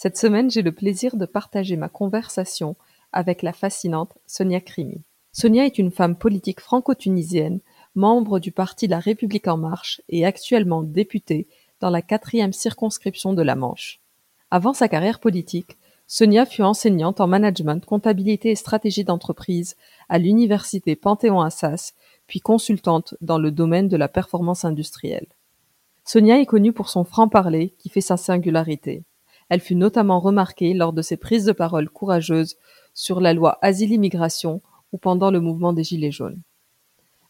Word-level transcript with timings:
Cette 0.00 0.16
semaine, 0.16 0.48
j'ai 0.48 0.62
le 0.62 0.70
plaisir 0.70 1.16
de 1.16 1.26
partager 1.26 1.76
ma 1.76 1.88
conversation 1.88 2.76
avec 3.10 3.42
la 3.42 3.52
fascinante 3.52 4.16
Sonia 4.26 4.60
Krimi. 4.60 5.02
Sonia 5.32 5.66
est 5.66 5.76
une 5.76 5.90
femme 5.90 6.14
politique 6.14 6.60
franco-tunisienne, 6.60 7.58
membre 7.96 8.38
du 8.38 8.52
parti 8.52 8.86
La 8.86 9.00
République 9.00 9.48
en 9.48 9.56
marche 9.56 10.00
et 10.08 10.24
actuellement 10.24 10.84
députée 10.84 11.48
dans 11.80 11.90
la 11.90 12.00
quatrième 12.00 12.52
circonscription 12.52 13.32
de 13.32 13.42
la 13.42 13.56
Manche. 13.56 13.98
Avant 14.52 14.72
sa 14.72 14.88
carrière 14.88 15.18
politique, 15.18 15.76
Sonia 16.06 16.46
fut 16.46 16.62
enseignante 16.62 17.20
en 17.20 17.26
management, 17.26 17.84
comptabilité 17.84 18.52
et 18.52 18.56
stratégie 18.56 19.02
d'entreprise 19.02 19.76
à 20.08 20.18
l'université 20.18 20.94
Panthéon-Assas, 20.94 21.94
puis 22.28 22.38
consultante 22.38 23.16
dans 23.20 23.38
le 23.38 23.50
domaine 23.50 23.88
de 23.88 23.96
la 23.96 24.08
performance 24.08 24.64
industrielle. 24.64 25.26
Sonia 26.04 26.38
est 26.38 26.46
connue 26.46 26.72
pour 26.72 26.88
son 26.88 27.02
franc-parler 27.02 27.74
qui 27.78 27.88
fait 27.88 28.00
sa 28.00 28.16
singularité. 28.16 29.02
Elle 29.48 29.60
fut 29.60 29.74
notamment 29.74 30.20
remarquée 30.20 30.74
lors 30.74 30.92
de 30.92 31.02
ses 31.02 31.16
prises 31.16 31.44
de 31.44 31.52
parole 31.52 31.88
courageuses 31.88 32.56
sur 32.94 33.20
la 33.20 33.32
loi 33.32 33.58
Asile-Immigration 33.62 34.60
ou 34.92 34.98
pendant 34.98 35.30
le 35.30 35.40
mouvement 35.40 35.72
des 35.72 35.84
Gilets 35.84 36.10
jaunes. 36.10 36.40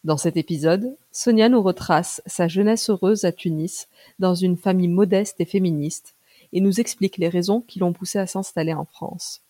Dans 0.03 0.17
cet 0.17 0.37
épisode, 0.37 0.95
Sonia 1.11 1.49
nous 1.49 1.61
retrace 1.61 2.21
sa 2.25 2.47
jeunesse 2.47 2.89
heureuse 2.89 3.25
à 3.25 3.33
Tunis, 3.33 3.89
dans 4.17 4.33
une 4.33 4.55
famille 4.55 4.87
modeste 4.87 5.41
et 5.41 5.45
féministe, 5.45 6.15
et 6.53 6.61
nous 6.61 6.79
explique 6.79 7.17
les 7.17 7.27
raisons 7.27 7.61
qui 7.61 7.79
l'ont 7.79 7.93
poussée 7.93 8.19
à 8.19 8.27
s'installer 8.27 8.73
en 8.73 8.85
France. 8.85 9.41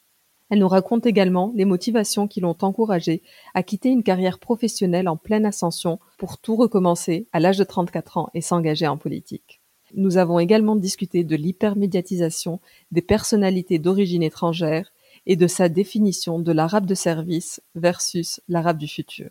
Elle 0.49 0.59
nous 0.59 0.67
raconte 0.67 1.05
également 1.05 1.53
les 1.55 1.65
motivations 1.65 2.27
qui 2.27 2.41
l'ont 2.41 2.57
encouragée 2.61 3.21
à 3.53 3.61
quitter 3.61 3.89
une 3.89 4.01
carrière 4.01 4.39
professionnelle 4.39 5.07
en 5.07 5.17
pleine 5.17 5.45
ascension 5.45 5.99
pour 6.17 6.39
tout 6.39 6.55
recommencer 6.55 7.27
à 7.31 7.39
l'âge 7.39 7.57
de 7.57 7.63
34 7.63 8.17
ans 8.17 8.29
et 8.33 8.41
s'engager 8.41 8.88
en 8.88 8.97
politique. 8.97 9.58
Nous 9.95 10.17
avons 10.17 10.39
également 10.39 10.75
discuté 10.75 11.23
de 11.23 11.35
l'hypermédiatisation 11.35 12.59
des 12.91 13.01
personnalités 13.01 13.79
d'origine 13.79 14.23
étrangère 14.23 14.91
et 15.25 15.35
de 15.35 15.47
sa 15.47 15.69
définition 15.69 16.39
de 16.39 16.51
l'arabe 16.51 16.85
de 16.85 16.95
service 16.95 17.61
versus 17.75 18.41
l'arabe 18.47 18.77
du 18.77 18.88
futur. 18.88 19.29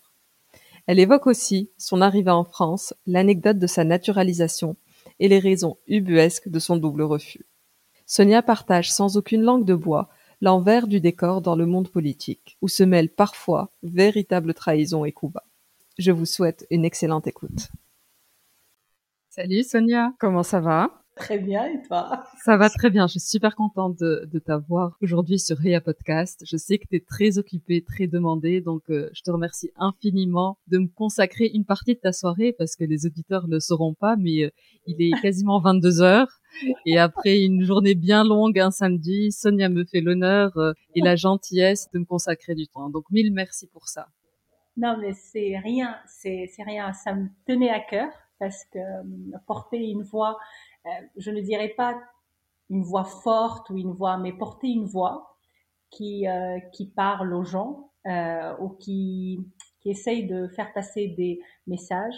Elle 0.86 0.98
évoque 0.98 1.26
aussi 1.26 1.70
son 1.76 2.00
arrivée 2.00 2.30
en 2.30 2.44
France, 2.44 2.94
l'anecdote 3.06 3.58
de 3.58 3.66
sa 3.66 3.84
naturalisation 3.84 4.76
et 5.20 5.28
les 5.28 5.38
raisons 5.38 5.76
ubuesques 5.86 6.48
de 6.48 6.58
son 6.58 6.76
double 6.76 7.02
refus. 7.02 7.46
Sonia 8.06 8.42
partage 8.42 8.90
sans 8.90 9.16
aucune 9.16 9.42
langue 9.42 9.66
de 9.66 9.74
bois 9.74 10.08
l'envers 10.40 10.86
du 10.86 11.00
décor 11.00 11.42
dans 11.42 11.56
le 11.56 11.66
monde 11.66 11.88
politique, 11.88 12.56
où 12.62 12.68
se 12.68 12.82
mêlent 12.82 13.10
parfois 13.10 13.70
véritable 13.82 14.54
trahison 14.54 15.04
et 15.04 15.12
coups 15.12 15.34
bas. 15.34 15.44
Je 15.98 16.12
vous 16.12 16.26
souhaite 16.26 16.66
une 16.70 16.84
excellente 16.84 17.26
écoute. 17.26 17.68
Salut 19.40 19.62
Sonia, 19.62 20.14
comment 20.18 20.42
ça 20.42 20.58
va? 20.58 20.90
Très 21.14 21.38
bien, 21.38 21.64
et 21.66 21.80
toi? 21.86 22.24
Ça 22.44 22.56
va 22.56 22.68
très 22.68 22.90
bien, 22.90 23.06
je 23.06 23.12
suis 23.12 23.20
super 23.20 23.54
contente 23.54 23.96
de, 23.96 24.28
de 24.32 24.40
t'avoir 24.40 24.96
aujourd'hui 25.00 25.38
sur 25.38 25.56
Ria 25.58 25.80
Podcast. 25.80 26.42
Je 26.44 26.56
sais 26.56 26.76
que 26.76 26.88
tu 26.90 26.96
es 26.96 27.00
très 27.08 27.38
occupée, 27.38 27.84
très 27.84 28.08
demandée, 28.08 28.60
donc 28.60 28.82
euh, 28.90 29.08
je 29.12 29.22
te 29.22 29.30
remercie 29.30 29.70
infiniment 29.76 30.58
de 30.66 30.78
me 30.78 30.88
consacrer 30.88 31.52
une 31.54 31.64
partie 31.64 31.94
de 31.94 32.00
ta 32.00 32.10
soirée 32.10 32.52
parce 32.52 32.74
que 32.74 32.82
les 32.82 33.06
auditeurs 33.06 33.46
ne 33.46 33.54
le 33.54 33.60
sauront 33.60 33.94
pas, 33.94 34.16
mais 34.16 34.42
euh, 34.42 34.50
il 34.86 35.00
est 35.00 35.12
quasiment 35.22 35.60
22 35.60 36.02
heures. 36.02 36.40
Et 36.84 36.98
après 36.98 37.40
une 37.40 37.62
journée 37.62 37.94
bien 37.94 38.24
longue, 38.24 38.58
un 38.58 38.72
samedi, 38.72 39.30
Sonia 39.30 39.68
me 39.68 39.84
fait 39.84 40.00
l'honneur 40.00 40.50
euh, 40.56 40.72
et 40.96 41.00
la 41.00 41.14
gentillesse 41.14 41.88
de 41.94 42.00
me 42.00 42.04
consacrer 42.04 42.56
du 42.56 42.66
temps. 42.66 42.90
Donc 42.90 43.04
mille 43.12 43.32
merci 43.32 43.68
pour 43.68 43.86
ça. 43.86 44.08
Non, 44.76 44.96
mais 45.00 45.12
c'est 45.12 45.58
rien, 45.62 45.94
c'est 46.08 46.48
rien, 46.66 46.92
ça 46.92 47.14
me 47.14 47.28
tenait 47.46 47.70
à 47.70 47.78
cœur 47.78 48.08
parce 48.38 48.64
que 48.66 48.78
euh, 48.78 49.38
porter 49.46 49.78
une 49.78 50.02
voix, 50.02 50.38
euh, 50.86 50.90
je 51.16 51.30
ne 51.30 51.40
dirais 51.40 51.74
pas 51.76 51.98
une 52.70 52.82
voix 52.82 53.04
forte 53.04 53.70
ou 53.70 53.76
une 53.76 53.92
voix, 53.92 54.18
mais 54.18 54.32
porter 54.32 54.68
une 54.68 54.84
voix 54.84 55.36
qui, 55.90 56.28
euh, 56.28 56.58
qui 56.72 56.86
parle 56.86 57.34
aux 57.34 57.44
gens 57.44 57.84
ou 58.58 58.70
qui, 58.70 59.38
qui 59.80 59.90
essaye 59.90 60.26
de 60.26 60.48
faire 60.48 60.72
passer 60.72 61.08
des 61.08 61.42
messages 61.66 62.14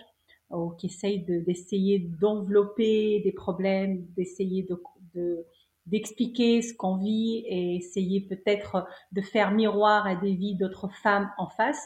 ou 0.50 0.70
qui 0.70 0.86
essaye 0.86 1.24
d'essayer 1.24 1.98
d'envelopper 1.98 3.20
des 3.24 3.32
problèmes, 3.32 4.06
d'essayer 4.16 4.68
de, 5.14 5.44
d'expliquer 5.86 6.62
ce 6.62 6.74
qu'on 6.74 6.96
vit 6.96 7.38
et 7.44 7.74
essayer 7.74 8.20
peut-être 8.20 8.86
de 9.10 9.20
faire 9.20 9.50
miroir 9.50 10.06
à 10.06 10.14
des 10.14 10.32
vies 10.34 10.54
d'autres 10.54 10.92
femmes 11.02 11.28
en 11.38 11.48
face. 11.48 11.84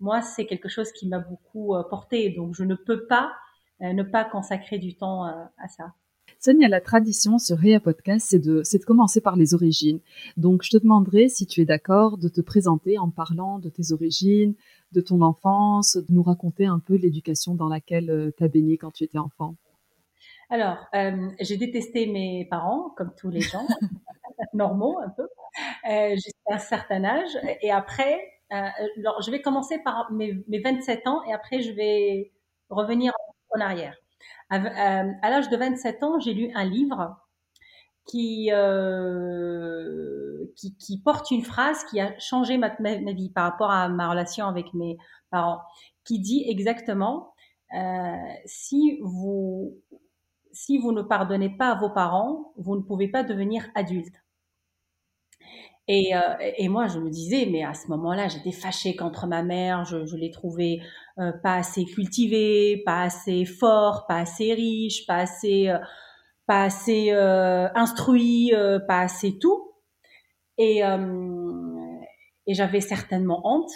Moi, 0.00 0.20
c'est 0.20 0.44
quelque 0.44 0.68
chose 0.68 0.92
qui 0.92 1.08
m'a 1.08 1.20
beaucoup 1.20 1.74
porté, 1.88 2.28
donc 2.28 2.54
je 2.54 2.64
ne 2.64 2.74
peux 2.74 3.06
pas 3.06 3.32
ne 3.80 4.02
pas 4.02 4.24
consacrer 4.24 4.78
du 4.78 4.96
temps 4.96 5.26
euh, 5.26 5.44
à 5.58 5.68
ça. 5.68 5.92
Sonia, 6.38 6.68
la 6.68 6.80
tradition 6.80 7.38
sur 7.38 7.56
Réa 7.56 7.80
Podcast, 7.80 8.26
c'est 8.28 8.38
de, 8.38 8.62
commencer 8.84 9.20
par 9.20 9.36
les 9.36 9.54
origines. 9.54 10.00
Donc, 10.36 10.62
je 10.62 10.70
te 10.70 10.76
demanderai 10.76 11.28
si 11.28 11.46
tu 11.46 11.60
es 11.60 11.64
d'accord 11.64 12.18
de 12.18 12.28
te 12.28 12.40
présenter 12.40 12.98
en 12.98 13.10
parlant 13.10 13.58
de 13.58 13.68
tes 13.68 13.92
origines, 13.92 14.54
de 14.92 15.00
ton 15.00 15.22
enfance, 15.22 15.96
de 15.96 16.12
nous 16.12 16.22
raconter 16.22 16.66
un 16.66 16.78
peu 16.78 16.96
l'éducation 16.96 17.54
dans 17.54 17.68
laquelle 17.68 18.10
euh, 18.10 18.30
tu 18.36 18.44
as 18.44 18.48
baigné 18.48 18.76
quand 18.76 18.90
tu 18.90 19.04
étais 19.04 19.18
enfant. 19.18 19.56
Alors, 20.48 20.78
j'ai 21.40 21.56
détesté 21.56 22.06
mes 22.06 22.44
parents, 22.44 22.90
comme 22.96 23.12
tous 23.16 23.30
les 23.30 23.40
gens, 23.40 23.66
normaux 24.54 24.96
un 25.00 25.08
peu, 25.08 25.26
jusqu'à 26.14 26.54
un 26.54 26.58
certain 26.58 27.02
âge. 27.02 27.36
Et 27.62 27.72
après, 27.72 28.20
alors, 28.50 29.20
je 29.22 29.32
vais 29.32 29.42
commencer 29.42 29.80
par 29.80 30.12
mes, 30.12 30.44
mes 30.46 30.60
27 30.60 31.08
ans 31.08 31.24
et 31.24 31.32
après, 31.32 31.62
je 31.62 31.72
vais 31.72 32.30
revenir 32.70 33.12
en 33.54 33.60
arrière. 33.60 33.96
À, 34.50 34.56
euh, 34.56 35.12
à 35.22 35.30
l'âge 35.30 35.48
de 35.48 35.56
27 35.56 36.02
ans, 36.02 36.20
j'ai 36.20 36.34
lu 36.34 36.50
un 36.54 36.64
livre 36.64 37.16
qui, 38.06 38.50
euh, 38.52 40.46
qui, 40.56 40.76
qui, 40.76 41.00
porte 41.00 41.30
une 41.30 41.42
phrase 41.42 41.84
qui 41.84 42.00
a 42.00 42.16
changé 42.18 42.56
ma, 42.56 42.74
ma, 42.78 43.12
vie 43.12 43.30
par 43.30 43.50
rapport 43.50 43.70
à 43.70 43.88
ma 43.88 44.08
relation 44.08 44.46
avec 44.46 44.72
mes 44.74 44.96
parents, 45.30 45.60
qui 46.04 46.20
dit 46.20 46.44
exactement 46.48 47.34
euh, 47.74 48.16
si 48.44 49.00
vous 49.02 49.76
si 50.52 50.78
vous 50.78 50.92
ne 50.92 51.02
pardonnez 51.02 51.50
pas 51.50 51.72
à 51.72 51.74
vos 51.74 51.90
parents, 51.90 52.54
vous 52.56 52.76
ne 52.76 52.82
pouvez 52.82 53.08
pas 53.08 53.22
devenir 53.22 53.68
adulte. 53.74 54.14
Et, 55.88 56.16
euh, 56.16 56.20
et, 56.40 56.68
moi, 56.68 56.88
je 56.88 56.98
me 56.98 57.10
disais, 57.10 57.46
mais 57.46 57.62
à 57.62 57.72
ce 57.72 57.86
moment-là, 57.88 58.26
j'étais 58.26 58.50
fâchée 58.50 58.96
contre 58.96 59.26
ma 59.26 59.42
mère. 59.42 59.84
Je, 59.84 60.04
je 60.04 60.16
l'ai 60.16 60.30
trouvée 60.32 60.80
euh, 61.18 61.30
pas 61.42 61.54
assez 61.54 61.84
cultivée, 61.84 62.82
pas 62.84 63.02
assez 63.02 63.44
fort, 63.44 64.06
pas 64.08 64.16
assez 64.16 64.52
riche, 64.52 65.06
pas 65.06 65.18
assez, 65.18 65.68
euh, 65.68 65.78
pas 66.46 66.64
assez 66.64 67.12
euh, 67.12 67.68
instruit, 67.74 68.52
pas 68.88 69.00
assez 69.00 69.38
tout. 69.38 69.74
Et, 70.58 70.80
et 72.46 72.54
j'avais 72.54 72.80
certainement 72.80 73.42
honte. 73.44 73.70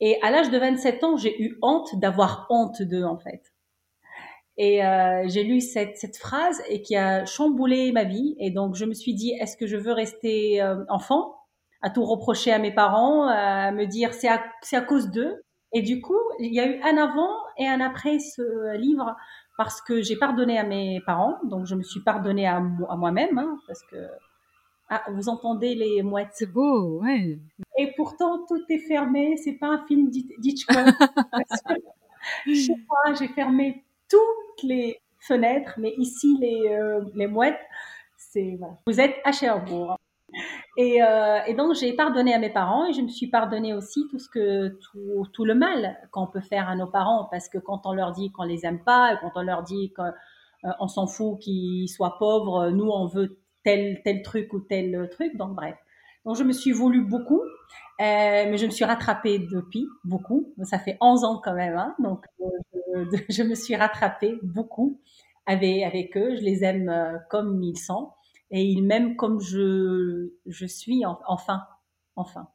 Et 0.00 0.18
à 0.22 0.30
l'âge 0.30 0.50
de 0.50 0.58
27 0.58 1.04
ans, 1.04 1.16
j'ai 1.16 1.40
eu 1.40 1.58
honte 1.62 1.98
d'avoir 2.00 2.46
honte 2.50 2.82
d'eux, 2.82 3.04
en 3.04 3.18
fait. 3.18 3.53
Et 4.56 4.84
euh, 4.84 5.24
j'ai 5.26 5.42
lu 5.42 5.60
cette, 5.60 5.96
cette 5.96 6.16
phrase 6.16 6.62
et 6.68 6.80
qui 6.82 6.96
a 6.96 7.24
chamboulé 7.24 7.90
ma 7.92 8.04
vie. 8.04 8.36
Et 8.38 8.50
donc, 8.50 8.76
je 8.76 8.84
me 8.84 8.94
suis 8.94 9.14
dit, 9.14 9.32
est-ce 9.40 9.56
que 9.56 9.66
je 9.66 9.76
veux 9.76 9.92
rester 9.92 10.62
euh, 10.62 10.84
enfant, 10.88 11.34
à 11.82 11.90
tout 11.90 12.04
reprocher 12.04 12.52
à 12.52 12.58
mes 12.58 12.72
parents, 12.72 13.26
à 13.26 13.72
me 13.72 13.86
dire 13.86 14.14
c'est 14.14 14.28
à, 14.28 14.42
c'est 14.62 14.76
à 14.76 14.80
cause 14.80 15.10
d'eux? 15.10 15.42
Et 15.72 15.82
du 15.82 16.00
coup, 16.00 16.20
il 16.38 16.54
y 16.54 16.60
a 16.60 16.68
eu 16.68 16.80
un 16.82 16.96
avant 16.96 17.34
et 17.58 17.66
un 17.66 17.80
après 17.80 18.20
ce 18.20 18.76
livre 18.76 19.16
parce 19.58 19.82
que 19.82 20.02
j'ai 20.02 20.16
pardonné 20.16 20.56
à 20.56 20.64
mes 20.64 21.00
parents. 21.04 21.36
Donc, 21.44 21.66
je 21.66 21.74
me 21.74 21.82
suis 21.82 22.00
pardonné 22.00 22.46
à, 22.46 22.56
à 22.56 22.96
moi-même 22.96 23.38
hein, 23.38 23.58
parce 23.66 23.82
que 23.82 23.96
ah, 24.88 25.02
vous 25.12 25.28
entendez 25.28 25.74
les 25.74 26.02
mouettes. 26.02 26.30
C'est 26.32 26.52
beau, 26.52 27.00
ouais. 27.00 27.40
Et 27.78 27.92
pourtant, 27.96 28.44
tout 28.46 28.62
est 28.68 28.86
fermé. 28.86 29.36
C'est 29.36 29.54
pas 29.54 29.68
un 29.68 29.84
film 29.86 30.10
d'Hitchcock. 30.10 30.76
je 32.46 32.54
sais 32.54 32.76
pas, 32.88 33.14
j'ai 33.14 33.28
fermé 33.28 33.82
toutes 34.08 34.43
les 34.62 35.00
fenêtres, 35.20 35.74
mais 35.78 35.94
ici, 35.98 36.36
les, 36.40 36.68
euh, 36.68 37.04
les 37.14 37.26
mouettes, 37.26 37.60
c'est. 38.16 38.58
Vous 38.86 39.00
êtes 39.00 39.16
à 39.24 39.32
Cherbourg. 39.32 39.96
Et, 40.76 41.02
euh, 41.02 41.38
et 41.46 41.54
donc, 41.54 41.74
j'ai 41.74 41.92
pardonné 41.92 42.34
à 42.34 42.38
mes 42.38 42.50
parents 42.50 42.86
et 42.86 42.92
je 42.92 43.00
me 43.00 43.08
suis 43.08 43.28
pardonné 43.28 43.72
aussi 43.74 44.06
tout 44.10 44.18
ce 44.18 44.28
que, 44.28 44.68
tout, 44.68 45.26
tout 45.32 45.44
le 45.44 45.54
mal 45.54 45.96
qu'on 46.10 46.26
peut 46.26 46.40
faire 46.40 46.68
à 46.68 46.74
nos 46.74 46.88
parents 46.88 47.28
parce 47.30 47.48
que 47.48 47.58
quand 47.58 47.86
on 47.86 47.92
leur 47.92 48.12
dit 48.12 48.32
qu'on 48.32 48.42
les 48.42 48.66
aime 48.66 48.82
pas 48.82 49.16
quand 49.20 49.30
on 49.36 49.42
leur 49.42 49.62
dit 49.62 49.92
qu'on 49.92 50.12
euh, 50.64 50.88
s'en 50.88 51.06
fout 51.06 51.38
qu'ils 51.38 51.88
soient 51.88 52.18
pauvres, 52.18 52.70
nous, 52.70 52.88
on 52.88 53.06
veut 53.06 53.38
tel, 53.62 54.00
tel 54.02 54.22
truc 54.22 54.52
ou 54.52 54.60
tel 54.60 55.08
truc. 55.12 55.36
Donc, 55.36 55.54
bref. 55.54 55.76
Donc, 56.24 56.36
je 56.36 56.44
me 56.44 56.52
suis 56.52 56.72
voulu 56.72 57.02
beaucoup, 57.02 57.42
euh, 57.42 57.46
mais 57.98 58.56
je 58.56 58.66
me 58.66 58.70
suis 58.70 58.84
rattrapée 58.84 59.38
depuis 59.38 59.86
beaucoup. 60.04 60.54
Ça 60.62 60.78
fait 60.78 60.96
11 61.00 61.24
ans 61.24 61.40
quand 61.42 61.54
même. 61.54 61.76
Hein, 61.76 61.94
donc, 61.98 62.24
euh, 62.40 63.04
je, 63.28 63.42
me 63.42 63.54
suis 63.54 63.76
rattrapée 63.76 64.38
beaucoup 64.42 65.00
avec, 65.46 65.82
avec 65.82 66.16
eux. 66.16 66.36
Je 66.36 66.42
les 66.42 66.64
aime 66.64 66.88
euh, 66.88 67.18
comme 67.30 67.62
ils 67.62 67.78
sont 67.78 68.10
et 68.50 68.62
ils 68.62 68.82
m'aiment 68.82 69.16
comme 69.16 69.40
je, 69.40 70.30
je 70.46 70.66
suis, 70.66 71.04
enfin, 71.26 71.62
enfin. 72.16 72.48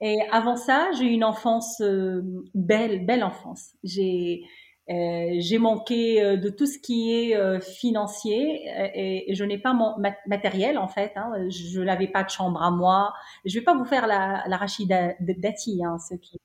Et 0.00 0.18
avant 0.32 0.56
ça, 0.56 0.90
j'ai 0.92 1.04
eu 1.04 1.10
une 1.10 1.24
enfance 1.24 1.80
euh, 1.80 2.22
belle, 2.54 3.04
belle 3.04 3.22
enfance. 3.22 3.74
J'ai 3.84 4.42
euh, 4.90 5.36
j'ai 5.38 5.58
manqué 5.58 6.20
euh, 6.22 6.36
de 6.36 6.48
tout 6.48 6.66
ce 6.66 6.78
qui 6.78 7.12
est 7.14 7.36
euh, 7.36 7.60
financier 7.60 8.64
et, 8.94 9.30
et, 9.30 9.34
je 9.34 9.44
n'ai 9.44 9.58
pas 9.58 9.72
mon 9.72 9.94
matériel 10.26 10.78
en 10.78 10.88
fait. 10.88 11.12
Hein, 11.16 11.32
je 11.48 11.80
n'avais 11.80 12.08
pas 12.08 12.24
de 12.24 12.30
chambre 12.30 12.60
à 12.62 12.70
moi. 12.70 13.12
Je 13.44 13.58
vais 13.58 13.64
pas 13.64 13.74
vous 13.74 13.84
faire 13.84 14.06
la, 14.06 14.42
la 14.48 14.56
Rachida 14.56 15.14
Dati, 15.20 15.84
hein, 15.84 15.96
ce 15.98 16.14
qui. 16.16 16.40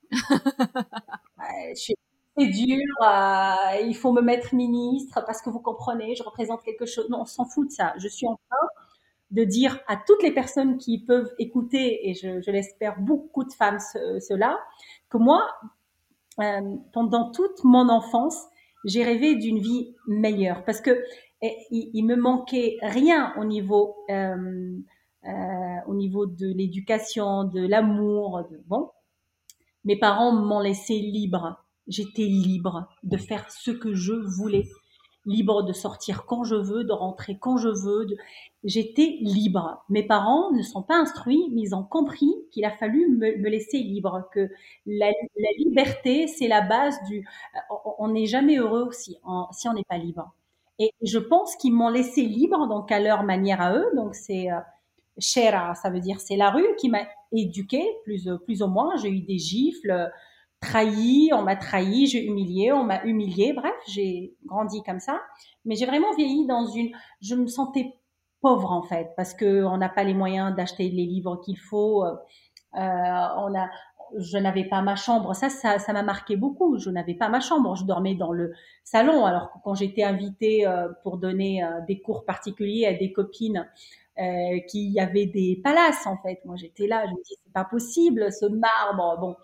c'est 2.38 2.46
dur. 2.46 2.84
Euh, 3.02 3.80
il 3.84 3.96
faut 3.96 4.12
me 4.12 4.22
mettre 4.22 4.54
ministre 4.54 5.22
parce 5.26 5.42
que 5.42 5.50
vous 5.50 5.60
comprenez, 5.60 6.14
je 6.14 6.22
représente 6.22 6.62
quelque 6.62 6.86
chose. 6.86 7.08
Non, 7.10 7.22
on 7.22 7.24
s'en 7.24 7.46
fout 7.46 7.66
de 7.68 7.72
ça. 7.72 7.94
Je 7.98 8.08
suis 8.08 8.26
en 8.26 8.38
train 8.48 8.66
de 9.32 9.42
dire 9.44 9.80
à 9.88 9.96
toutes 9.96 10.22
les 10.22 10.32
personnes 10.32 10.78
qui 10.78 11.04
peuvent 11.04 11.32
écouter, 11.38 12.08
et 12.08 12.14
je, 12.14 12.40
je 12.40 12.50
l'espère 12.52 13.00
beaucoup 13.00 13.44
de 13.44 13.52
femmes 13.52 13.80
ce, 13.80 14.20
cela, 14.20 14.58
que 15.10 15.18
moi, 15.18 15.48
euh, 16.40 16.76
pendant 16.92 17.30
toute 17.30 17.64
mon 17.64 17.88
enfance, 17.88 18.44
j'ai 18.84 19.02
rêvé 19.02 19.36
d'une 19.36 19.58
vie 19.58 19.94
meilleure 20.06 20.64
parce 20.64 20.80
que 20.80 21.02
il, 21.42 21.90
il, 21.92 22.04
me 22.04 22.16
manquait 22.16 22.78
rien 22.82 23.34
au 23.38 23.44
niveau 23.44 23.96
euh, 24.10 24.76
euh, 25.26 25.80
au 25.88 25.94
niveau 25.94 26.26
de 26.26 26.46
l'éducation, 26.46 27.44
de 27.44 27.66
l'amour. 27.66 28.44
De, 28.50 28.62
bon, 28.66 28.90
mes 29.84 29.98
parents 29.98 30.32
m'ont 30.32 30.60
laissé 30.60 30.98
libre. 30.98 31.64
J'étais 31.88 32.22
libre 32.22 32.88
de 33.02 33.16
faire 33.16 33.50
ce 33.50 33.70
que 33.70 33.92
je 33.94 34.12
voulais 34.12 34.68
libre 35.26 35.62
de 35.62 35.72
sortir 35.72 36.24
quand 36.26 36.44
je 36.44 36.54
veux, 36.54 36.84
de 36.84 36.92
rentrer 36.92 37.36
quand 37.38 37.58
je 37.58 37.68
veux. 37.68 38.06
De... 38.06 38.16
J'étais 38.64 39.18
libre. 39.20 39.84
Mes 39.88 40.02
parents 40.02 40.52
ne 40.52 40.62
sont 40.62 40.82
pas 40.82 40.96
instruits, 40.96 41.50
mais 41.52 41.62
ils 41.62 41.74
ont 41.74 41.84
compris 41.84 42.32
qu'il 42.50 42.64
a 42.64 42.70
fallu 42.70 43.08
me, 43.08 43.48
laisser 43.48 43.78
libre, 43.78 44.28
que 44.32 44.48
la, 44.86 45.10
liberté, 45.58 46.26
c'est 46.26 46.48
la 46.48 46.62
base 46.62 46.98
du... 47.08 47.28
On 47.98 48.08
n'est 48.08 48.26
jamais 48.26 48.56
heureux 48.56 48.88
si 48.92 49.18
on 49.24 49.72
n'est 49.74 49.84
pas 49.84 49.98
libre. 49.98 50.32
Et 50.78 50.92
je 51.02 51.18
pense 51.18 51.56
qu'ils 51.56 51.72
m'ont 51.72 51.88
laissé 51.88 52.22
libre, 52.22 52.66
donc 52.68 52.92
à 52.92 53.00
leur 53.00 53.22
manière 53.22 53.60
à 53.60 53.74
eux. 53.74 53.90
Donc 53.94 54.14
c'est 54.14 54.50
euh, 54.50 54.60
Shera, 55.18 55.74
ça 55.74 55.90
veut 55.90 56.00
dire 56.00 56.20
c'est 56.20 56.36
la 56.36 56.50
rue 56.50 56.76
qui 56.78 56.90
m'a 56.90 57.06
éduqué 57.32 57.82
plus, 58.04 58.28
plus 58.44 58.62
ou 58.62 58.66
moins. 58.66 58.96
J'ai 58.96 59.08
eu 59.08 59.20
des 59.20 59.38
gifles, 59.38 60.10
trahi, 60.66 61.30
on 61.32 61.42
m'a 61.42 61.56
trahi, 61.56 62.06
j'ai 62.06 62.24
humilié, 62.24 62.72
on 62.72 62.84
m'a 62.84 63.02
humilié. 63.04 63.52
Bref, 63.52 63.74
j'ai 63.88 64.34
grandi 64.44 64.82
comme 64.82 65.00
ça. 65.00 65.20
Mais 65.64 65.76
j'ai 65.76 65.86
vraiment 65.86 66.14
vieilli 66.14 66.46
dans 66.46 66.66
une. 66.66 66.90
Je 67.20 67.34
me 67.34 67.46
sentais 67.46 67.94
pauvre 68.40 68.72
en 68.72 68.82
fait 68.82 69.08
parce 69.16 69.34
que 69.34 69.64
on 69.64 69.78
n'a 69.78 69.88
pas 69.88 70.04
les 70.04 70.14
moyens 70.14 70.54
d'acheter 70.54 70.88
les 70.90 71.06
livres 71.06 71.40
qu'il 71.44 71.58
faut. 71.58 72.04
Euh, 72.04 72.12
on 72.74 73.54
a, 73.54 73.68
je 74.18 74.38
n'avais 74.38 74.64
pas 74.64 74.82
ma 74.82 74.96
chambre. 74.96 75.34
Ça, 75.34 75.48
ça, 75.48 75.78
ça 75.78 75.92
m'a 75.92 76.02
marqué 76.02 76.36
beaucoup. 76.36 76.78
Je 76.78 76.90
n'avais 76.90 77.14
pas 77.14 77.28
ma 77.28 77.40
chambre. 77.40 77.76
Je 77.76 77.84
dormais 77.84 78.14
dans 78.14 78.32
le 78.32 78.52
salon. 78.84 79.24
Alors 79.24 79.52
que 79.52 79.58
quand 79.64 79.74
j'étais 79.74 80.02
invitée 80.02 80.66
euh, 80.66 80.88
pour 81.02 81.18
donner 81.18 81.64
euh, 81.64 81.80
des 81.86 82.00
cours 82.00 82.24
particuliers 82.24 82.86
à 82.86 82.94
des 82.94 83.12
copines 83.12 83.66
euh, 84.18 84.60
qui 84.68 84.98
avait 84.98 85.26
des 85.26 85.60
palaces 85.62 86.06
en 86.06 86.16
fait. 86.18 86.40
Moi 86.44 86.56
j'étais 86.56 86.86
là, 86.86 87.04
je 87.06 87.10
me 87.12 87.22
dis 87.22 87.34
c'est 87.44 87.52
pas 87.52 87.64
possible 87.64 88.32
ce 88.32 88.46
marbre. 88.46 89.18
Bon, 89.20 89.36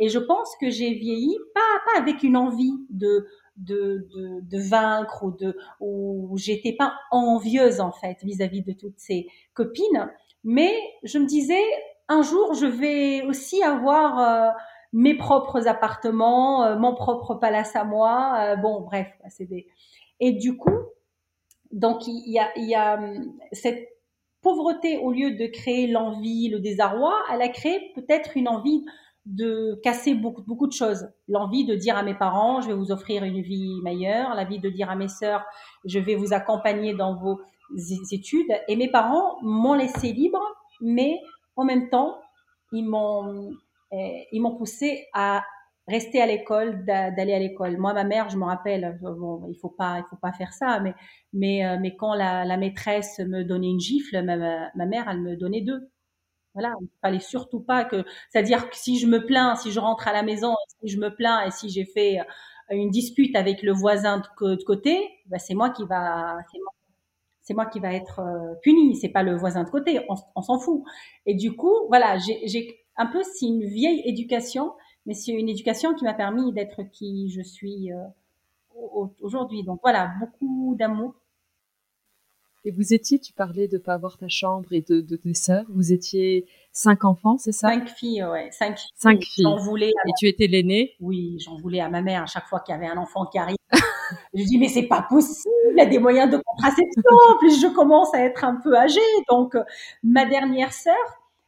et 0.00 0.08
je 0.08 0.18
pense 0.18 0.54
que 0.60 0.70
j'ai 0.70 0.92
vieilli 0.94 1.36
pas 1.54 1.60
pas 1.86 2.00
avec 2.00 2.22
une 2.22 2.36
envie 2.36 2.74
de 2.90 3.26
de, 3.56 4.06
de, 4.14 4.40
de 4.42 4.58
vaincre 4.58 5.24
ou 5.24 5.30
de 5.32 5.56
ou 5.80 6.36
j'étais 6.36 6.74
pas 6.74 6.94
envieuse 7.10 7.80
en 7.80 7.92
fait 7.92 8.18
vis-à-vis 8.22 8.60
-vis 8.60 8.66
de 8.66 8.72
toutes 8.72 8.98
ces 8.98 9.26
copines, 9.54 10.10
mais 10.44 10.74
je 11.02 11.18
me 11.18 11.26
disais 11.26 11.64
un 12.08 12.22
jour 12.22 12.54
je 12.54 12.66
vais 12.66 13.22
aussi 13.22 13.62
avoir 13.62 14.18
euh, 14.18 14.50
mes 14.92 15.14
propres 15.16 15.66
appartements, 15.68 16.64
euh, 16.64 16.76
mon 16.78 16.94
propre 16.94 17.34
palace 17.34 17.76
à 17.76 17.84
moi. 17.84 18.36
Euh, 18.40 18.56
bon 18.56 18.82
bref, 18.82 19.08
c'est 19.30 19.46
des 19.46 19.66
et 20.20 20.32
du 20.32 20.56
coup 20.56 20.78
donc 21.72 22.06
il 22.06 22.30
y 22.30 22.38
a, 22.38 22.50
il 22.56 22.64
y 22.68 22.74
a 22.74 22.94
hum, 22.98 23.32
cette 23.52 23.88
pauvreté, 24.48 24.96
au 24.96 25.12
lieu 25.12 25.32
de 25.32 25.46
créer 25.46 25.86
l'envie, 25.86 26.48
le 26.48 26.58
désarroi, 26.58 27.14
elle 27.30 27.42
a 27.42 27.48
créé 27.48 27.92
peut-être 27.94 28.34
une 28.34 28.48
envie 28.48 28.82
de 29.26 29.78
casser 29.82 30.14
beaucoup, 30.14 30.42
beaucoup 30.42 30.66
de 30.66 30.72
choses. 30.72 31.06
L'envie 31.28 31.66
de 31.66 31.74
dire 31.74 31.98
à 31.98 32.02
mes 32.02 32.14
parents, 32.14 32.62
je 32.62 32.68
vais 32.68 32.74
vous 32.74 32.90
offrir 32.90 33.24
une 33.24 33.42
vie 33.42 33.78
meilleure, 33.82 34.34
l'envie 34.34 34.58
de 34.58 34.70
dire 34.70 34.88
à 34.88 34.96
mes 34.96 35.08
sœurs, 35.08 35.44
je 35.84 35.98
vais 35.98 36.14
vous 36.14 36.32
accompagner 36.32 36.94
dans 36.94 37.14
vos 37.14 37.38
études. 38.10 38.50
Et 38.68 38.76
mes 38.76 38.90
parents 38.90 39.36
m'ont 39.42 39.74
laissé 39.74 40.12
libre, 40.14 40.40
mais 40.80 41.20
en 41.56 41.64
même 41.64 41.90
temps, 41.90 42.18
ils 42.72 42.88
m'ont, 42.88 43.50
eh, 43.92 44.26
ils 44.32 44.40
m'ont 44.40 44.56
poussé 44.56 45.08
à 45.12 45.44
rester 45.88 46.20
à 46.20 46.26
l'école, 46.26 46.84
d'aller 46.84 47.34
à 47.34 47.38
l'école. 47.38 47.78
Moi, 47.78 47.92
ma 47.94 48.04
mère, 48.04 48.28
je 48.30 48.36
me 48.36 48.44
rappelle, 48.44 48.98
bon, 49.02 49.46
il 49.50 49.58
faut 49.58 49.70
pas, 49.70 49.98
il 49.98 50.04
faut 50.10 50.16
pas 50.16 50.32
faire 50.32 50.52
ça, 50.52 50.80
mais 50.80 50.94
mais 51.32 51.66
euh, 51.66 51.78
mais 51.80 51.96
quand 51.96 52.14
la, 52.14 52.44
la, 52.44 52.56
maîtresse 52.56 53.18
me 53.20 53.42
donnait 53.44 53.70
une 53.70 53.80
gifle, 53.80 54.22
ma, 54.22 54.36
ma, 54.36 54.86
mère, 54.86 55.08
elle 55.08 55.20
me 55.20 55.36
donnait 55.36 55.62
deux. 55.62 55.90
Voilà, 56.54 56.74
il 56.80 56.88
fallait 57.02 57.20
surtout 57.20 57.60
pas 57.60 57.84
que, 57.84 58.04
c'est-à-dire 58.30 58.68
que 58.70 58.76
si 58.76 58.98
je 58.98 59.06
me 59.06 59.24
plains, 59.26 59.56
si 59.56 59.70
je 59.72 59.80
rentre 59.80 60.08
à 60.08 60.12
la 60.12 60.22
maison, 60.22 60.54
si 60.80 60.88
je 60.88 60.98
me 60.98 61.14
plains 61.14 61.42
et 61.46 61.50
si 61.50 61.68
j'ai 61.70 61.84
fait 61.84 62.20
euh, 62.20 62.24
une 62.70 62.90
dispute 62.90 63.36
avec 63.36 63.62
le 63.62 63.72
voisin 63.72 64.18
de, 64.40 64.64
côté, 64.64 65.08
ben 65.26 65.38
c'est 65.38 65.54
moi 65.54 65.70
qui 65.70 65.84
va, 65.86 66.38
c'est 67.42 67.54
moi, 67.54 67.66
qui 67.66 67.80
va 67.80 67.94
être 67.94 68.20
euh, 68.20 68.54
puni, 68.62 68.96
c'est 68.96 69.08
pas 69.08 69.22
le 69.22 69.34
voisin 69.36 69.64
de 69.64 69.70
côté, 69.70 70.00
on, 70.10 70.16
on 70.34 70.42
s'en 70.42 70.58
fout. 70.58 70.82
Et 71.26 71.34
du 71.34 71.56
coup, 71.56 71.74
voilà, 71.88 72.18
j'ai 72.18 72.84
un 72.96 73.06
peu 73.06 73.22
c'est 73.22 73.46
une 73.46 73.64
vieille 73.64 74.02
éducation 74.04 74.72
mais 75.08 75.14
c'est 75.14 75.32
une 75.32 75.48
éducation 75.48 75.94
qui 75.94 76.04
m'a 76.04 76.12
permis 76.12 76.52
d'être 76.52 76.82
qui 76.82 77.30
je 77.30 77.40
suis 77.40 77.90
euh, 77.90 78.04
aujourd'hui. 79.22 79.64
Donc 79.64 79.80
voilà, 79.82 80.12
beaucoup 80.20 80.76
d'amour. 80.78 81.14
Et 82.66 82.72
vous 82.72 82.92
étiez, 82.92 83.18
tu 83.18 83.32
parlais 83.32 83.68
de 83.68 83.78
pas 83.78 83.94
avoir 83.94 84.18
ta 84.18 84.28
chambre 84.28 84.70
et 84.72 84.82
de, 84.82 85.00
de 85.00 85.16
tes 85.16 85.32
sœurs, 85.32 85.64
vous 85.70 85.94
étiez 85.94 86.46
cinq 86.72 87.06
enfants, 87.06 87.38
c'est 87.38 87.52
ça? 87.52 87.68
Cinq 87.68 87.88
filles, 87.88 88.22
ouais, 88.24 88.50
cinq, 88.52 88.78
cinq 88.96 89.22
filles. 89.22 89.44
J'en 89.44 89.56
voulais. 89.56 89.88
Et 89.88 90.12
tu 90.18 90.28
étais 90.28 90.46
l'aînée? 90.46 90.94
Oui, 91.00 91.38
j'en 91.38 91.56
voulais 91.56 91.80
à 91.80 91.88
ma 91.88 92.02
mère 92.02 92.24
à 92.24 92.26
chaque 92.26 92.46
fois 92.46 92.60
qu'il 92.60 92.74
y 92.74 92.76
avait 92.76 92.88
un 92.88 92.98
enfant 92.98 93.24
qui 93.24 93.38
arrive. 93.38 93.56
je 94.34 94.44
dis 94.44 94.58
mais 94.58 94.68
c'est 94.68 94.88
pas 94.88 95.06
possible, 95.08 95.54
il 95.70 95.78
y 95.78 95.80
a 95.80 95.86
des 95.86 95.98
moyens 95.98 96.30
de 96.30 96.36
contraception. 96.36 97.02
En 97.30 97.38
plus, 97.38 97.58
je 97.62 97.68
commence 97.68 98.12
à 98.12 98.20
être 98.20 98.44
un 98.44 98.56
peu 98.56 98.76
âgée, 98.76 99.00
donc 99.30 99.54
euh, 99.54 99.64
ma 100.02 100.26
dernière 100.26 100.74
sœur, 100.74 100.94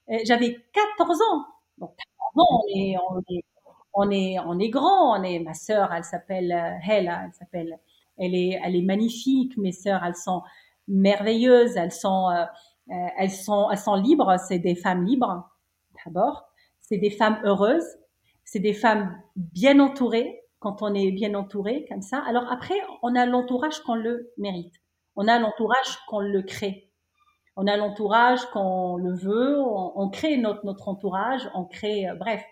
euh, 0.08 0.16
j'avais 0.24 0.56
14 0.96 1.20
ans. 1.20 1.44
Donc 1.76 1.92
14 2.34 2.36
ans, 2.36 2.62
on 2.64 2.68
est, 2.68 2.96
on 3.10 3.20
est 3.20 3.44
on 3.92 4.10
est, 4.10 4.38
on 4.38 4.58
est 4.58 4.68
grand, 4.68 5.18
on 5.18 5.22
est, 5.22 5.38
ma 5.40 5.54
sœur, 5.54 5.92
elle 5.92 6.04
s'appelle 6.04 6.52
euh, 6.52 6.90
Hela, 6.92 7.22
elle 7.24 7.34
s'appelle, 7.34 7.78
elle 8.18 8.34
est, 8.34 8.60
elle 8.62 8.76
est 8.76 8.82
magnifique, 8.82 9.56
mes 9.56 9.72
sœurs, 9.72 10.04
elles 10.04 10.16
sont 10.16 10.42
merveilleuses, 10.88 11.76
elles 11.76 11.92
sont, 11.92 12.28
euh, 12.30 12.44
euh, 12.90 13.08
elles 13.18 13.30
sont, 13.30 13.68
elles 13.70 13.78
sont 13.78 13.96
libres, 13.96 14.36
c'est 14.46 14.58
des 14.58 14.74
femmes 14.74 15.04
libres, 15.04 15.48
d'abord, 16.04 16.44
c'est 16.80 16.98
des 16.98 17.10
femmes 17.10 17.40
heureuses, 17.44 17.86
c'est 18.44 18.60
des 18.60 18.74
femmes 18.74 19.16
bien 19.36 19.80
entourées, 19.80 20.40
quand 20.58 20.82
on 20.82 20.94
est 20.94 21.10
bien 21.10 21.34
entouré 21.34 21.86
comme 21.88 22.02
ça. 22.02 22.22
Alors 22.26 22.50
après, 22.52 22.74
on 23.02 23.14
a 23.14 23.24
l'entourage 23.24 23.80
qu'on 23.80 23.94
le 23.94 24.30
mérite. 24.36 24.74
On 25.16 25.26
a 25.26 25.38
l'entourage 25.38 25.98
qu'on 26.06 26.20
le 26.20 26.42
crée. 26.42 26.89
On 27.62 27.66
a 27.66 27.76
l'entourage 27.76 28.46
qu'on 28.52 28.96
le 28.96 29.12
veut. 29.12 29.60
On, 29.60 30.08
crée 30.08 30.38
notre, 30.38 30.64
notre 30.64 30.88
entourage. 30.88 31.46
On 31.54 31.66
crée, 31.66 32.08
euh, 32.08 32.14
bref. 32.14 32.42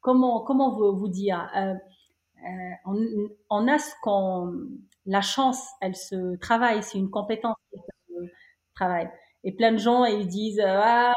Comment, 0.00 0.40
comment 0.40 0.74
vous, 0.74 0.96
vous 0.96 1.08
dire 1.08 1.50
euh, 1.54 1.74
euh, 1.74 2.72
on, 2.86 2.96
on, 3.50 3.68
a 3.68 3.78
ce 3.78 3.92
qu'on, 4.00 4.54
la 5.04 5.20
chance, 5.20 5.62
elle 5.82 5.94
se 5.94 6.36
travaille. 6.38 6.82
C'est 6.82 6.96
une 6.96 7.10
compétence 7.10 7.56
se 8.08 8.28
travaille. 8.74 9.10
Et 9.44 9.52
plein 9.52 9.72
de 9.72 9.76
gens, 9.76 10.06
ils 10.06 10.26
disent, 10.26 10.62
ah, 10.64 11.12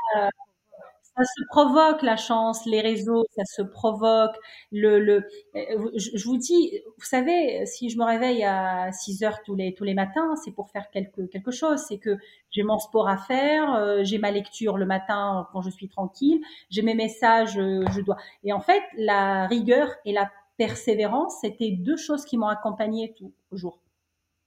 ça 1.20 1.26
se 1.26 1.44
provoque 1.50 2.02
la 2.02 2.16
chance, 2.16 2.66
les 2.66 2.82
réseaux, 2.82 3.26
ça 3.36 3.44
se 3.46 3.62
provoque. 3.62 4.36
Le, 4.72 5.00
le, 5.00 5.28
euh, 5.56 5.92
je, 5.96 6.24
vous 6.26 6.38
dis, 6.38 6.80
vous 6.98 7.06
savez, 7.06 7.66
si 7.66 7.90
je 7.90 7.98
me 7.98 8.06
réveille 8.06 8.44
à 8.44 8.92
6 8.94 9.24
heures 9.24 9.42
tous 9.44 9.56
les 9.56 9.74
tous 9.74 9.84
les 9.84 9.94
matins, 9.94 10.36
c'est 10.44 10.52
pour 10.52 10.70
faire 10.70 10.90
quelque 10.92 11.22
quelque 11.24 11.52
chose. 11.52 11.80
C'est 11.88 11.98
que 11.98 12.18
j'ai 12.52 12.64
mon 12.64 12.80
sport 12.80 13.10
à 13.10 13.18
faire, 13.18 13.76
euh, 13.76 14.04
j'ai 14.04 14.18
ma 14.18 14.32
lecture 14.32 14.78
le 14.78 14.86
matin 14.86 15.48
quand 15.52 15.62
je 15.62 15.70
suis 15.70 15.90
tranquille, 15.90 16.42
j'ai 16.70 16.82
mes 16.82 16.96
messages, 16.96 17.58
euh, 17.58 17.84
je 17.92 18.02
dois. 18.02 18.18
Et 18.44 18.54
en 18.54 18.62
fait, 18.62 18.82
la 18.98 19.48
rigueur 19.48 19.90
et 20.06 20.14
la 20.14 20.32
persévérance, 20.58 21.36
c'était 21.42 21.72
deux 21.72 21.98
choses 21.98 22.26
qui 22.26 22.38
m'ont 22.38 22.48
accompagné 22.48 23.14
tout 23.18 23.34
le 23.52 23.58
jour. 23.58 23.80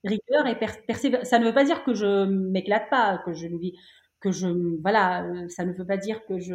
Rigueur 0.04 0.46
et 0.48 0.58
persévérance. 0.58 1.28
Ça 1.28 1.38
ne 1.38 1.44
veut 1.46 1.54
pas 1.54 1.64
dire 1.64 1.84
que 1.84 1.94
je 1.94 2.24
m'éclate 2.26 2.90
pas, 2.90 3.18
que 3.24 3.32
je 3.32 3.46
ne 3.46 3.56
vis 3.58 3.74
que 4.22 4.30
je 4.30 4.48
voilà 4.80 5.24
euh, 5.24 5.48
ça 5.48 5.64
ne 5.64 5.72
veut 5.72 5.86
pas 5.86 5.96
dire 5.96 6.24
que 6.26 6.38
je 6.38 6.54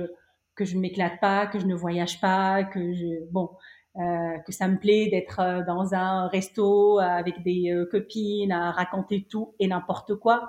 que 0.55 0.65
je 0.65 0.75
ne 0.75 0.81
m'éclate 0.81 1.19
pas 1.19 1.45
que 1.45 1.59
je 1.59 1.65
ne 1.65 1.75
voyage 1.75 2.19
pas 2.19 2.63
que 2.63 2.93
je 2.93 3.31
bon 3.31 3.49
euh, 3.97 4.37
que 4.45 4.51
ça 4.51 4.67
me 4.67 4.77
plaît 4.77 5.09
d'être 5.09 5.39
euh, 5.39 5.63
dans 5.65 5.95
un 5.95 6.27
resto 6.27 6.99
avec 6.99 7.41
des 7.41 7.73
copines 7.89 8.51
à 8.51 8.71
raconter 8.71 9.25
tout 9.29 9.55
et 9.59 9.67
n'importe 9.67 10.15
quoi. 10.15 10.47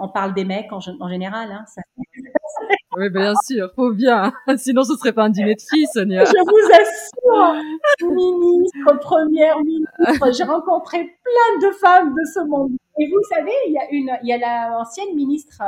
on 0.00 0.08
parle 0.08 0.32
des 0.32 0.46
mecs 0.46 0.72
en, 0.72 0.78
en 1.00 1.08
général. 1.08 1.52
Hein, 1.52 1.64
ça... 1.66 1.82
oui, 2.96 3.10
bien 3.10 3.34
sûr, 3.44 3.70
faut 3.76 3.92
bien. 3.92 4.32
Sinon, 4.56 4.84
ce 4.84 4.96
serait 4.96 5.12
pas 5.12 5.24
un 5.24 5.28
dîner 5.28 5.54
de 5.54 5.60
filles, 5.60 5.86
Sonia. 5.92 6.24
Je 6.24 6.30
vous 6.30 6.72
assure, 6.72 8.16
ministre, 8.16 8.98
première 9.00 9.58
ministre, 9.58 10.32
j'ai 10.32 10.44
rencontré 10.44 10.98
plein 10.98 11.68
de 11.68 11.74
femmes 11.74 12.14
de 12.14 12.24
ce 12.32 12.40
monde. 12.48 12.72
Et 12.98 13.06
vous 13.06 13.22
savez, 13.28 13.52
il 13.66 13.74
y 13.74 13.78
a 13.78 13.90
une, 13.90 14.18
il 14.22 14.28
y 14.28 14.32
a 14.32 14.70
l'ancienne 14.70 15.14
ministre 15.14 15.62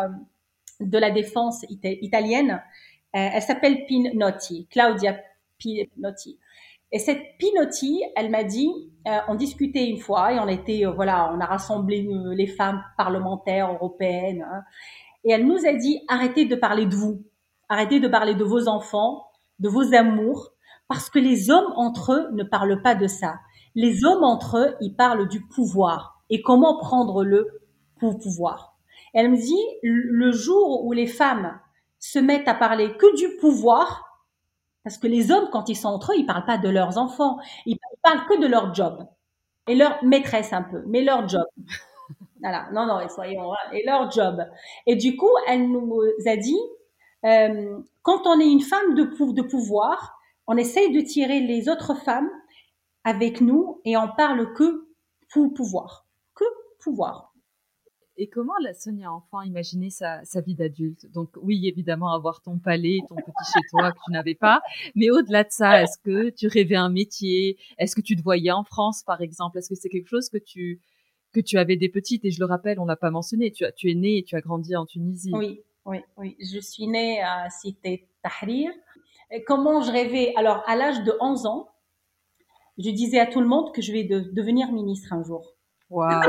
de 0.80 0.98
la 0.98 1.10
défense 1.10 1.64
italienne. 1.68 2.62
Euh, 3.14 3.28
elle 3.34 3.42
s'appelle 3.42 3.86
Pinotti, 3.86 4.66
Claudia 4.70 5.16
Pinotti. 5.58 6.38
Et 6.92 6.98
cette 6.98 7.22
Pinotti, 7.38 8.02
elle 8.16 8.30
m'a 8.30 8.44
dit, 8.44 8.70
euh, 9.06 9.18
on 9.28 9.34
discutait 9.34 9.86
une 9.86 9.98
fois 9.98 10.32
et 10.32 10.38
on 10.38 10.48
était, 10.48 10.86
euh, 10.86 10.90
voilà, 10.90 11.32
on 11.34 11.40
a 11.40 11.46
rassemblé 11.46 12.06
les 12.34 12.46
femmes 12.46 12.82
parlementaires 12.96 13.72
européennes. 13.72 14.46
Hein. 14.48 14.62
et 15.24 15.32
elle 15.32 15.46
nous 15.46 15.66
a 15.66 15.72
dit, 15.72 16.02
arrêtez 16.08 16.44
de 16.44 16.54
parler 16.54 16.86
de 16.86 16.94
vous, 16.94 17.22
arrêtez 17.68 18.00
de 18.00 18.08
parler 18.08 18.34
de 18.34 18.44
vos 18.44 18.68
enfants, 18.68 19.26
de 19.58 19.68
vos 19.68 19.94
amours, 19.94 20.50
parce 20.88 21.08
que 21.08 21.18
les 21.18 21.50
hommes 21.50 21.72
entre 21.76 22.12
eux 22.12 22.28
ne 22.32 22.44
parlent 22.44 22.82
pas 22.82 22.94
de 22.94 23.06
ça. 23.06 23.36
Les 23.74 24.04
hommes 24.04 24.22
entre 24.22 24.58
eux, 24.58 24.76
ils 24.80 24.94
parlent 24.94 25.28
du 25.28 25.40
pouvoir 25.40 26.22
et 26.30 26.42
comment 26.42 26.78
prendre 26.78 27.24
le 27.24 27.60
pouvoir? 27.98 28.73
Elle 29.14 29.30
me 29.30 29.36
dit, 29.36 29.64
le 29.82 30.32
jour 30.32 30.84
où 30.84 30.92
les 30.92 31.06
femmes 31.06 31.58
se 31.98 32.18
mettent 32.18 32.48
à 32.48 32.54
parler 32.54 32.96
que 32.98 33.16
du 33.16 33.36
pouvoir, 33.38 34.04
parce 34.82 34.98
que 34.98 35.06
les 35.06 35.30
hommes, 35.32 35.48
quand 35.50 35.70
ils 35.70 35.76
sont 35.76 35.88
entre 35.88 36.12
eux, 36.12 36.16
ils 36.18 36.26
parlent 36.26 36.44
pas 36.44 36.58
de 36.58 36.68
leurs 36.68 36.98
enfants, 36.98 37.38
ils 37.64 37.78
parlent 38.02 38.26
que 38.26 38.38
de 38.38 38.46
leur 38.46 38.74
job 38.74 39.06
et 39.66 39.74
leur 39.74 40.02
maîtresse 40.04 40.52
un 40.52 40.62
peu, 40.62 40.82
mais 40.86 41.02
leur 41.02 41.28
job. 41.28 41.46
Voilà, 42.40 42.68
non, 42.72 42.84
non, 42.84 43.08
soyons, 43.08 43.52
et 43.72 43.86
leur 43.86 44.10
job. 44.10 44.44
Et 44.86 44.96
du 44.96 45.16
coup, 45.16 45.30
elle 45.48 45.66
nous 45.70 46.02
a 46.26 46.36
dit, 46.36 46.58
euh, 47.24 47.78
quand 48.02 48.26
on 48.26 48.38
est 48.38 48.46
une 48.46 48.60
femme 48.60 48.94
de, 48.94 49.04
de 49.32 49.40
pouvoir, 49.40 50.18
on 50.46 50.58
essaye 50.58 50.92
de 50.92 51.00
tirer 51.00 51.40
les 51.40 51.70
autres 51.70 51.94
femmes 51.94 52.28
avec 53.02 53.40
nous 53.40 53.80
et 53.86 53.96
on 53.96 54.08
parle 54.08 54.52
que 54.52 54.86
pour 55.32 55.54
pouvoir, 55.54 56.04
que 56.34 56.44
pouvoir. 56.80 57.33
Et 58.16 58.28
comment 58.28 58.54
la 58.62 58.74
Sonia 58.74 59.12
enfant 59.12 59.42
imaginait 59.42 59.90
sa, 59.90 60.24
sa 60.24 60.40
vie 60.40 60.54
d'adulte? 60.54 61.10
Donc 61.12 61.30
oui, 61.42 61.66
évidemment, 61.66 62.12
avoir 62.12 62.42
ton 62.42 62.58
palais, 62.58 63.00
ton 63.08 63.16
petit 63.16 63.52
chez 63.52 63.60
toi 63.70 63.90
que 63.90 63.98
tu 64.04 64.12
n'avais 64.12 64.36
pas. 64.36 64.62
Mais 64.94 65.10
au-delà 65.10 65.42
de 65.42 65.50
ça, 65.50 65.82
est-ce 65.82 65.98
que 65.98 66.30
tu 66.30 66.46
rêvais 66.46 66.76
un 66.76 66.90
métier? 66.90 67.58
Est-ce 67.76 67.96
que 67.96 68.00
tu 68.00 68.14
te 68.14 68.22
voyais 68.22 68.52
en 68.52 68.62
France, 68.62 69.02
par 69.02 69.20
exemple? 69.20 69.58
Est-ce 69.58 69.68
que 69.68 69.74
c'est 69.74 69.88
quelque 69.88 70.08
chose 70.08 70.28
que 70.28 70.38
tu 70.38 70.80
que 71.32 71.40
tu 71.40 71.58
avais 71.58 71.76
des 71.76 71.88
petites? 71.88 72.24
Et 72.24 72.30
je 72.30 72.38
le 72.38 72.46
rappelle, 72.46 72.78
on 72.78 72.84
l'a 72.84 72.96
pas 72.96 73.10
mentionné. 73.10 73.50
Tu 73.50 73.64
as, 73.64 73.72
tu 73.72 73.90
es 73.90 73.94
née 73.94 74.18
et 74.18 74.22
tu 74.22 74.36
as 74.36 74.40
grandi 74.40 74.76
en 74.76 74.86
Tunisie. 74.86 75.32
Oui, 75.34 75.62
oui, 75.84 75.98
oui. 76.16 76.36
Je 76.38 76.60
suis 76.60 76.86
née 76.86 77.20
à 77.20 77.50
Cité 77.50 78.06
Tahrir. 78.22 78.70
Comment 79.46 79.82
je 79.82 79.90
rêvais? 79.90 80.32
Alors, 80.36 80.62
à 80.66 80.76
l'âge 80.76 81.02
de 81.02 81.12
11 81.20 81.46
ans, 81.46 81.68
je 82.78 82.90
disais 82.90 83.18
à 83.18 83.26
tout 83.26 83.40
le 83.40 83.48
monde 83.48 83.72
que 83.72 83.82
je 83.82 83.92
vais 83.92 84.04
devenir 84.04 84.70
ministre 84.70 85.12
un 85.12 85.24
jour. 85.24 85.53
Wow. 85.90 86.02
à 86.10 86.26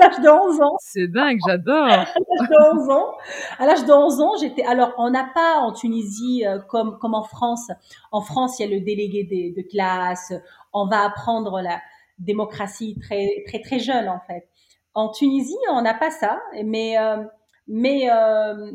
l'âge 0.00 0.20
de 0.20 0.28
11 0.28 0.60
ans. 0.62 0.76
C'est 0.80 1.08
dingue, 1.08 1.38
j'adore. 1.46 1.86
à 1.86 1.96
l'âge 1.96 2.48
de 2.50 2.80
11 2.80 2.90
ans. 2.90 3.14
À 3.58 3.66
l'âge 3.66 3.84
de 3.84 3.92
11 3.92 4.20
ans, 4.20 4.32
j'étais, 4.40 4.64
alors, 4.64 4.92
on 4.98 5.10
n'a 5.10 5.24
pas 5.34 5.58
en 5.58 5.72
Tunisie, 5.72 6.44
euh, 6.46 6.58
comme, 6.58 6.98
comme 6.98 7.14
en 7.14 7.22
France. 7.22 7.70
En 8.12 8.20
France, 8.20 8.58
il 8.58 8.68
y 8.68 8.72
a 8.72 8.76
le 8.76 8.84
délégué 8.84 9.24
de, 9.24 9.60
de 9.60 9.68
classe. 9.68 10.32
On 10.72 10.86
va 10.86 11.04
apprendre 11.04 11.60
la 11.60 11.80
démocratie 12.18 12.98
très, 13.00 13.44
très, 13.46 13.60
très 13.60 13.78
jeune, 13.78 14.08
en 14.08 14.20
fait. 14.26 14.48
En 14.94 15.10
Tunisie, 15.10 15.56
on 15.70 15.82
n'a 15.82 15.94
pas 15.94 16.10
ça, 16.10 16.40
mais, 16.64 16.98
euh, 16.98 17.22
mais, 17.68 18.10
euh, 18.10 18.72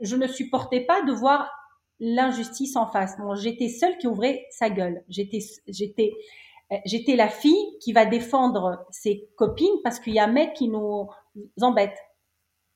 je 0.00 0.16
ne 0.16 0.26
supportais 0.26 0.80
pas 0.80 1.02
de 1.02 1.12
voir 1.12 1.50
l'injustice 2.00 2.76
en 2.76 2.86
face. 2.86 3.16
Bon, 3.18 3.34
j'étais 3.34 3.68
seule 3.68 3.96
qui 3.98 4.08
ouvrait 4.08 4.44
sa 4.50 4.68
gueule. 4.68 5.04
J'étais, 5.08 5.38
j'étais, 5.68 6.12
j'étais 6.84 7.16
la 7.16 7.28
fille 7.28 7.78
qui 7.80 7.92
va 7.92 8.06
défendre 8.06 8.84
ses 8.90 9.28
copines 9.36 9.80
parce 9.84 10.00
qu'il 10.00 10.14
y 10.14 10.18
a 10.18 10.24
un 10.24 10.32
mec 10.32 10.54
qui 10.54 10.68
nous 10.68 11.08
embête. 11.60 11.96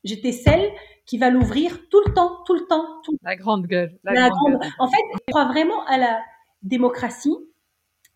J'étais 0.04 0.32
celle 0.32 0.70
qui 1.04 1.18
va 1.18 1.30
l'ouvrir 1.30 1.88
tout 1.88 2.00
le 2.06 2.12
temps, 2.12 2.42
tout 2.46 2.54
le 2.54 2.66
temps, 2.66 2.84
tout 3.04 3.16
La 3.22 3.36
grande 3.36 3.66
gueule. 3.66 3.98
La, 4.04 4.28
grande... 4.28 4.58
En 4.78 4.88
fait, 4.88 5.02
je 5.12 5.32
crois 5.32 5.46
vraiment 5.46 5.84
à 5.86 5.98
la 5.98 6.20
démocratie. 6.62 7.36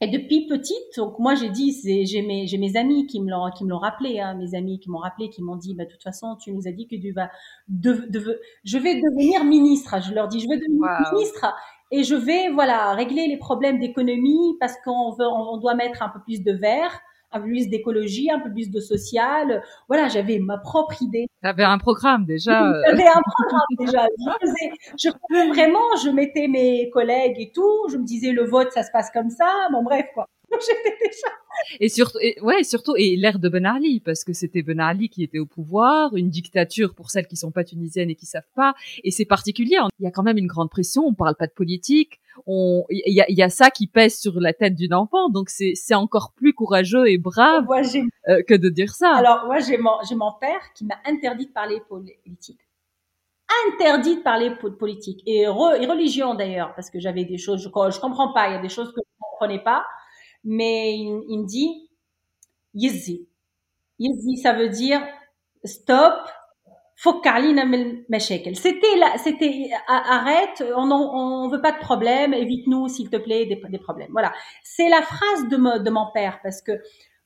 Et 0.03 0.09
depuis 0.09 0.47
petite, 0.47 0.97
donc 0.97 1.19
moi 1.19 1.35
j'ai 1.35 1.51
dit, 1.51 1.79
j'ai 2.07 2.23
mes, 2.23 2.77
amis 2.77 3.07
qui 3.07 3.21
me 3.21 3.31
l'ont, 3.31 3.51
qui 3.51 3.65
me 3.65 3.71
l'ont 3.71 3.79
rappelé, 3.79 4.19
hein, 4.19 4.35
mes 4.35 4.55
amis 4.55 4.81
qui 4.81 4.89
m'ont 4.89 4.99
rappelé, 4.99 5.29
qui 5.29 5.43
m'ont 5.43 5.57
dit, 5.57 5.75
bah, 5.75 5.85
de 5.85 5.91
toute 5.91 6.03
façon, 6.03 6.37
tu 6.37 6.53
nous 6.53 6.67
as 6.67 6.73
dit 6.73 6.89
que 6.89 6.97
tu 6.97 7.13
vas, 7.13 7.31
de, 7.69 8.07
de, 8.09 8.41
je 8.65 8.79
vais 8.79 8.95
devenir 8.95 9.45
ministre. 9.45 10.01
Je 10.03 10.15
leur 10.15 10.29
dis, 10.29 10.41
je 10.41 10.49
vais 10.49 10.57
devenir 10.57 10.89
ministre 11.13 11.55
et 11.91 12.05
je 12.05 12.15
vais 12.15 12.49
voilà 12.51 12.93
régler 12.95 13.27
les 13.27 13.37
problèmes 13.37 13.79
d'économie 13.79 14.57
parce 14.61 14.75
qu'on 14.85 15.13
veut 15.13 15.27
on 15.27 15.57
doit 15.59 15.75
mettre 15.75 16.03
un 16.03 16.09
peu 16.09 16.21
plus 16.21 16.43
de 16.43 16.53
vert 16.53 17.01
un 17.33 17.41
peu 17.41 17.47
plus 17.47 17.69
d'écologie 17.69 18.31
un 18.31 18.41
peu 18.41 18.51
plus 18.51 18.71
de 18.71 18.81
social. 18.81 19.63
Voilà 19.89 20.09
j'avais 20.09 20.39
ma 20.39 20.59
propre 20.59 21.01
idée. 21.03 21.29
J'avais 21.43 21.65
un 21.65 21.79
programme 21.79 22.25
déjà. 22.25 22.73
J'avais 22.87 23.07
un 23.07 23.23
programme 23.23 23.77
déjà. 23.79 24.07
Je 24.19 24.47
faisais 24.47 24.71
je 24.99 25.49
vraiment 25.49 25.97
je 26.03 26.11
mettais 26.11 26.49
mes 26.49 26.91
collègues 26.91 27.39
et 27.39 27.53
tout. 27.53 27.89
Je 27.91 27.97
me 27.97 28.05
disais 28.05 28.33
le 28.33 28.45
vote 28.45 28.73
ça 28.73 28.83
se 28.83 28.91
passe 28.91 29.11
comme 29.11 29.31
ça. 29.31 29.69
Bon 29.73 29.83
bref 29.83 30.07
quoi 30.15 30.29
j'étais 30.61 30.97
déjà 31.03 31.29
et 31.79 31.89
surtout, 31.89 32.19
et, 32.21 32.41
ouais, 32.43 32.65
surtout, 32.65 32.95
et 32.97 33.17
l'ère 33.17 33.39
de 33.39 33.49
Ben 33.49 33.67
Ali, 33.67 34.01
parce 34.01 34.25
que 34.25 34.33
c'était 34.33 34.63
Ben 34.63 34.81
Ali 34.81 35.09
qui 35.09 35.23
était 35.23 35.39
au 35.39 35.47
pouvoir, 35.47 36.17
une 36.17 36.31
dictature 36.31 36.95
pour 36.95 37.11
celles 37.11 37.27
qui 37.27 37.37
sont 37.37 37.51
pas 37.51 37.65
tunisiennes 37.65 38.11
et 38.11 38.15
qui 38.15 38.27
savent 38.27 38.43
pas, 38.55 38.75
et 39.05 39.11
c'est 39.11 39.25
particulier. 39.25 39.77
Il 39.99 40.05
y 40.05 40.07
a 40.07 40.11
quand 40.11 40.23
même 40.23 40.39
une 40.39 40.47
grande 40.47 40.71
pression. 40.71 41.05
On 41.07 41.15
parle 41.15 41.37
pas 41.37 41.47
de 41.47 41.53
politique. 41.53 42.21
On, 42.47 42.85
il 42.91 43.13
y 43.13 43.21
a, 43.21 43.31
y 43.31 43.43
a 43.43 43.51
ça 43.51 43.71
qui 43.71 43.87
pèse 43.87 44.19
sur 44.19 44.41
la 44.41 44.53
tête 44.53 44.75
d'une 44.75 44.95
enfant, 44.95 45.29
donc 45.29 45.51
c'est, 45.51 45.73
c'est 45.75 45.95
encore 45.95 46.33
plus 46.35 46.55
courageux 46.55 47.09
et 47.09 47.19
brave 47.19 47.67
euh, 48.29 48.43
que 48.47 48.55
de 48.55 48.69
dire 48.69 48.95
ça. 48.95 49.15
Alors 49.15 49.47
moi, 49.47 49.59
j'ai 49.59 49.77
mon, 49.77 49.97
j'ai 50.09 50.15
mon 50.15 50.33
père 50.41 50.73
qui 50.75 50.85
m'a 50.85 50.97
interdit 51.05 51.47
de 51.47 51.53
parler 51.53 51.81
politique 51.89 52.61
interdit 53.73 54.17
de 54.17 54.23
parler 54.23 54.53
politique 54.79 55.25
et, 55.27 55.49
religion 55.49 56.37
d'ailleurs 56.37 56.73
parce 56.77 56.89
que 56.89 57.01
j'avais 57.01 57.25
des 57.25 57.37
choses 57.37 57.61
je, 57.61 57.69
je 57.69 58.01
comprends 58.01 58.33
pas 58.33 58.49
il 58.49 58.53
y 58.53 58.57
a 58.57 58.61
des 58.61 58.69
choses 58.69 58.93
que 58.93 59.01
je 59.05 59.25
comprenais 59.29 59.59
pas 59.59 59.85
mais 60.45 60.95
il, 60.97 61.23
il 61.29 61.41
me 61.41 61.47
dit 61.47 61.89
Yizzi. 62.75 63.27
Yizzi, 63.99 64.37
ça 64.39 64.53
veut 64.53 64.69
dire 64.69 65.03
stop, 65.65 66.15
C'était 68.57 68.97
là, 68.97 69.17
c'était 69.17 69.71
arrête, 69.89 70.63
on, 70.77 70.91
on, 70.91 71.49
veut 71.49 71.61
pas 71.61 71.73
de 71.73 71.79
problème, 71.79 72.35
évite-nous 72.35 72.89
s'il 72.89 73.09
te 73.09 73.17
plaît 73.17 73.47
des, 73.47 73.61
des 73.69 73.79
problèmes. 73.79 74.11
Voilà, 74.13 74.33
c'est 74.63 74.89
la 74.89 75.03
phrase 75.03 75.49
de, 75.49 75.83
de 75.83 75.91
mon 75.91 76.11
père 76.13 76.41
parce 76.43 76.61
que 76.61 76.73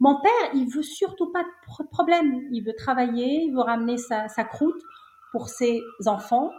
mon 0.01 0.21
père, 0.21 0.51
il 0.55 0.67
veut 0.67 0.83
surtout 0.83 1.33
pas 1.33 1.43
de 1.43 1.89
problème. 1.89 2.43
Il 2.53 2.63
veut 2.63 2.75
travailler, 2.77 3.45
il 3.45 3.53
veut 3.53 3.63
ramener 3.63 3.97
sa, 3.97 4.29
sa 4.29 4.45
croûte 4.45 4.81
pour 5.33 5.49
ses 5.49 5.81
enfants. 6.07 6.51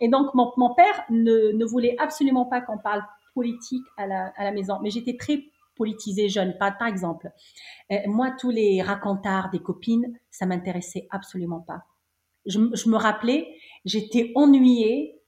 Et 0.00 0.08
donc 0.08 0.32
mon, 0.34 0.52
mon 0.56 0.74
père 0.74 1.04
ne, 1.10 1.52
ne 1.52 1.64
voulait 1.64 1.96
absolument 1.98 2.46
pas 2.46 2.60
qu'on 2.60 2.78
parle 2.78 3.02
politique 3.34 3.84
à 3.96 4.06
la, 4.06 4.32
à 4.36 4.44
la 4.44 4.52
maison. 4.52 4.78
Mais 4.82 4.90
j'étais 4.90 5.16
très 5.16 5.44
politisé 5.74 6.28
jeune. 6.28 6.56
Par, 6.58 6.76
par 6.78 6.88
exemple, 6.88 7.30
euh, 7.90 7.96
moi, 8.06 8.32
tous 8.38 8.50
les 8.50 8.82
racontards 8.82 9.50
des 9.50 9.60
copines, 9.60 10.18
ça 10.30 10.46
m'intéressait 10.46 11.06
absolument 11.10 11.60
pas. 11.60 11.84
Je, 12.46 12.58
je 12.74 12.88
me 12.88 12.96
rappelais, 12.96 13.56
j'étais 13.84 14.32
ennuyée 14.34 15.21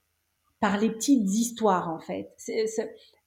par 0.65 0.79
les 0.79 0.89
petites 0.89 1.29
histoires 1.29 1.89
en 1.89 1.99
fait. 1.99 2.31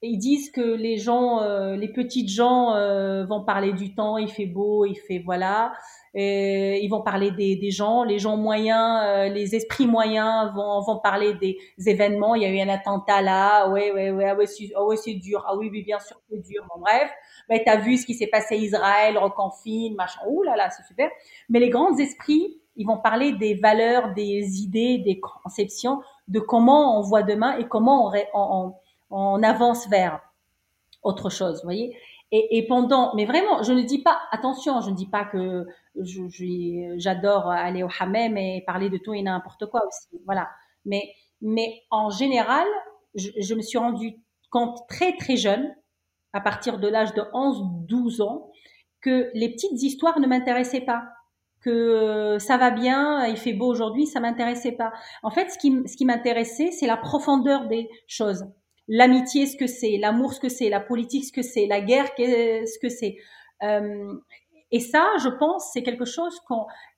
ils 0.02 0.18
disent 0.18 0.50
que 0.50 0.60
les 0.60 0.96
gens, 0.96 1.40
euh, 1.40 1.76
les 1.76 1.86
petites 1.86 2.28
gens 2.28 2.74
euh, 2.74 3.24
vont 3.26 3.44
parler 3.44 3.72
du 3.72 3.94
temps, 3.94 4.18
il 4.18 4.28
fait 4.28 4.46
beau, 4.46 4.84
il 4.84 4.96
fait 4.96 5.22
voilà. 5.24 5.72
Et 6.14 6.80
ils 6.82 6.88
vont 6.88 7.00
parler 7.00 7.30
des, 7.30 7.54
des 7.54 7.70
gens, 7.70 8.02
les 8.02 8.18
gens 8.18 8.36
moyens, 8.36 9.02
euh, 9.04 9.28
les 9.28 9.54
esprits 9.54 9.86
moyens 9.86 10.50
vont, 10.52 10.80
vont 10.80 10.98
parler 10.98 11.34
des 11.34 11.56
événements. 11.86 12.34
Il 12.34 12.42
y 12.42 12.44
a 12.44 12.48
eu 12.48 12.58
un 12.58 12.68
attentat 12.68 13.22
là, 13.22 13.68
ouais, 13.68 13.92
ouais, 13.92 14.10
ouais, 14.10 14.24
ah 14.24 14.34
ouais, 14.34 14.46
c'est, 14.46 14.72
ah 14.74 14.84
ouais, 14.84 14.96
dur, 15.14 15.44
ah 15.46 15.56
oui, 15.56 15.68
oui, 15.70 15.84
bien 15.84 16.00
sûr, 16.00 16.20
c'est 16.28 16.42
dur. 16.42 16.66
Bon, 16.74 16.80
bref, 16.80 17.08
mais 17.48 17.62
t'as 17.64 17.76
vu 17.76 17.98
ce 17.98 18.04
qui 18.04 18.14
s'est 18.14 18.26
passé 18.26 18.56
à 18.56 18.58
Israël, 18.58 19.16
reconfine, 19.16 19.94
machin. 19.94 20.18
Ouh 20.28 20.42
là 20.42 20.56
là, 20.56 20.70
c'est 20.70 20.82
super. 20.88 21.08
Mais 21.48 21.60
les 21.60 21.70
grands 21.70 21.96
esprits, 21.98 22.58
ils 22.74 22.86
vont 22.86 22.98
parler 22.98 23.32
des 23.32 23.54
valeurs, 23.54 24.12
des 24.14 24.62
idées, 24.62 24.98
des 24.98 25.20
conceptions, 25.20 26.00
de 26.28 26.40
comment 26.40 26.98
on 26.98 27.02
voit 27.02 27.22
demain 27.22 27.56
et 27.58 27.66
comment 27.66 28.12
on, 29.10 29.42
avance 29.42 29.88
vers 29.88 30.20
autre 31.02 31.30
chose, 31.30 31.56
vous 31.56 31.66
voyez. 31.66 31.96
Et, 32.30 32.58
et, 32.58 32.66
pendant, 32.66 33.14
mais 33.14 33.24
vraiment, 33.24 33.62
je 33.62 33.72
ne 33.72 33.82
dis 33.82 34.02
pas, 34.02 34.20
attention, 34.30 34.82
je 34.82 34.90
ne 34.90 34.94
dis 34.94 35.08
pas 35.08 35.24
que 35.24 35.66
j'adore 36.98 37.50
aller 37.50 37.82
au 37.82 37.88
hammam 37.98 38.36
et 38.36 38.62
parler 38.66 38.90
de 38.90 38.98
tout 38.98 39.14
et 39.14 39.22
n'importe 39.22 39.66
quoi 39.66 39.82
aussi, 39.86 40.22
voilà. 40.26 40.48
Mais, 40.84 41.10
mais 41.40 41.82
en 41.90 42.10
général, 42.10 42.66
je, 43.14 43.30
je, 43.40 43.54
me 43.54 43.62
suis 43.62 43.78
rendu 43.78 44.16
compte 44.50 44.86
très 44.88 45.16
très 45.16 45.36
jeune, 45.36 45.74
à 46.34 46.40
partir 46.40 46.78
de 46.78 46.88
l'âge 46.88 47.14
de 47.14 47.22
11-12 47.22 48.22
ans, 48.22 48.50
que 49.00 49.30
les 49.32 49.48
petites 49.50 49.82
histoires 49.82 50.20
ne 50.20 50.26
m'intéressaient 50.26 50.82
pas 50.82 51.04
que 51.60 52.38
ça 52.38 52.56
va 52.56 52.70
bien, 52.70 53.26
il 53.26 53.36
fait 53.36 53.52
beau 53.52 53.66
aujourd'hui, 53.66 54.06
ça 54.06 54.20
m'intéressait 54.20 54.72
pas. 54.72 54.92
En 55.22 55.30
fait, 55.30 55.50
ce 55.50 55.58
qui, 55.58 55.76
ce 55.86 55.96
qui 55.96 56.04
m'intéressait, 56.04 56.70
c'est 56.70 56.86
la 56.86 56.96
profondeur 56.96 57.66
des 57.68 57.88
choses. 58.06 58.46
L'amitié, 58.86 59.46
ce 59.46 59.56
que 59.56 59.66
c'est, 59.66 59.98
l'amour, 59.98 60.32
ce 60.32 60.40
que 60.40 60.48
c'est, 60.48 60.70
la 60.70 60.80
politique, 60.80 61.24
ce 61.24 61.32
que 61.32 61.42
c'est, 61.42 61.66
la 61.66 61.80
guerre, 61.80 62.08
ce 62.16 62.78
que 62.78 62.88
c'est. 62.88 63.16
Euh, 63.62 64.14
et 64.70 64.80
ça, 64.80 65.06
je 65.22 65.28
pense, 65.28 65.70
c'est 65.72 65.82
quelque 65.82 66.04
chose 66.04 66.40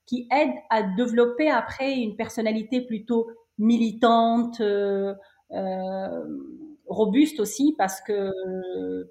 qui 0.07 0.27
aide 0.31 0.53
à 0.71 0.83
développer 0.83 1.51
après 1.51 1.95
une 1.95 2.17
personnalité 2.17 2.81
plutôt 2.81 3.29
militante, 3.59 4.61
euh, 4.61 5.15
euh, 5.53 6.25
robuste 6.91 7.41
aussi 7.41 7.75
parce 7.79 8.01
que 8.01 8.31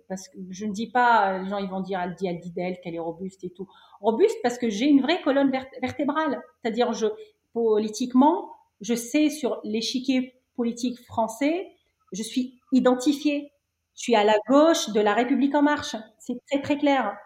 parce 0.08 0.28
que 0.28 0.38
je 0.50 0.66
ne 0.66 0.74
dis 0.74 0.92
pas 0.92 1.40
les 1.40 1.50
gens 1.50 1.58
ils 1.58 1.70
vont 1.70 1.80
dire 1.80 2.00
elle 2.02 2.14
dit 2.14 2.28
elle 2.28 2.40
dit 2.40 2.52
d'elle 2.52 2.80
qu'elle 2.82 2.96
est 2.96 3.00
robuste 3.00 3.44
et 3.44 3.50
tout. 3.50 3.68
Robuste 4.02 4.38
parce 4.44 4.58
que 4.58 4.70
j'ai 4.70 4.86
une 4.86 5.02
vraie 5.02 5.22
colonne 5.22 5.52
vertébrale. 5.82 6.42
C'est-à-dire 6.62 6.94
je 6.94 7.08
politiquement 7.54 8.52
je 8.82 8.94
sais 8.94 9.30
sur 9.30 9.60
l'échiquier 9.64 10.36
politique 10.56 11.00
français 11.06 11.72
je 12.12 12.24
suis 12.24 12.60
identifiée. 12.72 13.52
Je 13.96 14.04
suis 14.04 14.16
à 14.16 14.24
la 14.24 14.36
gauche 14.48 14.90
de 14.92 15.02
la 15.02 15.14
République 15.14 15.56
en 15.56 15.62
marche. 15.62 15.96
C'est 16.20 16.38
très 16.50 16.62
très 16.62 16.78
clair 16.78 17.18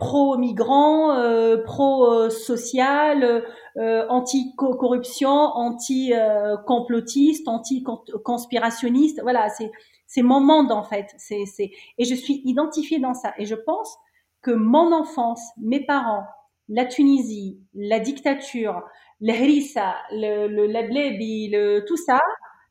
pro-migrant, 0.00 1.12
euh, 1.12 1.62
pro-social, 1.62 3.44
euh, 3.76 4.06
anti-corruption, 4.08 5.30
anti-complotiste, 5.30 7.46
anti-conspirationniste. 7.46 9.20
Voilà, 9.22 9.48
c'est 9.50 9.70
c'est 10.06 10.22
mon 10.22 10.40
monde 10.40 10.72
en 10.72 10.82
fait. 10.82 11.06
C'est 11.18 11.44
c'est 11.46 11.70
et 11.98 12.04
je 12.04 12.14
suis 12.16 12.42
identifiée 12.44 12.98
dans 12.98 13.14
ça. 13.14 13.32
Et 13.38 13.46
je 13.46 13.54
pense 13.54 13.96
que 14.42 14.50
mon 14.50 14.92
enfance, 14.92 15.40
mes 15.58 15.84
parents, 15.84 16.24
la 16.68 16.86
Tunisie, 16.86 17.60
la 17.74 18.00
dictature, 18.00 18.82
le 19.20 19.32
harissa, 19.32 19.94
le, 20.12 20.48
le, 20.48 20.66
le, 20.66 21.84
tout 21.86 21.98
ça, 21.98 22.20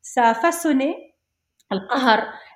ça 0.02 0.30
a 0.30 0.34
façonné 0.34 1.14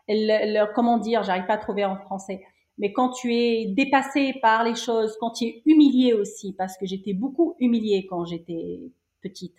le, 0.08 0.74
comment 0.74 0.98
dire, 0.98 1.24
j'arrive 1.24 1.46
pas 1.46 1.54
à 1.54 1.58
trouver 1.58 1.86
en 1.86 1.98
français, 1.98 2.46
mais 2.78 2.92
quand 2.94 3.10
tu 3.12 3.34
es 3.36 3.68
dépassé 3.68 4.34
par 4.42 4.64
les 4.64 4.76
choses, 4.76 5.16
quand 5.20 5.32
tu 5.32 5.46
es 5.46 5.62
humilié 5.66 6.14
aussi, 6.14 6.54
parce 6.54 6.78
que 6.78 6.86
j'étais 6.86 7.14
beaucoup 7.14 7.56
humiliée 7.60 8.06
quand 8.10 8.26
j'étais 8.26 8.80
petite. 9.22 9.56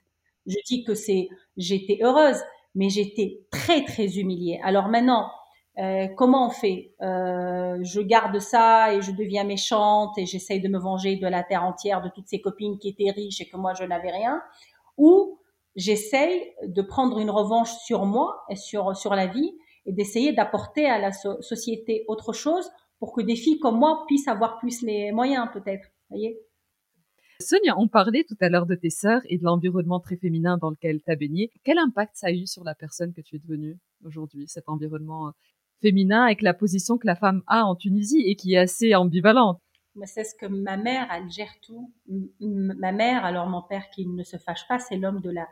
Je 0.47 0.57
dis 0.67 0.85
que 0.85 0.95
c'est, 0.95 1.29
j'étais 1.57 1.99
heureuse, 2.03 2.41
mais 2.75 2.91
j'étais 2.91 3.41
très 3.51 3.85
très 3.85 4.19
humiliée. 4.19 4.61
Alors 4.63 4.89
maintenant, 4.89 5.31
euh, 5.79 6.07
comment 6.17 6.47
on 6.49 6.51
fait? 6.51 6.95
Euh, 7.03 7.79
Je 7.83 8.01
garde 8.01 8.39
ça 8.41 8.95
et 8.95 9.03
je 9.03 9.11
deviens 9.13 9.45
méchante 9.45 10.17
et 10.19 10.27
j'essaye 10.27 10.61
de 10.61 10.69
me 10.69 10.79
venger 10.79 11.17
de 11.17 11.27
la 11.27 11.43
terre 11.43 11.65
entière, 11.65 12.03
de 12.03 12.09
toutes 12.09 12.29
ces 12.29 12.41
copines 12.41 12.79
qui 12.79 12.89
étaient 12.89 13.11
riches 13.11 13.41
et 13.41 13.49
que 13.49 13.57
moi 13.57 13.75
je 13.75 13.85
n'avais 13.85 14.11
rien, 14.11 14.43
ou 14.99 15.39
j'essaye 15.77 16.53
de 16.65 16.83
prendre 16.83 17.19
une 17.19 17.31
revanche 17.31 17.71
sur 17.85 18.05
moi 18.07 18.45
et 18.51 18.57
sur 18.57 18.97
sur 18.97 19.15
la 19.15 19.27
vie 19.27 19.53
et 19.87 19.93
d'essayer 19.93 20.33
d'apporter 20.33 20.87
à 20.87 20.99
la 20.99 21.13
société 21.13 22.05
autre 22.09 22.33
chose 22.33 22.71
pour 22.99 23.13
que 23.13 23.23
des 23.23 23.37
filles 23.37 23.59
comme 23.59 23.79
moi 23.79 24.05
puissent 24.07 24.29
avoir 24.29 24.59
plus 24.59 24.83
les 24.83 25.13
moyens 25.13 25.49
peut-être. 25.53 25.89
Voyez 26.11 26.39
Sonia, 27.41 27.77
on 27.79 27.89
parlait 27.89 28.25
tout 28.25 28.37
à 28.41 28.49
l'heure 28.49 28.67
de 28.67 28.77
tes 28.77 28.91
sœurs 28.91 29.21
et 29.29 29.39
de 29.39 29.45
l'environnement 29.45 29.99
très 29.99 30.17
féminin 30.17 30.57
dans 30.57 30.71
lequel 30.71 31.03
tu 31.03 31.11
as 31.11 31.17
baigné. 31.17 31.51
Quel 31.65 31.79
impact 31.79 32.13
ça 32.15 32.29
a 32.29 32.31
eu 32.31 32.47
sur 32.47 32.63
la 32.63 32.75
personne 32.75 33.13
que 33.13 33.21
tu 33.21 33.37
es 33.37 33.39
devenue 33.39 33.77
aujourd'hui, 34.05 34.47
cet 34.47 34.69
environnement 34.69 35.29
euh, 35.29 35.33
féminin 35.83 36.25
avec 36.25 36.43
la 36.43 36.55
position 36.55 36.97
que 36.97 37.07
la 37.07 37.17
femme 37.17 37.43
a 37.47 37.65
en 37.65 37.75
Tunisie 37.75 38.23
et 38.27 38.37
qui 38.37 38.55
est 38.55 38.59
assez 38.59 38.95
ambivalente? 38.95 39.61
C'est 40.05 40.25
ce 40.25 40.35
que 40.35 40.47
ma 40.47 40.77
mère, 40.77 41.09
elle 41.13 41.31
gère 41.31 41.55
tout. 41.61 41.93
Ma 42.41 42.93
mère, 42.93 43.25
alors 43.25 43.49
mon 43.49 43.63
père 43.63 43.91
qui 43.91 44.07
ne 44.07 44.23
se 44.25 44.37
fâche 44.37 44.67
pas, 44.69 44.79
c'est 44.79 44.97
l'homme 44.97 45.21
de 45.21 45.31
la 45.31 45.49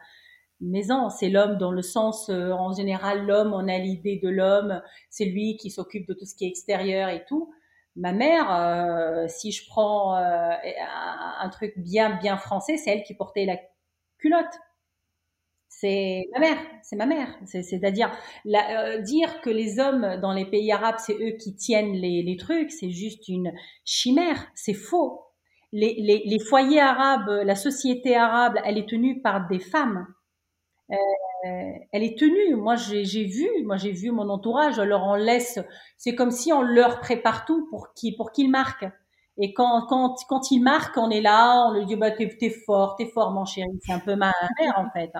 maison. 0.63 1.11
C'est 1.11 1.29
l'homme 1.29 1.59
dans 1.59 1.73
le 1.73 1.83
sens, 1.83 2.29
euh, 2.29 2.53
en 2.53 2.73
général, 2.73 3.27
l'homme, 3.27 3.53
on 3.53 3.69
a 3.69 3.79
l'idée 3.79 4.19
de 4.23 4.29
l'homme, 4.29 4.81
c'est 5.11 5.25
lui 5.25 5.57
qui 5.57 5.71
s'occupe 5.71 6.07
de 6.09 6.15
tout 6.15 6.25
ce 6.25 6.35
qui 6.35 6.45
est 6.45 6.49
extérieur 6.49 7.09
et 7.09 7.25
tout. 7.27 7.53
Ma 7.97 8.13
mère, 8.13 8.51
euh, 8.55 9.27
si 9.29 9.53
je 9.53 9.67
prends 9.69 10.17
euh, 10.17 10.51
un, 11.41 11.49
truc 11.51 11.75
bien 11.77 12.17
bien 12.17 12.39
français, 12.39 12.79
c'est 12.79 12.91
elle 12.91 13.03
qui 13.03 13.15
portait 13.15 13.45
la 13.45 13.59
culotte. 14.19 14.59
C'est 15.69 16.29
ma 16.33 16.39
mère, 16.39 16.59
c'est 16.83 16.97
ma 16.97 17.07
mère. 17.07 17.29
C'est-à-dire 17.45 18.11
dire 18.45 19.41
que 19.43 19.51
les 19.51 19.79
hommes 19.79 20.21
dans 20.23 20.33
les 20.33 20.47
pays 20.47 20.71
arabes, 20.71 20.99
c'est 20.99 21.15
eux 21.15 21.37
qui 21.37 21.55
tiennent 21.57 21.95
les, 21.95 22.23
les 22.23 22.37
trucs, 22.37 22.71
c'est 22.71 22.91
juste 22.91 23.29
une 23.29 23.53
chimère, 23.85 24.47
c'est 24.55 24.75
faux. 24.75 25.21
Les, 25.73 25.95
les, 25.99 26.23
les 26.25 26.39
foyers 26.39 26.81
arabes, 26.81 27.43
la 27.45 27.57
société 27.57 28.15
arabe, 28.15 28.55
elle 28.65 28.79
est 28.79 28.89
tenue 28.89 29.21
par 29.23 29.49
des 29.49 29.59
femmes. 29.59 30.07
Euh, 30.93 31.73
elle 31.93 32.03
est 32.03 32.19
tenue. 32.19 32.55
Moi, 32.57 32.77
j'ai 32.77 33.25
vu, 33.25 33.49
moi 33.65 33.77
j'ai 33.77 33.93
vu 33.93 34.11
mon 34.11 34.29
entourage. 34.29 34.79
Alors 34.79 35.05
on 35.07 35.15
laisse. 35.15 35.59
C'est 35.97 36.15
comme 36.15 36.31
si 36.31 36.53
on 36.53 36.63
leur 36.63 37.01
prépare 37.01 37.45
tout 37.45 37.67
pour 37.71 37.95
qu'ils 37.95 38.17
pour 38.17 38.33
qu'ils 38.33 38.51
marquent. 38.51 38.87
Et 39.39 39.55
quand 39.55 39.87
quand 39.89 40.17
quand 40.29 40.51
ils 40.51 40.61
marquent, 40.61 40.99
on 40.99 41.11
est 41.11 41.21
là, 41.23 41.69
on 41.69 41.75
lui 41.75 41.87
dit 41.87 41.97
bah 41.97 42.11
t'es 42.11 42.37
es 42.41 42.51
fort, 42.51 42.97
t'es 42.97 43.07
fort 43.07 43.33
mon 43.33 43.45
chéri. 43.45 43.69
C'est 43.85 43.93
un 43.93 43.99
peu 44.01 44.15
ma 44.17 44.33
mère 44.61 44.79
en 44.79 44.91
fait. 44.91 45.13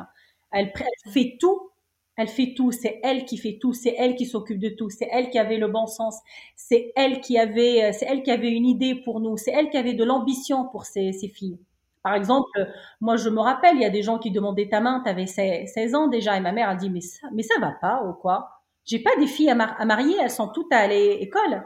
Elle, 0.53 0.73
elle 0.77 1.13
fait 1.13 1.37
tout. 1.41 1.71
Elle 2.17 2.29
fait 2.29 2.55
tout. 2.55 2.73
C'est 2.73 3.01
elle 3.03 3.25
qui 3.25 3.39
fait 3.39 3.59
tout. 3.61 3.73
C'est 3.73 3.95
elle 3.99 4.15
qui 4.17 4.27
s'occupe 4.27 4.59
de 4.59 4.69
tout. 4.69 4.91
C'est 4.91 5.09
elle 5.11 5.31
qui 5.31 5.39
avait 5.39 5.57
le 5.57 5.69
bon 5.69 5.87
sens. 5.87 6.19
C'est 6.57 6.93
elle 6.97 7.21
qui 7.21 7.39
avait 7.39 7.93
c'est 7.93 8.07
elle 8.07 8.23
qui 8.23 8.31
avait 8.31 8.51
une 8.53 8.67
idée 8.67 8.95
pour 8.95 9.21
nous. 9.21 9.37
C'est 9.39 9.53
elle 9.53 9.71
qui 9.71 9.79
avait 9.79 9.95
de 9.95 10.05
l'ambition 10.05 10.69
pour 10.69 10.85
ses, 10.85 11.13
ses 11.13 11.29
filles. 11.29 11.59
Par 12.03 12.15
exemple, 12.15 12.51
moi 13.01 13.17
je 13.17 13.29
me 13.29 13.41
rappelle, 13.41 13.77
il 13.77 13.83
y 13.83 13.87
a 13.87 13.91
des 13.91 14.03
gens 14.03 14.19
qui 14.19 14.31
demandaient 14.31 14.69
ta 14.69 14.81
main, 14.81 15.01
tu 15.05 15.11
avais 15.11 15.27
16 15.27 15.95
ans 15.95 16.09
déjà, 16.09 16.37
et 16.37 16.41
ma 16.41 16.53
mère 16.53 16.69
a 16.69 16.75
dit 16.75 16.91
mais 16.91 17.01
ça, 17.01 17.29
mais 17.33 17.43
ça 17.43 17.59
va 17.61 17.73
pas 17.81 18.03
ou 18.05 18.13
quoi? 18.13 18.63
J'ai 18.85 18.99
pas 18.99 19.15
des 19.19 19.29
filles 19.29 19.51
à, 19.51 19.85
marier, 19.85 20.17
elles 20.21 20.31
sont 20.31 20.49
toutes 20.49 20.73
à 20.73 20.79
aller 20.79 21.13
à 21.13 21.19
l'école. 21.19 21.65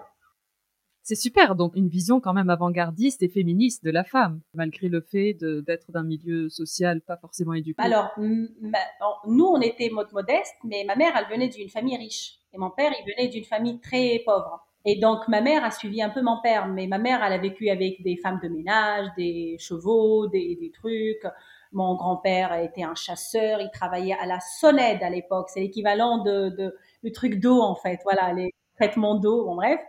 C'est 1.03 1.14
super, 1.14 1.55
donc 1.55 1.77
une 1.77 1.88
vision 1.88 2.20
quand 2.20 2.35
même 2.35 2.51
avant-gardiste 2.51 3.22
et 3.22 3.29
féministe 3.29 3.85
de 3.85 3.90
la 3.90 4.03
femme, 4.03 4.40
malgré 4.55 4.88
le 4.88 5.01
fait 5.01 5.35
d'être 5.35 5.92
d'un 5.92 6.03
milieu 6.03 6.49
social 6.49 7.01
pas 7.01 7.16
forcément 7.16 7.55
éduqué. 7.55 7.81
Alors, 7.81 8.11
nous, 8.18 9.46
on 9.46 9.61
était 9.61 9.88
modeste, 9.88 10.57
mais 10.64 10.85
ma 10.85 10.96
mère, 10.96 11.12
elle 11.16 11.33
venait 11.33 11.49
d'une 11.49 11.68
famille 11.68 11.96
riche, 11.96 12.40
et 12.53 12.59
mon 12.59 12.70
père, 12.70 12.92
il 12.99 13.14
venait 13.14 13.29
d'une 13.29 13.44
famille 13.44 13.79
très 13.81 14.20
pauvre. 14.27 14.65
Et 14.87 14.96
donc 14.96 15.27
ma 15.29 15.40
mère 15.40 15.64
a 15.64 15.70
suivi 15.70 16.01
un 16.01 16.11
peu 16.11 16.22
mon 16.22 16.40
père, 16.40 16.68
mais 16.68 16.87
ma 16.87 16.99
mère, 16.99 17.22
elle 17.25 17.33
a 17.33 17.38
vécu 17.38 17.68
avec 17.70 18.03
des 18.03 18.16
femmes 18.16 18.38
de 18.42 18.49
ménage, 18.49 19.09
des 19.16 19.57
chevaux, 19.59 20.29
des, 20.29 20.70
trucs. 20.72 21.27
Mon 21.72 21.96
grand-père 21.96 22.55
était 22.55 22.85
un 22.85 22.94
chasseur, 22.94 23.61
il 23.61 23.70
travaillait 23.72 24.16
à 24.18 24.27
la 24.27 24.38
sonnette 24.40 25.03
à 25.03 25.11
l'époque, 25.11 25.51
c'est 25.51 25.61
l'équivalent 25.61 26.22
de, 26.22 26.51
de, 26.51 26.77
du 27.03 27.12
truc 27.12 27.40
d'eau 27.40 27.61
en 27.61 27.75
fait, 27.75 27.99
voilà, 28.05 28.33
les 28.33 28.55
traitements 28.77 29.16
d'eau, 29.16 29.44
bon 29.44 29.57
bref. 29.57 29.81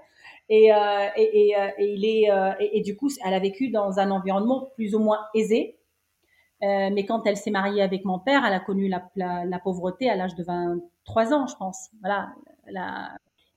Et, 0.49 0.73
euh, 0.73 1.07
et, 1.17 1.55
euh, 1.57 1.69
et, 1.77 1.93
il 1.93 2.05
est, 2.05 2.31
euh, 2.31 2.53
et, 2.59 2.81
du 2.81 2.95
coup, 2.95 3.09
elle 3.25 3.33
a 3.33 3.39
vécu 3.39 3.69
dans 3.69 3.99
un 3.99 4.11
environnement 4.11 4.69
plus 4.75 4.95
ou 4.95 4.99
moins 4.99 5.19
aisé. 5.33 5.77
Mais 6.61 7.05
quand 7.05 7.27
elle 7.27 7.37
s'est 7.37 7.51
mariée 7.51 7.83
avec 7.83 8.03
mon 8.03 8.17
père, 8.17 8.43
elle 8.43 8.53
a 8.53 8.59
connu 8.59 8.87
la, 8.87 9.03
la, 9.15 9.59
pauvreté 9.59 10.09
à 10.09 10.15
l'âge 10.15 10.33
de 10.35 10.43
23 10.43 11.33
ans, 11.33 11.45
je 11.45 11.55
pense. 11.55 11.89
Voilà, 12.01 12.29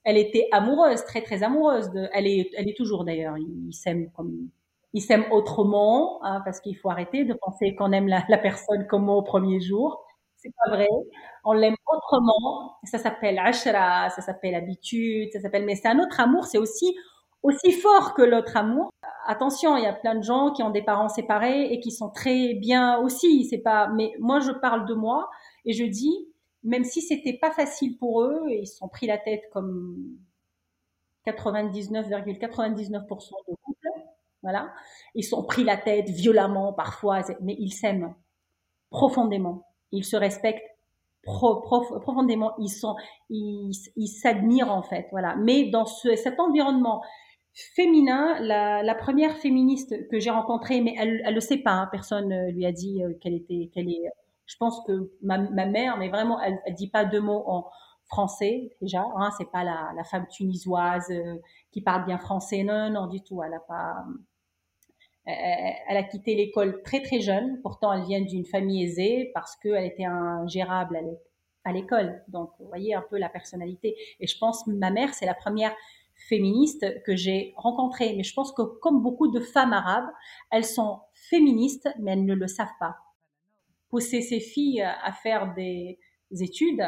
elle 0.04 0.16
était 0.16 0.48
amoureuse, 0.52 1.04
très 1.04 1.22
très 1.22 1.42
amoureuse. 1.42 1.90
De, 1.90 2.08
elle 2.12 2.26
est, 2.26 2.50
elle 2.56 2.68
est 2.68 2.76
toujours 2.76 3.04
d'ailleurs. 3.04 3.36
Ils 3.38 3.72
s'aiment 3.72 4.10
comme, 4.12 4.48
ils 4.92 5.02
s'aiment 5.02 5.30
autrement, 5.30 6.24
hein, 6.24 6.40
parce 6.44 6.60
qu'il 6.60 6.76
faut 6.76 6.90
arrêter 6.90 7.24
de 7.24 7.34
penser 7.34 7.74
qu'on 7.74 7.92
aime 7.92 8.08
la, 8.08 8.24
la 8.28 8.38
personne 8.38 8.86
comme 8.86 9.08
au 9.08 9.22
premier 9.22 9.60
jour. 9.60 10.04
C'est 10.36 10.52
pas 10.64 10.74
vrai. 10.74 10.88
On 11.44 11.52
l'aime 11.52 11.76
autrement. 11.86 12.76
Ça 12.84 12.98
s'appelle 12.98 13.38
ashra, 13.38 14.10
ça 14.10 14.22
s'appelle 14.22 14.54
habitude, 14.54 15.30
ça 15.32 15.40
s'appelle. 15.40 15.64
Mais 15.66 15.76
c'est 15.76 15.88
un 15.88 15.98
autre 15.98 16.18
amour. 16.20 16.46
C'est 16.46 16.58
aussi 16.58 16.94
aussi 17.42 17.72
fort 17.72 18.14
que 18.14 18.22
l'autre 18.22 18.56
amour. 18.56 18.90
Attention, 19.26 19.76
il 19.76 19.84
y 19.84 19.86
a 19.86 19.92
plein 19.92 20.14
de 20.14 20.22
gens 20.22 20.50
qui 20.52 20.62
ont 20.62 20.70
des 20.70 20.82
parents 20.82 21.08
séparés 21.08 21.72
et 21.72 21.80
qui 21.80 21.90
sont 21.90 22.10
très 22.10 22.54
bien 22.54 22.98
aussi. 22.98 23.44
C'est 23.44 23.58
pas. 23.58 23.88
Mais 23.88 24.12
moi, 24.18 24.40
je 24.40 24.52
parle 24.52 24.86
de 24.86 24.94
moi 24.94 25.30
et 25.64 25.72
je 25.72 25.84
dis, 25.84 26.28
même 26.62 26.84
si 26.84 27.02
c'était 27.02 27.38
pas 27.38 27.50
facile 27.50 27.96
pour 27.98 28.22
eux, 28.22 28.44
ils 28.50 28.66
se 28.66 28.76
sont 28.76 28.88
pris 28.88 29.06
la 29.06 29.18
tête 29.18 29.42
comme 29.52 30.18
99,99% 31.26 33.00
de 33.48 33.54
couples, 33.62 33.88
voilà, 34.42 34.72
ils 35.14 35.24
sont 35.24 35.44
pris 35.44 35.64
la 35.64 35.76
tête 35.76 36.08
violemment 36.08 36.72
parfois, 36.72 37.22
mais 37.40 37.56
ils 37.58 37.72
s'aiment 37.72 38.14
profondément 38.90 39.66
ils 39.92 40.04
se 40.04 40.16
respectent 40.16 40.66
profondément, 41.22 42.54
ils 42.58 42.70
sont, 42.70 42.96
ils, 43.28 43.74
s'admirent 44.08 44.72
en 44.72 44.82
fait, 44.82 45.06
voilà. 45.10 45.36
Mais 45.36 45.68
dans 45.68 45.84
cet 45.84 46.40
environnement 46.40 47.02
féminin, 47.52 48.40
la, 48.40 48.94
première 48.94 49.36
féministe 49.36 50.08
que 50.08 50.18
j'ai 50.18 50.30
rencontrée, 50.30 50.80
mais 50.80 50.94
elle, 50.98 51.22
elle 51.26 51.34
le 51.34 51.40
sait 51.40 51.58
pas, 51.58 51.72
hein, 51.72 51.88
personne 51.92 52.48
lui 52.52 52.64
a 52.64 52.72
dit 52.72 53.04
euh, 53.04 53.12
qu'elle 53.20 53.34
était, 53.34 53.70
qu'elle 53.74 53.90
est. 53.90 54.08
Je 54.50 54.56
pense 54.56 54.82
que 54.84 55.12
ma, 55.22 55.38
mère, 55.38 55.96
mais 55.96 56.08
vraiment, 56.08 56.40
elle, 56.40 56.58
elle 56.66 56.74
dit 56.74 56.88
pas 56.90 57.04
deux 57.04 57.20
mots 57.20 57.44
en 57.46 57.70
français 58.06 58.76
déjà. 58.82 59.06
Hein, 59.16 59.30
c'est 59.38 59.50
pas 59.50 59.62
la, 59.62 60.04
femme 60.04 60.26
tunisoise 60.28 61.08
euh, 61.10 61.36
qui 61.70 61.80
parle 61.80 62.04
bien 62.04 62.18
français, 62.18 62.64
non, 62.64 62.90
non 62.90 63.06
du 63.06 63.22
tout. 63.22 63.42
Elle 63.44 63.54
a 63.54 63.60
pas 63.60 64.04
elle 65.26 65.96
a 65.96 66.02
quitté 66.02 66.34
l'école 66.34 66.82
très 66.82 67.00
très 67.02 67.20
jeune. 67.20 67.60
Pourtant, 67.62 67.92
elle 67.92 68.02
vient 68.02 68.20
d'une 68.20 68.44
famille 68.44 68.82
aisée 68.82 69.30
parce 69.32 69.54
qu'elle 69.56 69.84
était 69.84 70.04
ingérable 70.04 70.98
à 71.64 71.72
l'école. 71.72 72.24
Donc, 72.26 72.50
vous 72.58 72.66
voyez 72.66 72.94
un 72.94 73.04
peu 73.08 73.16
la 73.16 73.28
personnalité. 73.28 73.94
Et 74.18 74.26
je 74.26 74.36
pense, 74.38 74.66
ma 74.66 74.90
mère, 74.90 75.14
c'est 75.14 75.26
la 75.26 75.34
première 75.34 75.72
féministe 76.28 76.86
que 77.04 77.14
j'ai 77.14 77.54
rencontrée. 77.56 78.14
Mais 78.16 78.24
je 78.24 78.34
pense 78.34 78.52
que 78.52 78.62
comme 78.62 79.02
beaucoup 79.02 79.28
de 79.28 79.40
femmes 79.40 79.72
arabes, 79.72 80.10
elles 80.50 80.64
sont 80.64 80.98
féministes, 81.12 81.88
mais 81.98 82.12
elles 82.12 82.24
ne 82.24 82.34
le 82.34 82.48
savent 82.48 82.68
pas. 82.80 82.96
Pousser 83.90 84.22
ses 84.22 84.40
filles 84.40 84.82
à 84.82 85.12
faire 85.12 85.52
des 85.54 85.98
études 86.30 86.84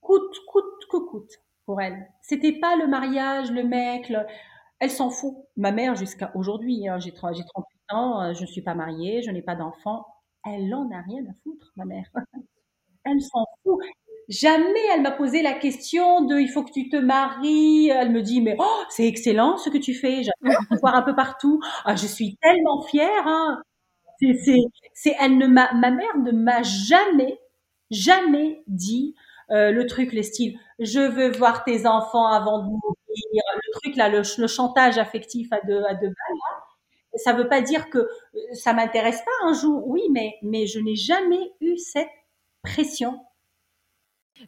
coûte, 0.00 0.36
coûte, 0.46 0.86
que 0.90 0.96
coûte 0.98 1.32
pour 1.64 1.80
elles. 1.80 2.08
C'était 2.22 2.58
pas 2.60 2.76
le 2.76 2.86
mariage, 2.86 3.50
le 3.50 3.64
mec, 3.64 4.08
le, 4.08 4.20
elle 4.78 4.90
s'en 4.90 5.10
fout. 5.10 5.34
Ma 5.56 5.72
mère, 5.72 5.96
jusqu'à 5.96 6.30
aujourd'hui, 6.34 6.88
hein, 6.88 6.98
j'ai 6.98 7.12
38 7.12 7.44
ans, 7.90 8.22
euh, 8.22 8.34
je 8.34 8.42
ne 8.42 8.46
suis 8.46 8.62
pas 8.62 8.74
mariée, 8.74 9.22
je 9.22 9.30
n'ai 9.30 9.42
pas 9.42 9.56
d'enfant. 9.56 10.06
Elle 10.44 10.72
en 10.74 10.90
a 10.92 11.00
rien 11.02 11.22
à 11.28 11.34
foutre, 11.42 11.72
ma 11.76 11.84
mère. 11.84 12.08
elle 13.04 13.20
s'en 13.20 13.44
fout. 13.62 13.80
Jamais 14.28 14.84
elle 14.92 15.02
m'a 15.02 15.12
posé 15.12 15.40
la 15.40 15.52
question 15.52 16.22
de 16.22 16.38
il 16.38 16.48
faut 16.48 16.64
que 16.64 16.72
tu 16.72 16.88
te 16.88 16.96
maries. 16.96 17.90
Elle 17.90 18.10
me 18.10 18.22
dit 18.22 18.40
mais 18.40 18.56
oh 18.58 18.82
c'est 18.88 19.06
excellent 19.06 19.56
ce 19.56 19.70
que 19.70 19.78
tu 19.78 19.94
fais. 19.94 20.24
J'adore 20.24 20.62
te 20.68 20.80
voir 20.80 20.96
un 20.96 21.02
peu 21.02 21.14
partout. 21.14 21.60
Ah, 21.84 21.94
je 21.94 22.06
suis 22.08 22.36
tellement 22.42 22.82
fière. 22.82 23.26
Hein. 23.26 23.62
C'est, 24.20 25.16
elle 25.20 25.38
ne 25.38 25.46
m'a, 25.46 25.72
ma 25.74 25.90
mère 25.90 26.16
ne 26.18 26.32
m'a 26.32 26.62
jamais, 26.62 27.38
jamais 27.90 28.62
dit 28.66 29.14
euh, 29.50 29.70
le 29.70 29.86
truc, 29.86 30.12
les 30.12 30.22
styles. 30.22 30.58
Je 30.78 31.00
veux 31.00 31.30
voir 31.30 31.64
tes 31.64 31.86
enfants 31.86 32.26
avant 32.26 32.58
de 32.58 32.64
mourir 32.64 32.96
le 33.16 33.80
truc 33.80 33.96
là, 33.96 34.08
le, 34.08 34.22
chantage 34.46 34.98
affectif 34.98 35.52
à 35.52 35.60
deux, 35.66 35.82
à 35.84 35.94
deux 35.94 36.08
balles, 36.08 36.64
ça 37.14 37.32
veut 37.32 37.48
pas 37.48 37.62
dire 37.62 37.88
que 37.88 37.98
euh, 37.98 38.08
ça 38.52 38.72
m'intéresse 38.72 39.22
pas 39.22 39.48
un 39.48 39.54
jour, 39.54 39.86
oui, 39.86 40.02
mais, 40.10 40.36
mais 40.42 40.66
je 40.66 40.78
n'ai 40.80 40.96
jamais 40.96 41.52
eu 41.60 41.78
cette 41.78 42.10
pression. 42.62 43.20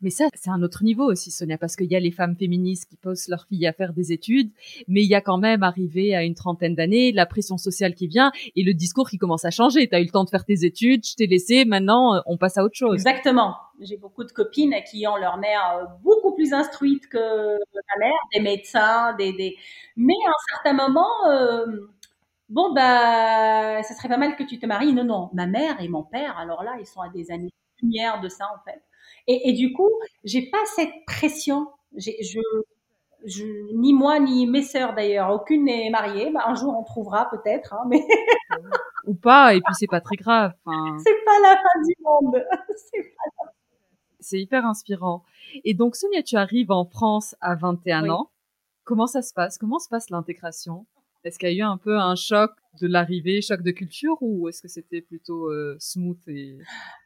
Mais 0.02 0.10
ça, 0.10 0.26
c'est 0.34 0.50
un 0.50 0.62
autre 0.62 0.84
niveau 0.84 1.04
aussi, 1.04 1.30
Sonia, 1.30 1.58
parce 1.58 1.76
qu'il 1.76 1.90
y 1.90 1.96
a 1.96 2.00
les 2.00 2.10
femmes 2.10 2.36
féministes 2.36 2.88
qui 2.88 2.96
posent 2.96 3.28
leurs 3.28 3.46
filles 3.46 3.66
à 3.66 3.72
faire 3.72 3.92
des 3.92 4.12
études, 4.12 4.50
mais 4.86 5.02
il 5.02 5.08
y 5.08 5.14
a 5.14 5.20
quand 5.20 5.38
même, 5.38 5.62
arrivé 5.62 6.14
à 6.14 6.24
une 6.24 6.34
trentaine 6.34 6.74
d'années, 6.74 7.12
la 7.12 7.26
pression 7.26 7.56
sociale 7.56 7.94
qui 7.94 8.06
vient 8.06 8.32
et 8.56 8.62
le 8.62 8.74
discours 8.74 9.08
qui 9.08 9.18
commence 9.18 9.44
à 9.44 9.50
changer. 9.50 9.88
Tu 9.88 9.94
as 9.94 10.00
eu 10.00 10.04
le 10.04 10.10
temps 10.10 10.24
de 10.24 10.30
faire 10.30 10.44
tes 10.44 10.64
études, 10.64 11.04
je 11.06 11.14
t'ai 11.14 11.26
laissé, 11.26 11.64
maintenant, 11.64 12.22
on 12.26 12.36
passe 12.36 12.58
à 12.58 12.64
autre 12.64 12.76
chose. 12.76 12.94
Exactement. 12.94 13.56
J'ai 13.80 13.96
beaucoup 13.96 14.24
de 14.24 14.32
copines 14.32 14.74
qui 14.90 15.06
ont 15.06 15.16
leur 15.16 15.38
mère 15.38 15.78
euh, 15.78 15.84
beaucoup 16.02 16.34
plus 16.34 16.52
instruite 16.52 17.08
que 17.08 17.18
ma 17.18 18.06
mère, 18.06 18.18
des 18.34 18.40
médecins, 18.40 19.14
des, 19.14 19.32
des... 19.32 19.56
mais 19.96 20.14
à 20.26 20.30
un 20.30 20.54
certain 20.54 20.72
moment, 20.72 21.28
euh, 21.30 21.88
bon 22.48 22.72
bah, 22.72 23.82
ça 23.82 23.94
serait 23.94 24.08
pas 24.08 24.16
mal 24.16 24.36
que 24.36 24.42
tu 24.42 24.58
te 24.58 24.66
maries. 24.66 24.92
Non, 24.92 25.04
non, 25.04 25.30
ma 25.32 25.46
mère 25.46 25.80
et 25.80 25.88
mon 25.88 26.02
père, 26.02 26.36
alors 26.38 26.64
là, 26.64 26.76
ils 26.80 26.86
sont 26.86 27.00
à 27.00 27.08
des 27.08 27.30
années-lumière 27.30 28.20
de 28.20 28.28
ça 28.28 28.46
en 28.52 28.62
fait. 28.64 28.82
Et, 29.28 29.50
et 29.50 29.52
du 29.52 29.72
coup, 29.72 29.90
j'ai 30.24 30.50
pas 30.50 30.58
cette 30.74 30.92
pression. 31.06 31.68
Je, 31.96 32.10
je, 33.24 33.44
ni 33.74 33.92
moi 33.92 34.18
ni 34.18 34.46
mes 34.46 34.62
sœurs 34.62 34.94
d'ailleurs, 34.94 35.30
aucune 35.30 35.64
n'est 35.64 35.90
mariée. 35.90 36.30
Bah, 36.32 36.44
un 36.46 36.54
jour 36.54 36.76
on 36.76 36.82
trouvera 36.82 37.28
peut-être, 37.30 37.74
hein, 37.74 37.84
mais 37.88 38.06
ou 39.06 39.14
pas. 39.14 39.54
Et 39.54 39.60
puis 39.60 39.74
c'est 39.74 39.86
pas 39.86 40.00
très 40.00 40.16
grave. 40.16 40.52
C'est 41.04 41.24
pas 41.24 41.40
la 41.42 41.56
fin 41.56 41.82
du 41.86 41.94
monde. 42.02 42.44
C'est 44.20 44.40
hyper 44.40 44.66
inspirant. 44.66 45.22
Et 45.64 45.74
donc, 45.74 45.96
Sonia, 45.96 46.22
tu 46.22 46.36
arrives 46.36 46.72
en 46.72 46.84
France 46.84 47.36
à 47.40 47.54
21 47.54 48.10
ans. 48.10 48.30
Comment 48.84 49.06
ça 49.06 49.22
se 49.22 49.32
passe? 49.32 49.58
Comment 49.58 49.78
se 49.78 49.88
passe 49.88 50.10
l'intégration? 50.10 50.86
Est-ce 51.24 51.38
qu'il 51.38 51.50
y 51.50 51.60
a 51.60 51.66
eu 51.66 51.68
un 51.68 51.78
peu 51.78 51.98
un 51.98 52.14
choc 52.14 52.52
de 52.80 52.86
l'arrivée, 52.86 53.42
choc 53.42 53.62
de 53.62 53.70
culture, 53.70 54.16
ou 54.20 54.48
est-ce 54.48 54.62
que 54.62 54.68
c'était 54.68 55.00
plutôt 55.00 55.50
euh, 55.50 55.76
smooth 55.80 56.16
et... 56.28 56.58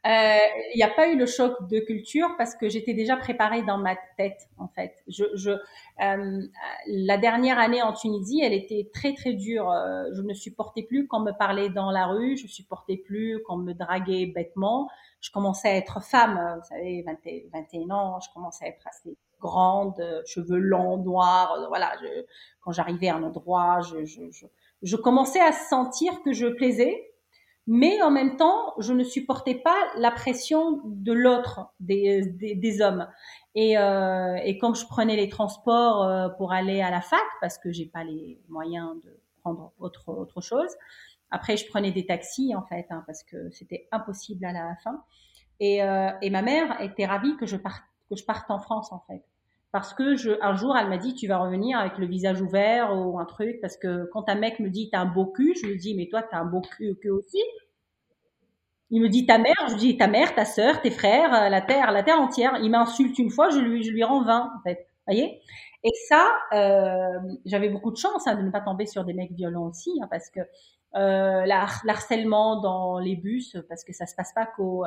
Euh, 0.05 0.37
il 0.73 0.77
n'y 0.77 0.83
a 0.83 0.89
pas 0.89 1.07
eu 1.07 1.17
le 1.17 1.25
choc 1.25 1.67
de 1.67 1.79
culture 1.79 2.29
parce 2.37 2.55
que 2.55 2.69
j'étais 2.69 2.93
déjà 2.93 3.17
préparée 3.17 3.63
dans 3.63 3.77
ma 3.77 3.95
tête, 4.17 4.49
en 4.57 4.67
fait. 4.67 4.93
Je, 5.07 5.23
euh, 5.49 6.47
la 6.87 7.17
dernière 7.17 7.57
année 7.57 7.81
en 7.81 7.93
Tunisie, 7.93 8.41
elle 8.43 8.53
était 8.53 8.89
très 8.93 9.13
très 9.13 9.33
dure. 9.33 9.71
Je 10.13 10.21
ne 10.21 10.33
supportais 10.33 10.83
plus 10.83 11.07
qu'on 11.07 11.21
me 11.21 11.31
parlait 11.31 11.69
dans 11.69 11.89
la 11.89 12.07
rue, 12.07 12.37
je 12.37 12.47
supportais 12.47 12.97
plus 12.97 13.41
qu'on 13.43 13.57
me 13.57 13.73
draguait 13.73 14.27
bêtement. 14.27 14.89
Je 15.21 15.31
commençais 15.31 15.69
à 15.69 15.75
être 15.75 16.03
femme, 16.03 16.59
vous 16.59 16.67
savez, 16.67 17.03
21 17.51 17.89
ans, 17.89 18.19
je 18.19 18.27
commençais 18.33 18.65
à 18.65 18.67
être 18.67 18.85
assez 18.87 19.17
grande, 19.43 20.01
cheveux 20.25 20.59
longs, 20.59 20.97
noirs, 20.97 21.65
voilà. 21.67 21.91
Je, 22.01 22.07
quand 22.61 22.71
j'arrivais 22.71 23.09
à 23.09 23.15
un 23.17 23.23
endroit, 23.23 23.81
je, 23.81 24.05
je, 24.05 24.31
je 24.31 24.45
je 24.83 24.97
commençais 24.97 25.39
à 25.39 25.53
sentir 25.53 26.21
que 26.23 26.33
je 26.33 26.45
plaisais, 26.45 27.09
mais 27.65 28.01
en 28.01 28.11
même 28.11 28.35
temps, 28.35 28.73
je 28.79 28.91
ne 28.91 29.03
supportais 29.03 29.55
pas 29.55 29.77
la 29.97 30.11
pression 30.11 30.81
de 30.83 31.13
l'autre, 31.13 31.73
des, 31.79 32.21
des, 32.25 32.81
hommes. 32.81 33.07
Et, 33.55 33.77
euh, 33.77 34.35
et 34.43 34.57
comme 34.57 34.75
je 34.75 34.85
prenais 34.85 35.15
les 35.15 35.29
transports 35.29 36.03
euh, 36.03 36.27
pour 36.29 36.51
aller 36.51 36.81
à 36.81 36.91
la 36.91 36.99
fac, 36.99 37.23
parce 37.39 37.57
que 37.57 37.71
j'ai 37.71 37.85
pas 37.85 38.03
les 38.03 38.41
moyens 38.49 39.01
de 39.03 39.17
prendre 39.41 39.71
autre, 39.79 40.09
autre 40.09 40.41
chose, 40.41 40.69
après 41.31 41.55
je 41.55 41.67
prenais 41.69 41.91
des 41.91 42.05
taxis 42.05 42.53
en 42.53 42.63
fait, 42.63 42.85
hein, 42.89 43.03
parce 43.07 43.23
que 43.23 43.49
c'était 43.51 43.87
impossible 43.93 44.43
à 44.43 44.51
la 44.51 44.75
fin. 44.83 45.01
Et, 45.61 45.81
euh, 45.81 46.11
et 46.21 46.29
ma 46.29 46.41
mère 46.41 46.81
était 46.81 47.05
ravie 47.05 47.37
que 47.37 47.45
je 47.45 47.55
parte, 47.55 47.83
que 48.09 48.17
je 48.17 48.25
parte 48.25 48.51
en 48.51 48.59
France 48.59 48.91
en 48.91 48.99
fait 49.07 49.23
parce 49.73 49.95
que 49.95 50.15
je, 50.15 50.29
un 50.41 50.55
jour, 50.55 50.77
elle 50.77 50.87
m'a 50.87 50.99
dit, 50.99 51.15
tu 51.15 51.27
vas 51.27 51.39
revenir 51.39 51.79
avec 51.79 51.97
le 51.97 52.05
visage 52.05 52.39
ouvert 52.43 52.95
ou 52.95 53.19
un 53.19 53.25
truc, 53.25 53.59
parce 53.59 53.75
que 53.75 54.07
quand 54.13 54.29
un 54.29 54.35
mec 54.35 54.59
me 54.59 54.69
dit, 54.69 54.91
t'as 54.91 54.99
un 54.99 55.05
beau 55.05 55.25
cul, 55.25 55.55
je 55.59 55.65
lui 55.65 55.77
dis, 55.77 55.95
mais 55.95 56.07
toi, 56.07 56.21
t'as 56.21 56.37
un 56.37 56.45
beau 56.45 56.61
cul, 56.61 56.95
aussi. 57.09 57.39
Il 58.91 59.01
me 59.01 59.09
dit 59.09 59.25
ta 59.25 59.39
mère, 59.39 59.55
je 59.69 59.73
lui 59.73 59.79
dis 59.79 59.97
ta 59.97 60.05
mère, 60.05 60.35
ta 60.35 60.45
sœur, 60.45 60.79
tes 60.79 60.91
frères, 60.91 61.33
euh, 61.33 61.49
la 61.49 61.61
terre, 61.61 61.91
la 61.91 62.03
terre 62.03 62.19
entière. 62.19 62.59
Il 62.61 62.69
m'insulte 62.69 63.17
une 63.17 63.31
fois, 63.31 63.49
je 63.49 63.57
lui, 63.57 63.81
je 63.81 63.89
lui 63.89 64.03
rends 64.03 64.23
20, 64.23 64.53
en 64.55 64.61
fait. 64.61 64.85
Voyez? 65.07 65.41
Et 65.83 65.91
ça, 66.07 66.23
euh, 66.53 67.19
j'avais 67.43 67.69
beaucoup 67.69 67.91
de 67.91 67.97
chance 67.97 68.27
hein, 68.27 68.35
de 68.35 68.43
ne 68.43 68.51
pas 68.51 68.61
tomber 68.61 68.85
sur 68.85 69.03
des 69.03 69.13
mecs 69.15 69.31
violents 69.31 69.69
aussi, 69.69 69.91
hein, 70.03 70.07
parce 70.11 70.29
que 70.29 70.41
euh, 70.95 71.45
l'harcèlement 71.47 72.61
dans 72.61 72.99
les 72.99 73.15
bus, 73.15 73.57
parce 73.67 73.83
que 73.83 73.91
ça 73.91 74.05
se 74.05 74.13
passe 74.13 74.33
pas 74.33 74.45
qu'au 74.45 74.85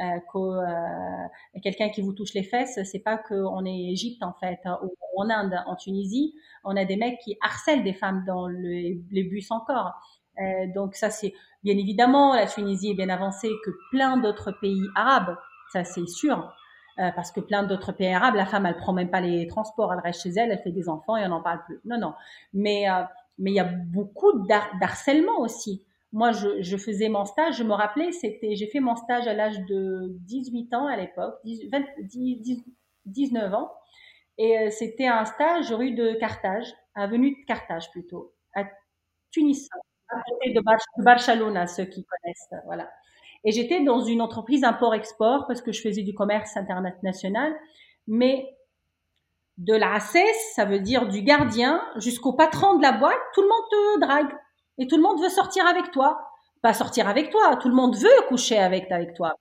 euh, 0.00 0.18
que 0.32 0.38
euh, 0.38 1.28
quelqu'un 1.62 1.88
qui 1.88 2.02
vous 2.02 2.12
touche 2.12 2.34
les 2.34 2.42
fesses, 2.42 2.78
c'est 2.84 2.98
pas 2.98 3.16
qu'on 3.16 3.64
est 3.64 3.92
Égypte 3.92 4.22
en 4.22 4.32
fait 4.32 4.58
hein, 4.64 4.78
ou 4.82 4.94
en 5.16 5.30
Inde, 5.30 5.56
en 5.66 5.76
Tunisie, 5.76 6.34
on 6.64 6.76
a 6.76 6.84
des 6.84 6.96
mecs 6.96 7.18
qui 7.20 7.36
harcèlent 7.40 7.84
des 7.84 7.94
femmes 7.94 8.24
dans 8.26 8.48
les 8.48 9.24
bus 9.24 9.50
encore. 9.50 9.92
Euh, 10.40 10.66
donc 10.74 10.96
ça 10.96 11.10
c'est 11.10 11.32
bien 11.62 11.78
évidemment 11.78 12.34
la 12.34 12.46
Tunisie 12.46 12.90
est 12.90 12.94
bien 12.94 13.08
avancée 13.08 13.50
que 13.64 13.70
plein 13.92 14.16
d'autres 14.16 14.50
pays 14.60 14.82
arabes, 14.96 15.36
ça 15.72 15.84
c'est 15.84 16.06
sûr. 16.08 16.52
Euh, 17.00 17.10
parce 17.16 17.32
que 17.32 17.40
plein 17.40 17.64
d'autres 17.64 17.90
pays 17.90 18.12
arabes, 18.12 18.36
la 18.36 18.46
femme, 18.46 18.66
elle 18.66 18.76
prend 18.76 18.92
même 18.92 19.10
pas 19.10 19.20
les 19.20 19.48
transports, 19.48 19.92
elle 19.92 19.98
reste 19.98 20.22
chez 20.22 20.30
elle, 20.30 20.52
elle 20.52 20.60
fait 20.62 20.70
des 20.70 20.88
enfants 20.88 21.16
et 21.16 21.24
on 21.24 21.28
n'en 21.30 21.42
parle 21.42 21.64
plus. 21.64 21.80
Non, 21.84 21.98
non. 21.98 22.14
Mais 22.52 22.88
euh, 22.88 23.02
mais 23.38 23.50
il 23.50 23.54
y 23.54 23.60
a 23.60 23.64
beaucoup 23.64 24.46
d'harcèlement 24.46 25.40
aussi. 25.40 25.82
Moi, 26.14 26.30
je, 26.30 26.62
je, 26.62 26.76
faisais 26.76 27.08
mon 27.08 27.24
stage, 27.24 27.58
je 27.58 27.64
me 27.64 27.72
rappelais, 27.72 28.12
c'était, 28.12 28.54
j'ai 28.54 28.68
fait 28.68 28.78
mon 28.78 28.94
stage 28.94 29.26
à 29.26 29.34
l'âge 29.34 29.58
de 29.66 30.16
18 30.20 30.72
ans 30.72 30.86
à 30.86 30.96
l'époque, 30.96 31.34
19 33.04 33.52
ans. 33.52 33.72
Et 34.38 34.70
c'était 34.70 35.08
un 35.08 35.24
stage 35.24 35.72
rue 35.72 35.90
de 35.90 36.14
Carthage, 36.14 36.72
avenue 36.94 37.32
de 37.32 37.46
Carthage 37.46 37.90
plutôt, 37.90 38.32
à 38.54 38.64
Tunis, 39.32 39.68
à 40.08 40.16
côté 40.28 40.52
de, 40.52 40.60
Barcelone, 41.02 41.66
ceux 41.66 41.84
qui 41.84 42.04
connaissent, 42.04 42.62
voilà. 42.64 42.88
Et 43.44 43.50
j'étais 43.50 43.82
dans 43.82 44.00
une 44.00 44.22
entreprise 44.22 44.62
import-export 44.62 45.46
parce 45.48 45.62
que 45.62 45.72
je 45.72 45.82
faisais 45.82 46.02
du 46.02 46.14
commerce 46.14 46.56
international, 46.56 47.54
mais 48.06 48.56
de 49.58 49.74
la 49.74 49.98
ça 50.00 50.64
veut 50.64 50.80
dire 50.80 51.08
du 51.08 51.22
gardien, 51.22 51.80
jusqu'au 51.96 52.32
patron 52.32 52.76
de 52.76 52.82
la 52.82 52.92
boîte, 52.92 53.20
tout 53.34 53.42
le 53.42 53.48
monde 53.48 53.64
te 53.70 54.00
drague. 54.00 54.38
Et 54.78 54.86
tout 54.86 54.96
le 54.96 55.02
monde 55.02 55.20
veut 55.20 55.28
sortir 55.28 55.66
avec 55.66 55.90
toi. 55.90 56.30
Pas 56.62 56.74
sortir 56.74 57.08
avec 57.08 57.30
toi, 57.30 57.56
tout 57.56 57.68
le 57.68 57.74
monde 57.74 57.96
veut 57.96 58.28
coucher 58.28 58.58
avec, 58.58 58.90
avec 58.90 59.14
toi. 59.14 59.34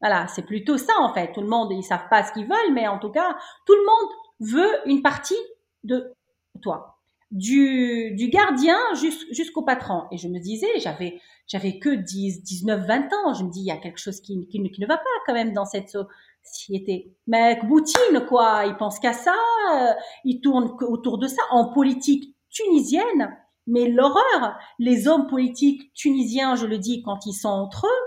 Voilà, 0.00 0.26
c'est 0.28 0.44
plutôt 0.44 0.78
ça 0.78 0.92
en 0.98 1.12
fait. 1.12 1.32
Tout 1.32 1.40
le 1.40 1.46
monde, 1.46 1.72
ils 1.72 1.82
savent 1.82 2.08
pas 2.08 2.24
ce 2.24 2.32
qu'ils 2.32 2.46
veulent, 2.46 2.72
mais 2.72 2.88
en 2.88 2.98
tout 2.98 3.10
cas, 3.10 3.36
tout 3.66 3.74
le 3.74 3.84
monde 3.84 4.10
veut 4.40 4.88
une 4.88 5.02
partie 5.02 5.38
de 5.84 6.14
toi 6.62 7.00
du, 7.30 8.14
du 8.16 8.28
gardien 8.28 8.78
jusqu'au 8.94 9.62
patron. 9.62 10.04
Et 10.10 10.18
je 10.18 10.28
me 10.28 10.38
disais, 10.40 10.78
j'avais, 10.78 11.20
j'avais 11.46 11.78
que 11.78 11.90
10, 11.90 12.42
19, 12.42 12.86
20 12.86 13.12
ans. 13.12 13.34
Je 13.34 13.44
me 13.44 13.50
dis, 13.50 13.60
il 13.60 13.66
y 13.66 13.70
a 13.70 13.76
quelque 13.76 13.98
chose 13.98 14.20
qui, 14.20 14.46
qui, 14.48 14.62
qui 14.70 14.80
ne 14.80 14.86
va 14.86 14.96
pas 14.96 15.04
quand 15.26 15.34
même 15.34 15.52
dans 15.52 15.64
cette 15.64 15.96
société. 16.42 17.14
Mais 17.26 17.60
Boutine, 17.64 18.26
quoi, 18.28 18.64
il 18.66 18.76
pense 18.76 18.98
qu'à 18.98 19.12
ça, 19.12 19.34
euh, 19.74 19.92
il 20.24 20.40
tourne 20.40 20.76
autour 20.82 21.18
de 21.18 21.28
ça. 21.28 21.42
En 21.50 21.72
politique 21.72 22.34
tunisienne, 22.50 23.36
mais 23.70 23.88
l'horreur, 23.88 24.58
les 24.78 25.08
hommes 25.08 25.26
politiques 25.28 25.94
tunisiens, 25.94 26.56
je 26.56 26.66
le 26.66 26.78
dis, 26.78 27.02
quand 27.02 27.24
ils 27.26 27.32
sont 27.32 27.48
entre 27.48 27.86
eux, 27.86 28.06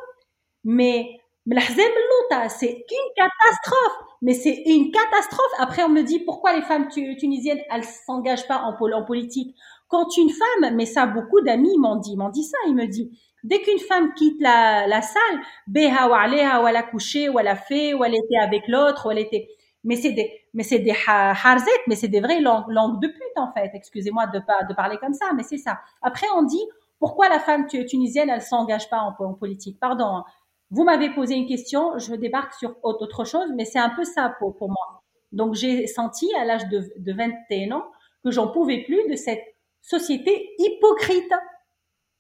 mais 0.63 1.19
c'est 1.45 2.86
une 2.91 3.13
catastrophe. 3.15 3.97
Mais 4.21 4.34
c'est 4.34 4.63
une 4.65 4.91
catastrophe. 4.91 5.52
Après, 5.58 5.84
on 5.84 5.89
me 5.89 6.02
dit 6.02 6.19
pourquoi 6.19 6.56
les 6.56 6.62
femmes 6.62 6.88
tunisiennes, 6.88 7.62
elles 7.69 7.84
s'engagent 7.84 8.47
pas 8.47 8.62
en, 8.62 9.04
politique? 9.04 9.56
Quand 9.89 10.15
une 10.17 10.30
femme, 10.30 10.76
mais 10.76 10.86
ça, 10.86 11.06
beaucoup 11.06 11.41
d'amis 11.41 11.78
m'ont 11.78 11.97
dit, 11.97 12.15
m'ont 12.15 12.30
dit 12.30 12.43
ça. 12.43 12.58
Ils 12.67 12.76
me 12.76 12.86
disent, 12.86 13.10
dès 13.43 13.62
qu'une 13.62 13.80
femme 13.80 14.13
quitte 14.13 14.41
la, 14.41 14.88
la 14.88 15.02
salle, 15.02 15.41
ou 15.67 16.67
elle 16.67 16.76
a 16.76 16.84
couché, 16.84 17.28
ou 17.30 17.39
elle 17.39 17.47
a 17.47 17.58
fait, 17.58 17.93
ou 17.93 18.04
elle 18.04 18.15
était 18.15 18.38
avec 18.38 18.67
l'autre, 18.69 19.08
ou 19.08 19.12
elle 19.12 19.19
était, 19.19 19.49
mais 19.84 19.96
c'est 19.96 20.12
des, 20.12 20.32
mais 20.54 20.63
c'est 20.63 20.80
des 20.80 20.96
harzet, 21.08 21.72
mais 21.88 21.96
c'est 21.96 22.08
des 22.08 22.22
vraies 22.22 22.41
langues, 22.41 22.69
langues 22.69 23.02
de 23.02 23.08
pute, 23.08 23.38
en 23.38 23.52
fait. 23.52 23.72
Excusez-moi 23.74 24.28
de 24.28 24.39
pas, 24.39 24.63
de 24.63 24.74
parler 24.74 24.98
comme 24.98 25.13
ça, 25.13 25.26
mais 25.36 25.43
c'est 25.43 25.58
ça. 25.58 25.80
Après, 26.02 26.28
on 26.36 26.43
dit, 26.43 26.63
pourquoi 27.00 27.30
la 27.30 27.39
femme 27.39 27.67
tunisienne, 27.67 28.30
elle 28.30 28.41
s'engage 28.41 28.89
pas 28.89 29.00
en, 29.00 29.15
en 29.24 29.34
politique? 29.34 29.80
Pardon. 29.80 30.06
Hein. 30.06 30.26
Vous 30.72 30.84
m'avez 30.84 31.10
posé 31.10 31.36
une 31.36 31.46
question, 31.46 31.98
je 32.00 32.15
débarque 32.15 32.54
sur 32.54 32.76
autre 32.82 33.26
chose, 33.26 33.52
mais 33.56 33.65
c'est 33.65 33.80
un 33.80 33.89
peu 33.89 34.04
ça 34.06 34.34
pour, 34.39 34.56
pour 34.56 34.69
moi. 34.69 35.04
Donc 35.32 35.56
j'ai 35.56 35.88
senti 35.88 36.34
à 36.36 36.46
l'âge 36.46 36.67
de, 36.69 36.91
de 36.98 37.13
21 37.13 37.76
ans 37.76 37.86
que 38.24 38.32
j'en 38.32 38.48
pouvais 38.48 38.84
plus 38.84 39.08
de 39.10 39.15
cette 39.15 39.43
société 39.82 40.56
hypocrite 40.60 41.32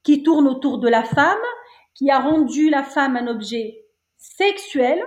qui 0.03 0.21
tourne 0.21 0.47
autour 0.47 0.79
de 0.79 0.89
la 0.89 1.03
femme, 1.03 1.37
qui 1.93 2.11
a 2.11 2.19
rendu 2.19 2.69
la 2.69 2.83
femme 2.83 3.15
un 3.15 3.27
objet 3.27 3.85
sexuel, 4.17 5.03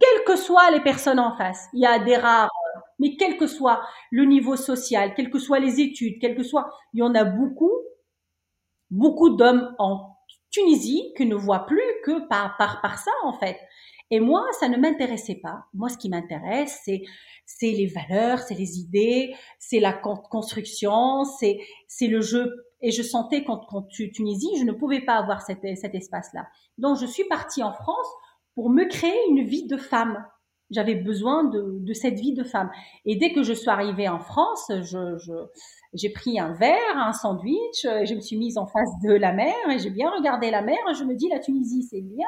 quelles 0.00 0.24
que 0.26 0.36
soient 0.36 0.70
les 0.70 0.80
personnes 0.80 1.20
en 1.20 1.36
face. 1.36 1.66
Il 1.72 1.80
y 1.80 1.86
a 1.86 1.98
des 1.98 2.16
rares, 2.16 2.50
mais 2.98 3.16
quel 3.16 3.36
que 3.36 3.46
soit 3.46 3.82
le 4.10 4.24
niveau 4.24 4.56
social, 4.56 5.14
quelles 5.14 5.30
que 5.30 5.38
soient 5.38 5.58
les 5.58 5.80
études, 5.80 6.18
quel 6.20 6.36
que 6.36 6.42
soit, 6.42 6.70
il 6.92 7.00
y 7.00 7.02
en 7.02 7.14
a 7.14 7.24
beaucoup, 7.24 7.72
beaucoup 8.90 9.30
d'hommes 9.30 9.74
en 9.78 10.16
Tunisie 10.50 11.12
que 11.16 11.24
ne 11.24 11.34
voit 11.34 11.66
plus 11.66 11.82
que 12.04 12.26
par, 12.28 12.56
par, 12.56 12.80
par 12.80 12.98
ça, 12.98 13.10
en 13.24 13.32
fait. 13.32 13.58
Et 14.10 14.20
moi, 14.20 14.46
ça 14.60 14.68
ne 14.68 14.76
m'intéressait 14.76 15.40
pas. 15.42 15.64
Moi, 15.72 15.88
ce 15.88 15.98
qui 15.98 16.08
m'intéresse, 16.08 16.80
c'est, 16.84 17.02
c'est 17.46 17.72
les 17.72 17.86
valeurs, 17.86 18.38
c'est 18.38 18.54
les 18.54 18.78
idées, 18.78 19.34
c'est 19.58 19.80
la 19.80 19.92
construction, 19.92 21.24
c'est, 21.24 21.58
c'est 21.88 22.06
le 22.06 22.20
jeu. 22.20 22.52
Et 22.80 22.92
je 22.92 23.02
sentais 23.02 23.44
quand, 23.44 23.64
quand 23.66 23.88
Tunisie, 23.88 24.56
je 24.58 24.64
ne 24.64 24.72
pouvais 24.72 25.00
pas 25.00 25.14
avoir 25.14 25.42
cet, 25.42 25.60
cet 25.76 25.94
espace-là. 25.94 26.46
Donc, 26.78 26.98
je 27.00 27.06
suis 27.06 27.24
partie 27.24 27.62
en 27.62 27.72
France 27.72 28.06
pour 28.54 28.70
me 28.70 28.84
créer 28.84 29.28
une 29.28 29.44
vie 29.44 29.66
de 29.66 29.76
femme. 29.76 30.24
J'avais 30.70 30.94
besoin 30.94 31.44
de, 31.44 31.78
de, 31.80 31.92
cette 31.92 32.14
vie 32.14 32.32
de 32.32 32.42
femme. 32.42 32.70
Et 33.04 33.16
dès 33.16 33.32
que 33.32 33.42
je 33.42 33.52
suis 33.52 33.68
arrivée 33.68 34.08
en 34.08 34.18
France, 34.18 34.70
je, 34.70 35.18
je, 35.18 35.32
j'ai 35.92 36.10
pris 36.10 36.40
un 36.40 36.52
verre, 36.54 36.96
un 36.96 37.12
sandwich, 37.12 37.84
et 37.84 38.06
je 38.06 38.14
me 38.14 38.20
suis 38.20 38.36
mise 38.36 38.56
en 38.58 38.66
face 38.66 38.88
de 39.04 39.12
la 39.12 39.32
mer, 39.32 39.54
et 39.70 39.78
j'ai 39.78 39.90
bien 39.90 40.10
regardé 40.10 40.50
la 40.50 40.62
mer, 40.62 40.78
et 40.90 40.94
je 40.94 41.04
me 41.04 41.14
dis, 41.14 41.28
la 41.28 41.38
Tunisie, 41.38 41.82
c'est 41.82 42.00
bien 42.00 42.26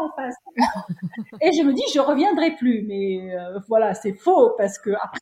en 0.00 0.10
face. 0.10 0.36
et 1.40 1.52
je 1.52 1.62
me 1.62 1.72
dis, 1.72 1.82
je 1.92 2.00
reviendrai 2.00 2.54
plus. 2.56 2.82
Mais 2.86 3.34
euh, 3.34 3.58
voilà, 3.68 3.94
c'est 3.94 4.12
faux, 4.12 4.50
parce 4.56 4.78
que 4.78 4.90
après, 5.02 5.20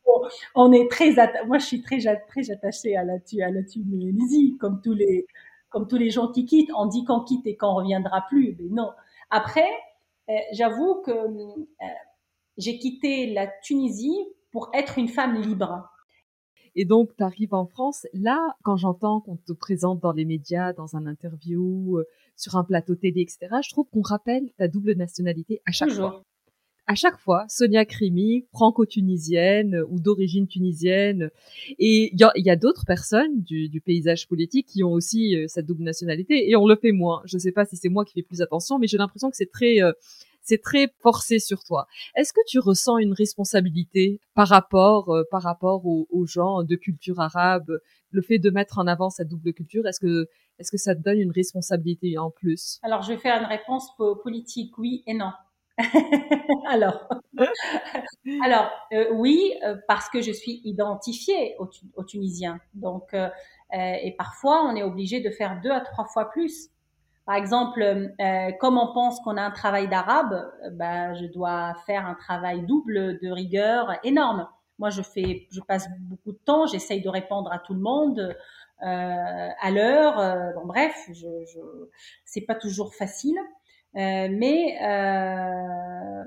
on 0.54 0.72
est 0.72 0.90
très, 0.90 1.14
moi, 1.46 1.58
je 1.58 1.64
suis 1.64 1.82
très, 1.82 1.98
très 2.28 2.50
attachée 2.50 2.96
à 2.96 3.04
la, 3.04 3.14
à 3.14 3.50
la 3.50 3.62
Tunisie, 3.62 4.56
comme 4.60 4.80
tous 4.82 4.94
les, 4.94 5.26
comme 5.70 5.86
tous 5.88 5.96
les 5.96 6.10
gens 6.10 6.28
qui 6.28 6.44
quittent. 6.44 6.70
On 6.76 6.86
dit 6.86 7.04
qu'on 7.04 7.20
quitte 7.20 7.46
et 7.46 7.56
qu'on 7.56 7.74
reviendra 7.74 8.24
plus, 8.28 8.56
mais 8.58 8.68
non. 8.70 8.90
Après, 9.30 9.68
euh, 9.68 9.95
j'avoue 10.52 11.02
que 11.02 11.10
euh, 11.10 11.64
j'ai 12.56 12.78
quitté 12.78 13.32
la 13.32 13.46
Tunisie 13.62 14.18
pour 14.50 14.70
être 14.74 14.98
une 14.98 15.08
femme 15.08 15.40
libre. 15.40 15.88
Et 16.74 16.84
donc, 16.84 17.16
tu 17.16 17.22
arrives 17.24 17.54
en 17.54 17.66
France. 17.66 18.06
Là, 18.12 18.54
quand 18.62 18.76
j'entends 18.76 19.20
qu'on 19.20 19.36
te 19.36 19.52
présente 19.52 20.00
dans 20.00 20.12
les 20.12 20.26
médias, 20.26 20.74
dans 20.74 20.94
un 20.94 21.06
interview, 21.06 21.96
euh, 21.96 22.06
sur 22.36 22.56
un 22.56 22.64
plateau 22.64 22.94
télé, 22.94 23.22
etc., 23.22 23.48
je 23.62 23.70
trouve 23.70 23.86
qu'on 23.90 24.02
rappelle 24.02 24.52
ta 24.58 24.68
double 24.68 24.92
nationalité 24.92 25.62
à 25.64 25.72
chaque 25.72 25.90
fois. 25.90 26.22
À 26.88 26.94
chaque 26.94 27.18
fois, 27.18 27.44
Sonia 27.48 27.84
Krimi, 27.84 28.46
franco-tunisienne 28.52 29.74
euh, 29.74 29.86
ou 29.88 29.98
d'origine 29.98 30.46
tunisienne. 30.46 31.30
Et 31.78 32.12
il 32.12 32.44
y 32.44 32.50
a, 32.50 32.56
d'autres 32.56 32.84
personnes 32.86 33.42
du, 33.42 33.80
paysage 33.80 34.28
politique 34.28 34.66
qui 34.68 34.84
ont 34.84 34.92
aussi 34.92 35.36
euh, 35.36 35.46
cette 35.48 35.66
double 35.66 35.82
nationalité 35.82 36.48
et 36.48 36.56
on 36.56 36.66
le 36.66 36.76
fait 36.76 36.92
moins. 36.92 37.22
Je 37.24 37.36
ne 37.36 37.40
sais 37.40 37.52
pas 37.52 37.64
si 37.64 37.76
c'est 37.76 37.88
moi 37.88 38.04
qui 38.04 38.12
fais 38.14 38.22
plus 38.22 38.40
attention, 38.40 38.78
mais 38.78 38.86
j'ai 38.86 38.98
l'impression 38.98 39.30
que 39.30 39.36
c'est 39.36 39.50
très 39.50 39.80
c'est 40.46 40.62
très 40.62 40.88
forcé 41.00 41.38
sur 41.40 41.64
toi. 41.64 41.86
Est-ce 42.14 42.32
que 42.32 42.40
tu 42.46 42.60
ressens 42.60 42.98
une 42.98 43.12
responsabilité 43.12 44.20
par 44.34 44.48
rapport, 44.48 45.10
euh, 45.10 45.24
par 45.30 45.42
rapport 45.42 45.84
aux, 45.84 46.26
gens 46.26 46.62
de 46.62 46.76
culture 46.76 47.20
arabe, 47.20 47.78
le 48.10 48.22
fait 48.22 48.38
de 48.38 48.50
mettre 48.50 48.78
en 48.78 48.86
avant 48.86 49.10
cette 49.10 49.28
double 49.28 49.52
culture 49.52 49.86
Est-ce 49.86 50.00
que, 50.00 50.28
est-ce 50.58 50.70
que 50.70 50.78
ça 50.78 50.94
te 50.94 51.00
donne 51.00 51.18
une 51.18 51.32
responsabilité 51.32 52.16
en 52.16 52.30
plus? 52.30 52.78
Alors, 52.82 53.02
je 53.02 53.12
vais 53.12 53.18
faire 53.18 53.40
une 53.40 53.46
réponse 53.46 53.90
politique, 54.22 54.78
oui 54.78 55.02
et 55.06 55.14
non. 55.14 55.32
alors, 56.68 57.08
alors 58.42 58.70
euh, 58.92 59.06
oui, 59.12 59.52
euh, 59.64 59.76
parce 59.86 60.08
que 60.08 60.22
je 60.22 60.32
suis 60.32 60.60
identifiée 60.64 61.56
aux, 61.58 62.04
Tunisiens. 62.04 62.60
Donc, 62.74 63.14
et 63.72 64.14
parfois, 64.16 64.62
on 64.64 64.76
est 64.76 64.82
obligé 64.82 65.20
de 65.20 65.30
faire 65.30 65.60
deux 65.62 65.70
à 65.70 65.80
trois 65.80 66.06
fois 66.06 66.30
plus 66.30 66.70
par 67.26 67.34
exemple, 67.34 67.82
euh, 67.82 68.52
comme 68.60 68.78
on 68.78 68.92
pense 68.94 69.18
qu'on 69.20 69.36
a 69.36 69.42
un 69.42 69.50
travail 69.50 69.88
d'arabe, 69.88 70.48
ben, 70.70 71.12
je 71.14 71.26
dois 71.26 71.74
faire 71.84 72.06
un 72.06 72.14
travail 72.14 72.64
double 72.64 73.18
de 73.18 73.30
rigueur 73.30 73.98
énorme. 74.04 74.48
Moi, 74.78 74.90
je 74.90 75.02
fais, 75.02 75.48
je 75.50 75.60
passe 75.60 75.88
beaucoup 76.02 76.30
de 76.30 76.38
temps, 76.44 76.66
j'essaye 76.66 77.02
de 77.02 77.08
répondre 77.08 77.52
à 77.52 77.58
tout 77.58 77.74
le 77.74 77.80
monde 77.80 78.36
euh, 78.82 79.48
à 79.60 79.70
l'heure. 79.72 80.20
Euh, 80.20 80.52
bon, 80.54 80.66
bref, 80.66 80.94
je, 81.08 81.26
je 81.52 81.58
c'est 82.24 82.42
pas 82.42 82.54
toujours 82.54 82.94
facile, 82.94 83.38
euh, 83.38 83.42
mais 83.96 84.78
euh, 84.82 86.24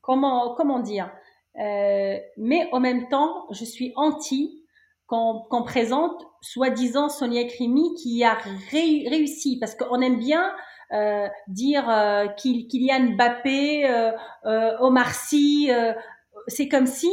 comment 0.00 0.54
comment 0.54 0.80
dire 0.80 1.10
Mais 1.54 2.68
en 2.72 2.80
même 2.80 3.08
temps, 3.08 3.46
je 3.50 3.64
suis 3.64 3.92
anti 3.96 4.62
qu'on 5.06 5.62
présente 5.64 6.20
soi-disant 6.40 7.08
Sonia 7.08 7.44
Krimi 7.44 7.94
qui 7.94 8.24
a 8.24 8.36
réussi 8.70 9.58
parce 9.60 9.74
qu'on 9.74 10.00
aime 10.00 10.18
bien 10.18 10.52
euh, 10.92 11.28
dire 11.48 11.88
euh, 11.88 12.26
Kylian 12.36 13.14
Mbappé, 13.14 13.88
euh, 13.88 14.12
euh 14.44 14.76
Omar 14.78 15.14
Sy, 15.14 15.68
euh, 15.70 15.92
c'est 16.46 16.68
comme 16.68 16.86
si 16.86 17.10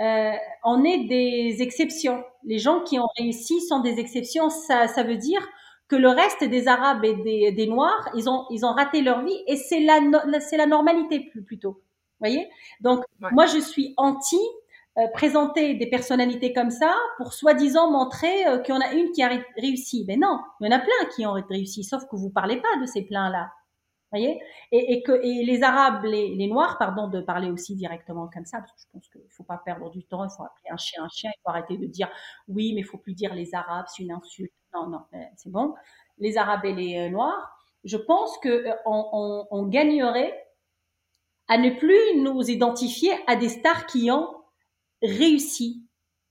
euh, 0.00 0.32
on 0.64 0.84
est 0.84 1.04
des 1.08 1.62
exceptions. 1.62 2.22
Les 2.44 2.58
gens 2.58 2.80
qui 2.82 2.98
ont 2.98 3.08
réussi 3.18 3.60
sont 3.60 3.80
des 3.80 3.98
exceptions. 3.98 4.50
Ça, 4.50 4.86
ça 4.88 5.02
veut 5.02 5.16
dire 5.16 5.46
que 5.92 5.96
le 5.96 6.08
reste 6.08 6.42
des 6.42 6.68
Arabes 6.68 7.04
et 7.04 7.14
des, 7.16 7.52
des 7.52 7.66
Noirs, 7.66 8.08
ils 8.14 8.30
ont, 8.30 8.46
ils 8.48 8.64
ont 8.64 8.72
raté 8.72 9.02
leur 9.02 9.22
vie 9.22 9.36
et 9.46 9.56
c'est 9.56 9.80
la, 9.80 10.00
c'est 10.40 10.56
la 10.56 10.64
normalité 10.64 11.30
plutôt. 11.46 11.82
Voyez? 12.18 12.48
Donc 12.80 13.04
moi 13.20 13.44
je 13.44 13.58
suis 13.58 13.92
anti 13.98 14.40
euh, 14.96 15.06
présenter 15.12 15.74
des 15.74 15.86
personnalités 15.86 16.54
comme 16.54 16.70
ça 16.70 16.94
pour 17.18 17.34
soi-disant 17.34 17.90
montrer 17.90 18.46
euh, 18.46 18.58
qu'il 18.60 18.74
y 18.74 18.78
en 18.78 18.80
a 18.80 18.92
une 18.94 19.10
qui 19.10 19.22
a 19.22 19.30
réussi. 19.58 20.06
Mais 20.08 20.16
non, 20.16 20.40
il 20.60 20.66
y 20.66 20.74
en 20.74 20.76
a 20.76 20.78
plein 20.78 21.08
qui 21.14 21.26
ont 21.26 21.34
réussi, 21.50 21.84
sauf 21.84 22.06
que 22.06 22.16
vous 22.16 22.30
parlez 22.30 22.56
pas 22.56 22.80
de 22.80 22.86
ces 22.86 23.02
pleins-là. 23.02 23.52
Voyez? 24.12 24.40
Et, 24.70 24.94
et, 24.94 25.02
que 25.02 25.12
et 25.12 25.44
les 25.44 25.62
Arabes, 25.62 26.04
les, 26.04 26.34
les, 26.34 26.46
Noirs, 26.46 26.78
pardon, 26.78 27.08
de 27.08 27.20
parler 27.20 27.50
aussi 27.50 27.74
directement 27.74 28.28
comme 28.28 28.46
ça, 28.46 28.58
parce 28.60 28.72
que 28.72 28.80
je 28.80 28.86
pense 28.92 29.08
qu'il 29.08 29.30
faut 29.30 29.44
pas 29.44 29.60
perdre 29.62 29.90
du 29.90 30.04
temps, 30.04 30.24
il 30.24 30.30
faut 30.30 30.44
appeler 30.44 30.70
un 30.70 30.76
chien 30.78 31.04
un 31.04 31.08
chien, 31.08 31.30
il 31.34 31.40
faut 31.42 31.50
arrêter 31.50 31.76
de 31.76 31.86
dire 31.86 32.08
oui, 32.48 32.72
mais 32.74 32.80
il 32.80 32.84
faut 32.84 32.98
plus 32.98 33.14
dire 33.14 33.34
les 33.34 33.54
Arabes, 33.54 33.86
c'est 33.88 34.02
une 34.02 34.12
insulte. 34.12 34.52
Non, 34.74 34.86
non, 34.88 35.02
euh, 35.14 35.18
c'est 35.36 35.50
bon. 35.50 35.74
Les 36.18 36.36
Arabes 36.38 36.64
et 36.64 36.72
les 36.72 37.10
Noirs, 37.10 37.56
je 37.84 37.96
pense 37.96 38.38
que 38.38 38.66
on, 38.86 39.08
on, 39.12 39.46
on 39.50 39.66
gagnerait 39.66 40.46
à 41.48 41.58
ne 41.58 41.70
plus 41.70 42.20
nous 42.20 42.42
identifier 42.50 43.12
à 43.26 43.36
des 43.36 43.48
stars 43.48 43.86
qui 43.86 44.10
ont 44.10 44.28
réussi. 45.02 45.82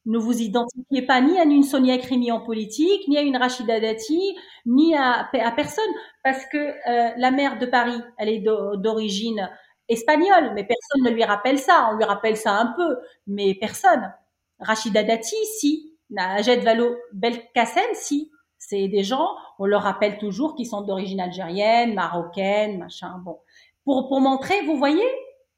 Ne 0.05 0.17
vous 0.17 0.41
identifiez 0.41 1.03
pas 1.03 1.21
ni 1.21 1.39
à 1.39 1.43
une 1.43 1.63
Sonia 1.63 1.97
Krimi 1.99 2.31
en 2.31 2.41
politique, 2.41 3.07
ni 3.07 3.17
à 3.17 3.21
une 3.21 3.37
Rachida 3.37 3.79
Dati, 3.79 4.35
ni 4.65 4.95
à, 4.95 5.29
à 5.33 5.51
personne, 5.51 5.83
parce 6.23 6.45
que 6.47 6.57
euh, 6.57 7.13
la 7.17 7.31
maire 7.31 7.59
de 7.59 7.67
Paris, 7.67 8.01
elle 8.17 8.29
est 8.29 8.39
d'origine 8.39 9.49
espagnole, 9.89 10.53
mais 10.55 10.63
personne 10.65 11.03
ne 11.03 11.11
lui 11.11 11.23
rappelle 11.23 11.59
ça. 11.59 11.89
On 11.93 11.97
lui 11.97 12.05
rappelle 12.05 12.37
ça 12.37 12.53
un 12.59 12.67
peu, 12.75 12.97
mais 13.27 13.55
personne. 13.55 14.13
Rachida 14.59 15.03
Dati, 15.03 15.35
si. 15.59 15.90
Najed 16.11 16.63
Valo 16.63 16.95
Belkacem, 17.13 17.93
si. 17.93 18.31
C'est 18.57 18.87
des 18.87 19.03
gens, 19.03 19.27
on 19.57 19.65
leur 19.65 19.81
rappelle 19.81 20.19
toujours 20.19 20.55
qu'ils 20.55 20.67
sont 20.67 20.81
d'origine 20.81 21.19
algérienne, 21.19 21.95
marocaine, 21.95 22.77
machin. 22.77 23.19
Bon, 23.25 23.39
pour 23.83 24.07
pour 24.07 24.21
montrer, 24.21 24.61
vous 24.65 24.77
voyez, 24.77 25.07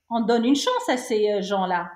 on 0.09 0.21
donne 0.21 0.45
une 0.45 0.55
chance 0.55 0.87
à 0.87 0.95
ces 0.95 1.29
euh, 1.31 1.41
gens-là. 1.41 1.91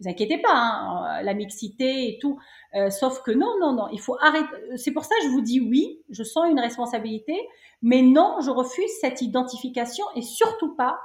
Vous 0.00 0.08
inquiétez 0.08 0.38
pas, 0.38 0.54
hein, 0.54 1.22
la 1.22 1.34
mixité 1.34 2.08
et 2.08 2.18
tout. 2.20 2.38
Euh, 2.76 2.88
sauf 2.88 3.20
que 3.22 3.32
non, 3.32 3.58
non, 3.60 3.72
non, 3.72 3.88
il 3.90 4.00
faut 4.00 4.16
arrêter. 4.20 4.54
C'est 4.76 4.92
pour 4.92 5.04
ça 5.04 5.16
que 5.16 5.24
je 5.24 5.30
vous 5.30 5.40
dis 5.40 5.60
oui, 5.60 6.04
je 6.08 6.22
sens 6.22 6.48
une 6.48 6.60
responsabilité, 6.60 7.36
mais 7.82 8.02
non, 8.02 8.36
je 8.40 8.50
refuse 8.50 8.90
cette 9.00 9.22
identification 9.22 10.04
et 10.14 10.22
surtout 10.22 10.76
pas 10.76 11.00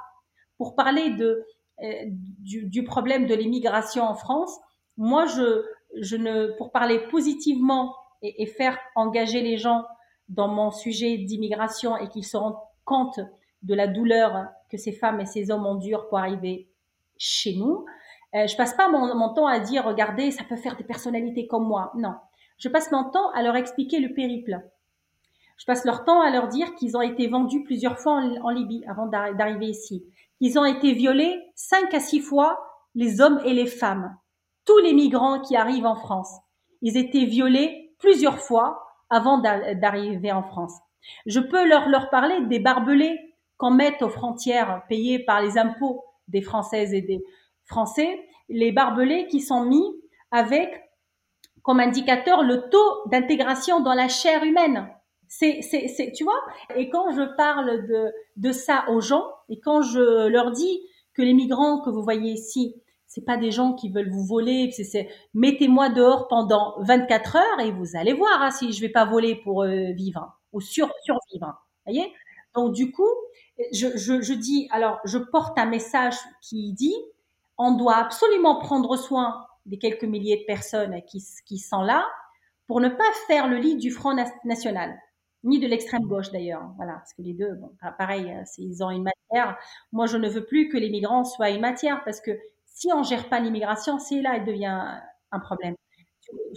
pour 0.58 0.76
parler 0.76 1.10
de 1.10 1.44
euh, 1.82 2.04
du, 2.06 2.66
du, 2.66 2.84
problème 2.84 3.26
de 3.26 3.34
l'immigration 3.34 4.04
en 4.04 4.14
France. 4.14 4.56
Moi, 4.96 5.26
je, 5.26 5.64
je 6.00 6.16
ne, 6.16 6.56
pour 6.56 6.72
parler 6.72 6.98
positivement 7.10 7.94
et, 8.22 8.46
faire 8.46 8.78
engager 8.94 9.40
les 9.42 9.56
gens 9.56 9.84
dans 10.28 10.48
mon 10.48 10.70
sujet 10.70 11.18
d'immigration 11.18 11.96
et 11.96 12.08
qu'ils 12.08 12.24
se 12.24 12.36
rendent 12.36 12.58
compte 12.84 13.20
de 13.62 13.74
la 13.74 13.86
douleur 13.86 14.46
que 14.70 14.76
ces 14.76 14.92
femmes 14.92 15.20
et 15.20 15.26
ces 15.26 15.50
hommes 15.50 15.66
endurent 15.66 16.08
pour 16.08 16.18
arriver 16.18 16.68
chez 17.16 17.54
nous. 17.56 17.84
Euh, 18.34 18.46
je 18.46 18.56
passe 18.56 18.74
pas 18.74 18.88
mon, 18.88 19.14
mon, 19.14 19.32
temps 19.32 19.46
à 19.46 19.60
dire 19.60 19.84
regardez, 19.84 20.30
ça 20.30 20.44
peut 20.44 20.56
faire 20.56 20.76
des 20.76 20.84
personnalités 20.84 21.46
comme 21.46 21.66
moi. 21.66 21.92
Non, 21.96 22.14
je 22.58 22.68
passe 22.68 22.90
mon 22.90 23.10
temps 23.10 23.30
à 23.30 23.42
leur 23.42 23.56
expliquer 23.56 24.00
le 24.00 24.14
périple. 24.14 24.60
Je 25.56 25.66
passe 25.66 25.84
leur 25.84 26.04
temps 26.04 26.20
à 26.20 26.30
leur 26.30 26.48
dire 26.48 26.74
qu'ils 26.74 26.96
ont 26.96 27.02
été 27.02 27.28
vendus 27.28 27.62
plusieurs 27.62 27.98
fois 27.98 28.14
en, 28.14 28.36
en 28.42 28.50
Libye 28.50 28.84
avant 28.88 29.06
d'arriver 29.06 29.66
ici, 29.66 30.04
qu'ils 30.38 30.58
ont 30.58 30.64
été 30.64 30.92
violés 30.92 31.40
cinq 31.54 31.94
à 31.94 32.00
six 32.00 32.20
fois 32.20 32.58
les 32.94 33.20
hommes 33.20 33.40
et 33.44 33.52
les 33.52 33.66
femmes. 33.66 34.16
Tous 34.64 34.78
les 34.78 34.94
migrants 34.94 35.40
qui 35.40 35.56
arrivent 35.56 35.86
en 35.86 35.96
France, 35.96 36.30
ils 36.82 36.96
étaient 36.96 37.26
violés 37.26 37.94
plusieurs 37.98 38.38
fois 38.38 38.86
avant 39.10 39.38
d'arriver 39.38 40.32
en 40.32 40.42
France. 40.42 40.74
Je 41.26 41.40
peux 41.40 41.68
leur, 41.68 41.88
leur 41.88 42.10
parler 42.10 42.40
des 42.46 42.58
barbelés 42.58 43.18
qu'on 43.56 43.70
met 43.70 44.02
aux 44.02 44.08
frontières 44.08 44.82
payées 44.88 45.18
par 45.18 45.42
les 45.42 45.58
impôts 45.58 46.04
des 46.28 46.42
Françaises 46.42 46.94
et 46.94 47.02
des 47.02 47.22
Français, 47.66 48.26
les 48.48 48.72
barbelés 48.72 49.26
qui 49.26 49.40
sont 49.40 49.64
mis 49.64 49.84
avec 50.30 50.82
comme 51.62 51.80
indicateur 51.80 52.42
le 52.42 52.68
taux 52.68 53.08
d'intégration 53.10 53.80
dans 53.80 53.94
la 53.94 54.08
chair 54.08 54.44
humaine. 54.44 54.88
C'est, 55.28 55.62
c'est, 55.62 55.88
c'est, 55.88 56.12
tu 56.12 56.24
vois, 56.24 56.40
et 56.76 56.90
quand 56.90 57.10
je 57.10 57.22
parle 57.36 57.86
de, 57.86 58.12
de 58.36 58.52
ça 58.52 58.84
aux 58.90 59.00
gens, 59.00 59.24
et 59.48 59.58
quand 59.58 59.82
je 59.82 60.28
leur 60.28 60.52
dis 60.52 60.80
que 61.14 61.22
les 61.22 61.32
migrants 61.32 61.80
que 61.80 61.90
vous 61.90 62.02
voyez 62.02 62.32
ici, 62.32 62.76
c'est 63.14 63.24
pas 63.24 63.36
des 63.36 63.52
gens 63.52 63.74
qui 63.74 63.90
veulent 63.90 64.10
vous 64.10 64.24
voler, 64.24 64.72
c'est, 64.72 65.08
mettez-moi 65.34 65.88
dehors 65.88 66.26
pendant 66.26 66.74
24 66.80 67.36
heures 67.36 67.60
et 67.60 67.70
vous 67.70 67.94
allez 67.94 68.12
voir 68.12 68.42
hein, 68.42 68.50
si 68.50 68.72
je 68.72 68.80
vais 68.80 68.88
pas 68.88 69.04
voler 69.04 69.36
pour 69.36 69.62
euh, 69.62 69.92
vivre 69.92 70.36
ou 70.52 70.60
sur, 70.60 70.90
survivre. 71.04 71.64
Voyez? 71.86 72.12
Donc 72.56 72.74
du 72.74 72.90
coup, 72.90 73.08
je, 73.72 73.96
je, 73.96 74.20
je 74.20 74.32
dis, 74.32 74.66
alors 74.72 74.98
je 75.04 75.18
porte 75.18 75.56
un 75.60 75.66
message 75.66 76.16
qui 76.42 76.72
dit, 76.72 76.96
on 77.56 77.76
doit 77.76 77.96
absolument 77.96 78.58
prendre 78.58 78.96
soin 78.96 79.46
des 79.64 79.78
quelques 79.78 80.04
milliers 80.04 80.38
de 80.38 80.44
personnes 80.44 81.00
qui, 81.06 81.22
qui 81.46 81.58
sont 81.58 81.82
là 81.82 82.04
pour 82.66 82.80
ne 82.80 82.88
pas 82.88 83.12
faire 83.28 83.46
le 83.46 83.58
lit 83.58 83.76
du 83.76 83.92
Front 83.92 84.16
National, 84.44 84.98
ni 85.44 85.60
de 85.60 85.68
l'extrême 85.68 86.02
gauche 86.02 86.32
d'ailleurs. 86.32 86.72
Voilà, 86.76 86.94
parce 86.94 87.12
que 87.14 87.22
les 87.22 87.34
deux, 87.34 87.54
bon, 87.54 87.70
pareil, 87.96 88.28
euh, 88.28 88.42
ils 88.58 88.82
ont 88.82 88.90
une 88.90 89.04
matière. 89.04 89.56
Moi, 89.92 90.06
je 90.06 90.16
ne 90.16 90.28
veux 90.28 90.44
plus 90.44 90.68
que 90.68 90.76
les 90.76 90.90
migrants 90.90 91.24
soient 91.24 91.50
une 91.50 91.60
matière 91.60 92.02
parce 92.04 92.20
que 92.20 92.32
si 92.74 92.92
on 92.92 93.02
gère 93.02 93.28
pas 93.28 93.40
l'immigration, 93.40 93.98
c'est 93.98 94.20
là 94.20 94.36
elle 94.36 94.44
devient 94.44 94.84
un 95.30 95.40
problème. 95.40 95.74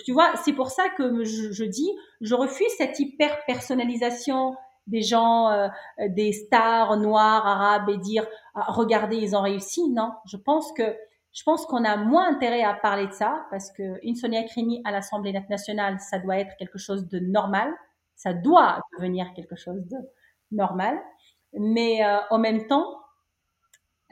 Tu 0.06 0.12
vois, 0.12 0.36
c'est 0.44 0.54
pour 0.54 0.72
ça 0.72 0.90
que 0.90 1.24
je, 1.24 1.64
dis, 1.64 1.90
je 2.22 2.36
refuse 2.36 2.72
cette 2.78 3.00
hyper 3.00 3.46
personnalisation 3.46 4.56
des 4.88 5.02
gens, 5.02 5.52
euh, 5.52 5.68
des 6.10 6.32
stars 6.32 6.98
noires, 6.98 7.46
arabes 7.46 7.90
et 7.90 7.98
dire 7.98 8.26
ah, 8.56 8.66
regardez 8.70 9.18
ils 9.18 9.36
ont 9.36 9.42
réussi. 9.42 9.90
Non, 9.90 10.14
je 10.26 10.38
pense 10.38 10.72
que 10.74 10.96
je 11.34 11.44
pense 11.44 11.66
qu'on 11.66 11.84
a 11.84 11.98
moins 11.98 12.30
intérêt 12.30 12.64
à 12.64 12.74
parler 12.74 13.08
de 13.08 13.12
ça 13.12 13.46
parce 13.52 13.72
que 13.72 14.00
une 14.02 14.16
Sonia 14.16 14.44
Krimi 14.44 14.82
à 14.86 14.92
l'Assemblée 14.92 15.34
nationale, 15.50 16.00
ça 16.00 16.20
doit 16.20 16.38
être 16.38 16.56
quelque 16.58 16.80
chose 16.80 17.08
de 17.08 17.20
normal, 17.20 17.72
ça 18.16 18.34
doit 18.34 18.82
devenir 18.98 19.28
quelque 19.36 19.56
chose 19.56 19.86
de 19.88 19.98
normal. 20.52 21.00
Mais 21.54 22.04
euh, 22.04 22.18
en 22.30 22.40
même 22.40 22.66
temps, 22.68 23.02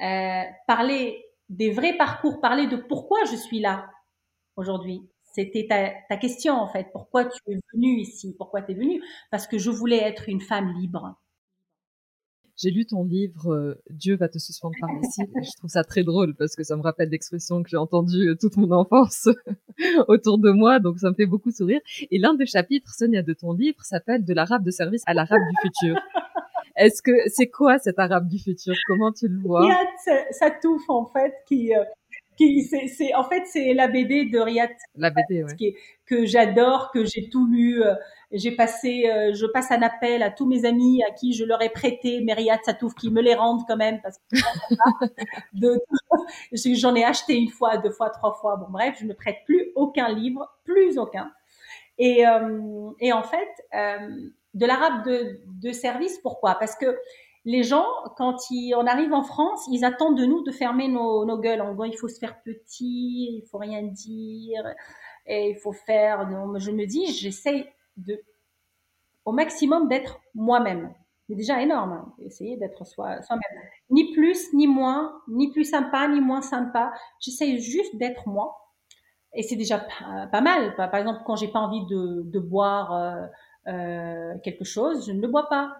euh, 0.01 0.43
parler 0.67 1.24
des 1.49 1.71
vrais 1.71 1.97
parcours, 1.97 2.41
parler 2.41 2.67
de 2.67 2.77
pourquoi 2.77 3.19
je 3.29 3.35
suis 3.35 3.59
là 3.59 3.89
aujourd'hui, 4.55 5.01
c'était 5.23 5.67
ta, 5.67 5.91
ta, 6.09 6.17
question 6.17 6.53
en 6.53 6.67
fait. 6.67 6.87
Pourquoi 6.93 7.25
tu 7.25 7.39
es 7.47 7.59
venue 7.73 7.99
ici? 7.99 8.33
Pourquoi 8.37 8.61
tu 8.61 8.71
es 8.71 8.75
venue? 8.75 9.01
Parce 9.31 9.47
que 9.47 9.57
je 9.57 9.69
voulais 9.69 9.97
être 9.97 10.29
une 10.29 10.41
femme 10.41 10.73
libre. 10.79 11.15
J'ai 12.57 12.71
lu 12.71 12.85
ton 12.85 13.03
livre 13.03 13.53
euh, 13.53 13.83
Dieu 13.89 14.15
va 14.15 14.29
te 14.29 14.39
suspendre 14.39 14.75
par 14.79 14.89
ici. 15.03 15.23
je 15.35 15.57
trouve 15.57 15.69
ça 15.69 15.83
très 15.83 16.03
drôle 16.03 16.35
parce 16.35 16.55
que 16.55 16.63
ça 16.63 16.77
me 16.77 16.81
rappelle 16.81 17.09
l'expression 17.09 17.61
que 17.61 17.69
j'ai 17.69 17.77
entendue 17.77 18.29
euh, 18.29 18.35
toute 18.39 18.55
mon 18.55 18.71
enfance 18.71 19.27
autour 20.07 20.37
de 20.37 20.51
moi, 20.51 20.79
donc 20.79 20.99
ça 20.99 21.09
me 21.09 21.15
fait 21.15 21.25
beaucoup 21.25 21.51
sourire. 21.51 21.81
Et 22.11 22.17
l'un 22.17 22.33
des 22.33 22.45
chapitres, 22.45 22.93
Sonia, 22.93 23.23
de 23.23 23.33
ton 23.33 23.51
livre 23.51 23.83
s'appelle 23.83 24.23
De 24.23 24.33
l'arabe 24.33 24.63
de 24.63 24.71
service 24.71 25.03
à 25.05 25.13
l'arabe 25.13 25.41
du 25.49 25.67
futur. 25.67 25.99
Est-ce 26.77 27.01
que 27.01 27.11
c'est 27.27 27.47
quoi 27.47 27.77
cet 27.77 27.99
arabe 27.99 28.27
du 28.27 28.39
futur? 28.39 28.73
Comment 28.87 29.11
tu 29.11 29.27
le 29.27 29.39
vois? 29.39 29.69
Cette 30.31 30.61
touffe 30.61 30.89
en 30.89 31.05
fait 31.05 31.33
qui 31.47 31.73
euh, 31.73 31.83
c'est, 32.37 33.13
en 33.15 33.23
fait, 33.23 33.43
c'est 33.45 33.73
la 33.73 33.87
BD 33.87 34.25
de 34.25 34.39
Riyad. 34.39 34.69
La 34.95 35.09
BD, 35.09 35.43
ouais. 35.43 35.55
Qui 35.55 35.75
que 36.05 36.25
j'adore, 36.25 36.91
que 36.91 37.05
j'ai 37.05 37.29
tout 37.29 37.47
lu. 37.47 37.83
Euh, 37.83 37.95
j'ai 38.31 38.51
passé, 38.51 39.05
euh, 39.07 39.33
je 39.33 39.45
passe 39.45 39.71
un 39.71 39.81
appel 39.81 40.21
à 40.21 40.29
tous 40.29 40.45
mes 40.45 40.65
amis 40.65 41.01
à 41.03 41.11
qui 41.11 41.33
je 41.33 41.45
leur 41.45 41.61
ai 41.61 41.69
prêté 41.69 42.21
mes 42.21 42.33
Riyad 42.33 42.59
Satouf 42.63 42.93
qui 42.95 43.09
me 43.09 43.21
les 43.21 43.35
rendent 43.35 43.65
quand 43.67 43.77
même 43.77 44.01
parce 44.01 44.17
que 44.29 44.35
j'en 46.75 46.95
ai 46.95 47.03
acheté 47.03 47.35
une 47.35 47.49
fois, 47.49 47.77
deux 47.77 47.91
fois, 47.91 48.09
trois 48.09 48.33
fois. 48.33 48.57
Bon, 48.57 48.67
bref, 48.69 48.97
je 48.99 49.05
ne 49.05 49.13
prête 49.13 49.37
plus 49.45 49.71
aucun 49.75 50.13
livre, 50.13 50.53
plus 50.63 50.97
aucun. 50.97 51.31
Et, 51.97 52.27
euh, 52.27 52.91
et 52.99 53.13
en 53.13 53.23
fait, 53.23 53.47
de 54.55 54.65
l'arabe 54.65 55.05
de, 55.05 55.41
de 55.61 55.71
service, 55.71 56.17
pourquoi? 56.19 56.55
Parce 56.55 56.75
que 56.75 56.97
les 57.45 57.61
gens, 57.61 57.85
quand 58.17 58.37
on 58.75 58.87
arrive 58.87 59.13
en 59.13 59.23
France, 59.23 59.67
ils 59.71 59.85
attendent 59.85 60.17
de 60.17 60.25
nous 60.25 60.41
de 60.41 60.51
fermer 60.51 60.87
nos, 60.87 61.25
nos 61.25 61.37
gueules. 61.37 61.61
En 61.61 61.75
gros, 61.75 61.85
il 61.85 61.95
faut 61.95 62.07
se 62.07 62.17
faire 62.17 62.41
petit, 62.41 63.37
il 63.37 63.43
faut 63.49 63.59
rien 63.59 63.83
dire, 63.83 64.63
et 65.27 65.51
il 65.51 65.55
faut 65.55 65.71
faire. 65.71 66.27
Non, 66.27 66.57
je 66.57 66.71
me 66.71 66.85
dis, 66.85 67.13
j'essaie 67.13 67.71
de, 67.97 68.19
au 69.25 69.31
maximum 69.31 69.87
d'être 69.87 70.19
moi-même. 70.33 70.93
C'est 71.27 71.35
déjà 71.35 71.61
énorme, 71.61 71.93
hein, 71.93 72.13
essayer 72.19 72.57
d'être 72.57 72.85
soi, 72.85 73.21
soi-même. 73.21 73.63
Ni 73.89 74.13
plus, 74.13 74.53
ni 74.53 74.67
moins, 74.67 75.21
ni 75.27 75.51
plus 75.51 75.65
sympa, 75.65 76.07
ni 76.07 76.21
moins 76.21 76.41
sympa. 76.41 76.93
J'essaie 77.19 77.59
juste 77.59 77.95
d'être 77.95 78.27
moi. 78.27 78.73
Et 79.33 79.43
c'est 79.43 79.55
déjà 79.55 79.85
pas, 80.31 80.41
mal. 80.41 80.75
Par 80.75 80.95
exemple, 80.95 81.21
quand 81.25 81.35
j'ai 81.35 81.49
pas 81.49 81.59
envie 81.59 81.85
de, 81.87 82.21
de 82.23 82.39
boire 82.39 82.93
euh, 82.93 83.25
euh, 83.67 84.33
quelque 84.43 84.63
chose, 84.63 85.07
je 85.07 85.11
ne 85.11 85.21
le 85.21 85.27
bois 85.27 85.47
pas. 85.49 85.77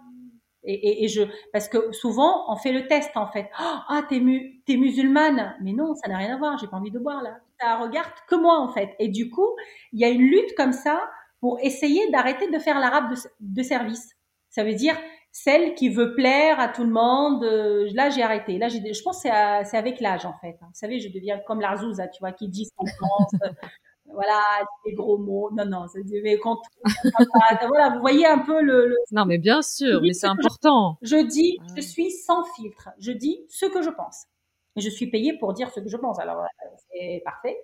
Et, 0.63 0.73
et, 0.73 1.03
et, 1.03 1.07
je, 1.07 1.21
parce 1.53 1.69
que 1.69 1.91
souvent, 1.91 2.51
on 2.51 2.55
fait 2.55 2.71
le 2.71 2.88
test 2.88 3.15
en 3.15 3.27
fait. 3.27 3.49
Ah, 3.57 4.01
t'es, 4.09 4.19
mu, 4.19 4.63
t'es 4.65 4.77
musulmane, 4.77 5.55
mais 5.61 5.73
non, 5.73 5.93
ça 5.93 6.09
n'a 6.09 6.17
rien 6.17 6.33
à 6.36 6.38
voir. 6.38 6.57
J'ai 6.57 6.67
pas 6.67 6.77
envie 6.77 6.91
de 6.91 6.97
boire 6.97 7.21
là. 7.21 7.38
Ça 7.61 7.77
regarde 7.77 8.09
que 8.27 8.36
moi 8.36 8.59
en 8.59 8.69
fait. 8.69 8.95
Et 8.97 9.09
du 9.09 9.29
coup, 9.29 9.47
il 9.93 9.99
y 9.99 10.05
a 10.05 10.09
une 10.09 10.23
lutte 10.23 10.55
comme 10.57 10.73
ça 10.73 11.07
pour 11.39 11.59
essayer 11.61 12.09
d'arrêter 12.09 12.49
de 12.49 12.57
faire 12.57 12.79
l'arabe 12.79 13.13
de, 13.39 13.63
service. 13.63 14.15
Ça 14.49 14.63
veut 14.63 14.73
dire 14.73 14.97
celle 15.31 15.75
qui 15.75 15.89
veut 15.89 16.15
plaire 16.15 16.59
à 16.59 16.67
tout 16.67 16.83
le 16.83 16.89
monde. 16.89 17.43
Euh, 17.43 17.88
là, 17.93 18.09
j'ai 18.09 18.23
arrêté. 18.23 18.57
Là, 18.57 18.67
j'ai, 18.67 18.91
je 18.91 19.03
pense 19.03 19.21
que 19.21 19.29
c'est, 19.29 19.65
c'est 19.65 19.77
avec 19.77 19.99
l'âge 19.99 20.25
en 20.25 20.33
fait. 20.41 20.57
Vous 20.61 20.67
savez, 20.73 20.99
je 20.99 21.09
deviens 21.09 21.38
comme 21.45 21.61
l'Arzouza, 21.61 22.07
tu 22.07 22.21
vois, 22.21 22.31
qui 22.31 22.49
dit 22.49 22.65
son 22.65 22.86
voilà, 24.16 24.41
des 24.86 24.93
gros 24.93 25.18
mots. 25.18 25.49
Non, 25.53 25.66
non, 25.66 25.86
c'est 25.88 26.03
mais 26.24 26.39
quand 26.39 26.59
voilà, 27.68 27.89
vous 27.93 28.01
voyez 28.01 28.26
un 28.26 28.39
peu 28.39 28.61
le. 28.61 28.88
le... 28.88 28.95
Non, 29.11 29.26
mais 29.26 29.38
bien 29.38 29.61
sûr, 29.61 30.01
mais 30.01 30.13
c'est 30.13 30.28
important. 30.28 30.97
Je, 31.01 31.18
dis, 31.18 31.59
je 31.76 31.82
suis 31.82 32.11
sans 32.11 32.43
filtre. 32.55 32.89
Je 32.99 33.11
dis 33.11 33.45
ce 33.49 33.66
que 33.66 33.82
je 33.82 33.89
pense. 33.89 34.26
Et 34.76 34.82
je 34.82 34.89
suis 34.89 35.07
payée 35.07 35.38
pour 35.38 35.53
dire 35.53 35.70
ce 35.70 35.80
que 35.80 35.89
je 35.89 35.97
pense. 35.97 36.20
Alors, 36.20 36.43
c'est 36.91 37.22
parfait. 37.24 37.57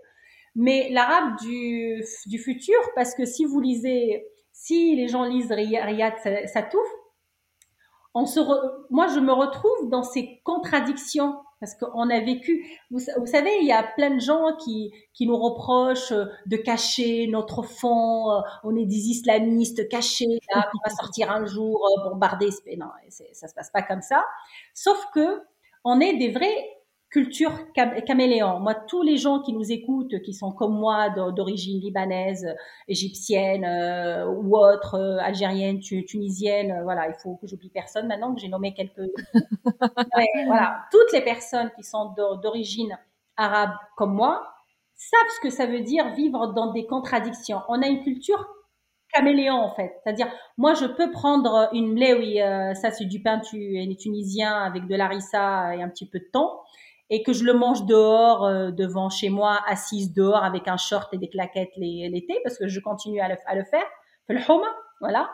Mais 0.56 0.90
l'arabe 0.92 1.38
du, 1.42 2.04
du 2.26 2.38
futur, 2.38 2.80
parce 2.96 3.16
que 3.16 3.26
si 3.26 3.46
vous 3.46 3.60
lisez, 3.60 4.26
si 4.52 4.96
les 4.96 5.08
gens 5.08 5.24
lisent 5.24 5.52
Riyad 5.52 6.14
Satouf, 6.48 6.88
on 8.14 8.26
se 8.26 8.40
re... 8.40 8.86
moi 8.90 9.08
je 9.08 9.20
me 9.20 9.32
retrouve 9.32 9.90
dans 9.90 10.04
ces 10.04 10.42
contradictions 10.44 11.38
parce 11.62 11.76
qu'on 11.76 12.10
a 12.10 12.20
vécu. 12.20 12.68
Vous, 12.90 13.00
savez, 13.00 13.52
il 13.62 13.68
y 13.68 13.72
a 13.72 13.84
plein 13.84 14.10
de 14.16 14.20
gens 14.20 14.58
qui 14.58 14.92
qui 15.14 15.28
nous 15.28 15.38
reprochent 15.38 16.12
de 16.12 16.58
cacher 16.58 17.28
notre 17.28 17.62
fond. 17.62 18.32
Euh, 18.32 18.42
on 18.64 18.76
est 18.76 18.86
des 18.86 19.10
islamistes 19.10 19.88
cachés, 19.88 20.40
là, 20.54 20.70
on 20.74 20.90
va 20.90 20.94
sortir 20.94 21.32
un 21.32 21.46
jour 21.46 21.86
euh, 21.86 22.10
bombarder. 22.10 22.50
Non, 22.78 22.88
ça 23.32 23.48
se 23.48 23.54
passe 23.54 23.70
pas 23.70 23.84
comme 23.84 24.02
ça. 24.02 24.26
Sauf 24.74 24.98
que 25.14 25.42
on 25.84 26.02
est 26.02 26.18
des 26.18 26.32
vrais 26.32 26.81
culture 27.12 27.52
caméléon. 27.74 28.62
Moi, 28.62 28.74
tous 28.74 29.02
les 29.04 29.18
gens 29.18 29.42
qui 29.42 29.52
nous 29.52 29.70
écoutent, 29.70 30.22
qui 30.22 30.34
sont 30.34 30.54
comme 30.54 30.74
moi, 30.74 31.10
d'origine 31.10 31.80
libanaise, 31.82 32.56
égyptienne 32.88 33.66
euh, 33.66 34.26
ou 34.28 34.58
autre, 34.58 34.96
euh, 34.96 35.18
algérienne, 35.20 35.80
tunisienne, 35.80 36.72
euh, 36.72 36.84
voilà, 36.84 37.10
il 37.10 37.14
faut 37.22 37.36
que 37.36 37.48
j'oublie 37.48 37.70
personne 37.70 38.08
maintenant 38.08 38.34
que 38.34 38.40
j'ai 38.40 38.48
nommé 38.48 38.74
quelques. 38.74 39.02
voilà, 40.48 40.86
toutes 40.90 41.12
les 41.12 41.22
personnes 41.22 41.70
qui 41.76 41.84
sont 41.84 42.14
d'origine 42.42 42.98
arabe 43.36 43.72
comme 43.98 44.14
moi 44.14 44.48
savent 44.96 45.30
ce 45.36 45.42
que 45.42 45.50
ça 45.50 45.66
veut 45.66 45.82
dire 45.82 46.14
vivre 46.14 46.54
dans 46.54 46.72
des 46.72 46.86
contradictions. 46.86 47.60
On 47.68 47.82
a 47.82 47.88
une 47.88 48.04
culture 48.04 48.48
caméléon 49.12 49.56
en 49.56 49.76
fait. 49.76 50.00
C'est-à-dire, 50.02 50.32
moi, 50.58 50.76
je 50.76 50.86
peux 50.86 51.12
prendre 51.12 51.68
une 51.74 51.92
mléoui, 51.92 52.38
ça 52.76 52.92
c'est 52.92 53.06
du 53.06 53.22
pain 53.22 53.42
tunisien 53.42 54.54
avec 54.64 54.88
de 54.88 54.96
l'arissa 54.96 55.76
et 55.76 55.82
un 55.82 55.90
petit 55.90 56.08
peu 56.08 56.20
de 56.20 56.30
thon 56.32 56.48
et 57.12 57.24
que 57.24 57.34
je 57.34 57.44
le 57.44 57.54
mange 57.54 57.86
dehors, 57.86 58.46
euh, 58.46 58.72
devant 58.72 59.10
chez 59.10 59.30
moi, 59.30 59.60
assise 59.68 60.14
dehors 60.14 60.44
avec 60.44 60.70
un 60.70 60.78
short 60.78 61.14
et 61.14 61.18
des 61.18 61.30
claquettes 61.30 61.74
l'été, 61.76 62.40
parce 62.44 62.58
que 62.58 62.70
je 62.70 62.80
continue 62.80 63.20
à 63.20 63.28
le, 63.28 63.36
à 63.46 63.54
le 63.54 63.66
faire, 63.66 63.86
le 64.30 64.40
voilà. 65.02 65.30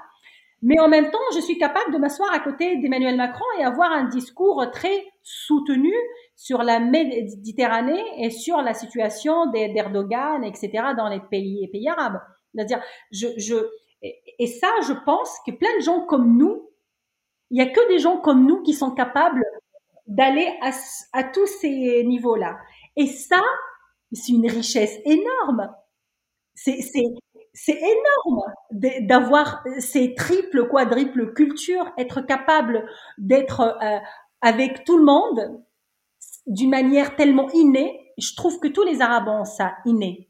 Mais 0.63 0.79
en 0.79 0.87
même 0.87 1.11
temps, 1.11 1.19
je 1.35 1.39
suis 1.39 1.59
capable 1.59 1.93
de 1.93 1.99
m'asseoir 1.99 2.33
à 2.33 2.39
côté 2.39 2.77
d'Emmanuel 2.77 3.15
Macron 3.15 3.45
et 3.59 3.63
avoir 3.63 3.91
un 3.91 4.05
discours 4.05 4.65
très 4.71 5.05
soutenu 5.21 5.93
sur 6.35 6.63
la 6.63 6.79
Méditerranée 6.79 8.03
et 8.17 8.31
sur 8.31 8.63
la 8.63 8.73
situation 8.73 9.45
d'Erdogan, 9.51 10.43
etc., 10.43 10.71
dans 10.97 11.09
les 11.09 11.19
pays, 11.19 11.67
pays 11.67 11.87
arabes. 11.89 12.19
C'est-à-dire, 12.55 12.81
je, 13.11 13.27
je, 13.37 13.55
et 14.01 14.47
ça, 14.47 14.69
je 14.87 14.93
pense 14.93 15.29
que 15.45 15.51
plein 15.51 15.75
de 15.77 15.83
gens 15.83 16.01
comme 16.01 16.37
nous, 16.37 16.71
il 17.51 17.59
y 17.59 17.61
a 17.61 17.67
que 17.67 17.87
des 17.89 17.99
gens 17.99 18.17
comme 18.17 18.47
nous 18.47 18.63
qui 18.63 18.73
sont 18.73 18.91
capables 18.91 19.45
d'aller 20.07 20.47
à, 20.61 20.71
à, 21.13 21.23
tous 21.23 21.47
ces 21.47 22.03
niveaux-là. 22.03 22.57
Et 22.95 23.07
ça, 23.07 23.41
c'est 24.11 24.31
une 24.31 24.49
richesse 24.49 24.97
énorme. 25.05 25.69
C'est, 26.55 26.81
c'est, 26.81 27.03
c'est 27.53 27.77
énorme 27.77 28.41
d'avoir 29.01 29.63
ces 29.79 30.15
triples, 30.15 30.67
quadruples 30.69 31.33
cultures, 31.33 31.91
être 31.97 32.21
capable 32.21 32.87
d'être 33.17 33.61
euh, 33.61 33.97
avec 34.41 34.83
tout 34.83 34.97
le 34.97 35.03
monde 35.03 35.61
d'une 36.45 36.69
manière 36.69 37.15
tellement 37.15 37.49
innée. 37.51 38.13
Je 38.17 38.35
trouve 38.35 38.59
que 38.59 38.67
tous 38.67 38.83
les 38.83 39.01
Arabes 39.01 39.27
ont 39.27 39.45
ça 39.45 39.73
inné. 39.85 40.29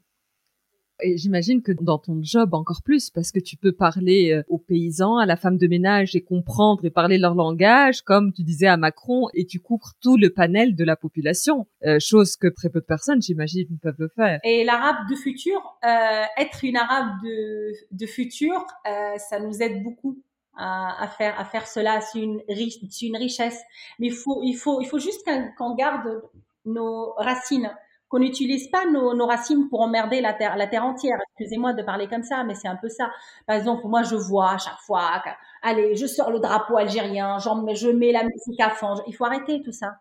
Et 1.02 1.16
j'imagine 1.16 1.62
que 1.62 1.72
dans 1.72 1.98
ton 1.98 2.20
job 2.22 2.54
encore 2.54 2.82
plus, 2.82 3.10
parce 3.10 3.30
que 3.30 3.38
tu 3.38 3.56
peux 3.56 3.72
parler 3.72 4.32
euh, 4.32 4.42
aux 4.48 4.58
paysans, 4.58 5.16
à 5.18 5.26
la 5.26 5.36
femme 5.36 5.56
de 5.56 5.66
ménage 5.66 6.16
et 6.16 6.22
comprendre 6.22 6.84
et 6.84 6.90
parler 6.90 7.18
leur 7.18 7.34
langage, 7.34 8.02
comme 8.02 8.32
tu 8.32 8.42
disais 8.42 8.66
à 8.66 8.76
Macron, 8.76 9.28
et 9.34 9.46
tu 9.46 9.60
couvres 9.60 9.92
tout 10.00 10.16
le 10.16 10.30
panel 10.30 10.74
de 10.74 10.84
la 10.84 10.96
population, 10.96 11.66
euh, 11.86 11.98
chose 12.00 12.36
que 12.36 12.48
très 12.48 12.68
peu 12.68 12.80
de 12.80 12.84
personnes, 12.84 13.22
j'imagine, 13.22 13.66
peuvent 13.80 13.96
le 13.98 14.08
faire. 14.08 14.40
Et 14.44 14.64
l'arabe 14.64 15.08
de 15.08 15.14
futur, 15.14 15.60
euh, 15.84 16.22
être 16.36 16.64
une 16.64 16.76
arabe 16.76 17.22
de, 17.22 17.72
de 17.92 18.06
futur, 18.06 18.66
euh, 18.86 19.16
ça 19.18 19.38
nous 19.40 19.62
aide 19.62 19.82
beaucoup 19.82 20.18
à, 20.56 21.02
à, 21.02 21.08
faire 21.08 21.38
à 21.38 21.44
faire 21.44 21.66
cela. 21.66 22.00
C'est 22.00 22.20
une, 22.20 22.40
une 22.48 23.16
richesse, 23.16 23.60
mais 23.98 24.08
il 24.08 24.14
faut 24.14 24.40
il 24.42 24.54
faut 24.54 24.80
il 24.80 24.86
faut 24.86 24.98
juste 24.98 25.24
qu'on 25.56 25.74
garde 25.74 26.22
nos 26.64 27.12
racines 27.12 27.70
qu'on 28.08 28.20
n'utilise 28.20 28.68
pas 28.68 28.86
nos, 28.86 29.26
racines 29.26 29.68
pour 29.68 29.80
emmerder 29.80 30.20
la 30.20 30.32
terre, 30.32 30.56
la 30.56 30.66
terre 30.66 30.84
entière. 30.84 31.18
Excusez-moi 31.30 31.74
de 31.74 31.82
parler 31.82 32.08
comme 32.08 32.22
ça, 32.22 32.44
mais 32.44 32.54
c'est 32.54 32.68
un 32.68 32.76
peu 32.76 32.88
ça. 32.88 33.10
Par 33.46 33.56
exemple, 33.56 33.86
moi, 33.86 34.02
je 34.02 34.16
vois 34.16 34.52
à 34.52 34.58
chaque 34.58 34.78
fois, 34.86 35.22
allez, 35.62 35.94
je 35.94 36.06
sors 36.06 36.30
le 36.30 36.40
drapeau 36.40 36.76
algérien, 36.76 37.38
je 37.38 37.90
mets 37.90 38.12
la 38.12 38.24
musique 38.24 38.60
à 38.60 38.70
fond. 38.70 38.94
Il 39.06 39.14
faut 39.14 39.24
arrêter 39.24 39.62
tout 39.62 39.72
ça. 39.72 39.98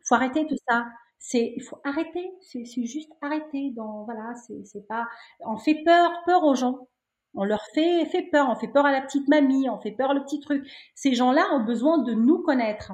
Il 0.00 0.06
faut 0.06 0.14
arrêter 0.14 0.46
tout 0.46 0.56
ça. 0.68 0.86
C'est, 1.18 1.54
il 1.56 1.62
faut 1.62 1.80
arrêter. 1.84 2.30
C'est, 2.42 2.64
juste 2.84 3.10
arrêter. 3.22 3.70
Donc 3.74 4.04
voilà, 4.04 4.34
c'est 4.64 4.86
pas. 4.86 5.06
On 5.40 5.56
fait 5.56 5.82
peur, 5.84 6.12
peur 6.26 6.44
aux 6.44 6.54
gens. 6.54 6.88
On 7.34 7.44
leur 7.44 7.62
fait, 7.74 8.04
fait 8.06 8.24
peur. 8.30 8.48
On 8.50 8.56
fait 8.56 8.68
peur 8.68 8.84
à 8.84 8.92
la 8.92 9.00
petite 9.00 9.28
mamie. 9.28 9.70
On 9.70 9.80
fait 9.80 9.92
peur 9.92 10.12
le 10.12 10.22
petit 10.22 10.40
truc. 10.40 10.66
Ces 10.94 11.14
gens-là 11.14 11.46
ont 11.54 11.64
besoin 11.64 11.98
de 11.98 12.12
nous 12.12 12.42
connaître 12.42 12.92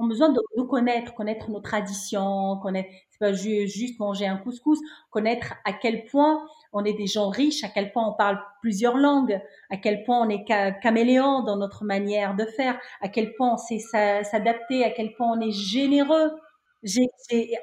ont 0.00 0.06
besoin 0.06 0.30
de 0.30 0.40
nous 0.56 0.66
connaître, 0.66 1.14
connaître 1.14 1.50
nos 1.50 1.60
traditions, 1.60 2.58
connaître, 2.62 2.88
c'est 3.10 3.18
pas 3.18 3.32
juste 3.32 3.98
manger 4.00 4.26
un 4.26 4.38
couscous, 4.38 4.78
connaître 5.10 5.54
à 5.64 5.72
quel 5.72 6.04
point 6.06 6.44
on 6.72 6.84
est 6.84 6.94
des 6.94 7.06
gens 7.06 7.28
riches, 7.28 7.64
à 7.64 7.68
quel 7.68 7.92
point 7.92 8.06
on 8.08 8.14
parle 8.14 8.40
plusieurs 8.62 8.96
langues, 8.96 9.40
à 9.70 9.76
quel 9.76 10.04
point 10.04 10.26
on 10.26 10.28
est 10.30 10.44
caméléon 10.82 11.42
dans 11.42 11.56
notre 11.56 11.84
manière 11.84 12.34
de 12.34 12.44
faire, 12.44 12.78
à 13.00 13.08
quel 13.08 13.34
point 13.34 13.54
on 13.54 13.56
sait 13.58 13.78
s'adapter, 13.78 14.84
à 14.84 14.90
quel 14.90 15.14
point 15.14 15.36
on 15.36 15.40
est 15.40 15.52
généreux. 15.52 16.32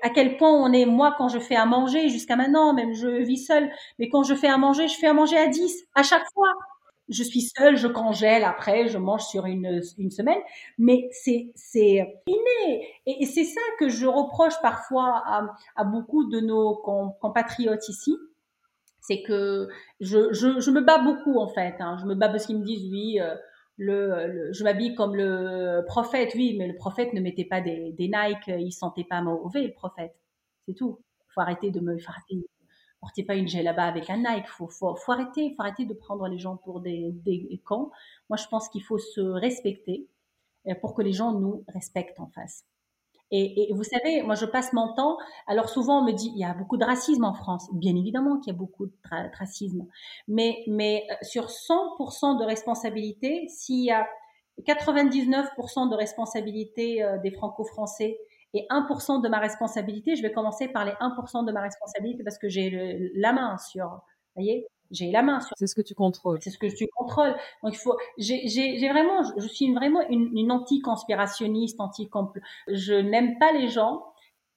À 0.03 0.09
quel 0.11 0.37
point 0.37 0.51
on 0.51 0.71
est, 0.73 0.85
moi, 0.85 1.15
quand 1.17 1.27
je 1.27 1.39
fais 1.39 1.55
à 1.55 1.65
manger, 1.65 2.09
jusqu'à 2.09 2.35
maintenant, 2.35 2.73
même 2.73 2.93
je 2.93 3.07
vis 3.07 3.43
seule, 3.45 3.67
mais 3.97 4.09
quand 4.09 4.21
je 4.21 4.35
fais 4.35 4.47
à 4.47 4.57
manger, 4.57 4.87
je 4.87 4.95
fais 4.95 5.07
à 5.07 5.13
manger 5.13 5.37
à 5.37 5.47
10 5.47 5.85
à 5.95 6.03
chaque 6.03 6.25
fois 6.35 6.51
je 7.09 7.23
suis 7.23 7.41
seule, 7.41 7.77
je 7.77 7.87
congèle 7.87 8.43
après, 8.43 8.87
je 8.87 8.97
mange 8.97 9.23
sur 9.23 9.45
une, 9.45 9.81
une 9.97 10.11
semaine, 10.11 10.39
mais 10.77 11.07
c'est 11.11 11.51
c'est 11.55 12.21
inné 12.27 12.87
et, 13.05 13.25
c'est 13.25 13.45
ça 13.45 13.61
que 13.79 13.89
je 13.89 14.05
reproche 14.05 14.59
parfois 14.61 15.23
à, 15.25 15.55
à 15.75 15.83
beaucoup 15.83 16.29
de 16.29 16.39
nos 16.39 16.75
compatriotes 16.75 17.87
ici, 17.89 18.15
c'est 19.01 19.21
que 19.21 19.69
je, 19.99 20.33
je, 20.33 20.59
je, 20.59 20.71
me 20.71 20.81
bats 20.81 20.99
beaucoup 20.99 21.39
en 21.39 21.47
fait, 21.47 21.75
hein. 21.79 21.97
je 22.01 22.05
me 22.05 22.15
bats 22.15 22.29
parce 22.29 22.45
qu'ils 22.45 22.59
me 22.59 22.65
disent 22.65 22.89
oui. 22.91 23.19
Euh, 23.19 23.35
le, 23.79 24.51
je 24.53 24.63
m'habille 24.63 24.95
comme 24.95 25.15
le 25.15 25.83
prophète, 25.85 26.33
oui, 26.35 26.55
mais 26.57 26.67
le 26.67 26.75
prophète 26.75 27.13
ne 27.13 27.21
mettait 27.21 27.45
pas 27.45 27.61
des, 27.61 27.91
des 27.91 28.07
Nike, 28.07 28.47
il 28.47 28.71
sentait 28.71 29.03
pas 29.03 29.21
mauvais, 29.21 29.61
le 29.61 29.71
prophète. 29.71 30.15
C'est 30.65 30.73
tout. 30.73 30.99
Faut 31.29 31.41
arrêter 31.41 31.69
de 31.69 31.79
me, 31.79 31.97
faire 31.99 32.17
portez 33.07 33.23
pas 33.23 33.35
une 33.35 33.47
là-bas 33.47 33.85
avec 33.85 34.09
un 34.09 34.17
Nike. 34.17 34.47
Faut, 34.47 34.67
faut, 34.67 34.95
faut 34.95 35.11
arrêter, 35.13 35.53
faut 35.55 35.61
arrêter 35.61 35.85
de 35.85 35.93
prendre 35.93 36.27
les 36.27 36.37
gens 36.37 36.57
pour 36.57 36.81
des, 36.81 37.11
des 37.13 37.61
cons. 37.63 37.89
Moi, 38.29 38.37
je 38.37 38.47
pense 38.47 38.67
qu'il 38.67 38.83
faut 38.83 38.97
se 38.97 39.21
respecter 39.21 40.07
euh, 40.67 40.75
pour 40.75 40.93
que 40.93 41.01
les 41.01 41.13
gens 41.13 41.31
nous 41.31 41.63
respectent 41.69 42.19
en 42.19 42.27
face. 42.27 42.65
Et, 43.31 43.69
et, 43.69 43.73
vous 43.73 43.83
savez, 43.83 44.23
moi, 44.23 44.35
je 44.35 44.45
passe 44.45 44.73
mon 44.73 44.93
temps. 44.93 45.17
Alors 45.47 45.69
souvent, 45.69 46.01
on 46.01 46.05
me 46.05 46.11
dit, 46.11 46.31
il 46.33 46.39
y 46.39 46.45
a 46.45 46.53
beaucoup 46.53 46.77
de 46.77 46.85
racisme 46.85 47.23
en 47.23 47.33
France. 47.33 47.69
Bien 47.73 47.95
évidemment 47.95 48.39
qu'il 48.39 48.53
y 48.53 48.55
a 48.55 48.57
beaucoup 48.57 48.85
de, 48.85 48.93
racisme, 49.37 49.85
mais 50.27 50.63
mais 50.67 51.05
euh, 51.09 51.15
sur 51.21 51.47
100% 51.47 52.39
de 52.39 52.45
responsabilité, 52.45 53.47
s'il 53.49 53.83
y 53.83 53.91
a 53.91 54.07
99% 54.65 55.89
de 55.89 55.95
responsabilité 55.95 57.03
euh, 57.03 57.17
des 57.19 57.31
Franco-Français 57.31 58.17
et 58.57 58.67
1% 58.69 59.21
de 59.21 59.29
ma 59.29 59.39
responsabilité, 59.39 60.15
je 60.15 60.21
vais 60.21 60.31
commencer 60.31 60.67
par 60.67 60.85
les 60.85 60.93
1% 60.93 61.45
de 61.45 61.51
ma 61.51 61.61
responsabilité 61.61 62.23
parce 62.23 62.37
que 62.37 62.49
j'ai 62.49 63.11
la 63.15 63.33
main 63.33 63.57
sur, 63.57 63.85
vous 63.87 64.43
voyez, 64.43 64.67
j'ai 64.91 65.11
la 65.11 65.21
main 65.21 65.39
sur. 65.41 65.55
C'est 65.57 65.67
ce 65.67 65.75
que 65.75 65.81
tu 65.81 65.93
contrôles. 65.93 66.39
C'est 66.41 66.49
ce 66.49 66.57
que 66.57 66.67
tu 66.67 66.87
contrôles. 66.95 67.35
Donc 67.63 67.73
il 67.73 67.77
faut, 67.77 67.97
j'ai 68.17 68.89
vraiment, 68.89 69.21
je 69.37 69.47
suis 69.47 69.73
vraiment 69.73 70.01
une, 70.09 70.35
une 70.35 70.51
anti-conspirationniste, 70.51 71.79
anti-complot. 71.79 72.41
Je 72.67 72.93
n'aime 72.93 73.37
pas 73.37 73.51
les 73.51 73.67
gens 73.67 74.03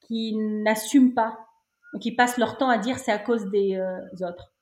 qui 0.01 0.35
n'assument 0.37 1.15
pas, 1.15 1.39
qui 2.01 2.13
passent 2.13 2.39
leur 2.39 2.57
temps 2.57 2.69
à 2.69 2.79
dire 2.79 2.99
c'est 2.99 3.13
à 3.13 3.19
cause 3.19 3.47
des 3.51 3.77
euh, 3.77 4.01
autres. 4.27 4.53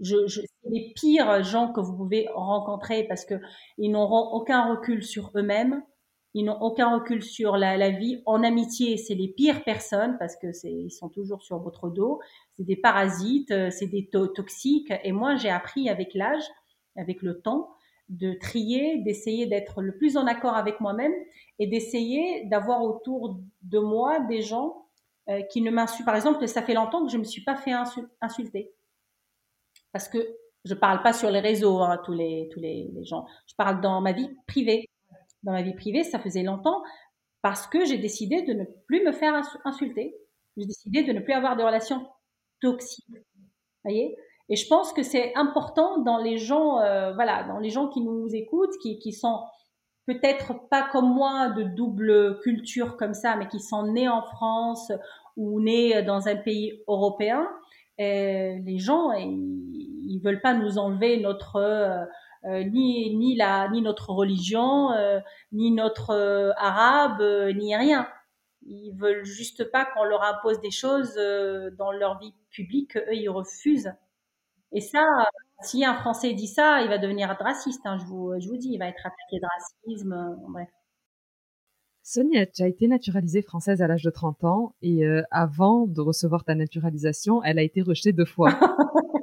Je, 0.00 0.26
je, 0.28 0.40
les 0.70 0.92
pires 0.94 1.42
gens 1.42 1.72
que 1.72 1.80
vous 1.80 1.96
pouvez 1.96 2.28
rencontrer 2.34 3.04
parce 3.04 3.24
que 3.24 3.34
ils 3.78 3.90
n'auront 3.90 4.30
aucun 4.32 4.70
recul 4.70 5.02
sur 5.02 5.32
eux-mêmes 5.34 5.82
ils 6.34 6.44
n'ont 6.44 6.60
aucun 6.60 6.94
recul 6.94 7.22
sur 7.22 7.56
la, 7.56 7.76
la 7.76 7.90
vie. 7.90 8.22
En 8.26 8.42
amitié, 8.42 8.96
c'est 8.96 9.14
les 9.14 9.28
pires 9.28 9.64
personnes 9.64 10.16
parce 10.18 10.36
que 10.36 10.52
c'est, 10.52 10.72
ils 10.72 10.90
sont 10.90 11.08
toujours 11.08 11.42
sur 11.42 11.58
votre 11.58 11.88
dos. 11.88 12.20
C'est 12.56 12.64
des 12.64 12.76
parasites, 12.76 13.50
euh, 13.50 13.70
c'est 13.70 13.86
des 13.86 14.08
toxiques. 14.08 14.92
Et 15.04 15.12
moi, 15.12 15.36
j'ai 15.36 15.50
appris 15.50 15.88
avec 15.88 16.14
l'âge, 16.14 16.42
avec 16.96 17.22
le 17.22 17.40
temps, 17.40 17.70
de 18.08 18.34
trier, 18.34 18.98
d'essayer 18.98 19.46
d'être 19.46 19.82
le 19.82 19.96
plus 19.96 20.16
en 20.16 20.26
accord 20.26 20.54
avec 20.54 20.80
moi-même 20.80 21.12
et 21.58 21.66
d'essayer 21.66 22.44
d'avoir 22.46 22.82
autour 22.82 23.40
de 23.62 23.78
moi 23.78 24.20
des 24.20 24.42
gens 24.42 24.86
euh, 25.28 25.42
qui 25.42 25.60
ne 25.62 25.70
m'insultent. 25.70 26.06
Par 26.06 26.16
exemple, 26.16 26.46
ça 26.46 26.62
fait 26.62 26.74
longtemps 26.74 27.04
que 27.04 27.12
je 27.12 27.18
me 27.18 27.24
suis 27.24 27.42
pas 27.42 27.56
fait 27.56 27.72
insulter 28.20 28.72
parce 29.92 30.08
que 30.08 30.18
je 30.64 30.74
parle 30.74 31.02
pas 31.02 31.12
sur 31.12 31.30
les 31.30 31.40
réseaux, 31.40 31.78
hein, 31.78 32.00
tous 32.04 32.12
les 32.12 32.48
tous 32.52 32.60
les 32.60 32.90
gens. 33.04 33.26
Je 33.46 33.54
parle 33.54 33.80
dans 33.80 34.00
ma 34.00 34.12
vie 34.12 34.30
privée 34.46 34.88
dans 35.42 35.52
ma 35.52 35.62
vie 35.62 35.74
privée, 35.74 36.04
ça 36.04 36.18
faisait 36.18 36.42
longtemps 36.42 36.82
parce 37.42 37.66
que 37.66 37.84
j'ai 37.84 37.98
décidé 37.98 38.42
de 38.42 38.52
ne 38.52 38.64
plus 38.86 39.04
me 39.04 39.12
faire 39.12 39.34
insulter. 39.64 40.14
J'ai 40.56 40.66
décidé 40.66 41.02
de 41.04 41.12
ne 41.12 41.20
plus 41.20 41.32
avoir 41.32 41.56
de 41.56 41.62
relations 41.62 42.06
toxiques. 42.60 43.06
Voyez 43.84 44.16
Et 44.48 44.56
je 44.56 44.66
pense 44.66 44.92
que 44.92 45.02
c'est 45.02 45.34
important 45.36 45.98
dans 45.98 46.18
les 46.18 46.36
gens, 46.36 46.80
euh, 46.80 47.12
voilà, 47.14 47.44
dans 47.44 47.58
les 47.58 47.70
gens 47.70 47.88
qui 47.88 48.00
nous 48.00 48.34
écoutent, 48.34 48.76
qui, 48.82 48.98
qui 48.98 49.12
sont 49.12 49.44
peut-être 50.06 50.68
pas 50.68 50.88
comme 50.90 51.14
moi 51.14 51.50
de 51.50 51.62
double 51.62 52.40
culture 52.40 52.96
comme 52.96 53.14
ça, 53.14 53.36
mais 53.36 53.46
qui 53.46 53.60
sont 53.60 53.92
nés 53.92 54.08
en 54.08 54.22
France 54.22 54.90
ou 55.36 55.60
nés 55.60 56.02
dans 56.02 56.26
un 56.26 56.36
pays 56.36 56.82
européen, 56.88 57.46
les 57.98 58.78
gens 58.78 59.12
ils, 59.12 59.88
ils 60.08 60.20
veulent 60.20 60.40
pas 60.40 60.54
nous 60.54 60.78
enlever 60.78 61.20
notre 61.20 61.56
euh, 61.56 61.88
euh, 61.90 62.04
ni 62.44 63.14
ni 63.16 63.36
la 63.36 63.68
ni 63.68 63.82
notre 63.82 64.10
religion, 64.10 64.92
euh, 64.92 65.20
ni 65.52 65.70
notre 65.70 66.14
arabe, 66.56 67.22
ni 67.56 67.76
rien. 67.76 68.08
Ils 68.62 68.92
veulent 68.96 69.24
juste 69.24 69.70
pas 69.70 69.86
qu'on 69.86 70.04
leur 70.04 70.22
impose 70.22 70.60
des 70.60 70.70
choses 70.70 71.14
dans 71.14 71.92
leur 71.92 72.18
vie 72.18 72.34
publique 72.50 72.96
eux 72.96 73.14
ils 73.14 73.28
refusent. 73.28 73.92
Et 74.72 74.80
ça, 74.80 75.04
si 75.62 75.84
un 75.84 75.94
Français 75.94 76.34
dit 76.34 76.46
ça, 76.46 76.82
il 76.82 76.88
va 76.88 76.98
devenir 76.98 77.28
raciste. 77.40 77.80
Hein, 77.86 77.98
je 77.98 78.04
vous 78.06 78.34
je 78.38 78.48
vous 78.48 78.56
dis, 78.56 78.70
il 78.72 78.78
va 78.78 78.88
être 78.88 79.06
attaqué 79.06 79.40
de 79.40 79.46
racisme. 79.46 80.36
bref. 80.48 80.68
Sonia, 82.10 82.46
tu 82.46 82.62
as 82.62 82.68
été 82.68 82.88
naturalisée 82.88 83.42
française 83.42 83.82
à 83.82 83.86
l'âge 83.86 84.02
de 84.02 84.08
30 84.08 84.42
ans 84.44 84.74
et 84.80 85.04
euh, 85.04 85.22
avant 85.30 85.86
de 85.86 86.00
recevoir 86.00 86.42
ta 86.42 86.54
naturalisation, 86.54 87.42
elle 87.44 87.58
a 87.58 87.62
été 87.62 87.82
rejetée 87.82 88.12
deux 88.14 88.24
fois. 88.24 88.48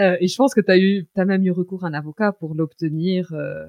euh, 0.00 0.16
et 0.20 0.28
je 0.28 0.36
pense 0.36 0.54
que 0.54 0.60
tu 0.60 0.70
as 0.70 0.78
eu, 0.78 1.06
as 1.16 1.24
même 1.24 1.44
eu 1.44 1.50
recours 1.50 1.84
à 1.84 1.88
un 1.88 1.94
avocat 1.94 2.32
pour 2.32 2.54
l'obtenir. 2.54 3.32
Euh. 3.32 3.66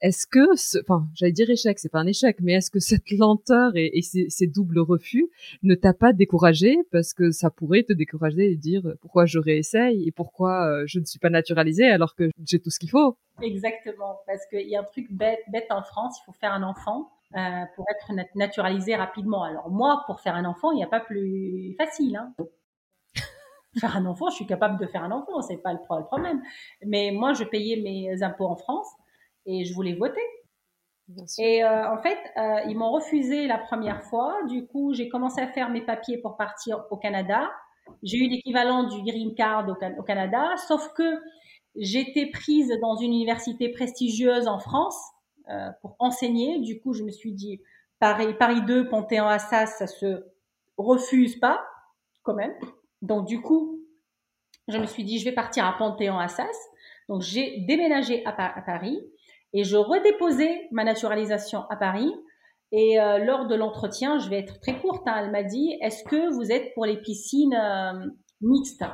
Est-ce 0.00 0.26
que, 0.26 0.80
enfin, 0.80 1.06
j'allais 1.14 1.32
dire 1.32 1.48
échec, 1.48 1.78
c'est 1.78 1.88
pas 1.88 2.00
un 2.00 2.08
échec, 2.08 2.38
mais 2.40 2.54
est-ce 2.54 2.72
que 2.72 2.80
cette 2.80 3.08
lenteur 3.12 3.70
et, 3.76 4.02
ces, 4.02 4.46
doubles 4.48 4.80
refus 4.80 5.28
ne 5.62 5.76
t'a 5.76 5.94
pas 5.94 6.12
découragé 6.12 6.76
parce 6.90 7.14
que 7.14 7.30
ça 7.30 7.50
pourrait 7.50 7.84
te 7.84 7.92
décourager 7.92 8.50
et 8.50 8.56
dire 8.56 8.82
pourquoi 9.00 9.26
je 9.26 9.38
réessaye 9.38 10.08
et 10.08 10.10
pourquoi 10.10 10.66
euh, 10.66 10.84
je 10.86 10.98
ne 10.98 11.04
suis 11.04 11.20
pas 11.20 11.30
naturalisée 11.30 11.86
alors 11.86 12.16
que 12.16 12.30
j'ai 12.44 12.58
tout 12.58 12.70
ce 12.70 12.80
qu'il 12.80 12.90
faut? 12.90 13.16
Exactement, 13.42 14.18
parce 14.26 14.44
qu'il 14.46 14.68
y 14.68 14.74
a 14.74 14.80
un 14.80 14.84
truc 14.84 15.06
bête, 15.12 15.38
en 15.70 15.82
France, 15.84 16.18
il 16.20 16.24
faut 16.26 16.38
faire 16.38 16.52
un 16.52 16.64
enfant 16.64 17.08
pour 17.76 17.86
être 17.88 18.12
naturalisé 18.34 18.94
rapidement. 18.94 19.44
Alors 19.44 19.70
moi, 19.70 20.02
pour 20.06 20.20
faire 20.20 20.34
un 20.34 20.44
enfant, 20.44 20.72
il 20.72 20.76
n'y 20.76 20.84
a 20.84 20.88
pas 20.88 21.00
plus 21.00 21.74
facile. 21.78 22.16
Hein. 22.16 22.34
Faire 23.80 23.96
un 23.96 24.06
enfant, 24.06 24.30
je 24.30 24.36
suis 24.36 24.46
capable 24.46 24.78
de 24.78 24.86
faire 24.86 25.04
un 25.04 25.10
enfant, 25.10 25.42
c'est 25.42 25.58
pas 25.58 25.72
le 25.72 25.80
problème. 25.80 26.42
Mais 26.84 27.10
moi, 27.12 27.32
je 27.32 27.44
payais 27.44 27.76
mes 27.76 28.22
impôts 28.22 28.46
en 28.46 28.56
France 28.56 28.88
et 29.46 29.64
je 29.64 29.74
voulais 29.74 29.94
voter. 29.94 30.22
Et 31.38 31.64
euh, 31.64 31.90
en 31.90 31.98
fait, 31.98 32.18
euh, 32.36 32.60
ils 32.68 32.76
m'ont 32.76 32.90
refusé 32.90 33.46
la 33.46 33.58
première 33.58 34.02
fois. 34.04 34.36
Du 34.48 34.66
coup, 34.66 34.94
j'ai 34.94 35.08
commencé 35.08 35.40
à 35.40 35.48
faire 35.48 35.68
mes 35.70 35.82
papiers 35.82 36.18
pour 36.18 36.36
partir 36.36 36.84
au 36.90 36.96
Canada. 36.96 37.50
J'ai 38.02 38.18
eu 38.18 38.28
l'équivalent 38.28 38.84
du 38.84 39.02
green 39.02 39.34
card 39.34 39.68
au, 39.68 39.72
au 39.72 40.02
Canada, 40.02 40.54
sauf 40.68 40.92
que 40.94 41.20
j'étais 41.76 42.26
prise 42.26 42.72
dans 42.80 42.96
une 42.96 43.12
université 43.12 43.70
prestigieuse 43.70 44.46
en 44.46 44.58
France 44.58 44.96
euh, 45.50 45.70
pour 45.80 45.96
enseigner. 45.98 46.60
Du 46.60 46.80
coup, 46.80 46.92
je 46.92 47.02
me 47.02 47.10
suis 47.10 47.32
dit, 47.32 47.60
Paris, 47.98 48.34
Paris 48.38 48.62
2, 48.62 48.88
Panthéon-Assas, 48.88 49.66
ça 49.78 49.86
se 49.86 50.24
refuse 50.76 51.38
pas, 51.38 51.64
quand 52.22 52.34
même. 52.34 52.54
Donc, 53.02 53.26
du 53.26 53.40
coup, 53.40 53.80
je 54.68 54.78
me 54.78 54.86
suis 54.86 55.04
dit, 55.04 55.18
je 55.18 55.24
vais 55.24 55.32
partir 55.32 55.64
à 55.64 55.76
Panthéon-Assas. 55.76 56.56
Donc, 57.08 57.20
j'ai 57.20 57.60
déménagé 57.66 58.24
à, 58.24 58.32
Paris 58.32 58.98
et 59.52 59.64
je 59.64 59.76
redéposais 59.76 60.68
ma 60.70 60.84
naturalisation 60.84 61.64
à 61.68 61.76
Paris. 61.76 62.12
Et 62.70 62.98
euh, 62.98 63.18
lors 63.18 63.46
de 63.46 63.54
l'entretien, 63.54 64.18
je 64.18 64.30
vais 64.30 64.38
être 64.38 64.58
très 64.60 64.80
courte, 64.80 65.06
hein, 65.06 65.16
elle 65.18 65.30
m'a 65.30 65.42
dit, 65.42 65.76
est-ce 65.82 66.04
que 66.04 66.32
vous 66.32 66.50
êtes 66.50 66.72
pour 66.74 66.86
les 66.86 66.96
piscines 66.96 67.54
euh, 67.54 68.06
mixtes? 68.40 68.84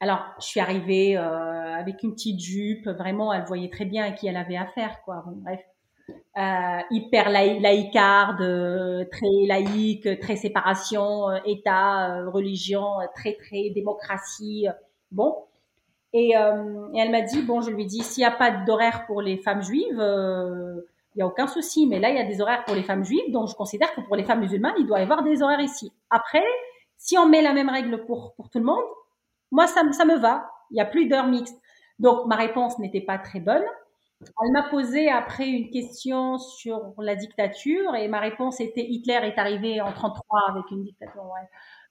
Alors, 0.00 0.24
je 0.40 0.46
suis 0.46 0.60
arrivée 0.60 1.16
avec 1.16 2.02
une 2.02 2.12
petite 2.12 2.40
jupe, 2.40 2.86
vraiment, 2.86 3.32
elle 3.32 3.44
voyait 3.44 3.70
très 3.70 3.86
bien 3.86 4.04
à 4.04 4.10
qui 4.10 4.26
elle 4.26 4.36
avait 4.36 4.56
affaire, 4.56 5.00
quoi. 5.04 5.24
Bref 5.26 5.60
euh, 6.08 6.80
hyper 6.90 7.30
laïcarde, 7.30 8.42
euh, 8.42 9.04
très 9.10 9.46
laïque, 9.46 10.20
très 10.20 10.36
séparation, 10.36 11.30
euh, 11.30 11.38
État, 11.44 12.18
euh, 12.18 12.30
religion, 12.30 12.98
très 13.14 13.34
très 13.34 13.70
démocratie. 13.70 14.66
bon. 15.10 15.34
Et, 16.12 16.30
et 16.30 16.98
elle 16.98 17.10
m'a 17.10 17.20
dit, 17.20 17.42
bon, 17.42 17.60
je 17.60 17.70
lui 17.70 17.84
dis, 17.84 18.02
s'il 18.02 18.22
n'y 18.22 18.26
a 18.26 18.30
pas 18.30 18.50
d'horaire 18.50 19.04
pour 19.06 19.20
les 19.20 19.36
femmes 19.36 19.60
juives, 19.62 19.98
il 19.98 21.16
n'y 21.16 21.22
a 21.22 21.26
aucun 21.26 21.46
souci. 21.46 21.86
Mais 21.86 21.98
là, 21.98 22.08
il 22.08 22.16
y 22.16 22.18
a 22.18 22.24
des 22.24 22.40
horaires 22.40 22.64
pour 22.64 22.74
les 22.74 22.82
femmes 22.84 23.04
juives, 23.04 23.30
donc 23.32 23.48
je 23.50 23.54
considère 23.54 23.94
que 23.94 24.00
pour 24.00 24.16
les 24.16 24.24
femmes 24.24 24.40
musulmanes, 24.40 24.76
il 24.78 24.86
doit 24.86 25.00
y 25.00 25.02
avoir 25.02 25.22
des 25.22 25.42
horaires 25.42 25.60
ici. 25.60 25.92
Après, 26.08 26.44
si 26.96 27.18
on 27.18 27.28
met 27.28 27.42
la 27.42 27.52
même 27.52 27.68
règle 27.68 28.06
pour, 28.06 28.32
pour 28.34 28.48
tout 28.48 28.58
le 28.58 28.64
monde, 28.64 28.84
moi, 29.50 29.66
ça, 29.66 29.82
ça 29.92 30.06
me 30.06 30.16
va. 30.16 30.48
Il 30.70 30.74
n'y 30.74 30.80
a 30.80 30.86
plus 30.86 31.06
d'heures 31.06 31.26
mixtes. 31.26 31.60
Donc, 31.98 32.26
ma 32.26 32.36
réponse 32.36 32.78
n'était 32.78 33.00
pas 33.02 33.18
très 33.18 33.40
bonne. 33.40 33.64
Elle 34.22 34.52
m'a 34.52 34.62
posé 34.70 35.08
après 35.10 35.46
une 35.48 35.70
question 35.70 36.38
sur 36.38 36.94
la 36.98 37.16
dictature 37.16 37.94
et 37.94 38.08
ma 38.08 38.20
réponse 38.20 38.60
était 38.60 38.86
Hitler 38.88 39.20
est 39.22 39.38
arrivé 39.38 39.80
en 39.80 39.92
33 39.92 40.40
avec 40.50 40.64
une 40.70 40.84
dictature. 40.84 41.22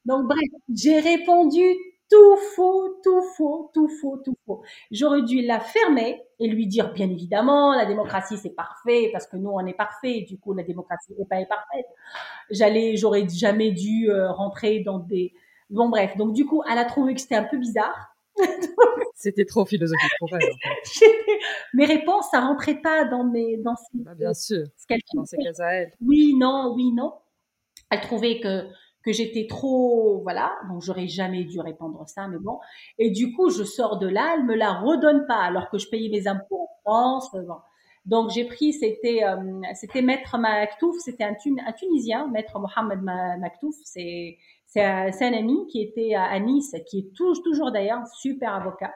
Donc 0.05 0.26
bref, 0.28 0.49
j'ai 0.73 0.99
répondu 0.99 1.61
tout 2.09 2.38
faux, 2.55 2.99
tout 3.03 3.21
faux, 3.36 3.71
tout 3.73 3.89
faux, 4.01 4.17
tout 4.23 4.36
faux. 4.45 4.63
J'aurais 4.91 5.23
dû 5.23 5.41
la 5.41 5.59
fermer 5.59 6.21
et 6.39 6.47
lui 6.47 6.67
dire 6.67 6.93
bien 6.93 7.09
évidemment 7.09 7.73
la 7.76 7.86
démocratie 7.86 8.38
c'est 8.38 8.55
parfait 8.55 9.09
parce 9.11 9.28
que 9.28 9.38
nous 9.38 9.49
on 9.49 9.65
est 9.65 9.73
parfait. 9.73 10.26
Du 10.28 10.39
coup 10.39 10.53
la 10.53 10.63
démocratie 10.63 11.13
n'est 11.17 11.26
pas 11.26 11.43
parfaite. 11.45 11.88
J'allais, 12.51 12.97
j'aurais 12.97 13.28
jamais 13.30 13.71
dû 13.71 14.09
euh, 14.09 14.32
rentrer 14.32 14.80
dans 14.82 14.99
des 14.99 15.34
bon 15.69 15.89
bref. 15.89 16.15
Donc 16.17 16.34
du 16.34 16.45
coup 16.45 16.63
elle 16.71 16.78
a 16.80 16.86
trouvé 16.86 17.15
que 17.15 17.21
c'était 17.21 17.36
un 17.36 17.43
peu 17.43 17.57
bizarre. 17.57 18.14
C'était 19.15 19.45
trop 19.45 19.65
philosophique 19.65 20.11
pour 20.19 20.29
elle. 20.33 20.49
mes 21.73 21.86
réponses, 21.86 22.25
ça 22.31 22.41
rentrait 22.41 22.81
pas 22.81 23.05
dans 23.05 23.23
mes 23.23 23.57
dans 23.57 23.75
ces, 23.75 23.99
bah, 23.99 24.13
bien 24.13 24.33
sûr. 24.33 24.65
Ce 24.77 24.86
qu'elle 24.86 25.01
à 25.59 25.73
elle. 25.73 25.91
Oui, 26.01 26.36
non, 26.38 26.73
oui, 26.75 26.91
non. 26.91 27.13
Elle 27.89 28.01
trouvait 28.01 28.39
que 28.39 28.65
que 29.05 29.13
j'étais 29.13 29.45
trop, 29.47 30.21
voilà, 30.23 30.57
donc 30.67 30.81
j'aurais 30.81 31.07
jamais 31.07 31.43
dû 31.43 31.59
répondre 31.59 32.03
ça, 32.07 32.27
mais 32.27 32.39
bon. 32.39 32.59
Et 32.97 33.11
du 33.11 33.33
coup, 33.33 33.51
je 33.51 33.63
sors 33.63 33.99
de 33.99 34.07
là, 34.07 34.33
elle 34.36 34.45
me 34.45 34.55
la 34.55 34.73
redonne 34.73 35.27
pas, 35.27 35.38
alors 35.38 35.69
que 35.69 35.77
je 35.77 35.88
payais 35.88 36.09
mes 36.09 36.27
impôts 36.27 36.63
en 36.63 36.81
France. 36.81 37.29
Bon. 37.31 37.57
Donc 38.06 38.30
j'ai 38.30 38.45
pris, 38.45 38.74
c'était 38.74 39.24
euh, 39.24 39.62
c'était 39.74 40.01
Maître 40.01 40.38
Maktouf, 40.38 40.95
c'était 40.99 41.24
un, 41.24 41.34
un, 41.66 41.72
Tunisien, 41.74 42.28
Maître 42.28 42.60
Mohamed 42.60 43.01
Maktouf, 43.01 43.76
c'est 43.84 44.38
c'est 44.68 44.84
un 44.84 45.34
ami 45.34 45.68
qui 45.68 45.82
était 45.82 46.16
à 46.16 46.38
Nice, 46.39 46.76
qui 46.88 46.99
est 46.99 47.14
toujours 47.16 47.72
d'ailleurs 47.72 48.06
super 48.08 48.53
avocat 48.53 48.93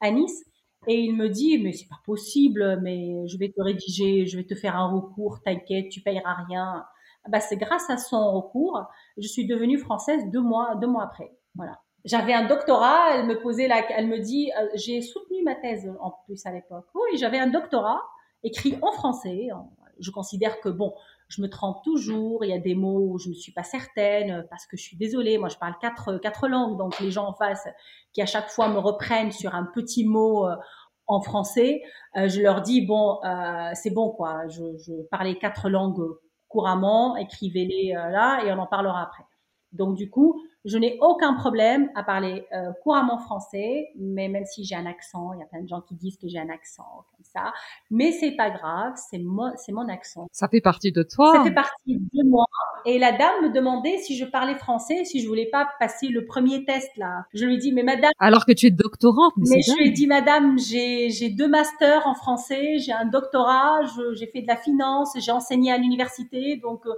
à 0.00 0.10
Nice. 0.10 0.44
Et 0.88 1.00
il 1.00 1.14
me 1.14 1.28
dit, 1.28 1.58
mais 1.58 1.72
c'est 1.72 1.88
pas 1.88 2.00
possible, 2.04 2.80
mais 2.82 3.26
je 3.28 3.38
vais 3.38 3.48
te 3.48 3.62
rédiger, 3.62 4.26
je 4.26 4.36
vais 4.36 4.44
te 4.44 4.54
faire 4.54 4.76
un 4.76 4.88
recours, 4.88 5.40
t'inquiète, 5.44 5.88
tu 5.90 6.00
payeras 6.00 6.34
rien. 6.48 6.84
Ah 7.24 7.28
bah, 7.28 7.40
c'est 7.40 7.56
grâce 7.56 7.88
à 7.88 7.96
son 7.96 8.32
recours, 8.32 8.82
je 9.16 9.28
suis 9.28 9.46
devenue 9.46 9.78
française 9.78 10.24
deux 10.32 10.40
mois, 10.40 10.74
deux 10.80 10.88
mois 10.88 11.04
après. 11.04 11.32
Voilà. 11.54 11.78
J'avais 12.04 12.32
un 12.34 12.46
doctorat, 12.46 13.14
elle 13.14 13.26
me 13.26 13.40
posait 13.40 13.68
la, 13.68 13.88
elle 13.92 14.08
me 14.08 14.18
dit, 14.18 14.50
euh, 14.60 14.66
j'ai 14.74 15.02
soutenu 15.02 15.44
ma 15.44 15.54
thèse 15.54 15.88
en 16.00 16.10
plus 16.26 16.44
à 16.46 16.50
l'époque. 16.50 16.86
Oui, 16.94 17.16
j'avais 17.16 17.38
un 17.38 17.46
doctorat 17.46 18.02
écrit 18.42 18.78
en 18.82 18.92
français. 18.92 19.48
Je 20.00 20.10
considère 20.10 20.60
que 20.60 20.68
bon, 20.68 20.94
je 21.28 21.40
me 21.42 21.48
trompe 21.48 21.82
toujours. 21.82 22.44
Il 22.44 22.50
y 22.50 22.54
a 22.54 22.58
des 22.58 22.74
mots 22.74 23.12
où 23.12 23.18
je 23.18 23.28
ne 23.28 23.34
suis 23.34 23.52
pas 23.52 23.62
certaine 23.62 24.46
parce 24.50 24.66
que 24.66 24.76
je 24.76 24.82
suis 24.82 24.96
désolée. 24.96 25.38
Moi, 25.38 25.48
je 25.48 25.56
parle 25.56 25.74
quatre, 25.80 26.18
quatre 26.18 26.48
langues, 26.48 26.76
donc 26.78 26.98
les 27.00 27.10
gens 27.10 27.26
en 27.26 27.34
face 27.34 27.66
qui 28.12 28.22
à 28.22 28.26
chaque 28.26 28.48
fois 28.48 28.68
me 28.68 28.78
reprennent 28.78 29.32
sur 29.32 29.54
un 29.54 29.64
petit 29.64 30.04
mot 30.04 30.46
euh, 30.46 30.56
en 31.06 31.20
français, 31.20 31.82
euh, 32.16 32.28
je 32.28 32.40
leur 32.40 32.62
dis 32.62 32.86
bon, 32.86 33.18
euh, 33.24 33.70
c'est 33.74 33.90
bon 33.90 34.10
quoi. 34.10 34.46
Je, 34.48 34.76
je 34.78 34.92
parlais 35.10 35.36
quatre 35.36 35.68
langues 35.68 36.16
couramment, 36.48 37.16
écrivez-les 37.16 37.94
là 37.94 38.44
et 38.44 38.52
on 38.52 38.58
en 38.58 38.66
parlera 38.66 39.02
après. 39.02 39.24
Donc 39.72 39.96
du 39.96 40.10
coup, 40.10 40.42
je 40.64 40.78
n'ai 40.78 40.98
aucun 41.00 41.34
problème 41.34 41.90
à 41.94 42.02
parler 42.02 42.46
euh, 42.52 42.72
couramment 42.82 43.18
français, 43.18 43.90
mais 43.96 44.28
même 44.28 44.44
si 44.46 44.64
j'ai 44.64 44.76
un 44.76 44.86
accent, 44.86 45.32
il 45.32 45.40
y 45.40 45.42
a 45.42 45.46
plein 45.46 45.62
de 45.62 45.68
gens 45.68 45.80
qui 45.80 45.94
disent 45.94 46.16
que 46.16 46.28
j'ai 46.28 46.38
un 46.38 46.48
accent 46.50 47.04
comme 47.16 47.24
ça, 47.24 47.52
mais 47.90 48.12
c'est 48.12 48.32
pas 48.32 48.50
grave, 48.50 48.94
c'est 48.96 49.18
moi, 49.18 49.52
c'est 49.56 49.72
mon 49.72 49.88
accent. 49.88 50.28
Ça 50.30 50.48
fait 50.48 50.60
partie 50.60 50.92
de 50.92 51.02
toi. 51.02 51.32
Ça 51.36 51.44
fait 51.44 51.54
partie 51.54 51.98
de 51.98 52.28
moi. 52.28 52.44
Et 52.84 52.98
la 52.98 53.12
dame 53.12 53.44
me 53.44 53.52
demandait 53.52 53.98
si 53.98 54.16
je 54.16 54.24
parlais 54.24 54.54
français, 54.56 55.04
si 55.04 55.20
je 55.20 55.28
voulais 55.28 55.48
pas 55.50 55.68
passer 55.78 56.08
le 56.08 56.26
premier 56.26 56.64
test 56.64 56.90
là. 56.96 57.24
Je 57.34 57.44
lui 57.44 57.58
dis 57.58 57.72
mais 57.72 57.82
madame. 57.82 58.12
Alors 58.18 58.46
que 58.46 58.52
tu 58.52 58.66
es 58.66 58.70
doctorante. 58.70 59.32
Mais, 59.36 59.56
mais 59.56 59.62
je 59.62 59.72
lui 59.76 59.88
ai 59.88 59.90
dit 59.90 60.06
madame, 60.06 60.58
j'ai 60.58 61.10
j'ai 61.10 61.30
deux 61.30 61.48
masters 61.48 62.06
en 62.06 62.14
français, 62.14 62.78
j'ai 62.78 62.92
un 62.92 63.06
doctorat, 63.06 63.80
j'ai 64.14 64.26
fait 64.26 64.42
de 64.42 64.48
la 64.48 64.56
finance, 64.56 65.16
j'ai 65.18 65.32
enseigné 65.32 65.72
à 65.72 65.78
l'université, 65.78 66.56
donc 66.56 66.86
euh, 66.86 66.94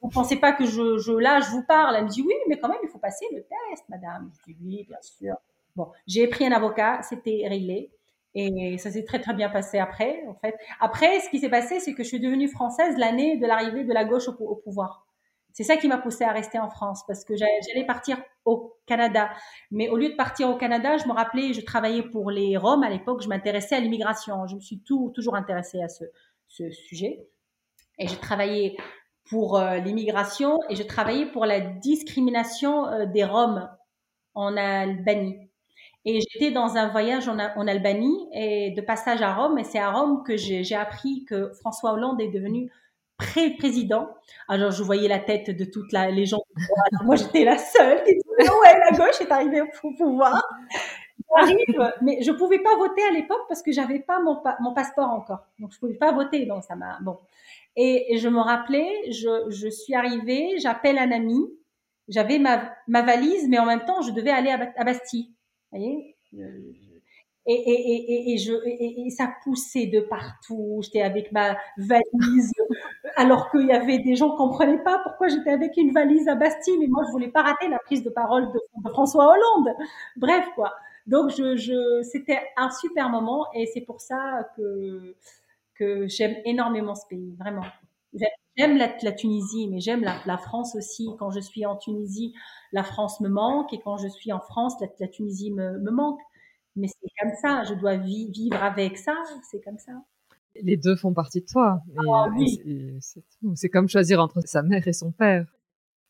vous 0.00 0.08
pensez 0.08 0.36
pas 0.36 0.52
que 0.52 0.64
je, 0.64 0.98
je, 0.98 1.12
là, 1.12 1.40
je 1.40 1.50
vous 1.50 1.62
parle. 1.62 1.96
Elle 1.96 2.04
me 2.04 2.08
dit 2.08 2.22
oui, 2.22 2.34
mais 2.48 2.58
quand 2.58 2.68
même, 2.68 2.78
il 2.82 2.88
faut 2.88 2.98
passer 2.98 3.26
le 3.32 3.42
test, 3.42 3.88
madame. 3.88 4.30
Je 4.46 4.52
dis 4.52 4.58
oui, 4.64 4.84
bien 4.88 5.00
sûr. 5.00 5.36
Bon, 5.76 5.90
j'ai 6.06 6.26
pris 6.26 6.46
un 6.46 6.52
avocat, 6.52 7.02
c'était 7.02 7.46
réglé. 7.48 7.90
Et 8.38 8.76
ça 8.76 8.90
s'est 8.90 9.04
très 9.04 9.18
très 9.18 9.32
bien 9.32 9.48
passé 9.48 9.78
après, 9.78 10.22
en 10.28 10.34
fait. 10.34 10.54
Après, 10.78 11.20
ce 11.20 11.30
qui 11.30 11.38
s'est 11.38 11.48
passé, 11.48 11.80
c'est 11.80 11.94
que 11.94 12.02
je 12.02 12.08
suis 12.08 12.20
devenue 12.20 12.48
française 12.48 12.94
l'année 12.98 13.38
de 13.38 13.46
l'arrivée 13.46 13.82
de 13.84 13.94
la 13.94 14.04
gauche 14.04 14.28
au, 14.28 14.56
pouvoir. 14.56 15.06
C'est 15.54 15.64
ça 15.64 15.78
qui 15.78 15.88
m'a 15.88 15.96
poussée 15.96 16.24
à 16.24 16.32
rester 16.32 16.58
en 16.58 16.68
France, 16.68 17.02
parce 17.06 17.24
que 17.24 17.34
j'allais 17.34 17.86
partir 17.86 18.18
au 18.44 18.76
Canada. 18.84 19.30
Mais 19.70 19.88
au 19.88 19.96
lieu 19.96 20.10
de 20.10 20.14
partir 20.14 20.50
au 20.50 20.56
Canada, 20.56 20.98
je 20.98 21.08
me 21.08 21.14
rappelais, 21.14 21.54
je 21.54 21.62
travaillais 21.62 22.02
pour 22.02 22.30
les 22.30 22.58
Roms 22.58 22.82
à 22.82 22.90
l'époque, 22.90 23.22
je 23.22 23.28
m'intéressais 23.28 23.76
à 23.76 23.80
l'immigration. 23.80 24.46
Je 24.46 24.56
me 24.56 24.60
suis 24.60 24.80
tout, 24.80 25.12
toujours 25.14 25.34
intéressée 25.34 25.80
à 25.80 25.88
ce, 25.88 26.04
sujet. 26.70 27.26
Et 27.98 28.06
je 28.06 28.16
travaillais 28.16 28.76
pour 29.28 29.58
euh, 29.58 29.76
l'immigration 29.76 30.60
et 30.68 30.76
je 30.76 30.82
travaillais 30.82 31.26
pour 31.26 31.46
la 31.46 31.60
discrimination 31.60 32.86
euh, 32.86 33.06
des 33.06 33.24
Roms 33.24 33.68
en 34.34 34.56
Albanie. 34.56 35.38
Et 36.04 36.20
j'étais 36.20 36.52
dans 36.52 36.76
un 36.76 36.88
voyage 36.88 37.28
en, 37.28 37.38
Albanie 37.38 38.28
et 38.32 38.70
de 38.70 38.80
passage 38.80 39.22
à 39.22 39.34
Rome. 39.34 39.58
Et 39.58 39.64
c'est 39.64 39.80
à 39.80 39.90
Rome 39.90 40.22
que 40.24 40.36
j'ai 40.36 40.74
appris 40.76 41.24
que 41.24 41.50
François 41.54 41.92
Hollande 41.92 42.20
est 42.20 42.30
devenu 42.30 42.70
pré-président. 43.16 44.08
Alors, 44.46 44.70
je 44.70 44.84
voyais 44.84 45.08
la 45.08 45.18
tête 45.18 45.50
de 45.50 45.64
toutes 45.64 45.90
la, 45.90 46.12
les 46.12 46.24
gens. 46.24 46.42
Moi, 47.04 47.16
j'étais 47.16 47.44
la 47.44 47.58
seule 47.58 48.04
qui 48.04 48.12
disait, 48.14 48.50
ouais, 48.50 48.78
la 48.88 48.96
gauche 48.96 49.20
est 49.20 49.32
arrivée 49.32 49.62
au 49.62 49.92
pouvoir. 49.96 50.40
J'arrive, 51.36 51.92
mais 52.02 52.22
je 52.22 52.30
pouvais 52.32 52.58
pas 52.58 52.76
voter 52.76 53.02
à 53.02 53.12
l'époque 53.12 53.42
parce 53.48 53.62
que 53.62 53.72
j'avais 53.72 54.00
pas 54.00 54.20
mon, 54.20 54.40
mon 54.60 54.74
passeport 54.74 55.10
encore. 55.10 55.46
Donc, 55.58 55.72
je 55.72 55.78
pouvais 55.78 55.94
pas 55.94 56.12
voter. 56.12 56.46
Donc, 56.46 56.62
ça 56.64 56.76
m'a, 56.76 56.98
bon. 57.00 57.18
Et, 57.76 58.16
je 58.18 58.28
me 58.28 58.40
rappelais, 58.40 58.88
je, 59.10 59.50
je 59.50 59.68
suis 59.68 59.94
arrivée, 59.94 60.58
j'appelle 60.58 60.98
un 60.98 61.10
ami, 61.12 61.40
j'avais 62.08 62.38
ma, 62.38 62.72
ma 62.88 63.02
valise, 63.02 63.48
mais 63.48 63.58
en 63.58 63.66
même 63.66 63.84
temps, 63.84 64.02
je 64.02 64.12
devais 64.12 64.30
aller 64.30 64.50
à, 64.50 64.72
à 64.76 64.84
Bastille. 64.84 65.32
Vous 65.72 65.78
voyez? 65.78 66.16
Et, 67.48 67.52
et, 67.54 68.30
et, 68.30 68.32
et, 68.32 68.38
je, 68.38 68.52
et, 68.66 69.10
ça 69.10 69.32
poussait 69.44 69.86
de 69.86 70.00
partout. 70.00 70.80
J'étais 70.82 71.02
avec 71.02 71.30
ma 71.30 71.56
valise, 71.78 72.52
alors 73.16 73.50
qu'il 73.50 73.66
y 73.66 73.72
avait 73.72 74.00
des 74.00 74.16
gens 74.16 74.30
qui 74.30 74.36
comprenaient 74.36 74.82
pas 74.82 74.98
pourquoi 75.04 75.28
j'étais 75.28 75.50
avec 75.50 75.76
une 75.76 75.92
valise 75.92 76.26
à 76.26 76.34
Bastille, 76.34 76.76
mais 76.80 76.88
moi 76.88 77.04
je 77.06 77.12
voulais 77.12 77.28
pas 77.28 77.42
rater 77.42 77.68
la 77.68 77.78
prise 77.78 78.02
de 78.02 78.10
parole 78.10 78.50
de, 78.52 78.60
François 78.90 79.26
Hollande. 79.26 79.76
Bref, 80.16 80.44
quoi. 80.56 80.74
Donc 81.06 81.30
je, 81.30 81.56
je 81.56 82.02
c'était 82.02 82.40
un 82.56 82.70
super 82.70 83.08
moment 83.08 83.46
et 83.54 83.66
c'est 83.66 83.82
pour 83.82 84.00
ça 84.00 84.48
que 84.56 85.16
que 85.76 86.06
j'aime 86.08 86.36
énormément 86.44 86.94
ce 86.94 87.06
pays, 87.08 87.36
vraiment. 87.38 87.64
J'aime 88.56 88.78
la, 88.78 88.96
la, 89.02 89.12
Tunisie, 89.12 89.68
mais 89.68 89.80
j'aime 89.80 90.02
la, 90.02 90.18
la, 90.24 90.38
France 90.38 90.74
aussi. 90.76 91.10
Quand 91.18 91.30
je 91.30 91.40
suis 91.40 91.66
en 91.66 91.76
Tunisie, 91.76 92.34
la 92.72 92.82
France 92.82 93.20
me 93.20 93.28
manque, 93.28 93.74
et 93.74 93.80
quand 93.80 93.98
je 93.98 94.08
suis 94.08 94.32
en 94.32 94.40
France, 94.40 94.74
la, 94.80 94.86
la 94.98 95.08
Tunisie 95.08 95.50
me, 95.50 95.78
me, 95.78 95.90
manque. 95.90 96.20
Mais 96.74 96.88
c'est 96.88 97.10
comme 97.20 97.34
ça, 97.42 97.64
je 97.64 97.74
dois 97.74 97.96
vivre 97.96 98.62
avec 98.62 98.96
ça, 98.96 99.14
c'est 99.50 99.60
comme 99.60 99.78
ça. 99.78 99.92
Les 100.62 100.78
deux 100.78 100.96
font 100.96 101.12
partie 101.12 101.42
de 101.42 101.46
toi. 101.46 101.82
Ah, 101.98 102.28
oui. 102.34 102.98
C'est 103.54 103.68
comme 103.68 103.88
choisir 103.88 104.20
entre 104.20 104.40
sa 104.46 104.62
mère 104.62 104.88
et 104.88 104.94
son 104.94 105.12
père. 105.12 105.46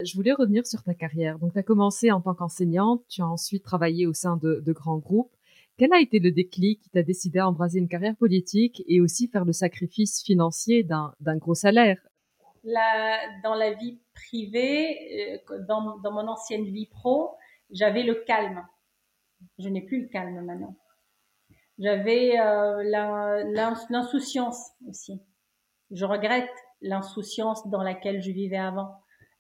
Je 0.04 0.14
voulais 0.14 0.34
revenir 0.34 0.66
sur 0.66 0.82
ta 0.82 0.92
carrière. 0.92 1.38
Donc, 1.38 1.54
tu 1.54 1.58
as 1.58 1.62
commencé 1.62 2.12
en 2.12 2.20
tant 2.20 2.34
qu'enseignante, 2.34 3.02
tu 3.08 3.22
as 3.22 3.26
ensuite 3.26 3.64
travaillé 3.64 4.06
au 4.06 4.12
sein 4.12 4.36
de, 4.36 4.60
de 4.64 4.72
grands 4.72 4.98
groupes. 4.98 5.32
Quel 5.78 5.92
a 5.92 6.00
été 6.00 6.18
le 6.18 6.30
déclic 6.30 6.82
qui 6.82 6.90
t'a 6.90 7.02
décidé 7.02 7.38
à 7.38 7.48
embraser 7.48 7.78
une 7.78 7.88
carrière 7.88 8.16
politique 8.16 8.82
et 8.88 9.00
aussi 9.00 9.28
faire 9.28 9.46
le 9.46 9.52
sacrifice 9.52 10.22
financier 10.22 10.84
d'un 10.84 11.36
gros 11.36 11.54
salaire? 11.54 11.98
La, 12.64 13.18
Dans 13.42 13.54
la 13.54 13.72
vie 13.72 13.98
privée, 14.14 15.40
euh, 15.50 15.58
dans, 15.66 15.98
dans 15.98 16.12
mon 16.12 16.28
ancienne 16.28 16.64
vie 16.64 16.86
pro, 16.86 17.34
j'avais 17.70 18.02
le 18.02 18.16
calme. 18.26 18.66
Je 19.58 19.68
n'ai 19.68 19.82
plus 19.82 20.02
le 20.02 20.08
calme 20.08 20.44
maintenant. 20.44 20.76
J'avais 21.78 22.38
euh, 22.38 22.82
l'insouciance 23.90 24.72
aussi. 24.88 25.20
Je 25.90 26.04
regrette 26.04 26.50
l'insouciance 26.82 27.66
dans 27.68 27.82
laquelle 27.82 28.22
je 28.22 28.30
vivais 28.30 28.56
avant. 28.56 28.94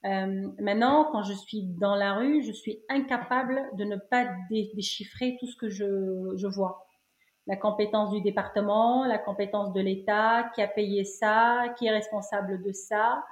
Euh, 0.06 0.48
maintenant, 0.60 1.08
quand 1.10 1.22
je 1.22 1.32
suis 1.32 1.62
dans 1.62 1.96
la 1.96 2.14
rue, 2.14 2.42
je 2.42 2.52
suis 2.52 2.80
incapable 2.88 3.60
de 3.74 3.84
ne 3.84 3.96
pas 3.96 4.28
déchiffrer 4.50 5.36
tout 5.40 5.46
ce 5.46 5.56
que 5.56 5.68
je, 5.68 6.46
vois. 6.46 6.86
La 7.46 7.56
compétence 7.56 8.12
du 8.12 8.20
département, 8.20 9.04
la 9.06 9.18
compétence 9.18 9.72
de 9.72 9.80
l'État, 9.80 10.50
qui 10.54 10.62
a 10.62 10.68
payé 10.68 11.04
ça, 11.04 11.74
qui 11.76 11.86
est 11.86 11.90
responsable 11.90 12.62
de 12.62 12.72
ça. 12.72 13.24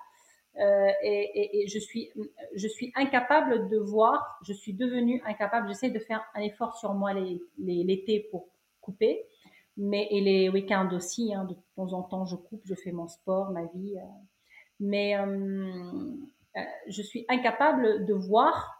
Euh, 0.60 0.90
et, 1.02 1.66
je 1.68 1.78
suis, 1.78 2.92
incapable 2.96 3.68
de 3.68 3.78
voir. 3.78 4.38
Je 4.42 4.52
suis 4.52 4.72
devenue 4.72 5.22
incapable. 5.26 5.68
J'essaie 5.68 5.90
de 5.90 5.98
faire 6.00 6.24
un 6.34 6.40
effort 6.40 6.76
sur 6.76 6.94
moi 6.94 7.12
l'été 7.58 8.28
pour 8.30 8.48
couper, 8.80 9.24
mais 9.76 10.08
et 10.10 10.20
les 10.20 10.48
week-ends 10.48 10.88
aussi. 10.92 11.34
Hein, 11.34 11.44
de 11.44 11.54
temps 11.76 11.92
en 11.92 12.02
temps, 12.02 12.24
je 12.24 12.36
coupe, 12.36 12.62
je 12.64 12.74
fais 12.74 12.92
mon 12.92 13.06
sport, 13.06 13.50
ma 13.50 13.64
vie. 13.66 13.96
Euh, 13.96 14.02
mais 14.80 15.14
je 16.88 17.02
suis 17.02 17.24
incapable 17.28 18.04
de 18.06 18.14
voir 18.14 18.74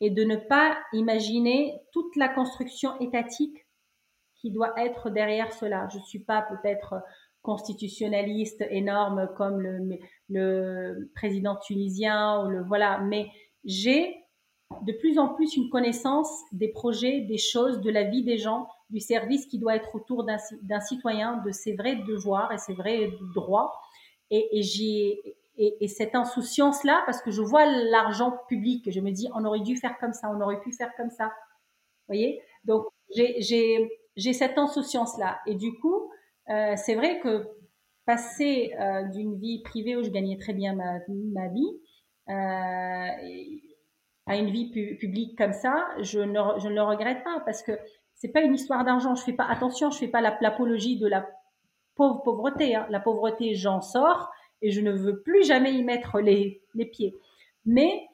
et 0.00 0.10
de 0.10 0.24
ne 0.24 0.36
pas 0.36 0.76
imaginer 0.92 1.80
toute 1.92 2.16
la 2.16 2.28
construction 2.28 2.98
étatique 3.00 3.66
qui 4.36 4.50
doit 4.50 4.72
être 4.76 5.10
derrière 5.10 5.52
cela. 5.52 5.88
Je 5.92 5.98
suis 6.00 6.18
pas 6.18 6.42
peut-être 6.42 7.02
constitutionnaliste 7.42 8.64
énorme 8.70 9.28
comme 9.36 9.60
le, 9.60 9.98
le 10.28 11.10
président 11.14 11.56
tunisien 11.56 12.44
ou 12.44 12.50
le 12.50 12.62
voilà, 12.64 12.98
mais 12.98 13.28
j'ai 13.64 14.16
de 14.82 14.92
plus 14.92 15.18
en 15.18 15.28
plus 15.28 15.56
une 15.56 15.68
connaissance 15.70 16.30
des 16.52 16.68
projets, 16.68 17.20
des 17.20 17.38
choses, 17.38 17.80
de 17.80 17.90
la 17.90 18.04
vie 18.04 18.24
des 18.24 18.38
gens, 18.38 18.68
du 18.90 19.00
service 19.00 19.46
qui 19.46 19.58
doit 19.58 19.76
être 19.76 19.94
autour 19.94 20.24
d'un 20.24 20.80
citoyen, 20.80 21.38
de 21.44 21.50
ses 21.50 21.74
vrais 21.74 21.96
devoirs 21.96 22.52
et 22.52 22.58
ses 22.58 22.74
vrais 22.74 23.10
droits. 23.34 23.72
Et, 24.30 24.58
et 24.58 24.62
j'ai 24.62 25.36
et, 25.56 25.84
et, 25.84 25.88
cette 25.88 26.14
insouciance-là, 26.14 27.02
parce 27.06 27.20
que 27.22 27.30
je 27.30 27.42
vois 27.42 27.66
l'argent 27.66 28.38
public, 28.48 28.90
je 28.90 29.00
me 29.00 29.10
dis, 29.10 29.28
on 29.34 29.44
aurait 29.44 29.60
dû 29.60 29.76
faire 29.76 29.98
comme 29.98 30.12
ça, 30.12 30.30
on 30.30 30.40
aurait 30.40 30.60
pu 30.60 30.72
faire 30.72 30.94
comme 30.96 31.10
ça. 31.10 31.26
Vous 31.26 32.14
voyez? 32.14 32.42
Donc, 32.64 32.86
j'ai 33.14 34.32
cette 34.32 34.58
insouciance-là. 34.58 35.40
Et 35.46 35.54
du 35.54 35.78
coup, 35.78 36.10
euh, 36.48 36.74
c'est 36.76 36.94
vrai 36.94 37.20
que 37.20 37.48
passer 38.06 38.74
euh, 38.80 39.04
d'une 39.04 39.38
vie 39.38 39.62
privée 39.62 39.96
où 39.96 40.02
je 40.02 40.10
gagnais 40.10 40.36
très 40.38 40.54
bien 40.54 40.74
ma, 40.74 40.98
ma 41.08 41.48
vie 41.48 41.78
euh, 42.28 43.08
à 44.26 44.36
une 44.36 44.50
vie 44.50 44.70
pu 44.70 44.96
publique 44.96 45.36
comme 45.36 45.52
ça, 45.52 45.88
je 46.00 46.20
ne, 46.20 46.38
je 46.58 46.68
ne 46.68 46.74
le 46.74 46.82
regrette 46.82 47.24
pas 47.24 47.40
parce 47.44 47.62
que 47.62 47.72
c'est 48.14 48.28
pas 48.28 48.42
une 48.42 48.54
histoire 48.54 48.84
d'argent. 48.84 49.14
Je 49.14 49.24
fais 49.24 49.32
pas 49.32 49.46
attention, 49.46 49.90
je 49.90 49.98
fais 49.98 50.08
pas 50.08 50.20
l'apologie 50.20 50.98
de 50.98 51.08
la 51.08 51.28
pauvre 51.96 52.22
pauvreté. 52.22 52.76
Hein. 52.76 52.86
La 52.90 53.00
pauvreté, 53.00 53.54
j'en 53.54 53.80
sors 53.80 54.30
et 54.62 54.70
je 54.70 54.80
ne 54.80 54.92
veux 54.92 55.20
plus 55.20 55.44
jamais 55.44 55.74
y 55.74 55.82
mettre 55.84 56.20
les, 56.20 56.62
les 56.74 56.86
pieds. 56.86 57.16
Mais 57.66 58.08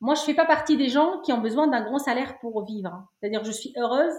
moi, 0.00 0.14
je 0.16 0.22
fais 0.22 0.34
pas 0.34 0.46
partie 0.46 0.76
des 0.76 0.88
gens 0.88 1.20
qui 1.20 1.32
ont 1.32 1.40
besoin 1.40 1.68
d'un 1.68 1.82
grand 1.84 1.98
salaire 1.98 2.38
pour 2.40 2.64
vivre. 2.64 3.06
C'est-à-dire, 3.20 3.44
je 3.44 3.52
suis 3.52 3.72
heureuse. 3.76 4.14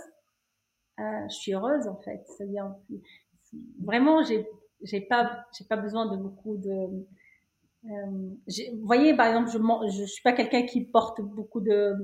Euh, 1.00 1.04
je 1.30 1.36
suis 1.36 1.54
heureuse 1.54 1.88
en 1.88 1.98
fait. 1.98 2.24
C'est-à-dire, 2.28 2.72
vraiment, 3.82 4.24
j'ai 4.24 4.48
j'ai 4.84 5.02
pas 5.02 5.46
pas 5.70 5.78
besoin 5.78 6.06
de 6.06 6.18
beaucoup 6.18 6.58
de. 6.58 7.06
Euh, 7.86 8.30
vous 8.74 8.86
voyez, 8.86 9.16
par 9.16 9.28
exemple, 9.28 9.50
je 9.52 9.98
je 10.00 10.06
suis 10.06 10.24
pas 10.24 10.34
quelqu'un 10.34 10.64
qui 10.66 10.86
porte 10.86 11.22
beaucoup 11.22 11.60
de 11.62 11.96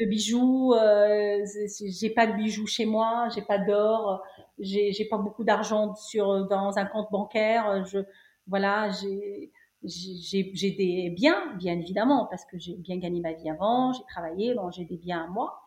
de 0.00 0.06
bijoux. 0.06 0.74
Euh, 0.74 1.44
j'ai 1.86 2.10
pas 2.10 2.26
de 2.26 2.34
bijoux 2.34 2.66
chez 2.66 2.86
moi. 2.86 3.28
J'ai 3.34 3.42
pas 3.42 3.58
d'or. 3.58 4.22
J'ai 4.58 4.92
j'ai 4.92 5.06
pas 5.06 5.18
beaucoup 5.18 5.44
d'argent 5.44 5.94
sur 5.96 6.46
dans 6.48 6.78
un 6.78 6.86
compte 6.86 7.10
bancaire. 7.10 7.84
Je 7.84 7.98
voilà, 8.46 8.90
j'ai 8.90 9.52
j'ai 9.84 10.70
des 10.70 11.10
biens, 11.10 11.54
bien 11.56 11.78
évidemment, 11.78 12.26
parce 12.30 12.44
que 12.44 12.58
j'ai 12.58 12.74
bien 12.76 12.98
gagné 12.98 13.20
ma 13.20 13.32
vie 13.32 13.50
avant, 13.50 13.92
j'ai 13.92 14.04
travaillé, 14.08 14.54
bon, 14.54 14.70
j'ai 14.70 14.84
des 14.84 14.96
biens 14.96 15.24
à 15.24 15.26
moi, 15.26 15.60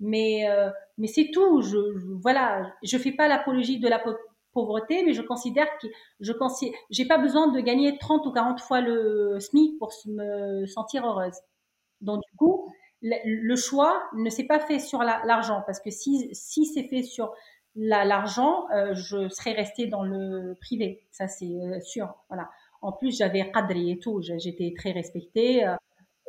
mais 0.00 0.48
euh, 0.48 0.70
mais 0.98 1.06
c'est 1.06 1.30
tout. 1.32 1.62
Je, 1.62 1.68
je, 1.98 2.06
voilà, 2.20 2.72
je 2.82 2.96
fais 2.98 3.12
pas 3.12 3.28
l'apologie 3.28 3.78
de 3.78 3.88
la 3.88 4.02
pauvreté, 4.52 5.04
mais 5.04 5.12
je 5.14 5.22
considère 5.22 5.68
que 5.78 5.86
je 6.20 6.32
j'ai 6.90 7.06
pas 7.06 7.18
besoin 7.18 7.48
de 7.48 7.60
gagner 7.60 7.96
30 7.98 8.26
ou 8.26 8.32
40 8.32 8.60
fois 8.60 8.80
le 8.80 9.38
SMIC 9.40 9.78
pour 9.78 9.92
me 10.06 10.66
sentir 10.66 11.06
heureuse. 11.06 11.36
Donc 12.00 12.22
du 12.30 12.36
coup, 12.36 12.72
le 13.02 13.56
choix 13.56 14.02
ne 14.14 14.30
s'est 14.30 14.46
pas 14.46 14.60
fait 14.60 14.78
sur 14.78 15.02
l'argent, 15.02 15.62
parce 15.66 15.80
que 15.80 15.90
si 15.90 16.28
si 16.32 16.66
c'est 16.66 16.88
fait 16.88 17.02
sur 17.02 17.32
l'argent, 17.76 18.66
euh, 18.74 18.94
je 18.94 19.28
serais 19.28 19.52
restée 19.52 19.86
dans 19.86 20.02
le 20.02 20.56
privé, 20.60 21.04
ça 21.10 21.28
c'est 21.28 21.46
euh, 21.46 21.80
sûr. 21.80 22.14
Voilà. 22.28 22.48
En 22.82 22.92
plus, 22.92 23.16
j'avais 23.16 23.50
cadré 23.50 23.90
et 23.90 23.98
tout, 23.98 24.20
j'étais 24.22 24.72
très 24.76 24.92
respectée. 24.92 25.66
Euh, 25.66 25.76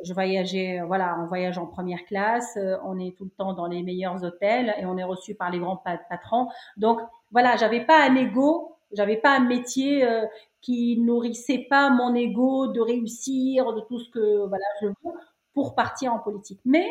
je 0.04 0.12
voyageais, 0.14 0.80
voilà, 0.84 1.16
on 1.20 1.26
voyage 1.26 1.58
en 1.58 1.66
première 1.66 2.04
classe, 2.06 2.58
on 2.84 2.98
est 2.98 3.16
tout 3.16 3.22
le 3.24 3.30
temps 3.30 3.52
dans 3.52 3.68
les 3.68 3.84
meilleurs 3.84 4.24
hôtels 4.24 4.74
et 4.80 4.84
on 4.84 4.98
est 4.98 5.04
reçu 5.04 5.36
par 5.36 5.50
les 5.52 5.60
grands 5.60 5.76
patrons. 5.76 6.48
Donc 6.76 6.98
voilà, 7.30 7.56
j'avais 7.56 7.84
pas 7.84 8.04
un 8.04 8.16
ego, 8.16 8.76
j'avais 8.92 9.16
pas 9.16 9.36
un 9.36 9.44
métier 9.44 10.04
qui 10.60 10.98
nourrissait 10.98 11.66
pas 11.70 11.88
mon 11.90 12.16
ego 12.16 12.66
de 12.66 12.80
réussir, 12.80 13.72
de 13.74 13.80
tout 13.82 14.00
ce 14.00 14.10
que 14.10 14.48
voilà 14.48 14.64
je 14.80 14.88
veux 14.88 14.94
pour 15.54 15.76
partir 15.76 16.12
en 16.12 16.18
politique. 16.18 16.60
Mais 16.64 16.84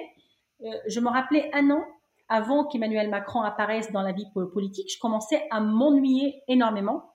je 0.88 1.02
me 1.02 1.10
rappelais 1.10 1.50
un 1.54 1.70
an 1.70 1.84
avant 2.32 2.64
qu'Emmanuel 2.64 3.10
Macron 3.10 3.42
apparaisse 3.42 3.92
dans 3.92 4.02
la 4.02 4.14
vie 4.14 4.26
politique, 4.54 4.90
je 4.90 4.98
commençais 5.00 5.46
à 5.52 5.60
m'ennuyer 5.60 6.42
énormément. 6.48 7.14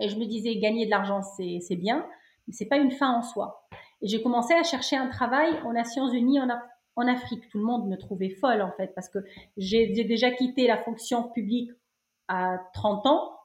Et 0.00 0.08
je 0.08 0.18
me 0.18 0.26
disais, 0.26 0.56
gagner 0.56 0.86
de 0.86 0.90
l'argent, 0.90 1.22
c'est 1.22 1.76
bien, 1.76 2.04
mais 2.48 2.52
c'est 2.52 2.66
pas 2.66 2.78
une 2.78 2.90
fin 2.90 3.12
en 3.12 3.22
soi. 3.22 3.64
Et 4.02 4.08
j'ai 4.08 4.20
commencé 4.20 4.52
à 4.52 4.64
chercher 4.64 4.96
un 4.96 5.06
travail 5.06 5.60
aux 5.64 5.72
Nations 5.72 6.08
Unies 6.08 6.40
en, 6.40 6.48
en, 6.96 7.06
Afrique. 7.06 7.48
Tout 7.48 7.58
le 7.58 7.64
monde 7.64 7.88
me 7.88 7.96
trouvait 7.96 8.30
folle, 8.30 8.60
en 8.60 8.72
fait, 8.72 8.92
parce 8.96 9.08
que 9.08 9.20
j'ai 9.56 9.86
déjà 9.86 10.32
quitté 10.32 10.66
la 10.66 10.82
fonction 10.82 11.30
publique 11.30 11.70
à 12.26 12.58
30 12.72 13.06
ans. 13.06 13.38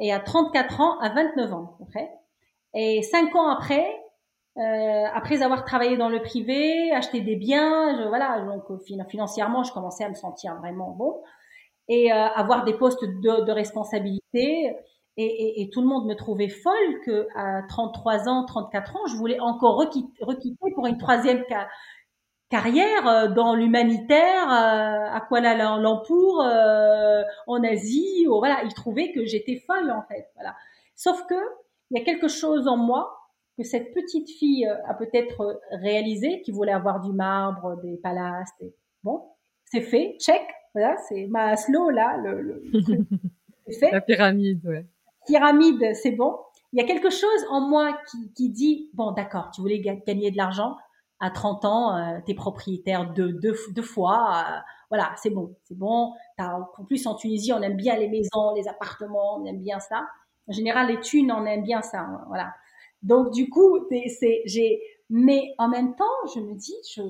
Et 0.00 0.12
à 0.12 0.18
34 0.18 0.80
ans, 0.80 0.98
à 0.98 1.10
29 1.10 1.52
ans, 1.52 1.76
okay 1.82 2.08
Et 2.74 3.02
cinq 3.02 3.36
ans 3.36 3.48
après, 3.48 3.86
euh, 4.56 5.04
après 5.14 5.42
avoir 5.42 5.64
travaillé 5.64 5.96
dans 5.96 6.08
le 6.08 6.20
privé, 6.20 6.92
acheté 6.92 7.20
des 7.20 7.36
biens, 7.36 7.96
je, 7.96 8.08
voilà, 8.08 8.40
donc 8.40 8.64
financièrement, 9.08 9.62
je 9.62 9.72
commençais 9.72 10.04
à 10.04 10.08
me 10.08 10.14
sentir 10.14 10.56
vraiment 10.56 10.90
bon 10.90 11.22
et 11.88 12.12
euh, 12.12 12.14
avoir 12.14 12.64
des 12.64 12.74
postes 12.74 13.04
de, 13.04 13.44
de 13.44 13.52
responsabilité. 13.52 14.74
Et, 15.16 15.24
et, 15.24 15.62
et, 15.62 15.70
tout 15.70 15.82
le 15.82 15.88
monde 15.88 16.06
me 16.06 16.14
trouvait 16.14 16.48
folle 16.48 17.00
que 17.04 17.26
à 17.34 17.62
33 17.68 18.28
ans, 18.28 18.44
34 18.44 18.96
ans, 18.96 19.06
je 19.06 19.16
voulais 19.16 19.40
encore 19.40 19.76
requitter, 19.76 20.12
requitter 20.24 20.70
pour 20.74 20.86
une 20.86 20.96
troisième 20.98 21.44
carrière 22.50 23.06
euh, 23.06 23.28
dans 23.28 23.54
l'humanitaire 23.54 24.52
euh, 24.52 25.16
à 25.16 25.20
Kuala 25.26 25.54
Lumpur, 25.78 26.40
euh, 26.40 27.22
en 27.46 27.62
Asie. 27.64 28.26
Ou, 28.28 28.38
voilà, 28.38 28.62
ils 28.64 28.74
trouvaient 28.74 29.12
que 29.12 29.24
j'étais 29.24 29.62
folle 29.66 29.90
en 29.90 30.02
fait. 30.02 30.28
Voilà. 30.34 30.54
Sauf 30.96 31.24
que 31.26 31.34
il 31.90 31.98
y 31.98 32.02
a 32.02 32.04
quelque 32.04 32.28
chose 32.28 32.68
en 32.68 32.76
moi 32.76 33.19
que 33.60 33.66
cette 33.66 33.92
petite 33.92 34.30
fille 34.30 34.66
a 34.66 34.94
peut-être 34.94 35.60
réalisé, 35.70 36.40
qui 36.42 36.50
voulait 36.50 36.72
avoir 36.72 37.00
du 37.00 37.12
marbre, 37.12 37.76
des 37.82 37.98
palaces. 37.98 38.50
Des... 38.60 38.74
Bon, 39.02 39.22
c'est 39.66 39.82
fait, 39.82 40.16
check. 40.18 40.42
Voilà, 40.74 40.96
c'est 41.08 41.26
Maslow 41.26 41.90
là, 41.90 42.16
le, 42.16 42.40
le, 42.40 42.62
fait. 43.80 43.90
La 43.90 44.00
pyramide, 44.00 44.64
ouais. 44.66 44.86
Pyramide, 45.26 45.94
c'est 45.94 46.12
bon. 46.12 46.36
Il 46.72 46.80
y 46.80 46.82
a 46.82 46.86
quelque 46.86 47.10
chose 47.10 47.44
en 47.50 47.68
moi 47.68 47.98
qui, 48.10 48.32
qui 48.32 48.48
dit 48.48 48.90
bon, 48.94 49.10
d'accord, 49.12 49.50
tu 49.52 49.60
voulais 49.60 49.80
gagner 49.80 50.30
de 50.30 50.36
l'argent 50.36 50.76
à 51.18 51.30
30 51.30 51.64
ans, 51.66 51.96
euh, 51.96 52.18
t'es 52.24 52.34
propriétaire 52.34 53.12
de 53.12 53.28
deux, 53.28 53.54
deux 53.74 53.82
fois, 53.82 54.38
euh, 54.38 54.58
voilà, 54.88 55.12
c'est 55.16 55.30
bon, 55.30 55.54
c'est 55.64 55.76
bon. 55.76 56.14
en 56.38 56.84
plus, 56.86 57.06
en 57.06 57.14
Tunisie, 57.14 57.52
on 57.52 57.60
aime 57.60 57.76
bien 57.76 57.96
les 57.96 58.08
maisons, 58.08 58.54
les 58.56 58.68
appartements, 58.68 59.36
on 59.36 59.44
aime 59.44 59.60
bien 59.60 59.80
ça. 59.80 60.06
En 60.48 60.52
général, 60.52 60.88
les 60.88 60.98
thunes, 61.00 61.30
on 61.30 61.44
aime 61.44 61.62
bien 61.62 61.82
ça, 61.82 62.00
hein, 62.00 62.24
voilà. 62.28 62.54
Donc, 63.02 63.32
du 63.32 63.48
coup, 63.48 63.78
c'est, 63.90 64.42
j'ai, 64.44 64.80
mais 65.08 65.54
en 65.58 65.68
même 65.68 65.94
temps, 65.96 66.04
je 66.34 66.40
me 66.40 66.54
dis, 66.54 66.74
je, 66.94 67.02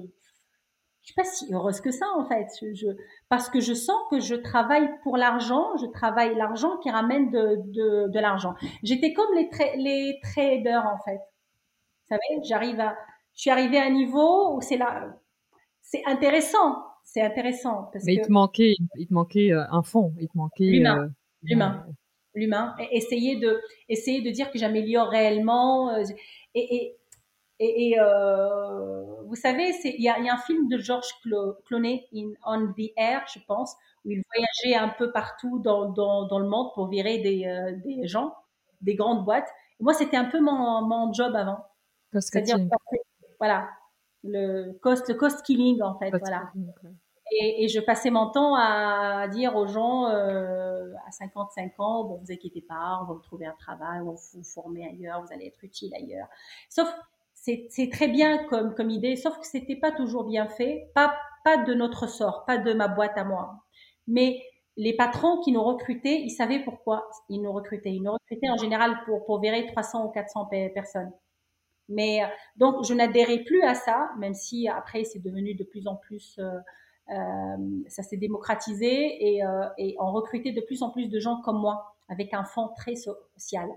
je 1.02 1.06
suis 1.06 1.14
pas 1.14 1.24
si 1.24 1.52
heureuse 1.52 1.80
que 1.80 1.90
ça 1.90 2.06
en 2.16 2.24
fait. 2.26 2.48
Je, 2.74 2.86
parce 3.28 3.48
que 3.48 3.60
je 3.60 3.72
sens 3.74 3.96
que 4.10 4.20
je 4.20 4.34
travaille 4.34 4.88
pour 5.02 5.16
l'argent, 5.16 5.76
je 5.78 5.86
travaille 5.86 6.36
l'argent 6.36 6.76
qui 6.78 6.90
ramène 6.90 7.30
de, 7.30 7.56
de, 7.66 8.08
de 8.08 8.18
l'argent. 8.20 8.54
J'étais 8.82 9.12
comme 9.12 9.34
les, 9.34 9.48
les 9.76 10.18
traders 10.22 10.86
en 10.86 10.98
fait. 11.04 11.18
Vous 11.18 12.16
savez, 12.16 12.42
j'arrive 12.44 12.80
à, 12.80 12.96
je 13.34 13.40
suis 13.42 13.50
arrivée 13.50 13.78
à 13.78 13.86
un 13.86 13.90
niveau 13.90 14.54
où 14.54 14.60
c'est 14.60 14.76
là, 14.76 15.16
c'est 15.80 16.02
intéressant, 16.06 16.84
c'est 17.04 17.22
intéressant. 17.22 17.88
Parce 17.92 18.04
Mais 18.04 18.14
il 18.14 18.20
te 18.20 18.30
manquait, 18.30 18.74
il 18.96 19.06
te 19.06 19.14
manquait 19.14 19.52
euh, 19.52 19.64
un 19.70 19.82
fond, 19.82 20.12
il 20.20 20.28
te 20.28 20.36
manquait 20.36 20.64
l'humain, 20.64 21.04
euh, 21.04 21.08
l'humain, 21.42 21.86
l'humain. 22.34 22.74
Essayer 22.90 23.36
de, 23.36 23.60
essayer 23.88 24.22
de 24.22 24.30
dire 24.30 24.50
que 24.50 24.58
j'améliore 24.58 25.08
réellement. 25.08 25.90
Euh, 25.90 26.02
et, 26.54 26.96
et, 27.58 27.90
et, 27.90 28.00
euh, 28.00 29.22
vous 29.26 29.36
savez, 29.36 29.72
il 29.84 30.02
y 30.02 30.08
a, 30.08 30.18
y 30.18 30.28
a, 30.28 30.34
un 30.34 30.38
film 30.38 30.68
de 30.68 30.78
George 30.78 31.08
Clooney, 31.66 32.06
in, 32.14 32.32
On 32.44 32.72
the 32.72 32.90
Air, 32.96 33.24
je 33.32 33.38
pense, 33.46 33.74
où 34.04 34.10
il 34.10 34.22
voyageait 34.32 34.82
un 34.82 34.88
peu 34.88 35.12
partout 35.12 35.58
dans, 35.58 35.90
dans, 35.90 36.26
dans 36.26 36.38
le 36.38 36.48
monde 36.48 36.68
pour 36.74 36.88
virer 36.88 37.18
des, 37.18 37.46
euh, 37.46 37.72
des 37.84 38.06
gens, 38.06 38.34
des 38.80 38.94
grandes 38.94 39.24
boîtes. 39.24 39.48
Moi, 39.78 39.92
c'était 39.94 40.16
un 40.16 40.24
peu 40.24 40.40
mon, 40.40 40.82
mon 40.82 41.12
job 41.12 41.34
avant. 41.36 41.64
C'est-à-dire, 42.12 42.56
voilà, 43.38 43.68
le 44.24 44.72
cost, 44.80 45.08
le 45.08 45.14
cost 45.14 45.42
killing 45.42 45.82
en 45.82 45.98
fait, 45.98 46.10
voilà. 46.10 46.50
Et, 47.32 47.64
et, 47.64 47.68
je 47.68 47.80
passais 47.80 48.10
mon 48.10 48.30
temps 48.30 48.54
à 48.56 49.28
dire 49.28 49.54
aux 49.56 49.66
gens 49.66 50.08
euh, 50.08 50.92
à 51.06 51.10
55 51.12 51.72
ans, 51.78 52.04
bon, 52.04 52.20
vous 52.24 52.32
inquiétez 52.32 52.62
pas, 52.62 52.98
on 53.02 53.06
va 53.06 53.14
vous 53.14 53.20
trouver 53.20 53.46
un 53.46 53.54
travail, 53.58 54.00
on 54.00 54.12
va 54.12 54.18
vous 54.34 54.44
former 54.44 54.86
ailleurs, 54.86 55.22
vous 55.22 55.32
allez 55.32 55.46
être 55.46 55.62
utile 55.62 55.94
ailleurs. 55.94 56.26
Sauf 56.68 56.92
c'est 57.42 57.88
très 57.90 58.08
bien 58.08 58.44
comme, 58.48 58.74
comme 58.74 58.90
idée, 58.90 59.16
sauf 59.16 59.38
que 59.38 59.46
c'était 59.46 59.76
pas 59.76 59.92
toujours 59.92 60.24
bien 60.24 60.46
fait, 60.46 60.90
pas, 60.94 61.16
pas 61.42 61.56
de 61.56 61.72
notre 61.72 62.06
sort, 62.06 62.44
pas 62.44 62.58
de 62.58 62.74
ma 62.74 62.86
boîte 62.86 63.16
à 63.16 63.24
moi. 63.24 63.64
Mais 64.06 64.42
les 64.76 64.94
patrons 64.94 65.40
qui 65.40 65.52
nous 65.52 65.62
recrutaient, 65.62 66.20
ils 66.20 66.30
savaient 66.30 66.62
pourquoi 66.62 67.08
ils 67.30 67.40
nous 67.40 67.52
recrutaient. 67.52 67.92
Ils 67.92 68.02
nous 68.02 68.12
recrutaient 68.12 68.50
en 68.50 68.58
général 68.58 69.00
pour, 69.06 69.24
pour 69.24 69.40
verrer 69.40 69.66
300 69.66 70.06
ou 70.06 70.08
400 70.10 70.50
personnes. 70.74 71.12
Mais 71.88 72.20
donc, 72.56 72.84
je 72.84 72.94
n'adhérais 72.94 73.40
plus 73.40 73.62
à 73.62 73.74
ça, 73.74 74.10
même 74.18 74.34
si 74.34 74.68
après, 74.68 75.04
c'est 75.04 75.18
devenu 75.18 75.54
de 75.54 75.64
plus 75.64 75.88
en 75.88 75.96
plus, 75.96 76.38
euh, 76.38 76.44
euh, 76.44 76.60
ça 77.08 78.02
s'est 78.02 78.16
démocratisé 78.16 79.34
et, 79.34 79.44
euh, 79.44 79.68
et 79.78 79.96
on 79.98 80.12
recrutait 80.12 80.52
de 80.52 80.60
plus 80.60 80.82
en 80.82 80.90
plus 80.90 81.08
de 81.08 81.18
gens 81.18 81.40
comme 81.42 81.58
moi, 81.58 81.96
avec 82.08 82.34
un 82.34 82.44
fond 82.44 82.70
très 82.76 82.94
social 82.94 83.68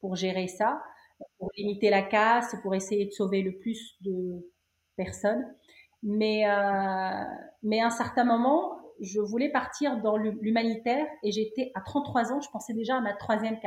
pour 0.00 0.16
gérer 0.16 0.48
ça 0.48 0.82
pour 1.38 1.50
limiter 1.56 1.90
la 1.90 2.02
casse, 2.02 2.56
pour 2.62 2.74
essayer 2.74 3.06
de 3.06 3.10
sauver 3.10 3.42
le 3.42 3.56
plus 3.58 3.96
de 4.02 4.50
personnes. 4.96 5.44
Mais, 6.02 6.48
euh, 6.48 7.24
mais 7.62 7.80
à 7.80 7.86
un 7.86 7.90
certain 7.90 8.24
moment, 8.24 8.78
je 9.00 9.20
voulais 9.20 9.50
partir 9.50 10.00
dans 10.02 10.16
l'humanitaire 10.16 11.06
et 11.22 11.32
j'étais 11.32 11.72
à 11.74 11.80
33 11.80 12.32
ans, 12.32 12.40
je 12.40 12.50
pensais 12.50 12.74
déjà 12.74 12.96
à 12.96 13.00
ma 13.00 13.14
troisième 13.14 13.58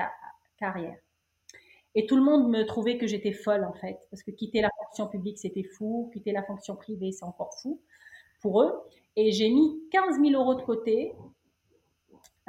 carrière. 0.58 0.98
Et 1.96 2.06
tout 2.06 2.16
le 2.16 2.22
monde 2.22 2.50
me 2.50 2.64
trouvait 2.66 2.98
que 2.98 3.08
j'étais 3.08 3.34
folle 3.34 3.66
en 3.66 3.74
fait, 3.74 3.98
parce 4.12 4.22
que 4.22 4.30
quitter 4.30 4.62
la 4.62 4.70
fonction 4.78 5.08
publique 5.08 5.40
c'était 5.40 5.64
fou, 5.64 6.12
quitter 6.14 6.32
la 6.32 6.44
fonction 6.44 6.76
privée 6.76 7.12
c'est 7.12 7.26
encore 7.26 7.56
fou 7.62 7.82
Et 9.16 9.32
j'ai 9.32 9.50
mis 9.50 9.82
15 9.92 10.20
000 10.22 10.40
euros 10.42 10.56
de 10.56 10.62
côté 10.62 11.16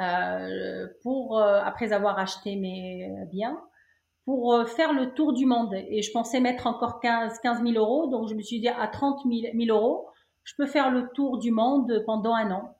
euh, 0.00 0.86
pour 1.02 1.38
euh, 1.38 1.60
après 1.64 1.92
avoir 1.92 2.20
acheté 2.20 2.54
mes 2.54 3.10
biens 3.32 3.60
pour 4.24 4.54
euh, 4.54 4.64
faire 4.64 4.92
le 4.92 5.12
tour 5.14 5.32
du 5.32 5.46
monde. 5.46 5.74
Et 5.74 6.02
je 6.02 6.12
pensais 6.12 6.38
mettre 6.40 6.66
encore 6.66 7.00
15, 7.00 7.38
15 7.40 7.62
000 7.62 7.72
euros. 7.72 8.06
Donc, 8.06 8.28
je 8.28 8.34
me 8.34 8.42
suis 8.42 8.60
dit, 8.60 8.68
à 8.68 8.86
30 8.86 9.22
000, 9.24 9.76
euros, 9.76 10.08
je 10.44 10.54
peux 10.56 10.66
faire 10.66 10.90
le 10.90 11.08
tour 11.14 11.38
du 11.38 11.50
monde 11.50 12.04
pendant 12.06 12.34
un 12.34 12.50
an. 12.50 12.74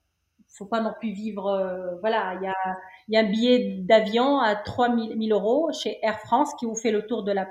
Faut 0.50 0.66
pas 0.66 0.80
non 0.80 0.92
plus 0.98 1.12
vivre, 1.12 1.98
voilà, 2.00 2.34
il 2.34 3.12
y 3.12 3.16
a 3.16 3.20
un 3.20 3.30
billet 3.30 3.78
d'avion 3.80 4.38
à 4.38 4.56
3 4.56 4.94
000, 4.96 5.14
euros 5.30 5.70
chez 5.72 5.98
Air 6.02 6.18
France 6.20 6.54
qui 6.54 6.64
vous 6.66 6.74
fait 6.74 6.90
le 6.90 7.06
tour 7.06 7.22
de 7.22 7.32
la 7.32 7.48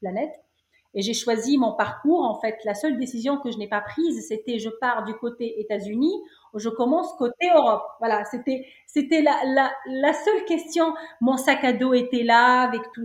planète. 0.00 0.43
Et 0.94 1.02
j'ai 1.02 1.14
choisi 1.14 1.58
mon 1.58 1.72
parcours. 1.72 2.24
En 2.24 2.40
fait, 2.40 2.56
la 2.64 2.74
seule 2.74 2.98
décision 2.98 3.38
que 3.38 3.50
je 3.50 3.58
n'ai 3.58 3.68
pas 3.68 3.80
prise, 3.80 4.26
c'était 4.28 4.58
je 4.58 4.70
pars 4.80 5.04
du 5.04 5.14
côté 5.14 5.60
États-Unis 5.60 6.14
ou 6.52 6.58
je 6.58 6.68
commence 6.68 7.12
côté 7.14 7.48
Europe. 7.54 7.82
Voilà, 7.98 8.24
c'était 8.24 8.66
c'était 8.86 9.22
la, 9.22 9.36
la, 9.46 9.72
la 9.86 10.12
seule 10.12 10.44
question. 10.44 10.94
Mon 11.20 11.36
sac 11.36 11.64
à 11.64 11.72
dos 11.72 11.94
était 11.94 12.22
là 12.22 12.62
avec 12.62 12.82
tout 12.94 13.04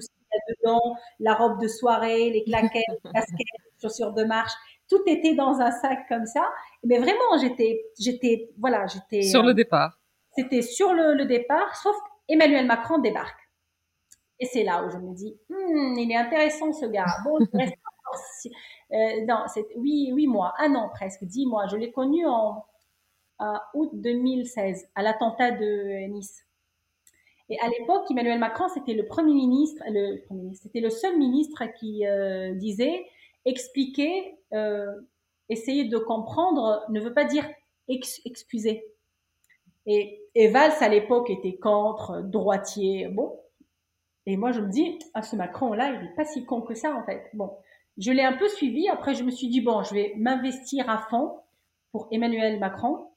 dedans, 0.50 0.96
la 1.20 1.34
robe 1.34 1.62
de 1.62 1.68
soirée, 1.68 2.30
les 2.30 2.44
claquettes, 2.44 2.84
les 2.90 3.12
casquettes, 3.12 3.38
les 3.40 3.82
chaussures 3.82 4.14
de 4.14 4.24
marche, 4.24 4.54
tout 4.90 5.02
était 5.06 5.36
dans 5.36 5.60
un 5.60 5.72
sac 5.72 6.08
comme 6.08 6.26
ça. 6.26 6.48
Mais 6.84 6.98
vraiment, 6.98 7.38
j'étais, 7.40 7.86
j'étais, 8.00 8.50
voilà, 8.58 8.86
j'étais 8.88 9.24
sur 9.24 9.44
le 9.44 9.54
départ. 9.54 10.00
C'était 10.36 10.62
sur 10.62 10.94
le, 10.94 11.26
départ, 11.26 11.76
sauf 11.76 11.96
Emmanuel 12.28 12.66
Macron 12.66 13.00
débarque. 13.00 13.39
Et 14.40 14.46
c'est 14.46 14.64
là 14.64 14.86
où 14.86 14.90
je 14.90 14.98
me 14.98 15.14
dis, 15.14 15.38
hmm, 15.50 15.98
il 15.98 16.12
est 16.12 16.16
intéressant 16.16 16.72
ce 16.72 16.86
gars. 16.86 17.06
Bon, 17.26 17.40
reste 17.54 17.76
euh, 18.94 19.26
non, 19.28 19.44
c'est 19.48 19.68
huit, 19.76 20.12
huit 20.14 20.28
mois, 20.28 20.54
un 20.60 20.76
an 20.76 20.90
presque, 20.90 21.24
dix 21.24 21.46
mois. 21.46 21.68
Je 21.68 21.78
l'ai 21.78 21.92
connu 21.92 22.26
en 22.26 22.64
août 23.74 23.90
2016 23.94 24.90
à 24.96 25.02
l'attentat 25.02 25.52
de 25.52 26.08
Nice. 26.08 26.46
Et 27.50 27.60
à 27.60 27.68
l'époque, 27.68 28.06
Emmanuel 28.12 28.38
Macron, 28.38 28.68
c'était 28.70 28.94
le 28.94 29.08
premier 29.08 29.34
ministre, 29.34 29.84
le 29.88 30.22
c'était 30.54 30.82
le 30.82 30.92
seul 30.92 31.18
ministre 31.18 31.64
qui 31.80 32.06
euh, 32.06 32.54
disait 32.54 33.06
expliquer, 33.46 34.38
euh, 34.54 34.86
essayer 35.50 35.86
de 35.86 35.98
comprendre 35.98 36.84
ne 36.90 37.00
veut 37.00 37.14
pas 37.14 37.26
dire 37.26 37.50
excuser. 37.88 38.86
Et, 39.88 40.22
et 40.36 40.50
Valls 40.50 40.74
à 40.80 40.90
l'époque 40.90 41.32
était 41.32 41.58
contre, 41.58 42.22
droitier, 42.22 43.08
bon. 43.08 43.40
Et 44.30 44.38
moi 44.38 44.52
je 44.52 44.62
me 44.62 44.70
dis, 44.70 45.00
ah 45.16 45.24
ce 45.24 45.36
Macron-là, 45.36 45.92
il 45.92 46.06
est 46.06 46.16
pas 46.16 46.24
si 46.24 46.46
con 46.46 46.62
que 46.62 46.76
ça 46.76 46.94
en 46.96 47.04
fait. 47.04 47.30
Bon, 47.34 47.52
je 47.98 48.12
l'ai 48.12 48.24
un 48.24 48.34
peu 48.34 48.48
suivi. 48.48 48.88
Après 48.88 49.16
je 49.16 49.24
me 49.24 49.32
suis 49.32 49.48
dit 49.48 49.62
bon, 49.62 49.82
je 49.84 49.96
vais 49.96 50.14
m'investir 50.18 50.88
à 50.88 51.00
fond 51.10 51.40
pour 51.92 52.08
Emmanuel 52.12 52.60
Macron 52.60 53.08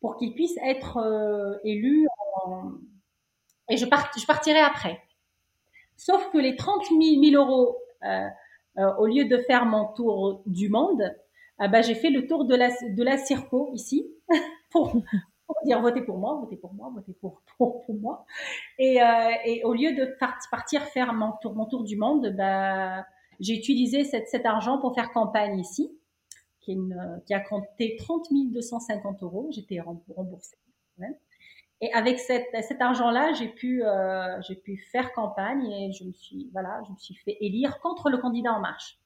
pour 0.00 0.16
qu'il 0.16 0.34
puisse 0.34 0.56
être 0.64 0.96
euh, 0.96 1.58
élu 1.64 2.08
et 3.68 3.76
je, 3.76 3.86
partirai 3.86 4.58
après. 4.58 5.00
Sauf 5.96 6.30
que 6.32 6.38
les 6.38 6.56
30 6.56 6.86
000 6.88 7.34
euros, 7.34 7.76
euh, 8.04 8.26
euh, 8.78 8.94
au 8.96 9.06
lieu 9.06 9.26
de 9.26 9.38
faire 9.38 9.66
mon 9.66 9.86
tour 9.92 10.42
du 10.46 10.68
monde, 10.68 11.02
euh, 11.60 11.68
bah, 11.68 11.82
j'ai 11.82 11.94
fait 11.94 12.10
le 12.10 12.26
tour 12.26 12.46
de 12.46 12.54
la, 12.54 12.68
de 12.68 13.02
la 13.02 13.18
Circo 13.18 13.70
ici 13.74 14.10
pour, 14.70 15.02
pour, 15.48 15.56
dire 15.64 15.80
votez 15.80 16.02
pour 16.02 16.18
moi, 16.18 16.36
votez 16.36 16.56
pour 16.56 16.74
moi, 16.74 16.92
votez 16.94 17.14
pour, 17.14 17.42
pour, 17.58 17.84
pour 17.84 17.94
moi. 17.96 18.24
Et, 18.78 19.02
euh, 19.02 19.30
et, 19.44 19.64
au 19.64 19.74
lieu 19.74 19.92
de 19.94 20.16
partir 20.50 20.82
faire 20.84 21.12
mon 21.12 21.32
tour, 21.42 21.54
mon 21.54 21.66
tour 21.66 21.82
du 21.82 21.96
monde, 21.96 22.32
bah, 22.36 23.04
j'ai 23.40 23.54
utilisé 23.54 24.04
cette, 24.04 24.28
cet 24.28 24.46
argent 24.46 24.78
pour 24.78 24.94
faire 24.94 25.10
campagne 25.10 25.58
ici, 25.58 25.90
qui, 26.60 26.78
qui 27.26 27.34
a 27.34 27.40
compté 27.40 27.96
30 27.98 28.28
250 28.52 29.22
euros. 29.22 29.48
J'étais 29.50 29.80
remboursée. 29.80 30.58
Et 31.80 31.92
avec 31.92 32.18
cet 32.18 32.80
argent-là, 32.80 33.32
j'ai 33.34 33.48
pu, 33.48 33.84
euh, 33.84 34.40
j'ai 34.42 34.56
pu 34.56 34.76
faire 34.76 35.12
campagne 35.12 35.70
et 35.70 35.92
je 35.92 36.04
me 36.04 36.12
suis, 36.12 36.48
voilà, 36.52 36.82
je 36.86 36.92
me 36.92 36.96
suis 36.98 37.14
fait 37.14 37.36
élire 37.40 37.78
contre 37.80 38.10
le 38.10 38.18
candidat 38.18 38.52
En 38.52 38.60
Marche. 38.60 38.98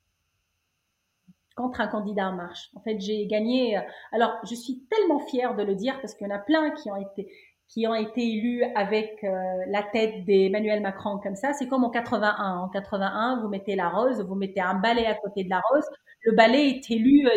Contre 1.56 1.80
un 1.80 1.86
candidat 1.86 2.28
En 2.28 2.32
Marche. 2.32 2.70
En 2.76 2.80
fait, 2.80 2.98
j'ai 3.00 3.26
gagné. 3.26 3.78
Euh, 3.78 3.80
alors, 4.12 4.38
je 4.48 4.54
suis 4.54 4.84
tellement 4.90 5.20
fière 5.20 5.54
de 5.54 5.62
le 5.62 5.74
dire 5.74 6.00
parce 6.00 6.14
qu'il 6.14 6.26
y 6.26 6.30
en 6.30 6.34
a 6.34 6.38
plein 6.38 6.70
qui 6.70 6.90
ont 6.90 6.96
été, 6.96 7.30
qui 7.68 7.86
ont 7.86 7.94
été 7.94 8.22
élus 8.22 8.64
avec 8.74 9.22
euh, 9.24 9.28
la 9.68 9.82
tête 9.82 10.24
d'Emmanuel 10.24 10.80
Macron 10.80 11.18
comme 11.18 11.36
ça. 11.36 11.52
C'est 11.52 11.68
comme 11.68 11.84
en 11.84 11.90
81. 11.90 12.58
En 12.58 12.68
81, 12.68 13.40
vous 13.42 13.48
mettez 13.48 13.76
la 13.76 13.88
rose, 13.88 14.22
vous 14.22 14.34
mettez 14.34 14.60
un 14.60 14.74
balai 14.74 15.06
à 15.06 15.14
côté 15.14 15.44
de 15.44 15.50
la 15.50 15.60
rose. 15.70 15.84
Le 16.24 16.32
balai 16.32 16.68
est 16.68 16.90
élu 16.90 17.28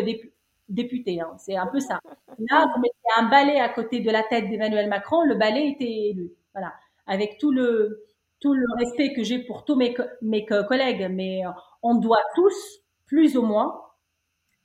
député. 0.68 1.20
Hein. 1.20 1.34
C'est 1.38 1.56
un 1.56 1.66
peu 1.66 1.80
ça. 1.80 2.00
Là, 2.38 2.66
vous 2.74 2.80
mettez 2.80 2.96
un 3.16 3.28
balai 3.28 3.60
à 3.60 3.68
côté 3.68 4.00
de 4.00 4.10
la 4.10 4.22
tête 4.22 4.48
d'Emmanuel 4.48 4.88
Macron, 4.88 5.22
le 5.22 5.34
balai 5.34 5.68
était 5.68 6.10
élu. 6.10 6.32
Voilà. 6.54 6.72
Avec 7.06 7.38
tout 7.38 7.52
le, 7.52 8.04
tout 8.40 8.54
le 8.54 8.66
respect 8.78 9.12
que 9.12 9.22
j'ai 9.22 9.38
pour 9.38 9.64
tous 9.64 9.76
mes, 9.76 9.94
mes 10.22 10.44
collègues, 10.44 11.08
mais 11.10 11.46
euh, 11.46 11.50
on 11.82 11.94
doit 11.94 12.22
tous, 12.34 12.80
plus 13.06 13.36
ou 13.36 13.42
moins, 13.42 13.80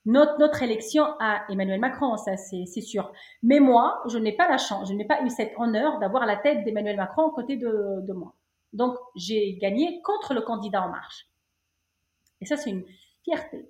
notre, 0.06 0.40
notre 0.40 0.64
élection 0.64 1.04
à 1.20 1.44
Emmanuel 1.50 1.80
Macron, 1.80 2.18
ça 2.18 2.38
c'est 2.38 2.66
sûr. 2.66 3.12
Mais 3.44 3.60
moi, 3.60 4.02
je 4.10 4.18
n'ai 4.18 4.34
pas 4.34 4.50
la 4.50 4.58
chance, 4.58 4.90
je 4.90 4.94
n'ai 4.94 5.06
pas 5.06 5.24
eu 5.24 5.30
cet 5.30 5.54
honneur 5.58 6.00
d'avoir 6.00 6.26
la 6.26 6.38
tête 6.38 6.64
d'Emmanuel 6.64 6.98
Macron 6.98 7.30
à 7.30 7.34
côté 7.34 7.58
de, 7.58 8.02
de 8.02 8.14
moi. 8.14 8.36
Donc, 8.74 8.98
j'ai 9.16 9.58
gagné 9.58 10.02
contre 10.02 10.34
le 10.34 10.42
candidat 10.42 10.84
En 10.84 10.90
Marche. 10.90 11.28
Et 12.40 12.46
ça, 12.46 12.58
c'est 12.58 12.72
une 12.72 12.86
fierté. 13.24 13.70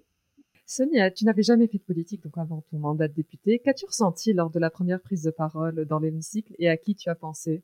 Sonia, 0.66 1.12
tu 1.12 1.26
n'avais 1.26 1.44
jamais 1.44 1.68
fait 1.68 1.80
de 1.80 1.84
politique 1.84 2.24
donc 2.24 2.38
avant 2.38 2.64
ton 2.72 2.78
mandat 2.78 3.10
de 3.10 3.14
députée. 3.14 3.60
Qu'as-tu 3.60 3.86
ressenti 3.86 4.32
lors 4.32 4.50
de 4.50 4.58
la 4.58 4.70
première 4.70 5.02
prise 5.02 5.24
de 5.24 5.32
parole 5.32 5.84
dans 5.84 6.00
l'hémicycle 6.00 6.54
et 6.60 6.70
à 6.70 6.78
qui 6.78 6.96
tu 6.96 7.10
as 7.10 7.16
pensé? 7.16 7.62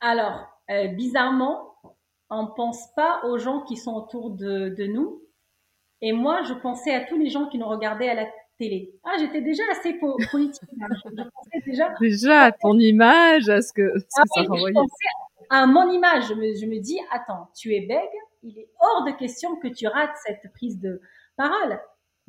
Alors, 0.00 0.48
euh, 0.70 0.88
bizarrement, 0.88 1.74
on 2.30 2.44
ne 2.44 2.48
pense 2.56 2.86
pas 2.94 3.20
aux 3.26 3.36
gens 3.36 3.60
qui 3.62 3.76
sont 3.76 3.92
autour 3.92 4.30
de, 4.30 4.86
nous. 4.86 5.20
Et 6.02 6.12
moi, 6.12 6.42
je 6.42 6.54
pensais 6.54 6.94
à 6.94 7.00
tous 7.04 7.18
les 7.18 7.28
gens 7.28 7.46
qui 7.48 7.58
nous 7.58 7.68
regardaient 7.68 8.08
à 8.08 8.14
la 8.14 8.26
télé. 8.58 8.94
Ah, 9.04 9.16
j'étais 9.18 9.40
déjà 9.40 9.62
assez 9.70 9.94
politique. 10.30 10.68
Hein. 10.80 10.86
Je, 11.04 11.22
pensais 11.22 11.60
déjà, 11.66 11.94
déjà 12.00 12.40
à 12.42 12.52
ton 12.52 12.78
image, 12.78 13.48
à 13.48 13.62
ce 13.62 13.72
que, 13.72 13.92
ah 14.16 14.22
ça 14.34 14.42
renvoyait. 14.42 14.74
Je 14.74 14.80
pensais 14.80 15.06
à 15.50 15.66
mon 15.66 15.90
image. 15.90 16.28
Je 16.28 16.34
me, 16.34 16.54
je 16.54 16.66
me 16.66 16.78
dis, 16.78 16.98
attends, 17.10 17.48
tu 17.56 17.74
es 17.74 17.80
bègue, 17.80 18.00
il 18.42 18.58
est 18.58 18.68
hors 18.80 19.04
de 19.04 19.12
question 19.12 19.56
que 19.56 19.68
tu 19.68 19.86
rates 19.86 20.16
cette 20.24 20.52
prise 20.52 20.78
de 20.78 21.00
parole 21.36 21.80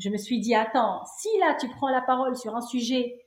je 0.02 0.10
me 0.10 0.18
suis 0.18 0.40
dit, 0.40 0.56
attends, 0.56 1.06
si 1.20 1.30
là 1.40 1.56
tu 1.60 1.70
prends 1.70 1.90
la 1.90 2.02
parole 2.02 2.36
sur 2.36 2.56
un 2.56 2.62
sujet 2.62 3.24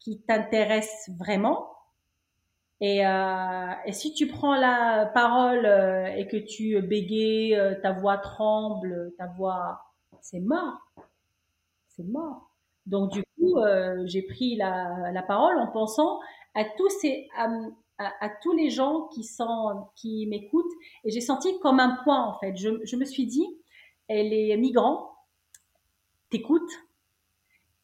qui 0.00 0.20
t'intéresse 0.22 1.10
vraiment, 1.18 1.73
et, 2.86 3.06
euh, 3.06 3.72
et, 3.86 3.92
si 3.92 4.12
tu 4.12 4.26
prends 4.26 4.56
la 4.56 5.10
parole 5.14 5.64
euh, 5.64 6.04
et 6.16 6.28
que 6.28 6.36
tu 6.36 6.82
bégayes, 6.82 7.54
euh, 7.54 7.74
ta 7.80 7.92
voix 7.92 8.18
tremble, 8.18 9.14
ta 9.16 9.26
voix, 9.26 9.80
c'est 10.20 10.40
mort, 10.40 10.76
c'est 11.88 12.04
mort. 12.04 12.50
Donc 12.84 13.10
du 13.10 13.22
coup, 13.38 13.56
j'ai 14.04 14.20
pris 14.20 14.56
la, 14.56 15.10
la, 15.12 15.22
parole 15.22 15.56
en 15.58 15.68
pensant 15.68 16.20
à 16.54 16.64
tous 16.76 16.90
ces, 17.00 17.26
à, 17.38 17.48
à, 17.98 18.28
tous 18.42 18.52
les 18.52 18.68
gens 18.68 19.08
qui 19.14 19.24
sont, 19.24 19.88
qui 19.96 20.26
m'écoutent, 20.26 20.74
et 21.04 21.10
j'ai 21.10 21.22
senti 21.22 21.58
comme 21.60 21.80
un 21.80 21.96
point 22.04 22.22
en 22.22 22.38
fait. 22.38 22.54
Je, 22.54 22.84
je 22.84 22.96
me 22.96 23.06
suis 23.06 23.24
dit, 23.24 23.46
et 24.10 24.28
les 24.28 24.54
migrants, 24.58 25.16
t'écoutent. 26.28 26.83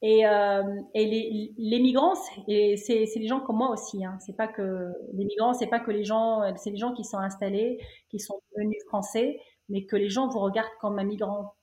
Et, 0.02 0.26
euh, 0.26 0.62
et 0.94 1.04
les, 1.04 1.54
les, 1.58 1.78
migrants, 1.78 2.14
c'est 2.14 2.76
les 2.86 3.26
gens 3.26 3.40
comme 3.40 3.56
moi 3.58 3.70
aussi. 3.70 4.04
Hein. 4.04 4.18
C'est 4.20 4.36
pas 4.36 4.48
que 4.48 4.92
les 5.12 5.24
migrants, 5.24 5.52
c'est 5.52 5.66
pas 5.66 5.80
que 5.80 5.90
les 5.90 6.04
gens, 6.04 6.42
c'est 6.56 6.70
les 6.70 6.78
gens 6.78 6.94
qui 6.94 7.04
sont 7.04 7.18
installés, 7.18 7.78
qui 8.08 8.18
sont 8.18 8.40
devenus 8.56 8.82
français, 8.86 9.40
mais 9.68 9.84
que 9.84 9.96
les 9.96 10.08
gens 10.08 10.28
vous 10.28 10.38
regardent 10.38 10.68
comme 10.80 10.98
un 10.98 11.04
migrant 11.04 11.54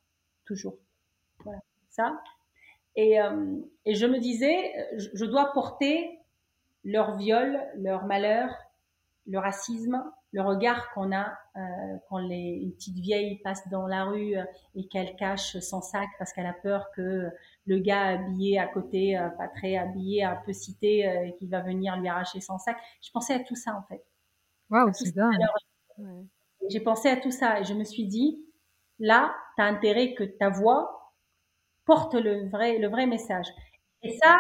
toujours. 0.46 0.78
Voilà, 1.44 1.60
ça. 1.90 2.22
Et, 2.96 3.20
euh, 3.20 3.56
et 3.86 3.96
je 3.96 4.06
me 4.06 4.20
disais, 4.20 4.72
je, 4.98 5.10
je 5.14 5.26
dois 5.26 5.52
porter 5.54 6.20
leur 6.84 7.18
viol, 7.18 7.60
leur 7.76 8.06
malheur, 8.06 8.50
le 9.26 9.40
racisme, 9.40 10.04
le 10.32 10.42
regard 10.42 10.92
qu'on 10.94 11.12
a 11.12 11.38
euh, 11.56 11.98
quand 12.10 12.20
les, 12.20 12.60
une 12.62 12.74
petite 12.74 13.00
vieille 13.00 13.40
passe 13.44 13.68
dans 13.70 13.88
la 13.88 14.06
rue 14.06 14.36
et 14.76 14.88
qu'elle 14.88 15.16
cache 15.16 15.58
son 15.60 15.82
sac 15.82 16.08
parce 16.20 16.34
qu'elle 16.34 16.46
a 16.46 16.54
peur 16.54 16.92
que 16.96 17.30
le 17.68 17.80
gars 17.80 18.08
habillé 18.08 18.58
à 18.58 18.68
côté, 18.68 19.18
euh, 19.18 19.30
pas 19.38 19.48
très 19.50 19.78
habillé, 19.78 20.24
un 20.24 20.38
peu 20.46 20.54
cité, 20.54 21.08
euh, 21.08 21.30
qui 21.38 21.48
va 21.48 21.62
venir 21.62 21.98
lui 21.98 22.08
arracher 22.08 22.40
son 22.40 22.58
sac. 22.58 22.78
Je 23.02 23.12
pensais 23.12 23.34
à 23.34 23.40
tout 23.40 23.56
ça 23.56 23.76
en 23.76 23.84
fait. 23.84 24.04
Waouh, 24.70 24.92
c'est 24.94 25.14
dingue. 25.14 25.36
J'ai 26.70 26.80
pensé 26.80 27.10
à 27.10 27.18
tout 27.18 27.32
ça 27.32 27.60
et 27.60 27.64
je 27.64 27.74
me 27.74 27.84
suis 27.84 28.08
dit, 28.08 28.44
là, 29.00 29.36
tu 29.56 29.64
as 29.64 29.66
intérêt 29.66 30.14
que 30.14 30.24
ta 30.24 30.50
voix 30.50 31.14
porte 31.86 32.16
le 32.16 32.50
vrai, 32.50 32.78
le 32.80 32.88
vrai 32.88 33.06
message. 33.06 33.48
Et 34.04 34.18
ça 34.18 34.36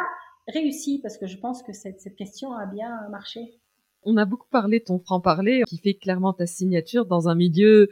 réussit 0.47 1.01
parce 1.01 1.17
que 1.17 1.27
je 1.27 1.37
pense 1.37 1.63
que 1.63 1.73
cette, 1.73 2.01
cette 2.01 2.15
question 2.15 2.53
a 2.53 2.65
bien 2.65 3.07
marché. 3.09 3.59
On 4.03 4.17
a 4.17 4.25
beaucoup 4.25 4.47
parlé 4.49 4.79
de 4.79 4.85
ton 4.85 4.99
franc-parler 4.99 5.63
qui 5.67 5.77
fait 5.77 5.93
clairement 5.93 6.33
ta 6.33 6.45
signature 6.45 7.05
dans 7.05 7.27
un 7.27 7.35
milieu 7.35 7.89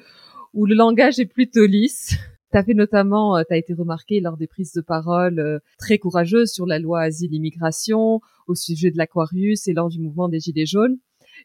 où 0.53 0.65
le 0.65 0.75
langage 0.75 1.19
est 1.19 1.25
plutôt 1.25 1.65
lisse. 1.65 2.15
T'as 2.55 2.63
fait 2.63 2.73
notamment, 2.73 3.35
euh, 3.35 3.43
t'as 3.45 3.57
été 3.57 3.73
remarqué 3.73 4.21
lors 4.21 4.37
des 4.37 4.47
prises 4.47 4.71
de 4.71 4.79
parole 4.79 5.39
euh, 5.39 5.59
très 5.77 5.97
courageuses 5.97 6.53
sur 6.53 6.65
la 6.65 6.79
loi 6.79 7.01
asile-immigration, 7.01 8.21
au 8.47 8.55
sujet 8.55 8.91
de 8.91 8.97
l'Aquarius 8.97 9.67
et 9.67 9.73
lors 9.73 9.89
du 9.89 9.99
mouvement 9.99 10.29
des 10.29 10.39
Gilets 10.39 10.65
jaunes. 10.65 10.95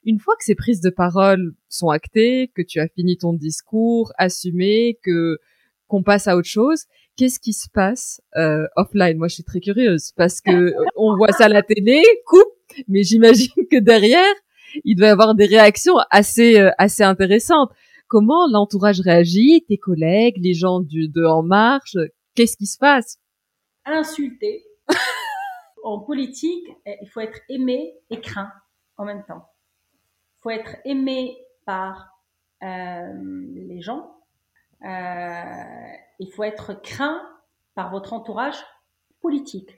Une 0.05 0.21
fois 0.21 0.37
que 0.39 0.45
ces 0.45 0.55
prises 0.55 0.81
de 0.81 0.89
parole 0.89 1.55
sont 1.69 1.89
actées, 1.89 2.53
que 2.55 2.63
tu 2.63 2.79
as 2.79 2.87
fini 2.87 3.17
ton 3.17 3.33
discours, 3.33 4.13
assumé, 4.19 5.01
que 5.03 5.41
qu'on 5.89 6.05
passe 6.05 6.29
à 6.29 6.37
autre 6.37 6.47
chose, 6.47 6.85
qu'est-ce 7.17 7.41
qui 7.41 7.55
se 7.55 7.69
passe 7.69 8.23
euh, 8.37 8.69
offline? 8.77 9.19
Moi, 9.19 9.27
je 9.27 9.35
suis 9.35 9.43
très 9.43 9.59
curieuse 9.59 10.13
parce 10.17 10.41
que 10.41 10.73
on 10.95 11.17
voit 11.17 11.33
ça 11.33 11.47
à 11.47 11.49
la 11.49 11.65
télé, 11.65 12.05
coupe, 12.25 12.85
mais 12.87 13.03
j'imagine 13.03 13.67
que 13.69 13.81
derrière, 13.81 14.35
il 14.85 14.95
doit 14.95 15.09
y 15.09 15.11
avoir 15.11 15.35
des 15.35 15.47
réactions 15.47 15.97
assez 16.13 16.61
euh, 16.61 16.71
assez 16.79 17.03
intéressantes. 17.03 17.73
Comment 18.11 18.49
l'entourage 18.49 19.01
réagit, 19.01 19.65
tes 19.69 19.79
collègues, 19.79 20.37
les 20.39 20.53
gens 20.53 20.81
du 20.81 21.07
de 21.07 21.25
En 21.25 21.45
Marche, 21.45 21.97
qu'est-ce 22.35 22.57
qui 22.57 22.67
se 22.67 22.77
passe? 22.77 23.21
Insulté. 23.85 24.67
en 25.85 26.01
politique, 26.01 26.67
eh, 26.87 26.97
il 27.03 27.09
faut 27.09 27.21
être 27.21 27.39
aimé 27.49 27.95
et 28.11 28.21
craint 28.21 28.51
en 28.97 29.05
même 29.05 29.25
temps. 29.27 29.47
Il 29.95 30.43
faut 30.43 30.51
être 30.51 30.75
aimé 30.85 31.39
par 31.65 32.21
euh, 32.65 33.13
les 33.55 33.81
gens. 33.81 34.17
Euh, 34.85 35.93
il 36.19 36.33
faut 36.33 36.43
être 36.43 36.83
craint 36.83 37.23
par 37.77 37.93
votre 37.93 38.13
entourage 38.13 38.59
politique. 39.21 39.71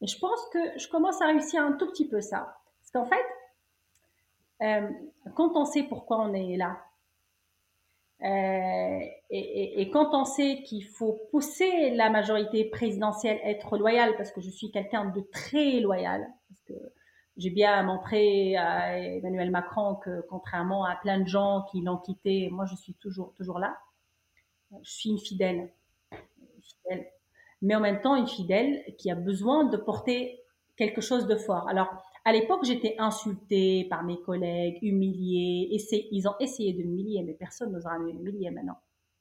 Et 0.00 0.08
je 0.08 0.18
pense 0.18 0.40
que 0.52 0.58
je 0.80 0.88
commence 0.88 1.22
à 1.22 1.26
réussir 1.26 1.62
un 1.62 1.74
tout 1.74 1.86
petit 1.86 2.08
peu 2.08 2.20
ça. 2.20 2.58
Parce 2.80 2.90
qu'en 2.90 3.06
fait, 3.06 3.24
euh, 4.64 4.90
quand 5.36 5.52
on 5.54 5.64
sait 5.64 5.84
pourquoi 5.84 6.18
on 6.18 6.34
est 6.34 6.56
là, 6.56 6.80
euh, 8.24 8.98
et, 9.30 9.90
quand 9.92 10.12
on 10.12 10.24
sait 10.24 10.62
qu'il 10.64 10.84
faut 10.84 11.20
pousser 11.30 11.90
la 11.90 12.10
majorité 12.10 12.64
présidentielle 12.64 13.38
à 13.44 13.50
être 13.50 13.78
loyale, 13.78 14.16
parce 14.16 14.32
que 14.32 14.40
je 14.40 14.50
suis 14.50 14.70
quelqu'un 14.70 15.06
de 15.06 15.20
très 15.20 15.80
loyal, 15.80 16.26
parce 16.48 16.60
que 16.62 16.74
j'ai 17.36 17.50
bien 17.50 17.82
montré 17.84 18.56
à 18.56 18.98
Emmanuel 18.98 19.50
Macron 19.50 19.94
que 19.94 20.22
contrairement 20.28 20.84
à 20.84 20.96
plein 20.96 21.20
de 21.20 21.28
gens 21.28 21.64
qui 21.70 21.80
l'ont 21.82 21.98
quitté, 21.98 22.48
moi 22.50 22.64
je 22.66 22.74
suis 22.74 22.94
toujours 22.94 23.32
toujours 23.34 23.60
là. 23.60 23.76
Je 24.82 24.90
suis 24.90 25.10
une 25.10 25.20
fidèle, 25.20 25.70
fidèle, 26.60 27.06
mais 27.62 27.76
en 27.76 27.80
même 27.80 28.00
temps 28.00 28.16
une 28.16 28.26
fidèle 28.26 28.82
qui 28.98 29.10
a 29.10 29.14
besoin 29.14 29.64
de 29.64 29.76
porter 29.76 30.40
quelque 30.76 31.00
chose 31.00 31.26
de 31.28 31.36
fort. 31.36 31.68
Alors 31.68 31.88
à 32.28 32.32
l'époque, 32.32 32.62
j'étais 32.62 32.94
insultée 32.98 33.86
par 33.88 34.04
mes 34.04 34.20
collègues, 34.20 34.78
humiliée. 34.82 35.74
ils 36.12 36.28
ont 36.28 36.34
essayé 36.40 36.74
de 36.74 36.82
m'humilier, 36.82 37.22
mais 37.22 37.32
personne 37.32 37.72
n'osera 37.72 37.98
m'humilier 37.98 38.50
maintenant. 38.50 38.76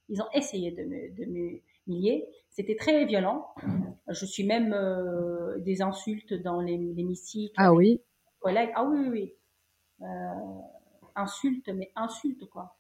Ils 0.10 0.22
ont 0.22 0.28
essayé 0.34 0.72
de 0.72 0.84
m'humilier. 0.84 2.28
C'était 2.50 2.76
très 2.76 3.06
violent. 3.06 3.48
Je 4.10 4.26
suis 4.26 4.46
même 4.46 4.74
euh, 4.74 5.58
des 5.60 5.82
insultes 5.82 6.34
dans 6.34 6.60
l'hémicycle. 6.60 7.54
Ah 7.56 7.74
oui. 7.74 8.02
Collègues. 8.40 8.72
Ah 8.76 8.84
oui, 8.84 9.00
oui, 9.00 9.10
oui. 9.10 9.34
Euh, 10.02 10.62
insultes, 11.16 11.70
mais 11.70 11.94
insultes, 11.96 12.46
quoi 12.50 12.77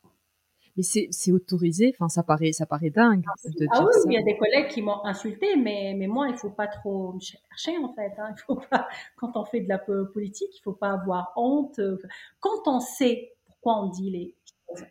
mais 0.77 0.83
c'est 0.83 1.31
autorisé. 1.31 1.93
Enfin, 1.95 2.07
ça 2.07 2.23
paraît, 2.23 2.51
ça 2.51 2.65
paraît 2.65 2.91
dingue. 2.91 3.23
Ah, 3.27 3.33
ah 3.71 3.83
oui, 3.83 3.91
il 4.05 4.13
y 4.13 4.17
a 4.17 4.23
des 4.23 4.37
collègues 4.37 4.67
qui 4.67 4.81
m'ont 4.81 5.03
insulté, 5.05 5.55
mais, 5.55 5.95
mais 5.97 6.07
moi, 6.07 6.27
il 6.29 6.37
faut 6.37 6.51
pas 6.51 6.67
trop 6.67 7.13
me 7.13 7.19
chercher 7.19 7.77
en 7.83 7.93
fait. 7.93 8.13
Hein. 8.19 8.33
Il 8.37 8.41
faut 8.45 8.61
pas, 8.69 8.87
quand 9.17 9.35
on 9.35 9.43
fait 9.43 9.61
de 9.61 9.69
la 9.69 9.79
politique, 9.79 10.55
il 10.55 10.61
faut 10.63 10.73
pas 10.73 10.91
avoir 10.91 11.33
honte. 11.35 11.81
Quand 12.39 12.67
on 12.67 12.79
sait 12.79 13.33
pourquoi 13.47 13.81
on 13.83 13.89
dit 13.89 14.11
les 14.11 14.35
choses, 14.69 14.85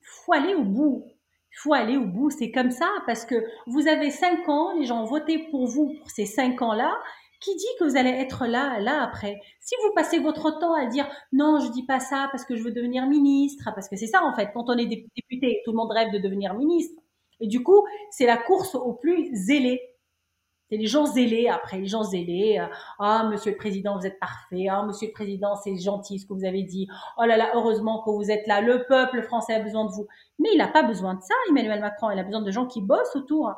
faut 0.00 0.32
aller 0.32 0.54
au 0.54 0.64
bout. 0.64 1.04
Il 1.06 1.58
faut 1.58 1.74
aller 1.74 1.96
au 1.96 2.06
bout. 2.06 2.30
C'est 2.30 2.50
comme 2.50 2.70
ça 2.70 2.88
parce 3.06 3.26
que 3.26 3.34
vous 3.66 3.86
avez 3.88 4.10
cinq 4.10 4.48
ans, 4.48 4.78
les 4.78 4.86
gens 4.86 5.02
ont 5.02 5.06
voté 5.06 5.38
pour 5.50 5.66
vous 5.66 5.94
pour 5.98 6.10
ces 6.10 6.24
cinq 6.24 6.62
ans-là. 6.62 6.96
Qui 7.42 7.56
dit 7.56 7.66
que 7.78 7.84
vous 7.84 7.96
allez 7.96 8.10
être 8.10 8.46
là, 8.46 8.78
là 8.78 9.02
après? 9.02 9.40
Si 9.60 9.74
vous 9.82 9.92
passez 9.94 10.20
votre 10.20 10.58
temps 10.60 10.74
à 10.74 10.86
dire 10.86 11.08
non, 11.32 11.58
je 11.58 11.70
dis 11.72 11.84
pas 11.84 11.98
ça 11.98 12.28
parce 12.30 12.44
que 12.44 12.54
je 12.54 12.62
veux 12.62 12.70
devenir 12.70 13.06
ministre, 13.06 13.68
parce 13.74 13.88
que 13.88 13.96
c'est 13.96 14.06
ça 14.06 14.22
en 14.22 14.34
fait. 14.34 14.50
Quand 14.54 14.70
on 14.70 14.78
est 14.78 14.86
député, 14.86 15.60
tout 15.64 15.72
le 15.72 15.76
monde 15.76 15.90
rêve 15.90 16.12
de 16.12 16.18
devenir 16.18 16.54
ministre. 16.54 17.02
Et 17.40 17.48
du 17.48 17.62
coup, 17.64 17.84
c'est 18.10 18.26
la 18.26 18.36
course 18.36 18.76
au 18.76 18.92
plus 18.92 19.28
zélé. 19.34 19.80
C'est 20.70 20.76
les 20.76 20.86
gens 20.86 21.04
zélés 21.04 21.48
après, 21.48 21.78
les 21.78 21.86
gens 21.86 22.04
zélés. 22.04 22.58
Euh, 22.60 22.66
ah, 23.00 23.28
monsieur 23.28 23.50
le 23.50 23.58
président, 23.58 23.98
vous 23.98 24.06
êtes 24.06 24.20
parfait. 24.20 24.68
Ah, 24.70 24.84
monsieur 24.84 25.08
le 25.08 25.12
président, 25.12 25.56
c'est 25.56 25.76
gentil 25.76 26.20
ce 26.20 26.26
que 26.26 26.32
vous 26.32 26.44
avez 26.44 26.62
dit. 26.62 26.88
Oh 27.18 27.24
là 27.24 27.36
là, 27.36 27.50
heureusement 27.54 28.02
que 28.04 28.10
vous 28.10 28.30
êtes 28.30 28.46
là. 28.46 28.60
Le 28.60 28.86
peuple 28.86 29.22
français 29.22 29.54
a 29.54 29.60
besoin 29.60 29.84
de 29.84 29.90
vous. 29.90 30.06
Mais 30.38 30.50
il 30.52 30.58
n'a 30.58 30.68
pas 30.68 30.84
besoin 30.84 31.14
de 31.14 31.20
ça, 31.20 31.34
Emmanuel 31.50 31.80
Macron. 31.80 32.10
Il 32.12 32.18
a 32.18 32.22
besoin 32.22 32.40
de 32.40 32.50
gens 32.50 32.66
qui 32.66 32.80
bossent 32.80 33.16
autour. 33.16 33.52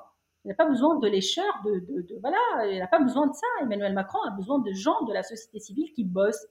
Il 0.45 0.49
n'a 0.49 0.55
pas 0.55 0.67
besoin 0.67 0.99
de 0.99 1.09
lécheurs, 1.09 1.63
de, 1.65 1.81
de, 1.81 2.03
de, 2.03 2.19
voilà, 2.21 2.37
il 2.71 2.79
n'a 2.79 2.87
pas 2.87 3.01
besoin 3.01 3.27
de 3.27 3.33
ça. 3.33 3.47
Emmanuel 3.63 3.95
Macron 3.95 4.19
a 4.29 4.31
besoin 4.31 4.59
de 4.59 4.73
gens 4.73 5.03
de 5.05 5.13
la 5.13 5.23
société 5.23 5.59
civile 5.59 5.91
qui 5.95 6.05
bossent, 6.05 6.47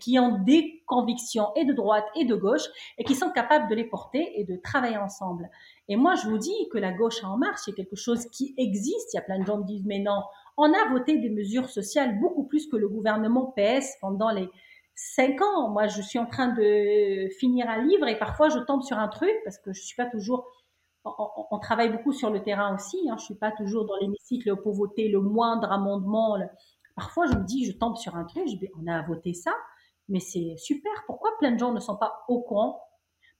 qui 0.00 0.18
ont 0.18 0.38
des 0.38 0.82
convictions 0.86 1.52
et 1.56 1.64
de 1.64 1.72
droite 1.72 2.06
et 2.14 2.24
de 2.24 2.34
gauche, 2.34 2.64
et 2.96 3.04
qui 3.04 3.14
sont 3.14 3.30
capables 3.30 3.68
de 3.68 3.74
les 3.74 3.84
porter 3.84 4.38
et 4.38 4.44
de 4.44 4.56
travailler 4.56 4.98
ensemble. 4.98 5.50
Et 5.88 5.96
moi, 5.96 6.14
je 6.14 6.28
vous 6.28 6.38
dis 6.38 6.68
que 6.72 6.78
la 6.78 6.92
gauche 6.92 7.24
en 7.24 7.36
marche, 7.36 7.60
c'est 7.64 7.72
quelque 7.72 7.96
chose 7.96 8.26
qui 8.26 8.54
existe. 8.56 9.12
Il 9.12 9.16
y 9.16 9.18
a 9.18 9.22
plein 9.22 9.40
de 9.40 9.46
gens 9.46 9.58
qui 9.58 9.66
disent, 9.66 9.86
mais 9.86 9.98
non, 9.98 10.22
on 10.56 10.72
a 10.72 10.90
voté 10.90 11.18
des 11.18 11.30
mesures 11.30 11.68
sociales 11.68 12.20
beaucoup 12.20 12.44
plus 12.44 12.68
que 12.68 12.76
le 12.76 12.88
gouvernement 12.88 13.52
PS 13.56 13.96
pendant 14.00 14.30
les 14.30 14.48
cinq 14.94 15.40
ans. 15.42 15.70
Moi, 15.70 15.88
je 15.88 16.00
suis 16.02 16.18
en 16.18 16.26
train 16.26 16.48
de 16.48 17.28
finir 17.38 17.68
un 17.68 17.82
livre 17.82 18.06
et 18.06 18.18
parfois 18.18 18.48
je 18.48 18.58
tombe 18.60 18.82
sur 18.82 18.98
un 18.98 19.08
truc 19.08 19.32
parce 19.44 19.58
que 19.58 19.72
je 19.72 19.82
suis 19.82 19.96
pas 19.96 20.06
toujours 20.06 20.46
on, 21.04 21.58
travaille 21.58 21.90
beaucoup 21.90 22.12
sur 22.12 22.30
le 22.30 22.42
terrain 22.42 22.74
aussi. 22.74 23.08
Hein. 23.08 23.16
Je 23.18 23.24
suis 23.24 23.34
pas 23.34 23.52
toujours 23.52 23.84
dans 23.84 23.96
l'hémicycle 23.96 24.56
pour 24.56 24.74
voter 24.74 25.08
le 25.08 25.20
moindre 25.20 25.70
amendement. 25.70 26.36
Parfois, 26.96 27.26
je 27.26 27.34
me 27.34 27.44
dis, 27.44 27.66
je 27.66 27.76
tombe 27.76 27.96
sur 27.96 28.16
un 28.16 28.24
truc, 28.24 28.46
on 28.80 28.86
a 28.86 29.02
voté 29.02 29.34
ça, 29.34 29.52
mais 30.08 30.20
c'est 30.20 30.56
super. 30.56 30.92
Pourquoi 31.06 31.30
plein 31.38 31.52
de 31.52 31.58
gens 31.58 31.72
ne 31.72 31.80
sont 31.80 31.96
pas 31.96 32.24
au 32.28 32.40
courant? 32.40 32.80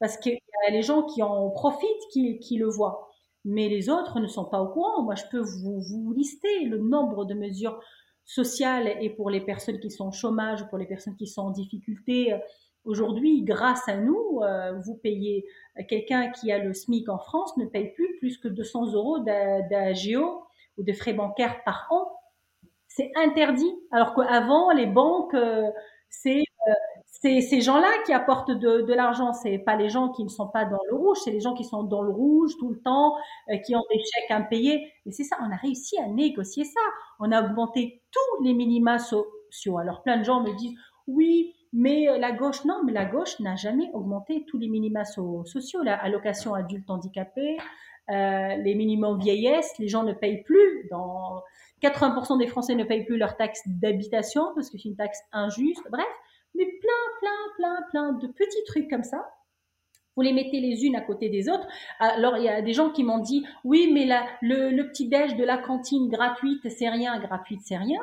Parce 0.01 0.17
qu'il 0.17 0.33
y 0.33 0.69
a 0.69 0.71
les 0.71 0.83
gens 0.83 1.05
qui 1.05 1.23
en 1.23 1.51
profitent, 1.51 1.89
qui, 2.13 2.57
le 2.59 2.69
voient, 2.69 3.09
mais 3.45 3.69
les 3.69 3.89
autres 3.89 4.21
ne 4.21 4.27
sont 4.27 4.45
pas 4.45 4.61
au 4.61 4.69
courant. 4.69 5.03
Moi, 5.03 5.15
je 5.15 5.25
peux 5.31 5.41
vous, 5.41 5.81
vous 5.81 6.13
lister 6.13 6.65
le 6.65 6.79
nombre 6.79 7.25
de 7.25 7.35
mesures 7.35 7.81
sociales 8.25 8.97
et 9.01 9.11
pour 9.11 9.31
les 9.31 9.41
personnes 9.41 9.79
qui 9.79 9.91
sont 9.91 10.09
au 10.09 10.13
chômage, 10.13 10.69
pour 10.69 10.79
les 10.79 10.87
personnes 10.87 11.17
qui 11.17 11.27
sont 11.27 11.43
en 11.43 11.51
difficulté 11.51 12.35
Aujourd'hui, 12.85 13.43
grâce 13.43 13.89
à 13.89 13.97
nous, 13.97 14.41
euh, 14.43 14.79
vous 14.85 14.95
payez 14.95 15.47
quelqu'un 15.89 16.31
qui 16.31 16.53
a 16.53 16.59
le 16.59 16.75
SMIC 16.75 17.09
en 17.09 17.19
France 17.19 17.57
ne 17.57 17.65
paye 17.65 17.93
plus 17.93 18.19
plus 18.19 18.37
que 18.37 18.49
200 18.49 18.93
euros 18.93 19.19
d'AGO 19.21 20.45
ou 20.77 20.83
de 20.83 20.93
frais 20.93 21.15
bancaires 21.15 21.65
par 21.65 21.87
an. 21.91 22.13
C'est 22.89 23.11
interdit. 23.17 23.75
Alors 23.91 24.15
qu'avant, 24.15 24.71
les 24.73 24.87
banques, 24.87 25.35
euh, 25.35 25.71
c'est 26.11 26.45
euh, 26.69 26.73
c'est 27.07 27.41
ces 27.41 27.63
gens-là 27.63 27.91
qui 28.05 28.13
apportent 28.13 28.51
de, 28.51 28.83
de 28.83 28.93
l'argent. 28.93 29.33
C'est 29.33 29.59
pas 29.59 29.77
les 29.77 29.89
gens 29.89 30.11
qui 30.11 30.25
ne 30.25 30.29
sont 30.29 30.49
pas 30.49 30.67
dans 30.67 30.81
le 30.91 30.97
rouge, 30.97 31.19
c'est 31.25 31.31
les 31.31 31.41
gens 31.41 31.55
qui 31.55 31.65
sont 31.65 31.83
dans 31.85 32.03
le 32.03 32.11
rouge 32.11 32.53
tout 32.59 32.69
le 32.71 32.81
temps, 32.81 33.17
qui 33.65 33.75
ont 33.75 33.85
des 33.91 33.99
chèques 33.99 34.31
impayés. 34.31 34.93
Et 35.07 35.11
c'est 35.13 35.25
ça, 35.25 35.37
on 35.41 35.51
a 35.51 35.57
réussi 35.57 35.99
à 35.99 36.07
négocier 36.09 36.65
ça. 36.65 36.81
On 37.21 37.33
a 37.33 37.43
augmenté 37.43 38.03
tous 38.11 38.45
les 38.45 38.53
minima 38.53 38.99
sociaux. 38.99 39.79
Alors 39.79 40.03
plein 40.03 40.19
de 40.19 40.25
gens 40.25 40.43
me 40.43 40.55
disent, 40.55 40.77
oui, 41.07 41.55
mais 41.75 42.09
euh, 42.09 42.19
la 42.19 42.31
gauche, 42.31 42.65
non, 42.65 42.83
mais 42.85 42.93
la 42.93 43.05
gauche 43.05 43.41
n'a 43.41 43.57
jamais 43.57 43.91
augmenté 43.93 44.45
tous 44.47 44.59
les 44.59 44.69
minima 44.69 45.05
sociaux, 45.05 45.83
la 45.83 45.97
allocation 45.97 46.55
adulte 46.55 46.89
handicapé, 46.89 47.59
euh, 48.11 48.55
les 48.57 48.75
minimums 48.77 49.19
vieillesse, 49.19 49.77
les 49.81 49.89
gens 49.89 50.05
ne 50.05 50.13
payent 50.13 50.45
plus. 50.45 50.87
Dans 50.91 51.43
80% 51.83 52.39
des 52.39 52.47
Français 52.47 52.77
ne 52.77 52.85
payent 52.85 53.05
plus 53.05 53.17
leur 53.17 53.37
taxe 53.37 53.61
d'habitation 53.67 54.55
parce 54.55 54.71
que 54.71 54.79
c'est 54.79 54.89
une 54.89 54.97
taxe 54.97 55.19
injuste. 55.33 55.83
Bref, 55.91 56.07
mais 56.55 56.65
plein, 56.65 57.19
plein, 57.21 57.57
plein, 57.57 57.83
plein 57.91 58.13
de 58.13 58.29
petits 58.29 58.65
trucs 58.67 58.89
comme 58.89 59.03
ça. 59.03 59.29
Vous 60.15 60.23
les 60.23 60.33
mettez 60.33 60.61
les 60.61 60.85
unes 60.85 60.95
à 60.95 61.01
côté 61.01 61.29
des 61.29 61.49
autres. 61.49 61.67
Alors, 61.99 62.37
il 62.37 62.45
y 62.45 62.49
a 62.49 62.63
des 62.63 62.73
gens 62.73 62.91
qui 62.91 63.03
m'ont 63.03 63.19
dit, 63.19 63.45
oui, 63.65 63.91
mais 63.93 64.05
la, 64.05 64.25
le, 64.43 64.71
le 64.71 64.87
petit 64.89 65.09
déj 65.09 65.35
de 65.35 65.43
la 65.43 65.59
cantine 65.59 66.09
gratuite, 66.09 66.69
c'est 66.69 66.89
rien, 66.89 67.19
gratuite, 67.19 67.63
c'est 67.65 67.77
rien. 67.77 67.99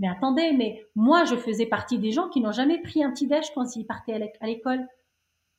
Mais 0.00 0.08
attendez, 0.08 0.52
mais 0.52 0.84
moi, 0.96 1.24
je 1.24 1.36
faisais 1.36 1.66
partie 1.66 1.98
des 1.98 2.10
gens 2.10 2.28
qui 2.28 2.40
n'ont 2.40 2.52
jamais 2.52 2.80
pris 2.80 3.04
un 3.04 3.10
petit 3.10 3.26
déj 3.26 3.52
quand 3.54 3.76
ils 3.76 3.84
partaient 3.84 4.14
à 4.40 4.46
l'école. 4.46 4.86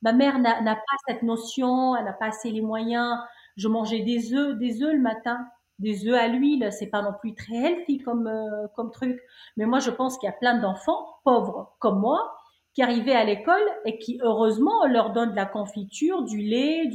Ma 0.02 0.12
mère 0.12 0.38
n'a 0.40 0.74
pas 0.74 0.96
cette 1.06 1.22
notion, 1.22 1.96
elle 1.96 2.04
n'a 2.04 2.12
pas 2.12 2.26
assez 2.26 2.50
les 2.50 2.60
moyens. 2.60 3.18
Je 3.56 3.68
mangeais 3.68 4.00
des 4.00 4.34
œufs, 4.34 4.58
des 4.58 4.82
œufs 4.82 4.92
le 4.92 5.00
matin, 5.00 5.46
des 5.78 6.08
œufs 6.08 6.18
à 6.18 6.26
l'huile. 6.26 6.68
C'est 6.72 6.88
pas 6.88 7.02
non 7.02 7.12
plus 7.20 7.34
très 7.34 7.54
healthy 7.54 7.98
comme 7.98 8.26
euh, 8.26 8.90
truc. 8.92 9.20
Mais 9.56 9.64
moi, 9.64 9.78
je 9.78 9.90
pense 9.90 10.18
qu'il 10.18 10.26
y 10.26 10.30
a 10.30 10.36
plein 10.36 10.58
d'enfants 10.58 11.06
pauvres 11.24 11.76
comme 11.78 12.00
moi 12.00 12.36
qui 12.74 12.82
arrivaient 12.82 13.14
à 13.14 13.24
l'école 13.24 13.62
et 13.84 13.98
qui 13.98 14.18
heureusement 14.22 14.72
on 14.82 14.88
leur 14.88 15.12
donne 15.12 15.32
de 15.32 15.36
la 15.36 15.46
confiture, 15.46 16.22
du 16.22 16.38
lait, 16.38 16.90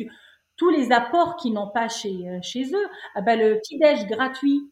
tous 0.57 0.69
les 0.69 0.91
apports 0.91 1.35
qu'ils 1.37 1.53
n'ont 1.53 1.69
pas 1.69 1.87
chez 1.87 2.27
euh, 2.27 2.39
chez 2.41 2.65
eux. 2.73 2.87
Ah 3.15 3.21
ben, 3.21 3.39
le 3.39 3.59
petit 3.59 3.77
déj 3.77 4.05
gratuit, 4.07 4.71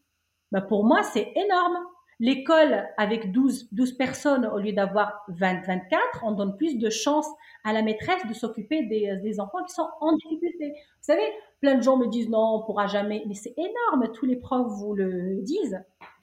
ben, 0.52 0.60
pour 0.60 0.84
moi 0.84 1.02
c'est 1.02 1.32
énorme. 1.36 1.78
L'école 2.18 2.88
avec 2.96 3.30
12, 3.30 3.68
12 3.72 3.92
personnes 3.98 4.46
au 4.46 4.58
lieu 4.58 4.72
d'avoir 4.72 5.24
20, 5.28 5.66
24, 5.66 6.24
on 6.24 6.32
donne 6.32 6.56
plus 6.56 6.78
de 6.78 6.88
chance 6.88 7.26
à 7.62 7.72
la 7.72 7.82
maîtresse 7.82 8.26
de 8.26 8.32
s'occuper 8.32 8.84
des, 8.84 9.16
des, 9.22 9.38
enfants 9.38 9.62
qui 9.64 9.74
sont 9.74 9.88
en 10.00 10.16
difficulté. 10.16 10.70
Vous 10.70 11.02
savez, 11.02 11.30
plein 11.60 11.74
de 11.74 11.82
gens 11.82 11.98
me 11.98 12.06
disent 12.06 12.30
non, 12.30 12.54
on 12.54 12.62
pourra 12.62 12.86
jamais, 12.86 13.22
mais 13.26 13.34
c'est 13.34 13.54
énorme, 13.58 14.12
tous 14.12 14.24
les 14.24 14.36
profs 14.36 14.66
vous 14.78 14.94
le 14.94 15.42
disent. 15.42 15.78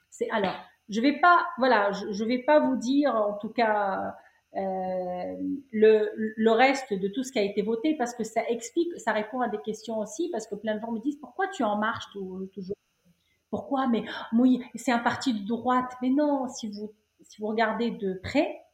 C'est 0.09 0.29
alors, 0.31 0.55
je 0.89 0.99
vais 0.99 1.19
pas, 1.19 1.45
voilà, 1.59 1.91
je, 1.91 2.11
je 2.11 2.23
vais 2.23 2.39
pas 2.39 2.59
vous 2.59 2.75
dire 2.75 3.15
en 3.15 3.33
tout 3.33 3.49
cas 3.49 4.15
euh, 4.55 5.35
le, 5.71 6.11
le 6.15 6.51
reste 6.51 6.93
de 6.93 7.07
tout 7.07 7.23
ce 7.23 7.31
qui 7.31 7.39
a 7.39 7.43
été 7.43 7.63
voté 7.63 7.95
parce 7.97 8.13
que 8.13 8.23
ça 8.23 8.41
explique, 8.49 8.89
ça 8.99 9.11
répond 9.11 9.41
à 9.41 9.47
des 9.47 9.57
questions 9.59 9.97
aussi 9.99 10.29
parce 10.31 10.45
que 10.47 10.55
plein 10.55 10.75
de 10.75 10.81
gens 10.81 10.91
me 10.91 10.99
disent 10.99 11.17
pourquoi 11.19 11.47
tu 11.47 11.63
en 11.63 11.77
marches 11.77 12.05
toujours 12.13 12.75
pourquoi? 13.53 13.85
Mais 13.85 14.03
oui, 14.35 14.63
c'est 14.73 14.91
un 14.91 14.97
parti 14.97 15.31
de 15.31 15.47
droite. 15.47 15.93
Mais 16.01 16.09
non, 16.09 16.47
si 16.47 16.71
vous, 16.71 16.91
si 17.21 17.39
vous 17.39 17.45
regardez 17.45 17.91
de 17.91 18.15
près, 18.15 18.65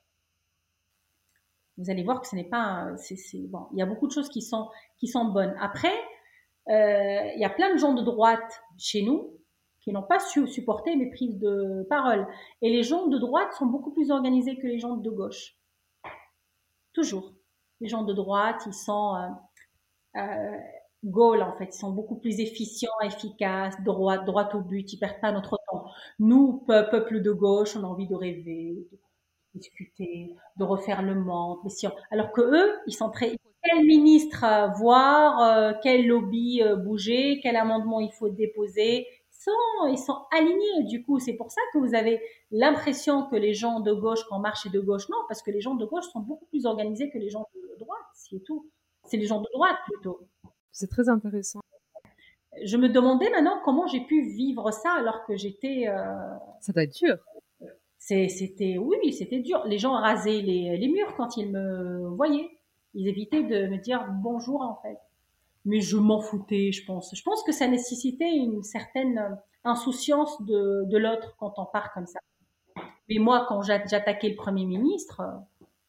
vous 1.78 1.90
allez 1.90 2.02
voir 2.02 2.22
que 2.22 2.28
ce 2.30 2.36
n'est 2.38 2.48
pas. 2.48 2.88
C'est, 2.96 3.18
bon, 3.50 3.68
il 3.74 3.80
y 3.80 3.82
a 3.82 3.86
beaucoup 3.86 4.08
de 4.08 4.14
choses 4.14 4.30
qui 4.30 4.42
sont, 4.42 4.70
qui 4.98 5.08
sont 5.08 5.26
bonnes. 5.26 5.54
Après, 5.60 5.98
euh, 6.70 7.30
il 7.36 7.42
y 7.42 7.44
a 7.44 7.50
plein 7.50 7.74
de 7.74 7.78
gens 7.78 7.94
de 7.94 8.02
droite 8.02 8.64
chez 8.78 9.02
nous 9.02 9.34
qui 9.82 9.92
n'ont 9.92 10.04
pas 10.04 10.20
su 10.20 10.48
supporter 10.48 10.96
mes 10.96 11.10
prises 11.10 11.38
de 11.38 11.86
parole. 11.90 12.26
Et 12.62 12.70
les 12.70 12.84
gens 12.84 13.08
de 13.08 13.18
droite 13.18 13.52
sont 13.56 13.66
beaucoup 13.66 13.92
plus 13.92 14.12
organisés 14.12 14.58
que 14.58 14.68
les 14.68 14.80
gens 14.80 14.96
de 14.96 15.10
gauche. 15.10 15.58
Toujours. 16.94 17.34
Les 17.82 17.90
gens 17.90 18.04
de 18.04 18.14
droite, 18.14 18.62
ils 18.66 18.74
sont. 18.74 19.16
Euh, 20.16 20.22
euh, 20.22 20.58
goal 21.04 21.42
en 21.42 21.54
fait. 21.58 21.76
Ils 21.76 21.80
sont 21.80 21.92
beaucoup 21.92 22.16
plus 22.16 22.40
efficients, 22.40 22.92
efficaces, 23.04 23.76
droit, 23.84 24.18
droit 24.20 24.50
au 24.54 24.62
but. 24.62 24.92
Ils 24.94 24.98
perdent 25.00 25.22
pas 25.22 25.32
notre 25.32 25.58
temps. 25.72 25.86
Nous, 26.20 26.64
peuple 26.68 27.22
de 27.22 27.32
gauche, 27.32 27.76
on 27.76 27.84
a 27.84 27.88
envie 27.88 28.08
de 28.08 28.16
rêver, 28.16 28.88
de 28.92 29.60
discuter, 29.60 30.36
de 30.58 30.64
refaire 30.64 31.02
le 31.02 31.16
monde. 31.16 31.60
Mais 31.64 31.70
si 31.70 31.88
Alors 32.12 32.32
que 32.32 32.42
eux, 32.42 32.80
ils 32.88 32.94
sont 32.94 33.10
très 33.10 33.36
quel 33.64 33.86
ministre 33.86 34.46
voir, 34.78 35.42
euh, 35.42 35.74
quel 35.84 36.08
lobby 36.08 36.62
euh, 36.64 36.76
bouger, 36.76 37.40
quel 37.42 37.56
amendement 37.56 38.00
il 38.00 38.12
faut 38.12 38.30
déposer. 38.30 39.06
Ils 39.32 39.44
sont, 39.44 39.88
ils 39.88 39.98
sont 39.98 40.18
alignés. 40.32 40.84
Du 40.86 41.04
coup, 41.04 41.20
c'est 41.20 41.34
pour 41.34 41.52
ça 41.52 41.62
que 41.74 41.80
vous 41.80 41.96
avez 41.96 42.22
l'impression 42.52 43.28
que 43.30 43.36
les 43.36 43.54
gens 43.54 43.80
de 43.80 43.94
gauche, 43.94 44.20
quand 44.30 44.40
marche 44.40 44.70
de 44.70 44.80
gauche, 44.80 45.08
non, 45.10 45.18
parce 45.28 45.42
que 45.42 45.52
les 45.52 45.62
gens 45.62 45.76
de 45.76 45.86
gauche 45.86 46.06
sont 46.12 46.20
beaucoup 46.20 46.46
plus 46.48 46.66
organisés 46.66 47.10
que 47.10 47.18
les 47.18 47.30
gens 47.30 47.48
de 47.56 47.80
droite, 47.80 48.00
c'est 48.14 48.44
tout. 48.44 48.70
C'est 49.06 49.18
les 49.18 49.26
gens 49.26 49.42
de 49.42 49.48
droite 49.54 49.78
plutôt. 49.86 50.28
C'est 50.72 50.90
très 50.90 51.10
intéressant. 51.10 51.62
Je 52.64 52.78
me 52.78 52.90
demandais 52.90 53.30
maintenant 53.30 53.60
comment 53.64 53.88
j'ai 53.88 54.02
pu 54.02 54.28
vivre 54.30 54.72
ça 54.72 54.92
alors 54.98 55.26
que 55.26 55.36
j'étais. 55.36 55.88
Euh... 55.88 56.04
Ça 56.60 56.74
doit 56.74 56.84
être 56.84 56.96
dur. 56.96 57.18
C'était, 58.00 58.78
oui, 58.80 59.14
c'était 59.14 59.40
dur. 59.40 59.64
Les 59.66 59.78
gens 59.78 59.94
rasaient 59.94 60.42
les, 60.42 60.76
les, 60.78 60.88
murs 60.88 61.14
quand 61.16 61.38
ils 61.38 61.52
me 61.52 62.08
voyaient. 62.16 62.50
Ils 62.96 63.08
évitaient 63.08 63.44
de 63.44 63.68
me 63.68 63.78
dire 63.78 64.08
bonjour 64.10 64.62
en 64.62 64.80
fait. 64.82 64.98
Mais 65.66 65.80
je 65.82 65.98
m'en 65.98 66.20
foutais, 66.20 66.72
je 66.72 66.84
pense. 66.86 67.14
Je 67.16 67.22
pense 67.22 67.44
que 67.44 67.52
ça 67.52 67.68
nécessitait 67.68 68.34
une 68.36 68.64
certaine 68.64 69.38
insouciance 69.64 70.42
de, 70.42 70.86
de 70.86 70.98
l'autre 70.98 71.36
quand 71.38 71.54
on 71.58 71.66
part 71.66 71.94
comme 71.94 72.08
ça. 72.08 72.20
Mais 73.10 73.20
moi, 73.20 73.46
quand 73.48 73.62
j'attaquais 73.62 74.30
le 74.30 74.36
Premier 74.36 74.66
ministre, 74.66 75.22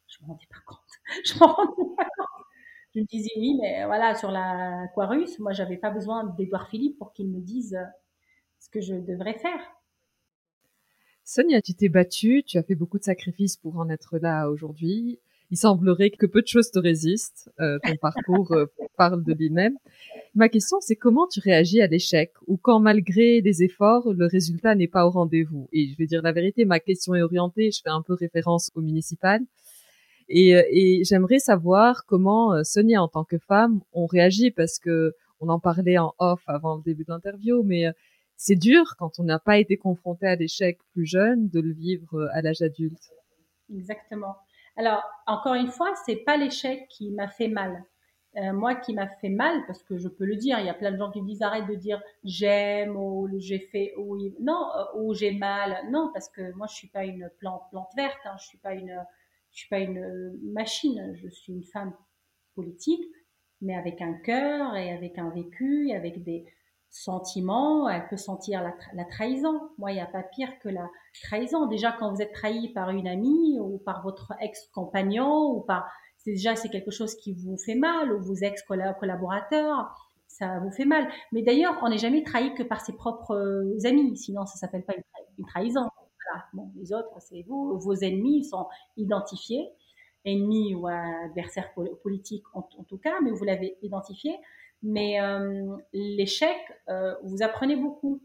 je 0.09 0.19
me 0.23 0.29
rendais 0.29 0.47
pas 0.51 0.61
compte. 0.67 0.79
Je 1.25 1.39
m'en 1.39 1.53
rendais 1.53 1.95
pas 1.97 2.05
compte 2.05 2.40
je 2.95 3.01
me 3.01 3.05
disais 3.05 3.31
oui, 3.37 3.57
mais 3.61 3.85
voilà, 3.85 4.15
sur 4.15 4.31
la 4.31 4.89
Quarus, 4.95 5.39
moi, 5.39 5.53
j'avais 5.53 5.77
pas 5.77 5.91
besoin 5.91 6.25
d'Edouard 6.37 6.69
Philippe 6.69 6.99
pour 6.99 7.13
qu'il 7.13 7.29
me 7.29 7.41
dise 7.41 7.75
euh, 7.75 7.85
ce 8.59 8.69
que 8.69 8.81
je 8.81 8.95
devrais 8.95 9.39
faire. 9.39 9.61
Sonia, 11.25 11.63
tu 11.63 11.75
t'es 11.75 11.89
battue, 11.89 12.43
tu 12.45 12.59
as 12.59 12.63
fait 12.65 12.75
beaucoup 12.75 12.99
de 12.99 13.05
sacrifices 13.05 13.57
pour 13.57 13.77
en 13.79 13.89
être 13.89 14.19
là 14.19 14.49
aujourd'hui. 14.51 15.21
Il 15.53 15.57
semblerait 15.57 16.11
que 16.11 16.27
peu 16.27 16.43
de 16.43 16.47
choses 16.47 16.71
te 16.71 16.79
résistent. 16.79 17.49
Euh, 17.61 17.79
ton 17.85 17.97
parcours 18.01 18.53
euh, 18.53 18.67
parle 18.97 19.23
de 19.23 19.33
lui-même. 19.33 19.77
Ma 20.35 20.49
question, 20.49 20.79
c'est 20.81 20.97
comment 20.97 21.29
tu 21.29 21.41
réagis 21.41 21.81
à 21.81 21.87
l'échec 21.87 22.33
ou 22.49 22.57
quand 22.57 22.81
malgré 22.81 23.43
des 23.43 23.63
efforts, 23.63 24.13
le 24.13 24.27
résultat 24.27 24.75
n'est 24.75 24.89
pas 24.89 25.07
au 25.07 25.11
rendez-vous? 25.11 25.69
Et 25.73 25.89
je 25.89 25.97
vais 25.97 26.07
dire 26.07 26.23
la 26.23 26.33
vérité, 26.33 26.65
ma 26.65 26.81
question 26.81 27.15
est 27.15 27.23
orientée, 27.23 27.71
je 27.71 27.81
fais 27.83 27.91
un 27.91 28.03
peu 28.03 28.15
référence 28.15 28.71
au 28.75 28.81
municipal. 28.81 29.41
Et, 30.31 30.55
euh, 30.55 30.63
et 30.71 31.03
j'aimerais 31.05 31.41
savoir 31.41 32.07
comment 32.07 32.55
euh, 32.55 32.63
Sonia, 32.63 33.03
en 33.03 33.09
tant 33.09 33.25
que 33.25 33.37
femme, 33.39 33.81
on 33.93 34.07
réagit 34.07 34.53
parce 34.53 34.79
que 34.79 35.15
on 35.41 35.49
en 35.49 35.59
parlait 35.59 35.99
en 35.99 36.15
off 36.19 36.43
avant 36.47 36.77
le 36.77 36.83
début 36.83 37.05
de 37.05 37.11
l'interview, 37.11 37.63
mais 37.65 37.87
euh, 37.87 37.93
c'est 38.37 38.55
dur 38.55 38.95
quand 38.97 39.19
on 39.19 39.25
n'a 39.25 39.41
pas 39.41 39.59
été 39.59 39.77
confronté 39.77 40.27
à 40.27 40.37
l'échec 40.37 40.79
plus 40.93 41.05
jeune 41.05 41.49
de 41.49 41.61
le 41.61 41.73
vivre 41.73 42.29
à 42.33 42.43
l'âge 42.43 42.63
adulte. 42.63 43.11
Exactement. 43.75 44.37
Alors, 44.77 45.03
encore 45.27 45.55
une 45.55 45.69
fois, 45.69 45.93
c'est 46.07 46.17
pas 46.17 46.37
l'échec 46.37 46.87
qui 46.89 47.11
m'a 47.11 47.29
fait 47.29 47.49
mal. 47.49 47.85
Euh, 48.37 48.53
moi 48.53 48.77
qui 48.77 48.95
m'a 48.95 49.09
fait 49.09 49.29
mal, 49.29 49.65
parce 49.67 49.83
que 49.83 49.99
je 49.99 50.07
peux 50.07 50.25
le 50.25 50.37
dire, 50.37 50.61
il 50.61 50.67
y 50.67 50.69
a 50.69 50.75
plein 50.75 50.93
de 50.93 50.97
gens 50.97 51.11
qui 51.11 51.21
disent 51.23 51.43
arrête 51.43 51.67
de 51.67 51.75
dire 51.75 52.01
j'aime 52.23 52.97
ou 52.97 53.29
j'ai 53.39 53.59
fait 53.59 53.93
ou 53.97 54.17
non 54.41 54.71
ou 54.95 55.13
j'ai 55.15 55.33
mal. 55.33 55.79
Non, 55.91 56.11
parce 56.13 56.29
que 56.29 56.53
moi 56.53 56.69
je 56.69 56.77
suis 56.77 56.89
pas 56.89 57.05
une 57.05 57.29
plante 57.41 57.63
plante 57.71 57.91
verte, 57.97 58.21
hein, 58.27 58.37
je 58.39 58.47
suis 58.47 58.59
pas 58.59 58.75
une 58.75 58.97
je 59.53 59.59
suis 59.59 59.69
pas 59.69 59.81
une 59.81 60.39
machine, 60.53 61.13
je 61.15 61.29
suis 61.29 61.53
une 61.53 61.65
femme 61.65 61.93
politique, 62.55 63.05
mais 63.61 63.75
avec 63.75 64.01
un 64.01 64.15
cœur 64.15 64.77
et 64.77 64.93
avec 64.93 65.19
un 65.19 65.31
vécu 65.31 65.89
et 65.89 65.97
avec 65.97 66.23
des 66.23 66.47
sentiments. 66.91 67.89
Elle 67.89 68.07
peut 68.09 68.17
sentir 68.17 68.63
la, 68.63 69.05
trahison. 69.05 69.61
Moi, 69.79 69.93
il 69.93 69.95
n'y 69.95 70.01
a 70.01 70.07
pas 70.07 70.23
pire 70.23 70.59
que 70.63 70.69
la 70.69 70.89
trahison. 71.23 71.67
Déjà, 71.67 71.93
quand 71.93 72.13
vous 72.13 72.21
êtes 72.21 72.33
trahi 72.33 72.73
par 72.73 72.91
une 72.91 73.09
amie 73.09 73.59
ou 73.61 73.79
par 73.79 74.03
votre 74.03 74.33
ex-compagnon 74.41 75.53
ou 75.55 75.61
par 75.61 75.91
déjà 76.27 76.55
c'est 76.55 76.69
quelque 76.69 76.91
chose 76.91 77.15
qui 77.17 77.33
vous 77.33 77.57
fait 77.57 77.75
mal 77.75 78.13
ou 78.13 78.23
vos 78.23 78.35
ex-collaborateurs, 78.35 79.95
ça 80.27 80.59
vous 80.61 80.71
fait 80.71 80.85
mal. 80.85 81.09
Mais 81.33 81.43
d'ailleurs, 81.43 81.79
on 81.83 81.89
n'est 81.89 81.99
jamais 81.99 82.23
trahi 82.23 82.55
que 82.55 82.63
par 82.63 82.81
ses 82.81 82.93
propres 82.93 83.67
amis, 83.85 84.17
sinon 84.17 84.47
ça 84.47 84.57
s'appelle 84.57 84.85
pas 84.85 84.95
une, 85.39 85.47
trahison. 85.47 85.89
Bon, 86.53 86.71
les 86.77 86.93
autres, 86.93 87.21
c'est 87.21 87.43
vous, 87.43 87.79
vos 87.79 87.95
ennemis 87.95 88.45
sont 88.45 88.67
identifiés, 88.97 89.69
ennemis 90.25 90.75
ou 90.75 90.87
adversaires 90.87 91.73
politiques 92.03 92.45
en, 92.55 92.63
tout 92.63 92.99
cas, 92.99 93.21
mais 93.23 93.31
vous 93.31 93.45
l'avez 93.45 93.79
identifié. 93.83 94.37
Mais 94.83 95.21
euh, 95.21 95.77
l'échec, 95.93 96.57
euh, 96.89 97.15
vous 97.23 97.43
apprenez 97.43 97.77
beaucoup. 97.77 98.23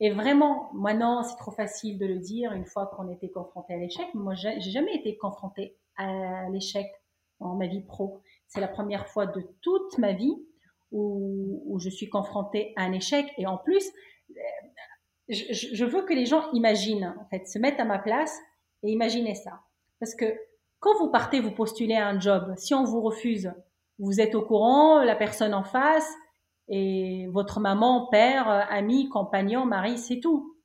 Et 0.00 0.10
vraiment, 0.10 0.70
maintenant, 0.72 1.22
c'est 1.22 1.36
trop 1.36 1.50
facile 1.50 1.98
de 1.98 2.06
le 2.06 2.18
dire 2.18 2.52
une 2.52 2.64
fois 2.64 2.86
qu'on 2.86 3.10
était 3.10 3.28
confronté 3.28 3.74
à 3.74 3.76
l'échec. 3.76 4.06
Moi, 4.14 4.34
j'ai 4.34 4.60
jamais 4.60 4.94
été 4.94 5.18
confronté 5.18 5.76
à 5.96 6.48
l'échec 6.48 6.86
dans 7.38 7.54
ma 7.54 7.66
vie 7.66 7.82
pro. 7.82 8.22
C'est 8.48 8.60
la 8.60 8.68
première 8.68 9.08
fois 9.08 9.26
de 9.26 9.42
toute 9.60 9.98
ma 9.98 10.12
vie 10.12 10.34
où, 10.90 11.62
où, 11.66 11.78
je 11.78 11.90
suis 11.90 12.08
confrontée 12.08 12.72
à 12.76 12.84
un 12.84 12.92
échec. 12.92 13.26
Et 13.36 13.46
en 13.46 13.58
plus, 13.58 13.84
je, 15.30 15.68
je, 15.72 15.84
veux 15.84 16.02
que 16.02 16.12
les 16.12 16.26
gens 16.26 16.50
imaginent, 16.52 17.14
en 17.20 17.24
fait, 17.26 17.46
se 17.46 17.58
mettent 17.58 17.80
à 17.80 17.84
ma 17.84 17.98
place 17.98 18.38
et 18.82 18.90
imaginez 18.90 19.34
ça. 19.34 19.60
Parce 20.00 20.14
que 20.14 20.26
quand 20.80 20.96
vous 20.98 21.10
partez, 21.10 21.40
vous 21.40 21.50
postulez 21.50 21.96
à 21.96 22.08
un 22.08 22.18
job, 22.18 22.52
si 22.56 22.74
on 22.74 22.84
vous 22.84 23.00
refuse, 23.00 23.52
vous 23.98 24.20
êtes 24.20 24.34
au 24.34 24.42
courant, 24.42 25.02
la 25.02 25.14
personne 25.14 25.54
en 25.54 25.62
face, 25.62 26.10
et 26.68 27.26
votre 27.32 27.60
maman, 27.60 28.08
père, 28.10 28.48
ami, 28.70 29.08
compagnon, 29.08 29.66
mari, 29.66 29.98
c'est 29.98 30.20
tout. 30.20 30.56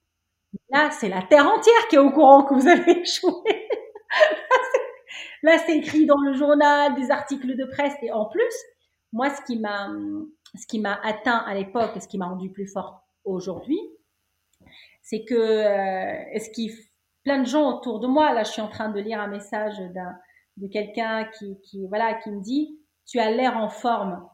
Là, 0.70 0.90
c'est 0.92 1.10
la 1.10 1.22
terre 1.22 1.48
entière 1.48 1.88
qui 1.90 1.96
est 1.96 2.00
au 2.00 2.12
courant 2.12 2.44
que 2.44 2.54
vous 2.54 2.68
avez 2.68 3.00
échoué. 3.02 3.68
Là, 5.44 5.58
c'est 5.66 5.78
écrit 5.78 6.06
dans 6.06 6.20
le 6.20 6.34
journal, 6.34 6.96
des 6.96 7.12
articles 7.12 7.56
de 7.56 7.66
presse. 7.66 7.96
Et 8.02 8.12
en 8.12 8.26
plus, 8.26 8.56
moi, 9.12 9.30
ce 9.30 9.42
qui 9.42 9.60
m'a, 9.60 9.90
ce 10.56 10.66
qui 10.68 10.80
m'a 10.80 11.00
atteint 11.04 11.44
à 11.46 11.54
l'époque 11.54 11.92
et 11.96 12.00
ce 12.00 12.08
qui 12.08 12.18
m'a 12.18 12.28
rendu 12.28 12.52
plus 12.52 12.68
forte 12.68 12.96
aujourd'hui, 13.26 13.80
c'est 15.06 15.24
que, 15.24 15.36
euh, 15.36 16.24
est-ce 16.32 16.50
qu'il, 16.50 16.72
plein 17.24 17.40
de 17.40 17.46
gens 17.46 17.78
autour 17.78 18.00
de 18.00 18.08
moi, 18.08 18.34
là, 18.34 18.44
je 18.44 18.52
suis 18.52 18.62
en 18.62 18.68
train 18.68 18.90
de 18.90 19.00
lire 19.00 19.22
un 19.22 19.28
message 19.28 19.78
de 20.58 20.68
quelqu'un 20.68 21.30
qui, 21.38 21.88
voilà, 21.88 22.16
qui 22.16 22.32
me 22.32 22.42
dit, 22.42 22.80
tu 23.06 23.20
as 23.20 23.30
l'air 23.30 23.56
en 23.56 23.70
forme, 23.70 24.28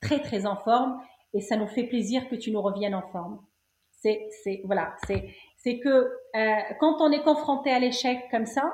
très, 0.00 0.20
très 0.20 0.46
en 0.46 0.56
forme, 0.56 1.02
et 1.34 1.40
ça 1.40 1.56
nous 1.56 1.66
fait 1.66 1.84
plaisir 1.84 2.28
que 2.28 2.36
tu 2.36 2.52
nous 2.52 2.62
reviennes 2.62 2.94
en 2.94 3.02
forme. 3.02 3.44
C'est, 3.90 4.30
voilà, 4.64 4.96
c'est 5.06 5.78
que 5.78 5.88
euh, 5.88 6.74
quand 6.80 7.00
on 7.00 7.12
est 7.12 7.22
confronté 7.22 7.70
à 7.70 7.78
l'échec 7.78 8.20
comme 8.30 8.46
ça, 8.46 8.72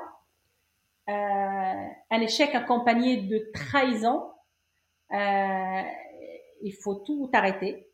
euh, 1.07 1.87
un 2.11 2.21
échec 2.21 2.53
accompagné 2.53 3.17
de 3.17 3.49
trahison, 3.53 4.31
euh, 5.11 5.81
il 6.61 6.73
faut 6.83 6.95
tout 6.95 7.29
arrêter 7.33 7.91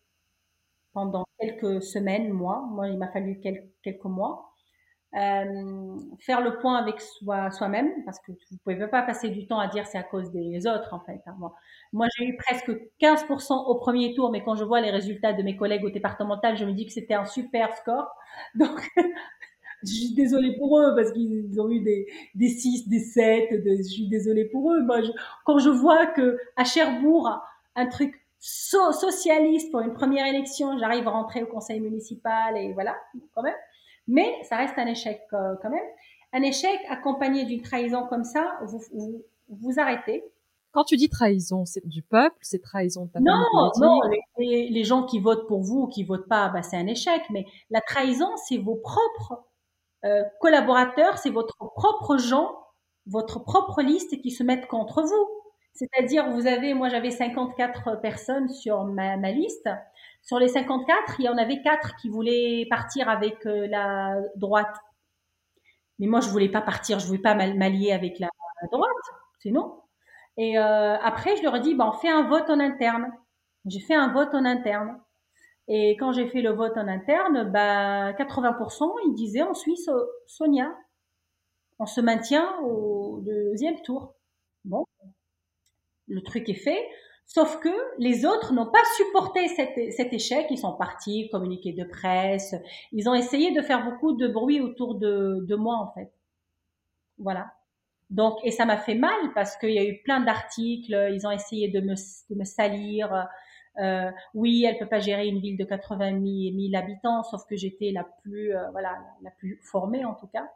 pendant 0.94 1.25
quelques 1.46 1.82
semaines, 1.84 2.32
mois. 2.32 2.68
Moi, 2.72 2.90
il 2.90 2.98
m'a 2.98 3.08
fallu 3.08 3.40
quelques, 3.40 4.06
mois. 4.06 4.52
Euh, 5.16 5.96
faire 6.20 6.42
le 6.42 6.58
point 6.60 6.76
avec 6.76 7.00
soi, 7.00 7.50
soi-même, 7.50 7.90
parce 8.04 8.20
que 8.20 8.32
vous 8.32 8.58
pouvez 8.64 8.88
pas 8.88 9.02
passer 9.02 9.30
du 9.30 9.48
temps 9.48 9.60
à 9.60 9.68
dire 9.68 9.88
c'est 9.88 9.98
à 9.98 10.04
cause 10.04 10.32
des 10.32 10.68
autres, 10.68 10.94
en 10.94 11.00
fait. 11.00 11.22
Hein. 11.26 11.38
Moi, 11.94 12.08
j'ai 12.18 12.26
eu 12.26 12.38
presque 12.38 12.72
15% 13.00 13.68
au 13.68 13.76
premier 13.76 14.14
tour, 14.14 14.32
mais 14.32 14.44
quand 14.44 14.56
je 14.56 14.66
vois 14.66 14.82
les 14.82 14.92
résultats 14.92 15.32
de 15.32 15.42
mes 15.42 15.56
collègues 15.56 15.86
au 15.86 15.90
départemental, 15.90 16.58
je 16.58 16.66
me 16.66 16.74
dis 16.74 16.86
que 16.86 16.92
c'était 16.92 17.14
un 17.14 17.26
super 17.26 17.74
score. 17.78 18.10
Donc, 18.56 18.82
je 19.84 19.92
suis 19.92 20.14
désolée 20.16 20.58
pour 20.58 20.80
eux 20.80 20.94
parce 20.96 21.12
qu'ils 21.14 21.62
ont 21.62 21.70
eu 21.70 21.80
des, 21.82 22.08
des 22.34 22.50
6, 22.50 22.90
des 22.90 23.00
7, 23.00 23.64
je 23.66 23.84
suis 23.84 24.10
désolée 24.10 24.46
pour 24.46 24.74
eux. 24.74 24.86
Quand 25.46 25.60
je 25.60 25.70
vois 25.70 26.08
que 26.08 26.38
à 26.58 26.66
Cherbourg, 26.66 27.30
un 27.76 27.88
truc 27.88 28.25
socialiste 28.48 29.72
pour 29.72 29.82
une 29.82 29.94
première 29.94 30.28
élection, 30.28 30.78
j'arrive 30.78 31.08
à 31.08 31.12
rentrer 31.12 31.42
au 31.42 31.48
conseil 31.48 31.80
municipal 31.80 32.58
et 32.58 32.74
voilà, 32.74 32.96
quand 33.34 33.42
même. 33.42 33.56
Mais 34.08 34.32
ça 34.44 34.58
reste 34.58 34.78
un 34.78 34.86
échec 34.86 35.22
euh, 35.34 35.56
quand 35.62 35.70
même. 35.70 35.88
Un 36.32 36.44
échec 36.44 36.80
accompagné 36.90 37.46
d'une 37.46 37.62
trahison 37.62 38.06
comme 38.08 38.24
ça, 38.24 38.60
vous, 38.64 38.82
vous, 38.94 39.24
vous 39.50 39.80
arrêtez. 39.80 40.24
Quand 40.74 40.84
tu 40.84 40.98
dis 40.98 41.10
trahison, 41.10 41.66
c'est 41.66 41.88
du 41.88 42.02
peuple, 42.02 42.36
c'est 42.42 42.62
trahison 42.62 43.06
de 43.06 43.12
ta 43.12 43.20
Non, 43.20 43.72
non, 43.80 44.02
les, 44.38 44.70
les, 44.70 44.84
gens 44.84 45.04
qui 45.06 45.20
votent 45.20 45.48
pour 45.48 45.62
vous 45.62 45.84
ou 45.84 45.88
qui 45.88 46.04
votent 46.04 46.28
pas, 46.28 46.50
bah, 46.50 46.62
c'est 46.62 46.76
un 46.76 46.88
échec. 46.88 47.22
Mais 47.30 47.46
la 47.70 47.80
trahison, 47.80 48.30
c'est 48.48 48.58
vos 48.58 48.76
propres 48.76 49.46
euh, 50.04 50.24
collaborateurs, 50.40 51.18
c'est 51.18 51.30
votre 51.30 51.56
propre 51.58 52.18
gens, 52.18 52.52
votre 53.08 53.40
propre 53.40 53.82
liste 53.82 54.22
qui 54.22 54.32
se 54.32 54.44
mettent 54.44 54.68
contre 54.68 55.02
vous. 55.02 55.28
C'est-à-dire, 55.76 56.30
vous 56.30 56.48
avez, 56.48 56.74
moi 56.74 56.88
j'avais 56.88 57.12
54 57.12 58.02
personnes 58.02 58.48
sur 58.50 58.86
ma, 58.86 59.18
liste. 59.32 59.70
Sur 60.24 60.40
les 60.40 60.48
54, 60.48 61.20
il 61.20 61.26
y 61.26 61.30
en 61.30 61.38
avait 61.38 61.62
quatre 61.62 61.98
qui 61.98 62.10
voulaient 62.10 62.66
partir 62.70 63.10
avec 63.10 63.46
euh, 63.46 63.68
la 63.68 64.16
droite. 64.38 64.76
Mais 66.00 66.08
moi, 66.08 66.22
je 66.22 66.30
voulais 66.30 66.50
pas 66.50 66.62
partir, 66.62 67.00
je 67.00 67.08
voulais 67.08 67.20
pas 67.20 67.36
m'allier 67.36 67.92
avec 67.92 68.20
la, 68.20 68.30
droite, 68.72 68.90
c'est 69.40 69.52
non. 69.52 69.82
Et 70.38 70.58
euh, 70.58 70.98
après, 70.98 71.36
je 71.38 71.44
leur 71.44 71.56
ai 71.58 71.60
dit, 71.60 71.76
ben, 71.76 71.88
on 71.94 71.98
fait 72.00 72.10
un 72.10 72.24
vote 72.24 72.50
en 72.50 72.60
interne. 72.60 73.12
J'ai 73.66 73.80
fait 73.82 73.96
un 73.96 74.12
vote 74.14 74.34
en 74.34 74.46
interne. 74.46 75.00
Et 75.68 75.98
quand 75.98 76.14
j'ai 76.14 76.28
fait 76.28 76.42
le 76.42 76.52
vote 76.52 76.78
en 76.78 76.88
interne, 76.88 77.52
bah, 77.52 78.14
80%, 78.14 78.92
ils 79.08 79.14
disaient 79.14 79.44
en 79.44 79.54
Suisse, 79.54 79.90
Sonia, 80.28 80.74
on 81.80 81.86
se 81.86 82.02
maintient 82.02 82.60
au 82.62 83.20
deuxième 83.22 83.82
tour. 83.82 84.16
Bon, 84.66 84.86
le 86.08 86.22
truc 86.22 86.50
est 86.50 86.54
fait. 86.54 86.88
Sauf 87.28 87.60
que 87.60 87.70
les 87.98 88.26
autres 88.26 88.54
n'ont 88.54 88.70
pas 88.70 88.84
supporté 88.98 89.48
cet, 89.48 90.14
échec. 90.14 90.46
Ils 90.52 90.60
sont 90.60 90.74
partis, 90.74 91.28
communiqués 91.30 91.74
de 91.74 91.84
presse. 91.84 92.54
Ils 92.92 93.10
ont 93.10 93.16
essayé 93.16 93.52
de 93.52 93.62
faire 93.62 93.84
beaucoup 93.84 94.14
de 94.14 94.28
bruit 94.28 94.62
autour 94.62 94.96
de, 94.96 95.44
de 95.48 95.56
moi, 95.56 95.76
en 95.78 95.92
fait. 95.94 96.12
Voilà. 97.18 97.52
Donc, 98.12 98.38
et 98.44 98.52
ça 98.52 98.66
m'a 98.66 98.78
fait 98.78 98.94
mal 98.94 99.34
parce 99.34 99.58
qu'il 99.58 99.72
y 99.72 99.80
a 99.80 99.84
eu 99.84 100.02
plein 100.04 100.20
d'articles. 100.20 101.10
Ils 101.14 101.26
ont 101.26 101.32
essayé 101.32 101.70
de 101.70 101.82
me, 101.82 101.96
de 102.30 102.36
me 102.36 102.44
salir. 102.44 103.28
Euh, 103.80 104.12
oui, 104.34 104.66
elle 104.66 104.78
peut 104.78 104.88
pas 104.88 105.00
gérer 105.00 105.28
une 105.28 105.40
ville 105.40 105.58
de 105.58 105.66
80 105.66 106.22
000, 106.22 106.76
habitants, 106.76 107.24
sauf 107.24 107.46
que 107.46 107.56
j'étais 107.56 107.92
la 107.92 108.06
plus, 108.22 108.56
euh, 108.56 108.70
voilà, 108.72 108.98
la 109.22 109.32
plus 109.32 109.60
formée 109.64 110.06
en 110.06 110.14
tout 110.14 110.28
cas. 110.28 110.48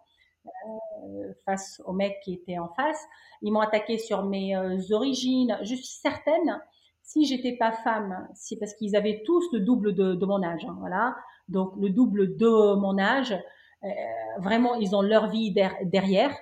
Euh, 0.67 1.34
face 1.45 1.81
aux 1.85 1.93
mecs 1.93 2.19
qui 2.23 2.34
étaient 2.34 2.57
en 2.57 2.67
face. 2.69 3.01
Ils 3.41 3.51
m'ont 3.51 3.61
attaqué 3.61 3.97
sur 3.97 4.26
mes 4.26 4.55
euh, 4.55 4.77
origines. 4.91 5.57
Je 5.61 5.76
suis 5.76 5.85
certaine, 5.85 6.61
si 7.01 7.26
j'étais 7.26 7.53
pas 7.53 7.71
femme, 7.71 8.27
c'est 8.35 8.57
parce 8.57 8.73
qu'ils 8.73 8.95
avaient 8.95 9.23
tous 9.26 9.45
le 9.53 9.61
double 9.61 9.93
de, 9.93 10.26
mon 10.26 10.43
âge. 10.43 10.65
Hein, 10.65 10.76
voilà, 10.80 11.15
donc 11.47 11.73
le 11.77 11.89
double 11.89 12.35
de 12.35 12.76
mon 12.76 12.97
âge. 12.99 13.31
Euh, 13.84 13.88
vraiment, 14.39 14.76
ils 14.76 14.95
ont 14.95 15.01
leur 15.01 15.30
vie 15.30 15.53
derrière. 15.84 16.35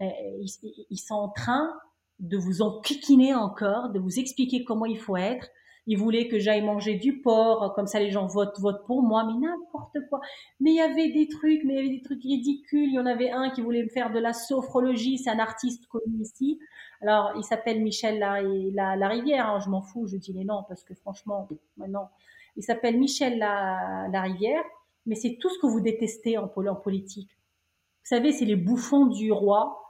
Ils, 0.00 0.98
sont 0.98 1.14
en 1.14 1.28
train 1.30 1.72
de 2.18 2.36
vous 2.36 2.60
enquiquiner 2.60 3.34
encore, 3.34 3.88
de 3.88 3.98
vous 3.98 4.18
expliquer 4.18 4.62
comment 4.64 4.84
il 4.84 4.98
faut 4.98 5.16
être 5.16 5.48
ils 5.86 5.96
voulaient 5.96 6.26
que 6.26 6.38
j'aille 6.38 6.62
manger 6.62 6.96
du 6.96 7.20
porc, 7.20 7.72
comme 7.74 7.86
ça 7.86 8.00
les 8.00 8.10
gens 8.10 8.26
votent, 8.26 8.58
votent 8.58 8.84
pour 8.86 9.02
moi, 9.02 9.24
mais 9.24 9.46
n'importe 9.46 9.98
quoi. 10.08 10.20
Mais 10.58 10.70
il 10.70 10.76
y 10.76 10.80
avait 10.80 11.10
des 11.10 11.28
trucs, 11.28 11.62
mais 11.64 11.74
il 11.74 11.76
y 11.76 11.78
avait 11.78 11.96
des 11.96 12.02
trucs 12.02 12.22
ridicules. 12.22 12.88
Il 12.88 12.94
y 12.94 12.98
en 12.98 13.06
avait 13.06 13.30
un 13.30 13.50
qui 13.50 13.60
voulait 13.60 13.84
me 13.84 13.88
faire 13.88 14.12
de 14.12 14.18
la 14.18 14.32
sophrologie, 14.32 15.18
c'est 15.18 15.30
un 15.30 15.38
artiste 15.38 15.86
connu 15.86 16.20
ici. 16.20 16.58
Alors, 17.02 17.32
il 17.36 17.44
s'appelle 17.44 17.82
Michel 17.82 18.18
la, 18.18 18.96
la, 18.96 19.08
Rivière, 19.08 19.48
hein, 19.48 19.60
je 19.60 19.68
m'en 19.70 19.82
fous, 19.82 20.06
je 20.08 20.16
dis 20.16 20.32
les 20.32 20.44
noms 20.44 20.64
parce 20.66 20.82
que 20.82 20.94
franchement, 20.94 21.48
maintenant, 21.76 22.10
il 22.56 22.62
s'appelle 22.62 22.98
Michel 22.98 23.38
la, 23.38 24.08
la 24.10 24.22
Rivière, 24.22 24.64
mais 25.04 25.14
c'est 25.14 25.36
tout 25.40 25.50
ce 25.50 25.58
que 25.60 25.66
vous 25.66 25.80
détestez 25.80 26.36
en, 26.36 26.50
en 26.54 26.74
politique. 26.74 27.30
Vous 27.30 28.16
savez, 28.16 28.32
c'est 28.32 28.44
les 28.44 28.56
bouffons 28.56 29.06
du 29.06 29.30
roi. 29.30 29.82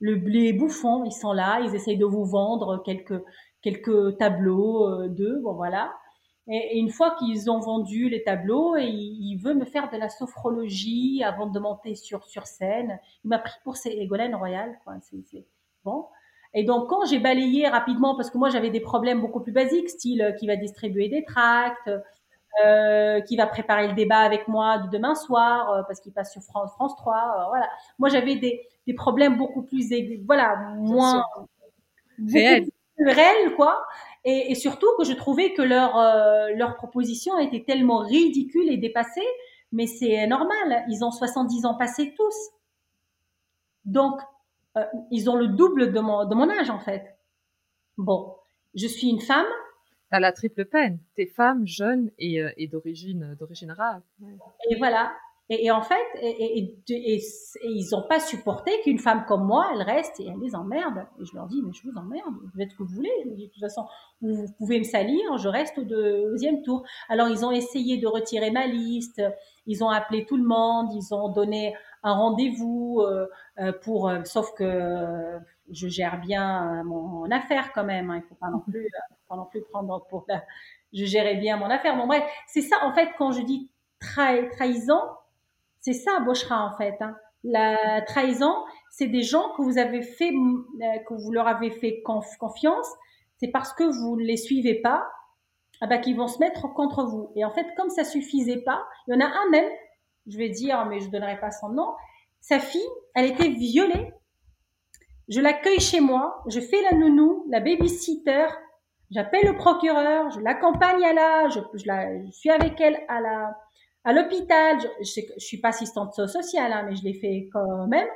Le, 0.00 0.14
les 0.14 0.52
bouffons, 0.52 1.04
ils 1.04 1.12
sont 1.12 1.32
là, 1.32 1.60
ils 1.60 1.74
essayent 1.74 1.98
de 1.98 2.06
vous 2.06 2.24
vendre 2.24 2.82
quelques, 2.82 3.22
quelques 3.62 4.18
tableaux 4.18 4.86
euh, 4.86 5.08
d'eux, 5.08 5.40
bon 5.42 5.54
voilà. 5.54 5.92
Et, 6.48 6.78
une 6.78 6.90
fois 6.90 7.14
qu'ils 7.18 7.50
ont 7.50 7.60
vendu 7.60 8.08
les 8.08 8.22
tableaux, 8.22 8.76
et 8.76 8.86
il, 8.86 9.36
veut 9.36 9.54
me 9.54 9.64
faire 9.64 9.90
de 9.90 9.96
la 9.96 10.08
sophrologie 10.08 11.22
avant 11.24 11.46
de 11.46 11.58
monter 11.60 11.94
sur 11.94 12.26
sur 12.26 12.46
scène. 12.46 12.98
Il 13.24 13.28
m'a 13.28 13.38
pris 13.38 13.58
pour 13.64 13.76
Ségolène 13.76 14.34
Royal, 14.34 14.78
quoi. 14.84 14.94
C'est 15.02 15.46
bon. 15.84 16.06
Et 16.54 16.64
donc 16.64 16.88
quand 16.88 17.04
j'ai 17.06 17.20
balayé 17.20 17.68
rapidement, 17.68 18.16
parce 18.16 18.30
que 18.30 18.38
moi 18.38 18.50
j'avais 18.50 18.70
des 18.70 18.80
problèmes 18.80 19.20
beaucoup 19.20 19.40
plus 19.40 19.52
basiques, 19.52 19.90
style 19.90 20.22
euh, 20.22 20.32
qui 20.32 20.46
va 20.46 20.56
distribuer 20.56 21.08
des 21.08 21.24
tracts, 21.24 21.88
euh, 22.64 23.20
qui 23.20 23.36
va 23.36 23.46
préparer 23.46 23.86
le 23.86 23.94
débat 23.94 24.18
avec 24.18 24.48
moi 24.48 24.78
de 24.78 24.90
demain 24.90 25.14
soir, 25.14 25.70
euh, 25.70 25.82
parce 25.84 26.00
qu'il 26.00 26.12
passe 26.12 26.32
sur 26.32 26.42
France, 26.42 26.72
France 26.72 26.96
3, 26.96 27.14
euh, 27.14 27.48
voilà. 27.48 27.70
Moi 28.00 28.08
j'avais 28.08 28.36
des, 28.36 28.60
des 28.88 28.92
problèmes 28.92 29.38
beaucoup 29.38 29.62
plus, 29.62 29.88
voilà, 30.26 30.56
moins 30.76 31.24
réels 32.30 32.66
quoi. 33.56 33.84
Et, 34.24 34.52
et, 34.52 34.54
surtout 34.54 34.88
que 34.98 35.04
je 35.04 35.12
trouvais 35.12 35.52
que 35.54 35.62
leur 35.62 35.96
euh, 35.96 36.48
leur 36.54 36.76
proposition 36.76 37.38
était 37.38 37.64
tellement 37.64 37.98
ridicule 37.98 38.70
et 38.70 38.76
dépassée, 38.76 39.26
mais 39.72 39.86
c'est 39.86 40.26
normal. 40.26 40.84
Ils 40.88 41.04
ont 41.04 41.10
70 41.10 41.64
ans 41.64 41.74
passés 41.74 42.14
tous, 42.16 42.36
donc 43.84 44.20
euh, 44.76 44.84
ils 45.10 45.30
ont 45.30 45.36
le 45.36 45.48
double 45.48 45.92
de 45.92 46.00
mon 46.00 46.26
de 46.26 46.34
mon 46.34 46.50
âge 46.50 46.70
en 46.70 46.78
fait. 46.78 47.16
Bon, 47.96 48.34
je 48.74 48.86
suis 48.86 49.08
une 49.08 49.20
femme. 49.20 49.46
T'as 50.10 50.20
la 50.20 50.32
triple 50.32 50.64
peine. 50.64 50.98
T'es 51.14 51.26
femme, 51.26 51.66
jeune 51.66 52.10
et, 52.18 52.42
euh, 52.42 52.50
et 52.56 52.66
d'origine 52.66 53.36
d'origine 53.38 53.70
arabe. 53.70 54.02
Et 54.68 54.76
voilà. 54.76 55.12
Et, 55.52 55.66
et 55.66 55.70
en 55.72 55.82
fait, 55.82 55.96
et, 56.22 56.62
et 56.88 57.20
ils 57.64 57.88
n'ont 57.90 58.06
pas 58.08 58.20
supporté 58.20 58.70
qu'une 58.84 59.00
femme 59.00 59.24
comme 59.26 59.44
moi, 59.44 59.68
elle 59.74 59.82
reste 59.82 60.20
et 60.20 60.28
elle 60.28 60.38
les 60.40 60.54
emmerde. 60.54 61.04
Et 61.20 61.24
je 61.24 61.34
leur 61.34 61.48
dis, 61.48 61.60
mais 61.64 61.72
je 61.72 61.82
vous 61.82 61.96
emmerde, 61.98 62.32
vous 62.40 62.56
faites 62.56 62.70
ce 62.70 62.76
que 62.76 62.84
vous 62.84 62.94
voulez. 62.94 63.10
De 63.26 63.46
toute 63.46 63.60
façon, 63.60 63.84
vous, 64.22 64.46
pouvez 64.58 64.78
me 64.78 64.84
salir, 64.84 65.38
je 65.38 65.48
reste 65.48 65.76
au 65.78 65.82
deuxième 65.82 66.62
tour. 66.62 66.84
Alors, 67.08 67.28
ils 67.28 67.44
ont 67.44 67.50
essayé 67.50 67.98
de 67.98 68.06
retirer 68.06 68.52
ma 68.52 68.68
liste, 68.68 69.20
ils 69.66 69.82
ont 69.82 69.88
appelé 69.88 70.24
tout 70.24 70.36
le 70.36 70.46
monde, 70.46 70.92
ils 70.94 71.12
ont 71.12 71.30
donné 71.30 71.74
un 72.04 72.14
rendez-vous 72.14 73.00
euh, 73.00 73.26
euh 73.58 73.72
pour, 73.82 74.08
euh, 74.08 74.20
sauf 74.24 74.54
que 74.54 75.36
je 75.70 75.88
gère 75.88 76.20
bien 76.20 76.84
mon, 76.84 77.28
affaire 77.32 77.72
quand 77.72 77.84
même. 77.84 78.10
Hein, 78.10 78.22
il 78.22 78.28
faut 78.28 78.36
pas 78.36 78.50
non 78.50 78.60
plus, 78.60 78.88
pas 79.28 79.34
non 79.34 79.46
plus 79.46 79.62
prendre 79.62 80.06
pour 80.08 80.24
la, 80.28 80.44
je 80.92 81.04
gérais 81.04 81.36
bien 81.36 81.56
mon 81.56 81.70
affaire. 81.70 81.96
Bon 81.96 82.06
bref, 82.06 82.22
c'est 82.46 82.62
ça 82.62 82.76
en 82.84 82.92
fait 82.92 83.10
quand 83.18 83.32
je 83.32 83.42
dis 83.42 83.70
trahison, 84.00 85.00
c'est 85.80 85.94
ça, 85.94 86.20
Bochra, 86.20 86.66
en 86.66 86.76
fait. 86.76 86.96
Hein. 87.00 87.16
La 87.42 88.02
trahison, 88.02 88.54
c'est 88.90 89.06
des 89.06 89.22
gens 89.22 89.52
que 89.56 89.62
vous 89.62 89.78
avez 89.78 90.02
fait, 90.02 90.30
euh, 90.30 90.98
que 91.08 91.14
vous 91.14 91.32
leur 91.32 91.48
avez 91.48 91.70
fait 91.70 92.02
confiance. 92.02 92.88
C'est 93.38 93.48
parce 93.48 93.72
que 93.72 93.84
vous 93.84 94.16
ne 94.16 94.24
les 94.24 94.36
suivez 94.36 94.80
pas, 94.82 95.08
ah 95.80 95.86
bah, 95.86 95.98
qu'ils 95.98 96.16
vont 96.16 96.28
se 96.28 96.38
mettre 96.38 96.68
contre 96.74 97.04
vous. 97.04 97.32
Et 97.36 97.44
en 97.44 97.50
fait, 97.50 97.66
comme 97.76 97.88
ça 97.88 98.04
suffisait 98.04 98.60
pas, 98.60 98.84
il 99.06 99.14
y 99.14 99.16
en 99.16 99.20
a 99.20 99.28
un 99.30 99.48
même, 99.50 99.70
je 100.26 100.36
vais 100.36 100.50
dire, 100.50 100.84
mais 100.84 101.00
je 101.00 101.08
donnerai 101.08 101.40
pas 101.40 101.50
son 101.50 101.70
nom. 101.70 101.94
Sa 102.40 102.58
fille, 102.58 102.80
elle 103.14 103.26
était 103.26 103.48
violée. 103.48 104.12
Je 105.28 105.40
l'accueille 105.40 105.80
chez 105.80 106.00
moi, 106.00 106.42
je 106.48 106.60
fais 106.60 106.82
la 106.90 106.98
nounou, 106.98 107.46
la 107.48 107.60
babysitter, 107.60 108.48
j'appelle 109.10 109.46
le 109.46 109.56
procureur, 109.56 110.30
je 110.30 110.40
l'accompagne 110.40 111.04
à 111.04 111.12
la, 111.12 111.48
je, 111.48 111.60
je 111.72 112.30
suis 112.32 112.50
avec 112.50 112.80
elle 112.80 113.00
à 113.08 113.20
la, 113.20 113.56
à 114.04 114.12
l'hôpital, 114.12 114.78
je, 114.80 115.04
je, 115.04 115.20
je, 115.36 115.44
suis 115.44 115.58
pas 115.58 115.68
assistante 115.68 116.14
sociale, 116.14 116.72
hein, 116.72 116.84
mais 116.88 116.96
je 116.96 117.04
l'ai 117.04 117.14
fait 117.14 117.48
quand 117.52 117.86
même. 117.86 118.08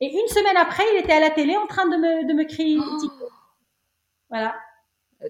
Et 0.00 0.06
une 0.06 0.28
semaine 0.28 0.56
après, 0.56 0.84
il 0.94 1.00
était 1.00 1.12
à 1.12 1.20
la 1.20 1.30
télé 1.30 1.56
en 1.56 1.66
train 1.66 1.88
de 1.88 1.96
me, 1.96 2.28
de 2.28 2.34
me 2.34 2.44
crier. 2.44 2.78
Oh. 2.80 3.08
Voilà. 4.30 4.54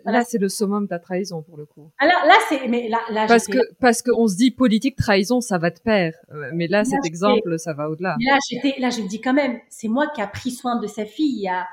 Là, 0.04 0.22
c'est 0.22 0.36
le 0.36 0.50
summum 0.50 0.84
de 0.84 0.88
ta 0.88 0.98
trahison 0.98 1.42
pour 1.42 1.56
le 1.56 1.64
coup. 1.64 1.90
Alors 1.98 2.26
là, 2.26 2.34
c'est 2.50 2.68
mais 2.68 2.88
là, 2.88 3.00
là 3.10 3.26
parce 3.26 3.46
que 3.46 3.58
parce 3.80 4.02
qu'on 4.02 4.26
se 4.28 4.36
dit 4.36 4.50
politique 4.50 4.96
trahison, 4.96 5.40
ça 5.40 5.56
va 5.56 5.70
de 5.70 5.78
pair. 5.80 6.14
Euh, 6.30 6.50
mais 6.52 6.66
là, 6.66 6.84
cet 6.84 7.06
exemple, 7.06 7.58
ça 7.58 7.72
va 7.72 7.88
au-delà. 7.88 8.16
Là, 8.20 8.36
j'étais 8.50 8.78
là, 8.78 8.90
je 8.90 9.00
me 9.00 9.08
dis 9.08 9.22
quand 9.22 9.32
même, 9.32 9.58
c'est 9.70 9.88
moi 9.88 10.08
qui 10.08 10.20
a 10.20 10.26
pris 10.26 10.50
soin 10.50 10.78
de 10.78 10.86
sa 10.86 11.06
fille 11.06 11.38
il 11.38 11.42
y 11.42 11.48
a 11.48 11.66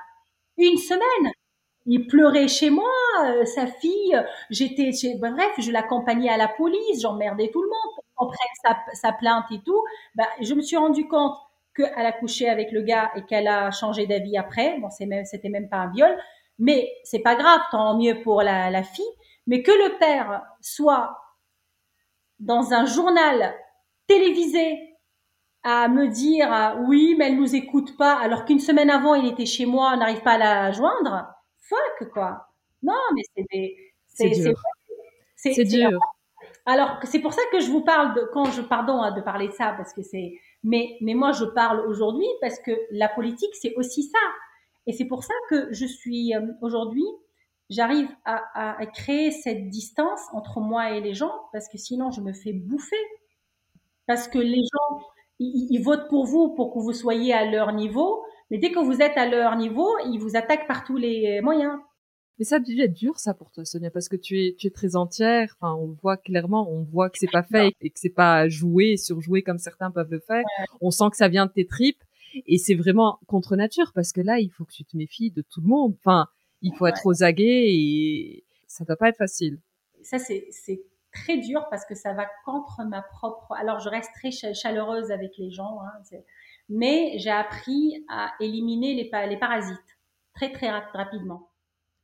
une 0.57 0.77
semaine. 0.77 1.33
Il 1.85 2.07
pleurait 2.07 2.47
chez 2.47 2.69
moi, 2.69 2.89
euh, 3.25 3.45
sa 3.45 3.67
fille. 3.67 4.19
J'étais, 4.49 4.91
bref, 5.19 5.53
je 5.59 5.71
l'accompagnais 5.71 6.29
à 6.29 6.37
la 6.37 6.47
police, 6.47 7.01
j'emmerdais 7.01 7.49
tout 7.51 7.61
le 7.61 7.69
monde 7.69 8.05
après 8.17 8.37
sa, 8.63 8.77
sa, 8.93 9.11
plainte 9.11 9.45
et 9.51 9.59
tout, 9.65 9.83
bah, 10.15 10.27
je 10.41 10.53
me 10.53 10.61
suis 10.61 10.77
rendu 10.77 11.07
compte 11.07 11.35
qu'elle 11.75 12.05
a 12.05 12.13
couché 12.13 12.49
avec 12.49 12.71
le 12.71 12.81
gars 12.81 13.11
et 13.15 13.23
qu'elle 13.25 13.47
a 13.47 13.71
changé 13.71 14.07
d'avis 14.07 14.37
après. 14.37 14.79
Bon, 14.79 14.89
c'est 14.89 15.05
même, 15.05 15.25
c'était 15.25 15.49
même 15.49 15.69
pas 15.69 15.77
un 15.77 15.91
viol, 15.91 16.17
mais 16.57 16.89
c'est 17.03 17.19
pas 17.19 17.35
grave, 17.35 17.61
tant 17.71 17.97
mieux 17.97 18.21
pour 18.21 18.41
la, 18.41 18.69
la 18.71 18.83
fille. 18.83 19.05
Mais 19.47 19.61
que 19.61 19.71
le 19.71 19.97
père 19.99 20.43
soit 20.61 21.17
dans 22.39 22.73
un 22.73 22.85
journal 22.85 23.53
télévisé 24.07 24.79
à 25.63 25.87
me 25.87 26.07
dire 26.07 26.77
oui, 26.87 27.15
mais 27.17 27.27
elle 27.27 27.37
nous 27.37 27.55
écoute 27.55 27.97
pas, 27.97 28.17
alors 28.19 28.45
qu'une 28.45 28.59
semaine 28.59 28.89
avant 28.89 29.15
il 29.15 29.27
était 29.27 29.45
chez 29.45 29.65
moi, 29.65 29.91
on 29.93 29.97
n'arrive 29.97 30.21
pas 30.21 30.33
à 30.33 30.37
la 30.37 30.71
joindre. 30.71 31.27
Fuck 31.69 32.09
quoi. 32.11 32.47
Non, 32.83 32.93
mais 33.15 33.21
c'est 33.35 33.45
des, 33.51 33.93
c'est 34.07 34.29
dur. 34.29 34.61
C'est 35.35 35.63
dur. 35.63 35.99
Alors 36.65 36.97
c'est 37.03 37.19
pour 37.19 37.33
ça 37.33 37.41
que 37.51 37.59
je 37.59 37.69
vous 37.69 37.81
parle 37.81 38.15
de 38.15 38.29
quand 38.33 38.45
je 38.45 38.61
pardon 38.61 39.01
hein, 39.01 39.11
de 39.11 39.21
parler 39.21 39.47
de 39.47 39.53
ça 39.53 39.73
parce 39.77 39.93
que 39.93 40.01
c'est 40.01 40.39
mais 40.63 40.97
mais 41.01 41.13
moi 41.13 41.31
je 41.31 41.45
parle 41.45 41.81
aujourd'hui 41.87 42.27
parce 42.41 42.59
que 42.59 42.71
la 42.91 43.07
politique 43.07 43.53
c'est 43.53 43.75
aussi 43.75 44.03
ça 44.03 44.19
et 44.87 44.93
c'est 44.93 45.05
pour 45.05 45.23
ça 45.23 45.33
que 45.49 45.71
je 45.71 45.85
suis 45.85 46.35
euh, 46.35 46.41
aujourd'hui 46.61 47.05
j'arrive 47.69 48.09
à, 48.25 48.79
à, 48.79 48.85
créer 48.87 49.31
cette 49.31 49.69
distance 49.69 50.21
entre 50.33 50.59
moi 50.59 50.91
et 50.91 51.01
les 51.01 51.13
gens 51.13 51.33
parce 51.51 51.67
que 51.67 51.77
sinon 51.77 52.09
je 52.09 52.21
me 52.21 52.33
fais 52.33 52.53
bouffer 52.53 52.95
parce 54.07 54.27
que 54.27 54.39
les 54.39 54.61
gens 54.61 55.01
ils, 55.39 55.67
ils 55.69 55.83
votent 55.83 56.09
pour 56.09 56.25
vous 56.25 56.49
pour 56.49 56.73
que 56.73 56.79
vous 56.79 56.93
soyez 56.93 57.33
à 57.33 57.45
leur 57.45 57.73
niveau 57.73 58.23
mais 58.49 58.57
dès 58.57 58.71
que 58.71 58.79
vous 58.79 59.01
êtes 59.01 59.17
à 59.17 59.27
leur 59.27 59.55
niveau 59.55 59.89
ils 60.05 60.19
vous 60.19 60.35
attaquent 60.35 60.67
par 60.67 60.83
tous 60.83 60.97
les 60.97 61.41
moyens 61.41 61.77
mais 62.37 62.45
ça 62.45 62.59
devait 62.59 62.83
être 62.83 62.93
dur, 62.93 63.17
ça, 63.17 63.33
pour 63.33 63.49
toi, 63.51 63.63
Sonia, 63.63 63.89
parce 63.89 64.09
que 64.09 64.17
tu 64.17 64.41
es, 64.41 64.55
tu 64.57 64.67
es 64.67 64.69
très 64.69 64.95
entière. 64.95 65.55
Enfin, 65.57 65.73
on 65.75 65.95
voit 66.01 66.17
clairement, 66.17 66.69
on 66.69 66.83
voit 66.83 67.09
que 67.09 67.17
c'est 67.17 67.31
pas 67.31 67.43
fait 67.43 67.71
et 67.79 67.89
que 67.89 67.99
c'est 67.99 68.09
pas 68.09 68.49
joué, 68.49 68.97
surjoué 68.97 69.41
comme 69.41 69.57
certains 69.57 69.89
peuvent 69.89 70.11
le 70.11 70.19
faire. 70.19 70.43
On 70.81 70.91
sent 70.91 71.05
que 71.11 71.17
ça 71.17 71.29
vient 71.29 71.45
de 71.45 71.51
tes 71.51 71.65
tripes 71.65 72.03
et 72.45 72.57
c'est 72.57 72.75
vraiment 72.75 73.19
contre 73.27 73.55
nature 73.55 73.93
parce 73.93 74.11
que 74.11 74.19
là, 74.19 74.39
il 74.39 74.49
faut 74.49 74.65
que 74.65 74.73
tu 74.73 74.83
te 74.83 74.97
méfies 74.97 75.31
de 75.31 75.41
tout 75.41 75.61
le 75.61 75.67
monde. 75.67 75.95
Enfin, 75.99 76.27
il 76.61 76.73
faut 76.75 76.87
être 76.87 77.05
aux 77.05 77.23
aguets 77.23 77.73
et 77.73 78.43
ça 78.67 78.83
doit 78.83 78.97
pas 78.97 79.09
être 79.09 79.17
facile. 79.17 79.59
Ça, 80.01 80.19
c'est 80.19 80.81
très 81.15 81.37
dur 81.37 81.65
parce 81.69 81.85
que 81.85 81.95
ça 81.95 82.13
va 82.13 82.27
contre 82.45 82.83
ma 82.83 83.01
propre. 83.01 83.53
Alors, 83.53 83.79
je 83.79 83.89
reste 83.89 84.11
très 84.13 84.31
chaleureuse 84.31 85.11
avec 85.11 85.37
les 85.37 85.49
gens, 85.49 85.79
hein, 85.81 86.17
mais 86.69 87.17
j'ai 87.17 87.31
appris 87.31 88.05
à 88.09 88.33
éliminer 88.39 88.93
les, 88.93 89.37
parasites 89.37 89.97
très 90.35 90.51
très 90.51 90.69
rapidement 90.69 91.49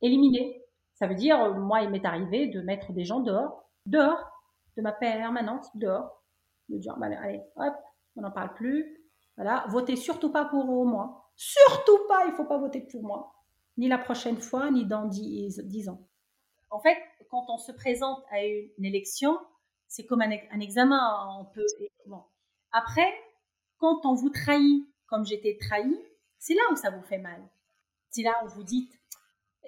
éliminer. 0.02 0.62
Ça 0.94 1.06
veut 1.06 1.14
dire, 1.14 1.54
moi, 1.54 1.82
il 1.82 1.90
m'est 1.90 2.04
arrivé 2.04 2.48
de 2.48 2.60
mettre 2.60 2.92
des 2.92 3.04
gens 3.04 3.20
dehors, 3.20 3.64
dehors, 3.86 4.30
de 4.76 4.82
ma 4.82 4.92
permanence, 4.92 5.68
dehors, 5.76 6.22
de 6.68 6.78
dire, 6.78 6.96
bah, 6.98 7.06
allez, 7.20 7.40
hop, 7.56 7.74
on 8.16 8.22
n'en 8.22 8.30
parle 8.30 8.52
plus. 8.54 8.98
Voilà, 9.36 9.64
votez 9.68 9.96
surtout 9.96 10.30
pas 10.30 10.44
pour 10.44 10.64
moi. 10.84 11.30
Surtout 11.36 11.98
pas, 12.08 12.26
il 12.26 12.32
faut 12.34 12.44
pas 12.44 12.58
voter 12.58 12.80
pour 12.80 13.02
moi. 13.02 13.34
Ni 13.78 13.88
la 13.88 13.98
prochaine 13.98 14.36
fois, 14.36 14.70
ni 14.70 14.84
dans 14.84 15.06
dix, 15.06 15.88
ans. 15.88 16.06
En 16.72 16.80
fait, 16.80 16.96
quand 17.30 17.44
on 17.50 17.58
se 17.58 17.70
présente 17.70 18.24
à 18.30 18.42
une 18.44 18.84
élection, 18.84 19.38
c'est 19.88 20.06
comme 20.06 20.22
un, 20.22 20.60
examen. 20.60 21.46
Bon. 22.06 22.22
Après, 22.72 23.12
quand 23.76 24.06
on 24.06 24.14
vous 24.14 24.30
trahit, 24.30 24.88
comme 25.06 25.26
j'étais 25.26 25.58
trahi, 25.60 25.94
c'est 26.38 26.54
là 26.54 26.62
où 26.72 26.76
ça 26.76 26.90
vous 26.90 27.02
fait 27.02 27.18
mal. 27.18 27.46
C'est 28.10 28.22
là 28.22 28.34
où 28.44 28.48
vous 28.48 28.64
dites, 28.64 28.92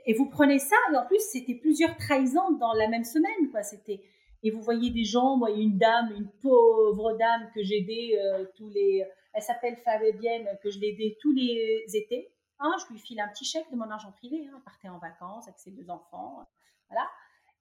et 0.06 0.14
vous 0.14 0.30
prenez 0.30 0.58
ça, 0.58 0.76
et 0.92 0.96
en 0.96 1.04
plus, 1.04 1.20
c'était 1.30 1.54
plusieurs 1.54 1.94
trahisons 1.98 2.52
dans 2.52 2.72
la 2.72 2.88
même 2.88 3.04
semaine, 3.04 3.50
quoi. 3.50 3.62
C'était, 3.62 4.02
et 4.42 4.50
vous 4.50 4.62
voyez 4.62 4.90
des 4.90 5.04
gens, 5.04 5.36
moi, 5.36 5.50
une 5.50 5.76
dame, 5.76 6.10
une 6.16 6.30
pauvre 6.40 7.12
dame 7.18 7.50
que 7.54 7.62
j'aidais 7.62 8.18
euh, 8.18 8.46
tous 8.56 8.70
les, 8.70 9.06
elle 9.34 9.42
s'appelle 9.42 9.76
Fabienne, 9.76 10.48
que 10.62 10.70
je 10.70 10.78
l'aidais 10.78 11.18
tous 11.20 11.32
les 11.32 11.84
étés. 11.92 12.32
Hein, 12.60 12.74
je 12.80 12.94
lui 12.94 12.98
file 12.98 13.20
un 13.20 13.28
petit 13.28 13.44
chèque 13.44 13.70
de 13.70 13.76
mon 13.76 13.90
argent 13.90 14.12
privé, 14.12 14.48
hein, 14.50 14.62
partait 14.64 14.88
en 14.88 14.98
vacances 14.98 15.46
avec 15.48 15.58
ses 15.58 15.70
deux 15.70 15.90
enfants, 15.90 16.46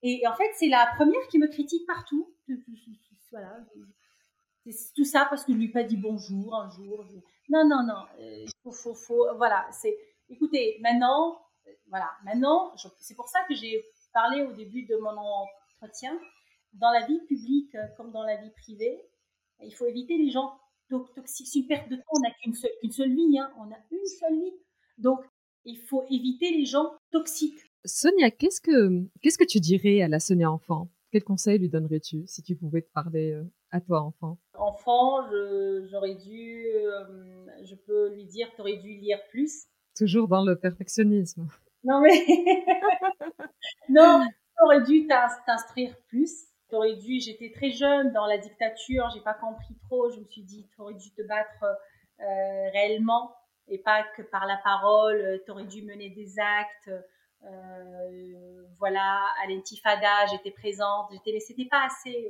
Et 0.01 0.25
en 0.27 0.35
fait, 0.35 0.51
c'est 0.55 0.67
la 0.67 0.91
première 0.95 1.27
qui 1.29 1.39
me 1.39 1.47
critique 1.47 1.85
partout. 1.87 2.33
Voilà. 3.31 3.57
C'est 4.65 4.93
tout 4.93 5.05
ça 5.05 5.25
parce 5.29 5.45
que 5.45 5.53
je 5.53 5.57
lui 5.57 5.65
ai 5.65 5.71
pas 5.71 5.83
dit 5.83 5.97
bonjour 5.97 6.55
un 6.55 6.69
jour. 6.69 7.05
Non, 7.49 7.67
non, 7.67 7.83
non. 7.83 8.05
Il 8.19 8.49
faut, 8.63 8.71
faut, 8.71 8.93
faut, 8.93 9.35
voilà. 9.37 9.67
C'est, 9.71 9.97
écoutez, 10.29 10.77
maintenant, 10.81 11.41
voilà, 11.87 12.11
maintenant, 12.23 12.73
c'est 12.99 13.15
pour 13.15 13.27
ça 13.27 13.39
que 13.47 13.55
j'ai 13.55 13.83
parlé 14.13 14.43
au 14.43 14.53
début 14.53 14.85
de 14.85 14.95
mon 14.97 15.17
entretien. 15.17 16.17
Dans 16.73 16.91
la 16.91 17.05
vie 17.05 17.19
publique 17.27 17.75
comme 17.97 18.11
dans 18.11 18.23
la 18.23 18.37
vie 18.37 18.51
privée, 18.51 18.99
il 19.61 19.73
faut 19.73 19.85
éviter 19.85 20.17
les 20.17 20.29
gens 20.29 20.59
toxiques. 20.89 21.47
C'est 21.47 21.59
une 21.59 21.67
perte 21.67 21.89
de 21.89 21.95
temps. 21.95 22.03
On 22.11 22.19
n'a 22.19 22.31
qu'une 22.31 22.53
seule, 22.53 22.71
seule 22.91 23.13
vie. 23.13 23.37
Hein. 23.39 23.51
On 23.57 23.71
a 23.71 23.77
une 23.91 24.05
seule 24.05 24.39
vie. 24.39 24.53
Donc, 24.97 25.23
il 25.65 25.79
faut 25.79 26.03
éviter 26.09 26.51
les 26.51 26.65
gens 26.65 26.93
toxiques. 27.11 27.72
Sonia, 27.85 28.31
qu'est-ce 28.31 28.61
que, 28.61 29.03
qu'est-ce 29.21 29.37
que 29.37 29.43
tu 29.43 29.59
dirais 29.59 30.01
à 30.01 30.07
la 30.07 30.19
Sonia 30.19 30.49
enfant? 30.49 30.87
Quel 31.11 31.23
conseil 31.23 31.59
lui 31.59 31.69
donnerais-tu 31.69 32.23
si 32.27 32.41
tu 32.41 32.55
pouvais 32.55 32.81
te 32.81 32.91
parler 32.91 33.33
euh, 33.33 33.43
à 33.71 33.81
toi 33.81 34.01
enfant? 34.01 34.37
Enfant, 34.53 35.29
j'aurais 35.91 36.15
dû, 36.15 36.65
euh, 36.65 37.03
je 37.63 37.75
peux 37.75 38.13
lui 38.15 38.25
dire, 38.25 38.49
tu 38.55 38.61
aurais 38.61 38.77
dû 38.77 38.93
lire 38.93 39.19
plus. 39.29 39.65
Toujours 39.97 40.27
dans 40.27 40.43
le 40.43 40.55
perfectionnisme. 40.55 41.47
Non 41.83 41.99
mais, 41.99 42.25
non, 43.89 44.23
tu 44.25 44.63
aurais 44.63 44.81
dû 44.81 45.05
t'instruire 45.45 45.95
plus. 46.07 46.31
Tu 46.69 46.75
aurais 46.75 46.95
dû, 46.95 47.19
j'étais 47.19 47.51
très 47.51 47.69
jeune 47.69 48.13
dans 48.13 48.25
la 48.25 48.37
dictature, 48.37 49.09
j'ai 49.13 49.21
pas 49.21 49.33
compris 49.33 49.75
trop. 49.83 50.09
Je 50.09 50.19
me 50.21 50.25
suis 50.25 50.43
dit, 50.43 50.67
tu 50.73 50.81
aurais 50.81 50.93
dû 50.93 51.11
te 51.11 51.21
battre 51.27 51.63
euh, 51.63 52.69
réellement 52.71 53.35
et 53.67 53.77
pas 53.77 54.03
que 54.15 54.21
par 54.21 54.45
la 54.45 54.57
parole. 54.63 55.41
Tu 55.45 55.51
aurais 55.51 55.65
dû 55.65 55.83
mener 55.83 56.09
des 56.09 56.39
actes. 56.39 56.89
Euh, 57.45 58.63
voilà, 58.79 59.25
à 59.41 59.47
l'intifada, 59.47 60.25
j'étais 60.31 60.51
présente, 60.51 61.07
j'étais, 61.11 61.31
mais 61.33 61.39
c'était 61.39 61.65
pas 61.65 61.85
assez. 61.85 62.29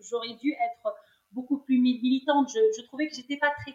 j'aurais 0.00 0.34
dû 0.34 0.52
être 0.52 0.94
beaucoup 1.32 1.58
plus 1.58 1.78
militante. 1.78 2.48
Je, 2.50 2.82
trouvais 2.82 3.08
que 3.08 3.14
j'étais 3.14 3.36
pas 3.36 3.52
très 3.60 3.74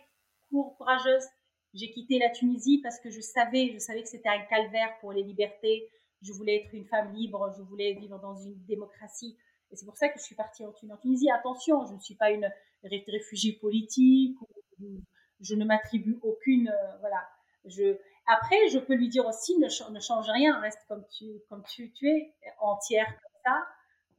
courageuse. 0.49 1.25
J'ai 1.73 1.91
quitté 1.91 2.17
la 2.17 2.29
Tunisie 2.29 2.79
parce 2.81 2.99
que 2.99 3.09
je 3.09 3.21
savais, 3.21 3.71
je 3.73 3.77
savais 3.77 4.01
que 4.01 4.09
c'était 4.09 4.29
un 4.29 4.41
calvaire 4.41 4.97
pour 5.01 5.13
les 5.13 5.23
libertés. 5.23 5.87
Je 6.21 6.33
voulais 6.33 6.63
être 6.63 6.73
une 6.73 6.85
femme 6.85 7.13
libre, 7.13 7.53
je 7.55 7.61
voulais 7.61 7.93
vivre 7.93 8.19
dans 8.19 8.35
une 8.35 8.57
démocratie. 8.65 9.37
Et 9.71 9.75
c'est 9.75 9.85
pour 9.85 9.95
ça 9.95 10.09
que 10.09 10.17
je 10.17 10.23
suis 10.23 10.35
partie 10.35 10.65
en 10.65 10.71
Tunisie. 10.97 11.29
Attention, 11.31 11.85
je 11.85 11.93
ne 11.93 11.99
suis 11.99 12.15
pas 12.15 12.31
une 12.31 12.49
réfugiée 12.83 13.53
politique. 13.53 14.35
Je 15.39 15.55
ne 15.55 15.63
m'attribue 15.63 16.17
aucune, 16.21 16.69
euh, 16.69 16.97
voilà. 16.99 17.27
Je, 17.65 17.97
après, 18.29 18.69
je 18.71 18.77
peux 18.77 18.93
lui 18.93 19.09
dire 19.09 19.25
aussi, 19.25 19.57
ne, 19.57 19.91
ne 19.91 19.99
change 19.99 20.29
rien, 20.29 20.59
reste 20.59 20.85
comme 20.87 21.03
tu, 21.09 21.25
es, 22.03 22.33
entière 22.59 23.07
comme 23.07 23.41
ça, 23.43 23.67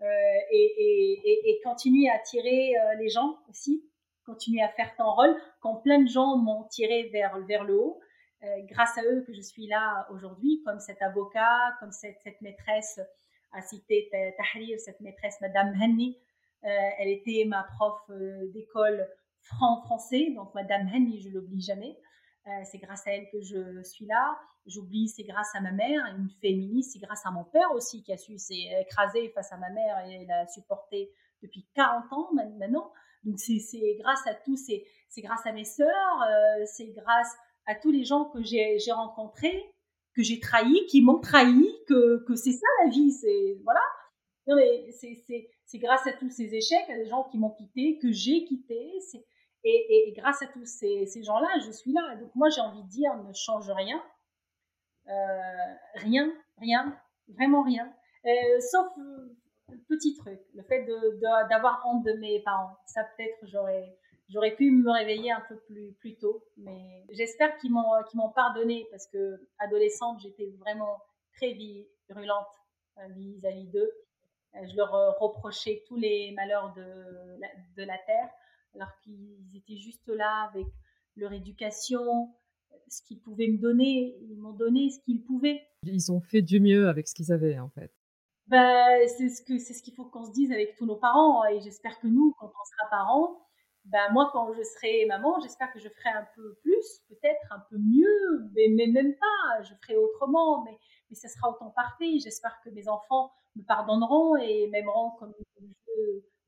euh, 0.02 0.38
et, 0.50 1.60
continue 1.62 2.10
à 2.10 2.18
tirer 2.18 2.74
euh, 2.76 2.94
les 2.98 3.08
gens 3.08 3.38
aussi, 3.48 3.84
continue 4.26 4.60
à 4.62 4.68
faire 4.68 4.96
ton 4.96 5.08
rôle. 5.12 5.36
Quand 5.60 5.76
plein 5.76 6.00
de 6.00 6.08
gens 6.08 6.36
m'ont 6.36 6.64
tiré 6.64 7.08
vers, 7.12 7.36
le 7.38 7.78
haut, 7.78 8.00
euh, 8.42 8.46
grâce 8.64 8.98
à 8.98 9.02
eux 9.04 9.22
que 9.26 9.32
je 9.32 9.42
suis 9.42 9.68
là 9.68 10.08
aujourd'hui, 10.10 10.60
comme 10.64 10.80
cet 10.80 11.00
avocat, 11.02 11.76
comme 11.78 11.92
cette, 11.92 12.18
maîtresse 12.40 13.00
à 13.52 13.62
cité 13.62 14.10
Tahrir, 14.36 14.80
cette 14.80 15.00
maîtresse 15.00 15.40
Madame 15.40 15.72
Henny, 15.80 16.18
elle 16.62 17.08
était 17.08 17.44
ma 17.46 17.62
prof 17.62 18.00
d'école 18.52 19.08
franc-français, 19.42 20.32
donc 20.34 20.52
Madame 20.54 20.88
Henny, 20.92 21.20
je 21.20 21.30
l'oublie 21.30 21.60
jamais. 21.60 21.96
Euh, 22.46 22.50
c'est 22.64 22.78
grâce 22.78 23.06
à 23.06 23.12
elle 23.12 23.28
que 23.30 23.40
je 23.42 23.82
suis 23.82 24.06
là. 24.06 24.38
J'oublie, 24.66 25.08
c'est 25.08 25.24
grâce 25.24 25.54
à 25.54 25.60
ma 25.60 25.72
mère, 25.72 26.04
une 26.16 26.30
féministe, 26.40 26.92
c'est 26.92 26.98
grâce 26.98 27.24
à 27.26 27.30
mon 27.30 27.44
père 27.44 27.72
aussi 27.72 28.02
qui 28.02 28.12
a 28.12 28.16
su 28.16 28.38
s'écraser 28.38 29.30
face 29.30 29.52
à 29.52 29.56
ma 29.56 29.70
mère 29.70 30.06
et 30.06 30.24
l'a 30.26 30.46
supporté 30.46 31.12
depuis 31.42 31.66
40 31.74 32.12
ans 32.12 32.30
maintenant. 32.34 32.92
Donc 33.24 33.38
c'est 33.38 33.96
grâce 33.98 34.26
à 34.26 34.34
tous, 34.34 34.56
c'est 35.08 35.22
grâce 35.22 35.44
à 35.44 35.52
mes 35.52 35.64
sœurs, 35.64 36.22
euh, 36.22 36.64
c'est 36.66 36.88
grâce 36.88 37.34
à 37.66 37.74
tous 37.74 37.90
les 37.90 38.04
gens 38.04 38.26
que 38.26 38.42
j'ai 38.42 38.92
rencontrés, 38.92 39.74
que 40.14 40.22
j'ai 40.22 40.40
trahis, 40.40 40.86
qui 40.86 41.02
m'ont 41.02 41.20
trahi, 41.20 41.68
que, 41.86 42.24
que 42.26 42.34
c'est 42.34 42.52
ça 42.52 42.66
la 42.84 42.90
vie, 42.90 43.12
c'est 43.12 43.58
voilà. 43.64 43.82
Non 44.46 44.56
mais 44.56 44.90
c'est 44.92 45.78
grâce 45.78 46.06
à 46.06 46.12
tous 46.12 46.30
ces 46.30 46.54
échecs, 46.54 46.88
à 46.88 46.96
des 46.96 47.06
gens 47.06 47.24
qui 47.24 47.38
m'ont 47.38 47.50
quitté, 47.50 47.98
que 47.98 48.10
j'ai 48.10 48.44
quitté. 48.44 48.90
C'est 49.10 49.24
et, 49.64 50.12
grâce 50.16 50.42
à 50.42 50.46
tous 50.46 50.64
ces, 50.64 51.22
gens-là, 51.22 51.48
je 51.64 51.70
suis 51.70 51.92
là. 51.92 52.16
Donc 52.16 52.34
moi, 52.34 52.48
j'ai 52.48 52.60
envie 52.60 52.82
de 52.82 52.88
dire, 52.88 53.14
ne 53.16 53.32
change 53.32 53.70
rien. 53.70 54.02
Euh, 55.08 55.74
rien, 55.94 56.32
rien, 56.58 56.96
vraiment 57.28 57.62
rien. 57.62 57.92
Euh, 58.26 58.60
sauf 58.60 58.86
euh, 58.98 59.74
petit 59.88 60.14
truc, 60.14 60.40
le 60.54 60.62
fait 60.62 60.86
d'avoir 61.50 61.82
honte 61.86 62.04
de 62.04 62.12
mes 62.14 62.40
parents. 62.42 62.76
Ça 62.86 63.04
peut-être, 63.04 63.38
j'aurais, 64.28 64.54
pu 64.56 64.70
me 64.70 64.90
réveiller 64.90 65.30
un 65.32 65.42
peu 65.48 65.58
plus, 65.66 66.16
tôt. 66.18 66.44
Mais 66.56 67.04
j'espère 67.10 67.56
qu'ils 67.58 67.72
m'ont, 67.72 68.32
pardonné 68.34 68.86
parce 68.90 69.06
que 69.08 69.48
adolescente, 69.58 70.20
j'étais 70.20 70.50
vraiment 70.58 70.98
très 71.36 71.52
virulente 71.52 72.48
vis-à-vis 73.10 73.68
d'eux. 73.68 73.90
Je 74.54 74.76
leur 74.76 75.18
reprochais 75.18 75.84
tous 75.86 75.96
les 75.96 76.32
malheurs 76.32 76.74
de 76.74 77.82
la 77.84 77.98
terre 77.98 78.30
alors 78.74 78.96
qu'ils 79.02 79.56
étaient 79.56 79.76
juste 79.76 80.08
là 80.08 80.48
avec 80.50 80.66
leur 81.16 81.32
éducation, 81.32 82.32
ce 82.88 83.02
qu'ils 83.02 83.20
pouvaient 83.20 83.48
me 83.48 83.58
donner, 83.58 84.16
ils 84.22 84.36
m'ont 84.36 84.52
donné 84.52 84.90
ce 84.90 85.00
qu'ils 85.00 85.22
pouvaient. 85.22 85.62
Ils 85.84 86.12
ont 86.12 86.20
fait 86.20 86.42
du 86.42 86.60
mieux 86.60 86.88
avec 86.88 87.08
ce 87.08 87.14
qu'ils 87.14 87.32
avaient 87.32 87.58
en 87.58 87.68
fait. 87.70 87.92
Ben, 88.46 89.06
c'est 89.06 89.28
ce 89.28 89.42
que 89.42 89.58
c'est 89.58 89.74
ce 89.74 89.82
qu'il 89.82 89.94
faut 89.94 90.06
qu'on 90.06 90.24
se 90.24 90.32
dise 90.32 90.50
avec 90.50 90.74
tous 90.76 90.84
nos 90.84 90.96
parents 90.96 91.44
et 91.44 91.60
j'espère 91.60 92.00
que 92.00 92.08
nous 92.08 92.34
quand 92.38 92.48
on 92.48 92.64
sera 92.64 92.90
parents 92.90 93.46
ben 93.84 94.10
moi 94.12 94.28
quand 94.32 94.52
je 94.52 94.62
serai 94.62 95.06
maman 95.06 95.38
j'espère 95.40 95.72
que 95.72 95.78
je 95.78 95.88
ferai 95.88 96.08
un 96.08 96.26
peu 96.34 96.56
plus 96.62 97.00
peut-être 97.08 97.52
un 97.52 97.60
peu 97.70 97.76
mieux 97.78 98.50
mais, 98.54 98.88
même 98.88 99.14
pas 99.14 99.62
je 99.62 99.72
ferai 99.82 99.96
autrement 99.96 100.64
mais 100.64 100.76
mais 101.08 101.14
ça 101.14 101.28
sera 101.28 101.48
autant 101.48 101.70
parfait 101.70 102.18
j'espère 102.18 102.60
que 102.64 102.70
mes 102.70 102.88
enfants 102.88 103.30
me 103.54 103.62
pardonneront 103.62 104.34
et 104.34 104.66
m'aimeront 104.66 105.12
comme 105.20 105.32
je, 105.38 105.64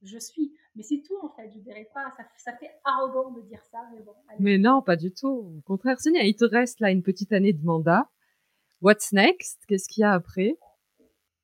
je 0.03 0.19
suis. 0.19 0.53
Mais 0.75 0.83
c'est 0.83 1.03
tout 1.07 1.19
en 1.23 1.29
fait, 1.31 1.51
je 1.51 1.59
dirais 1.59 1.89
pas, 1.95 2.13
ça, 2.37 2.53
fait 2.57 2.71
arrogant 2.85 3.31
de 3.31 3.43
dire 3.43 3.63
ça, 3.71 3.79
mais 3.93 4.01
bon. 4.01 4.15
Mais 4.39 4.59
non, 4.59 4.83
pas 4.83 4.97
du 4.97 5.13
tout. 5.13 5.53
Au 5.59 5.61
contraire, 5.67 6.01
Sonia, 6.01 6.25
il 6.25 6.35
te 6.35 6.45
reste 6.45 6.81
là 6.81 6.91
une 6.91 7.03
petite 7.03 7.33
année 7.33 7.53
de 7.53 7.65
mandat. 7.65 8.09
What's 8.81 9.13
next? 9.13 9.65
Qu'est-ce 9.67 9.89
qu'il 9.89 10.01
y 10.01 10.05
a 10.05 10.13
après? 10.13 10.57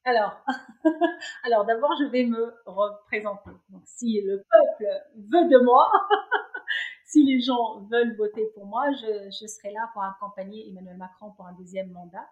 Alors, 0.05 0.43
alors 1.44 1.66
d'abord, 1.66 1.93
je 2.01 2.06
vais 2.06 2.24
me 2.24 2.55
représenter. 2.64 3.51
Donc, 3.68 3.82
si 3.85 4.20
le 4.22 4.39
peuple 4.39 4.90
veut 5.16 5.48
de 5.48 5.62
moi, 5.62 5.93
si 7.05 7.24
les 7.24 7.40
gens 7.40 7.82
veulent 7.90 8.16
voter 8.16 8.47
pour 8.55 8.66
moi, 8.66 8.90
je, 8.93 9.47
serai 9.47 9.72
là 9.72 9.90
pour 9.93 10.02
accompagner 10.02 10.68
Emmanuel 10.68 10.97
Macron 10.97 11.32
pour 11.32 11.47
un 11.47 11.52
deuxième 11.52 11.90
mandat. 11.90 12.26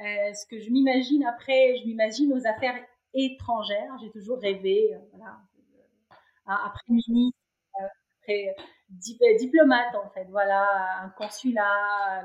Euh, 0.00 0.32
ce 0.32 0.46
que 0.46 0.58
je 0.58 0.70
m'imagine 0.70 1.24
après, 1.24 1.76
je 1.76 1.86
m'imagine 1.86 2.32
aux 2.32 2.46
affaires 2.46 2.82
étrangère. 3.14 3.96
J'ai 4.00 4.10
toujours 4.10 4.38
rêvé, 4.38 4.94
euh, 4.94 4.98
voilà, 5.10 5.38
euh, 6.10 6.66
après 6.66 6.82
ministre, 6.88 7.38
euh, 7.80 7.86
après 8.20 8.56
diplomate 9.38 9.94
en 9.94 10.10
fait, 10.10 10.26
voilà, 10.26 11.02
un 11.02 11.08
consulat, 11.10 12.22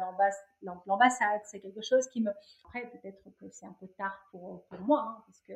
l'ambassade, 0.86 1.42
c'est 1.46 1.60
quelque 1.62 1.82
chose 1.82 2.08
qui 2.08 2.22
me. 2.22 2.32
Après, 2.66 2.90
peut-être 2.90 3.24
que 3.40 3.46
c'est 3.50 3.66
un 3.66 3.76
peu 3.80 3.88
tard 3.98 4.20
pour, 4.32 4.66
pour 4.68 4.80
moi, 4.82 5.06
hein, 5.08 5.24
parce 5.26 5.42
que 5.42 5.54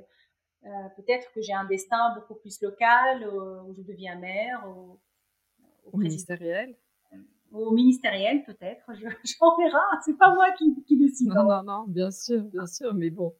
peut-être 0.95 1.31
que 1.33 1.41
j'ai 1.41 1.53
un 1.53 1.65
destin 1.65 2.15
beaucoup 2.15 2.35
plus 2.35 2.61
local, 2.61 3.27
où 3.27 3.73
je 3.75 3.81
deviens 3.81 4.15
maire, 4.15 4.65
au, 4.67 4.99
au, 5.91 5.97
ministériel. 5.97 6.75
Au 7.51 7.71
ministériel, 7.71 8.43
peut-être, 8.45 8.85
j'en 9.39 9.57
verrai, 9.57 9.77
c'est 10.03 10.17
pas 10.17 10.33
moi 10.33 10.51
qui, 10.57 10.83
qui 10.85 10.97
décide. 10.97 11.27
Non, 11.27 11.43
non, 11.43 11.63
non, 11.63 11.83
bien 11.85 12.09
sûr, 12.09 12.41
bien 12.43 12.65
sûr, 12.65 12.93
mais 12.93 13.09
bon, 13.09 13.35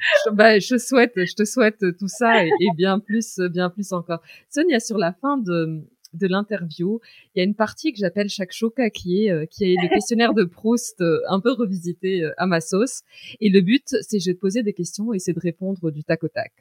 bah, 0.32 0.58
je 0.58 0.78
souhaite, 0.78 1.12
je 1.16 1.34
te 1.34 1.44
souhaite 1.44 1.84
tout 1.98 2.08
ça 2.08 2.44
et, 2.44 2.50
bien 2.76 2.98
plus, 2.98 3.38
bien 3.38 3.70
plus 3.70 3.92
encore. 3.92 4.22
Sonia, 4.48 4.80
sur 4.80 4.98
la 4.98 5.12
fin 5.12 5.36
de, 5.36 5.84
de 6.14 6.26
l'interview, 6.26 7.00
il 7.34 7.38
y 7.38 7.40
a 7.40 7.44
une 7.44 7.54
partie 7.54 7.92
que 7.92 7.98
j'appelle 7.98 8.28
chaque 8.28 8.52
choca 8.52 8.90
qui 8.90 9.24
est, 9.24 9.30
euh, 9.30 9.46
qui 9.46 9.64
est 9.64 9.76
le 9.80 9.88
questionnaire 9.88 10.34
de 10.34 10.44
Proust 10.44 11.00
euh, 11.00 11.20
un 11.28 11.40
peu 11.40 11.52
revisité 11.52 12.22
euh, 12.22 12.32
à 12.36 12.46
ma 12.46 12.60
sauce. 12.60 13.02
Et 13.40 13.48
le 13.48 13.60
but, 13.60 13.96
c'est 14.02 14.18
je 14.18 14.30
vais 14.30 14.34
te 14.34 14.40
poser 14.40 14.62
des 14.62 14.72
questions 14.72 15.12
et 15.12 15.18
c'est 15.18 15.32
de 15.32 15.40
répondre 15.40 15.90
du 15.90 16.04
tac 16.04 16.22
au 16.24 16.28
tac. 16.28 16.52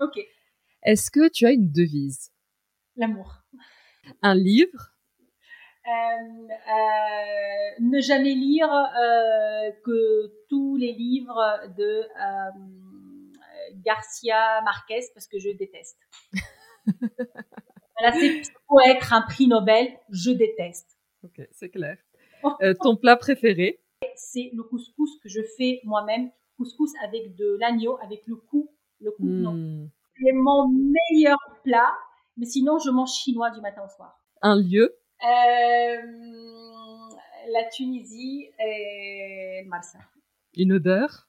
Ok. 0.00 0.18
Est-ce 0.82 1.10
que 1.10 1.28
tu 1.30 1.46
as 1.46 1.52
une 1.52 1.70
devise? 1.70 2.30
L'amour. 2.96 3.42
Un 4.22 4.34
livre? 4.34 4.94
Euh, 5.86 7.80
ne 7.80 8.00
jamais 8.00 8.34
lire 8.34 8.72
euh, 8.72 9.70
que 9.84 10.32
tous 10.48 10.76
les 10.76 10.92
livres 10.92 11.60
de 11.76 12.04
Garcia 13.84 14.60
Marquez 14.64 15.00
parce 15.14 15.26
que 15.26 15.38
je 15.38 15.50
déteste. 15.50 15.98
voilà, 16.86 18.12
c'est 18.18 18.42
pour 18.66 18.80
être 18.82 19.12
un 19.12 19.22
prix 19.22 19.46
Nobel, 19.46 19.88
je 20.10 20.30
déteste. 20.30 20.98
Ok, 21.22 21.40
c'est 21.52 21.70
clair. 21.70 21.98
Euh, 22.60 22.74
ton 22.82 22.96
plat 22.96 23.16
préféré? 23.16 23.80
C'est 24.16 24.50
le 24.52 24.62
couscous 24.64 25.18
que 25.22 25.28
je 25.28 25.40
fais 25.56 25.80
moi-même. 25.84 26.30
Couscous 26.56 26.92
avec 27.02 27.34
de 27.34 27.56
l'agneau, 27.58 27.98
avec 28.02 28.22
le 28.26 28.36
cou, 28.36 28.70
Le 29.00 29.12
non. 29.20 29.54
Hmm. 29.54 29.88
C'est 30.16 30.32
mon 30.32 30.68
meilleur 30.68 31.38
plat, 31.64 31.92
mais 32.36 32.46
sinon, 32.46 32.78
je 32.78 32.90
mange 32.90 33.12
chinois 33.12 33.50
du 33.50 33.60
matin 33.60 33.82
au 33.84 33.88
soir. 33.88 34.20
Un 34.42 34.56
lieu? 34.56 34.94
Euh, 35.22 36.02
la 37.50 37.64
Tunisie 37.72 38.50
et 38.60 39.64
Marseille. 39.66 40.00
Une 40.56 40.74
odeur? 40.74 41.28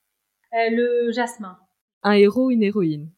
Euh, 0.53 0.69
le 0.69 1.11
jasmin. 1.11 1.57
Un 2.07 2.14
héros, 2.14 2.52
une 2.52 2.61
héroïne 2.61 3.10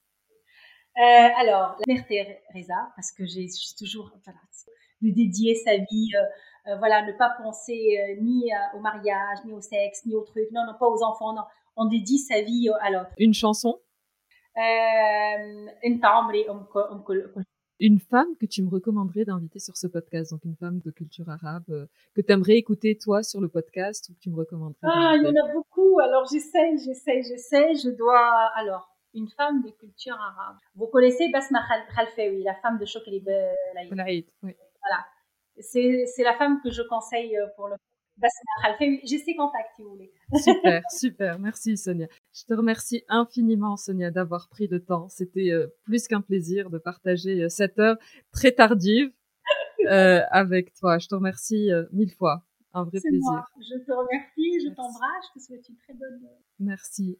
Euh, 0.97 1.29
alors, 1.37 1.75
la 1.85 1.93
mère 1.93 2.07
Teresa, 2.07 2.89
parce 2.95 3.11
que 3.11 3.25
j'ai 3.25 3.47
toujours 3.77 4.09
voilà, 4.23 4.39
de 5.01 5.09
dédier 5.11 5.55
sa 5.55 5.75
vie, 5.75 6.13
euh, 6.15 6.71
euh, 6.71 6.77
voilà, 6.77 7.05
ne 7.05 7.11
pas 7.11 7.31
penser 7.43 8.17
ni 8.21 8.49
au 8.73 8.79
mariage, 8.79 9.39
ni 9.45 9.51
au 9.51 9.59
sexe, 9.59 10.05
ni 10.05 10.15
au 10.15 10.21
truc, 10.21 10.47
non, 10.53 10.65
non, 10.65 10.73
pas 10.79 10.87
aux 10.87 11.03
enfants, 11.03 11.33
non. 11.33 11.43
On 11.75 11.85
dédie 11.85 12.17
sa 12.17 12.41
vie 12.41 12.69
à 12.79 12.89
l'autre. 12.89 13.11
Une 13.17 13.33
chanson? 13.33 13.77
une 17.79 17.99
femme 17.99 18.35
que 18.39 18.45
tu 18.45 18.63
me 18.63 18.69
recommanderais 18.69 19.25
d'inviter 19.25 19.59
sur 19.59 19.77
ce 19.77 19.87
podcast, 19.87 20.31
donc 20.31 20.43
une 20.45 20.55
femme 20.55 20.79
de 20.79 20.91
culture 20.91 21.29
arabe 21.29 21.65
euh, 21.69 21.85
que 22.15 22.21
tu 22.21 22.31
aimerais 22.31 22.57
écouter 22.57 22.97
toi 22.97 23.23
sur 23.23 23.41
le 23.41 23.47
podcast 23.47 24.09
ou 24.09 24.13
que 24.13 24.19
tu 24.19 24.29
me 24.29 24.37
recommanderais 24.37 24.79
Ah, 24.83 25.13
il 25.15 25.23
y 25.23 25.27
en 25.27 25.45
a 25.45 25.53
beaucoup. 25.53 25.99
Alors 25.99 26.25
j'essaye, 26.31 26.77
j'essaye, 26.79 27.23
j'essaye. 27.23 27.75
Je 27.77 27.89
dois 27.89 28.51
alors 28.55 28.89
une 29.13 29.29
femme 29.29 29.61
de 29.61 29.69
culture 29.71 30.15
arabe. 30.15 30.57
Vous 30.75 30.87
connaissez 30.87 31.29
Basma 31.29 31.59
Khalfaoui, 31.95 32.43
la 32.43 32.55
femme 32.55 32.77
de 32.77 32.85
Chokri 32.85 33.19
Belaïd? 33.19 34.25
Oui. 34.43 34.55
Voilà. 34.81 35.05
C'est 35.59 36.23
la 36.23 36.35
femme 36.35 36.61
que 36.63 36.69
je 36.71 36.83
conseille 36.83 37.37
euh, 37.37 37.47
pour 37.55 37.67
le 37.67 37.75
Voulez. 39.89 40.11
Super, 40.41 40.81
super. 40.91 41.39
Merci 41.39 41.77
Sonia. 41.77 42.07
Je 42.33 42.45
te 42.45 42.53
remercie 42.53 43.03
infiniment 43.07 43.77
Sonia 43.77 44.11
d'avoir 44.11 44.49
pris 44.49 44.67
le 44.67 44.83
temps. 44.83 45.07
C'était 45.09 45.51
euh, 45.51 45.67
plus 45.83 46.07
qu'un 46.07 46.21
plaisir 46.21 46.69
de 46.69 46.77
partager 46.77 47.43
euh, 47.43 47.49
cette 47.49 47.77
heure 47.79 47.97
très 48.31 48.51
tardive 48.51 49.11
euh, 49.85 50.21
avec 50.31 50.73
toi. 50.73 50.97
Je 50.97 51.07
te 51.07 51.15
remercie 51.15 51.69
mille 51.91 52.11
fois. 52.11 52.43
Un 52.73 52.83
vrai 52.83 52.99
plaisir. 52.99 53.31
moi. 53.31 53.45
Je 53.59 53.77
te 53.85 53.91
remercie, 53.91 54.67
je 54.67 54.73
t'embrasse, 54.73 55.25
je 55.33 55.39
te 55.39 55.45
souhaite 55.45 55.69
une 55.69 55.77
très 55.77 55.93
bonne. 55.93 56.27
Merci. 56.59 57.19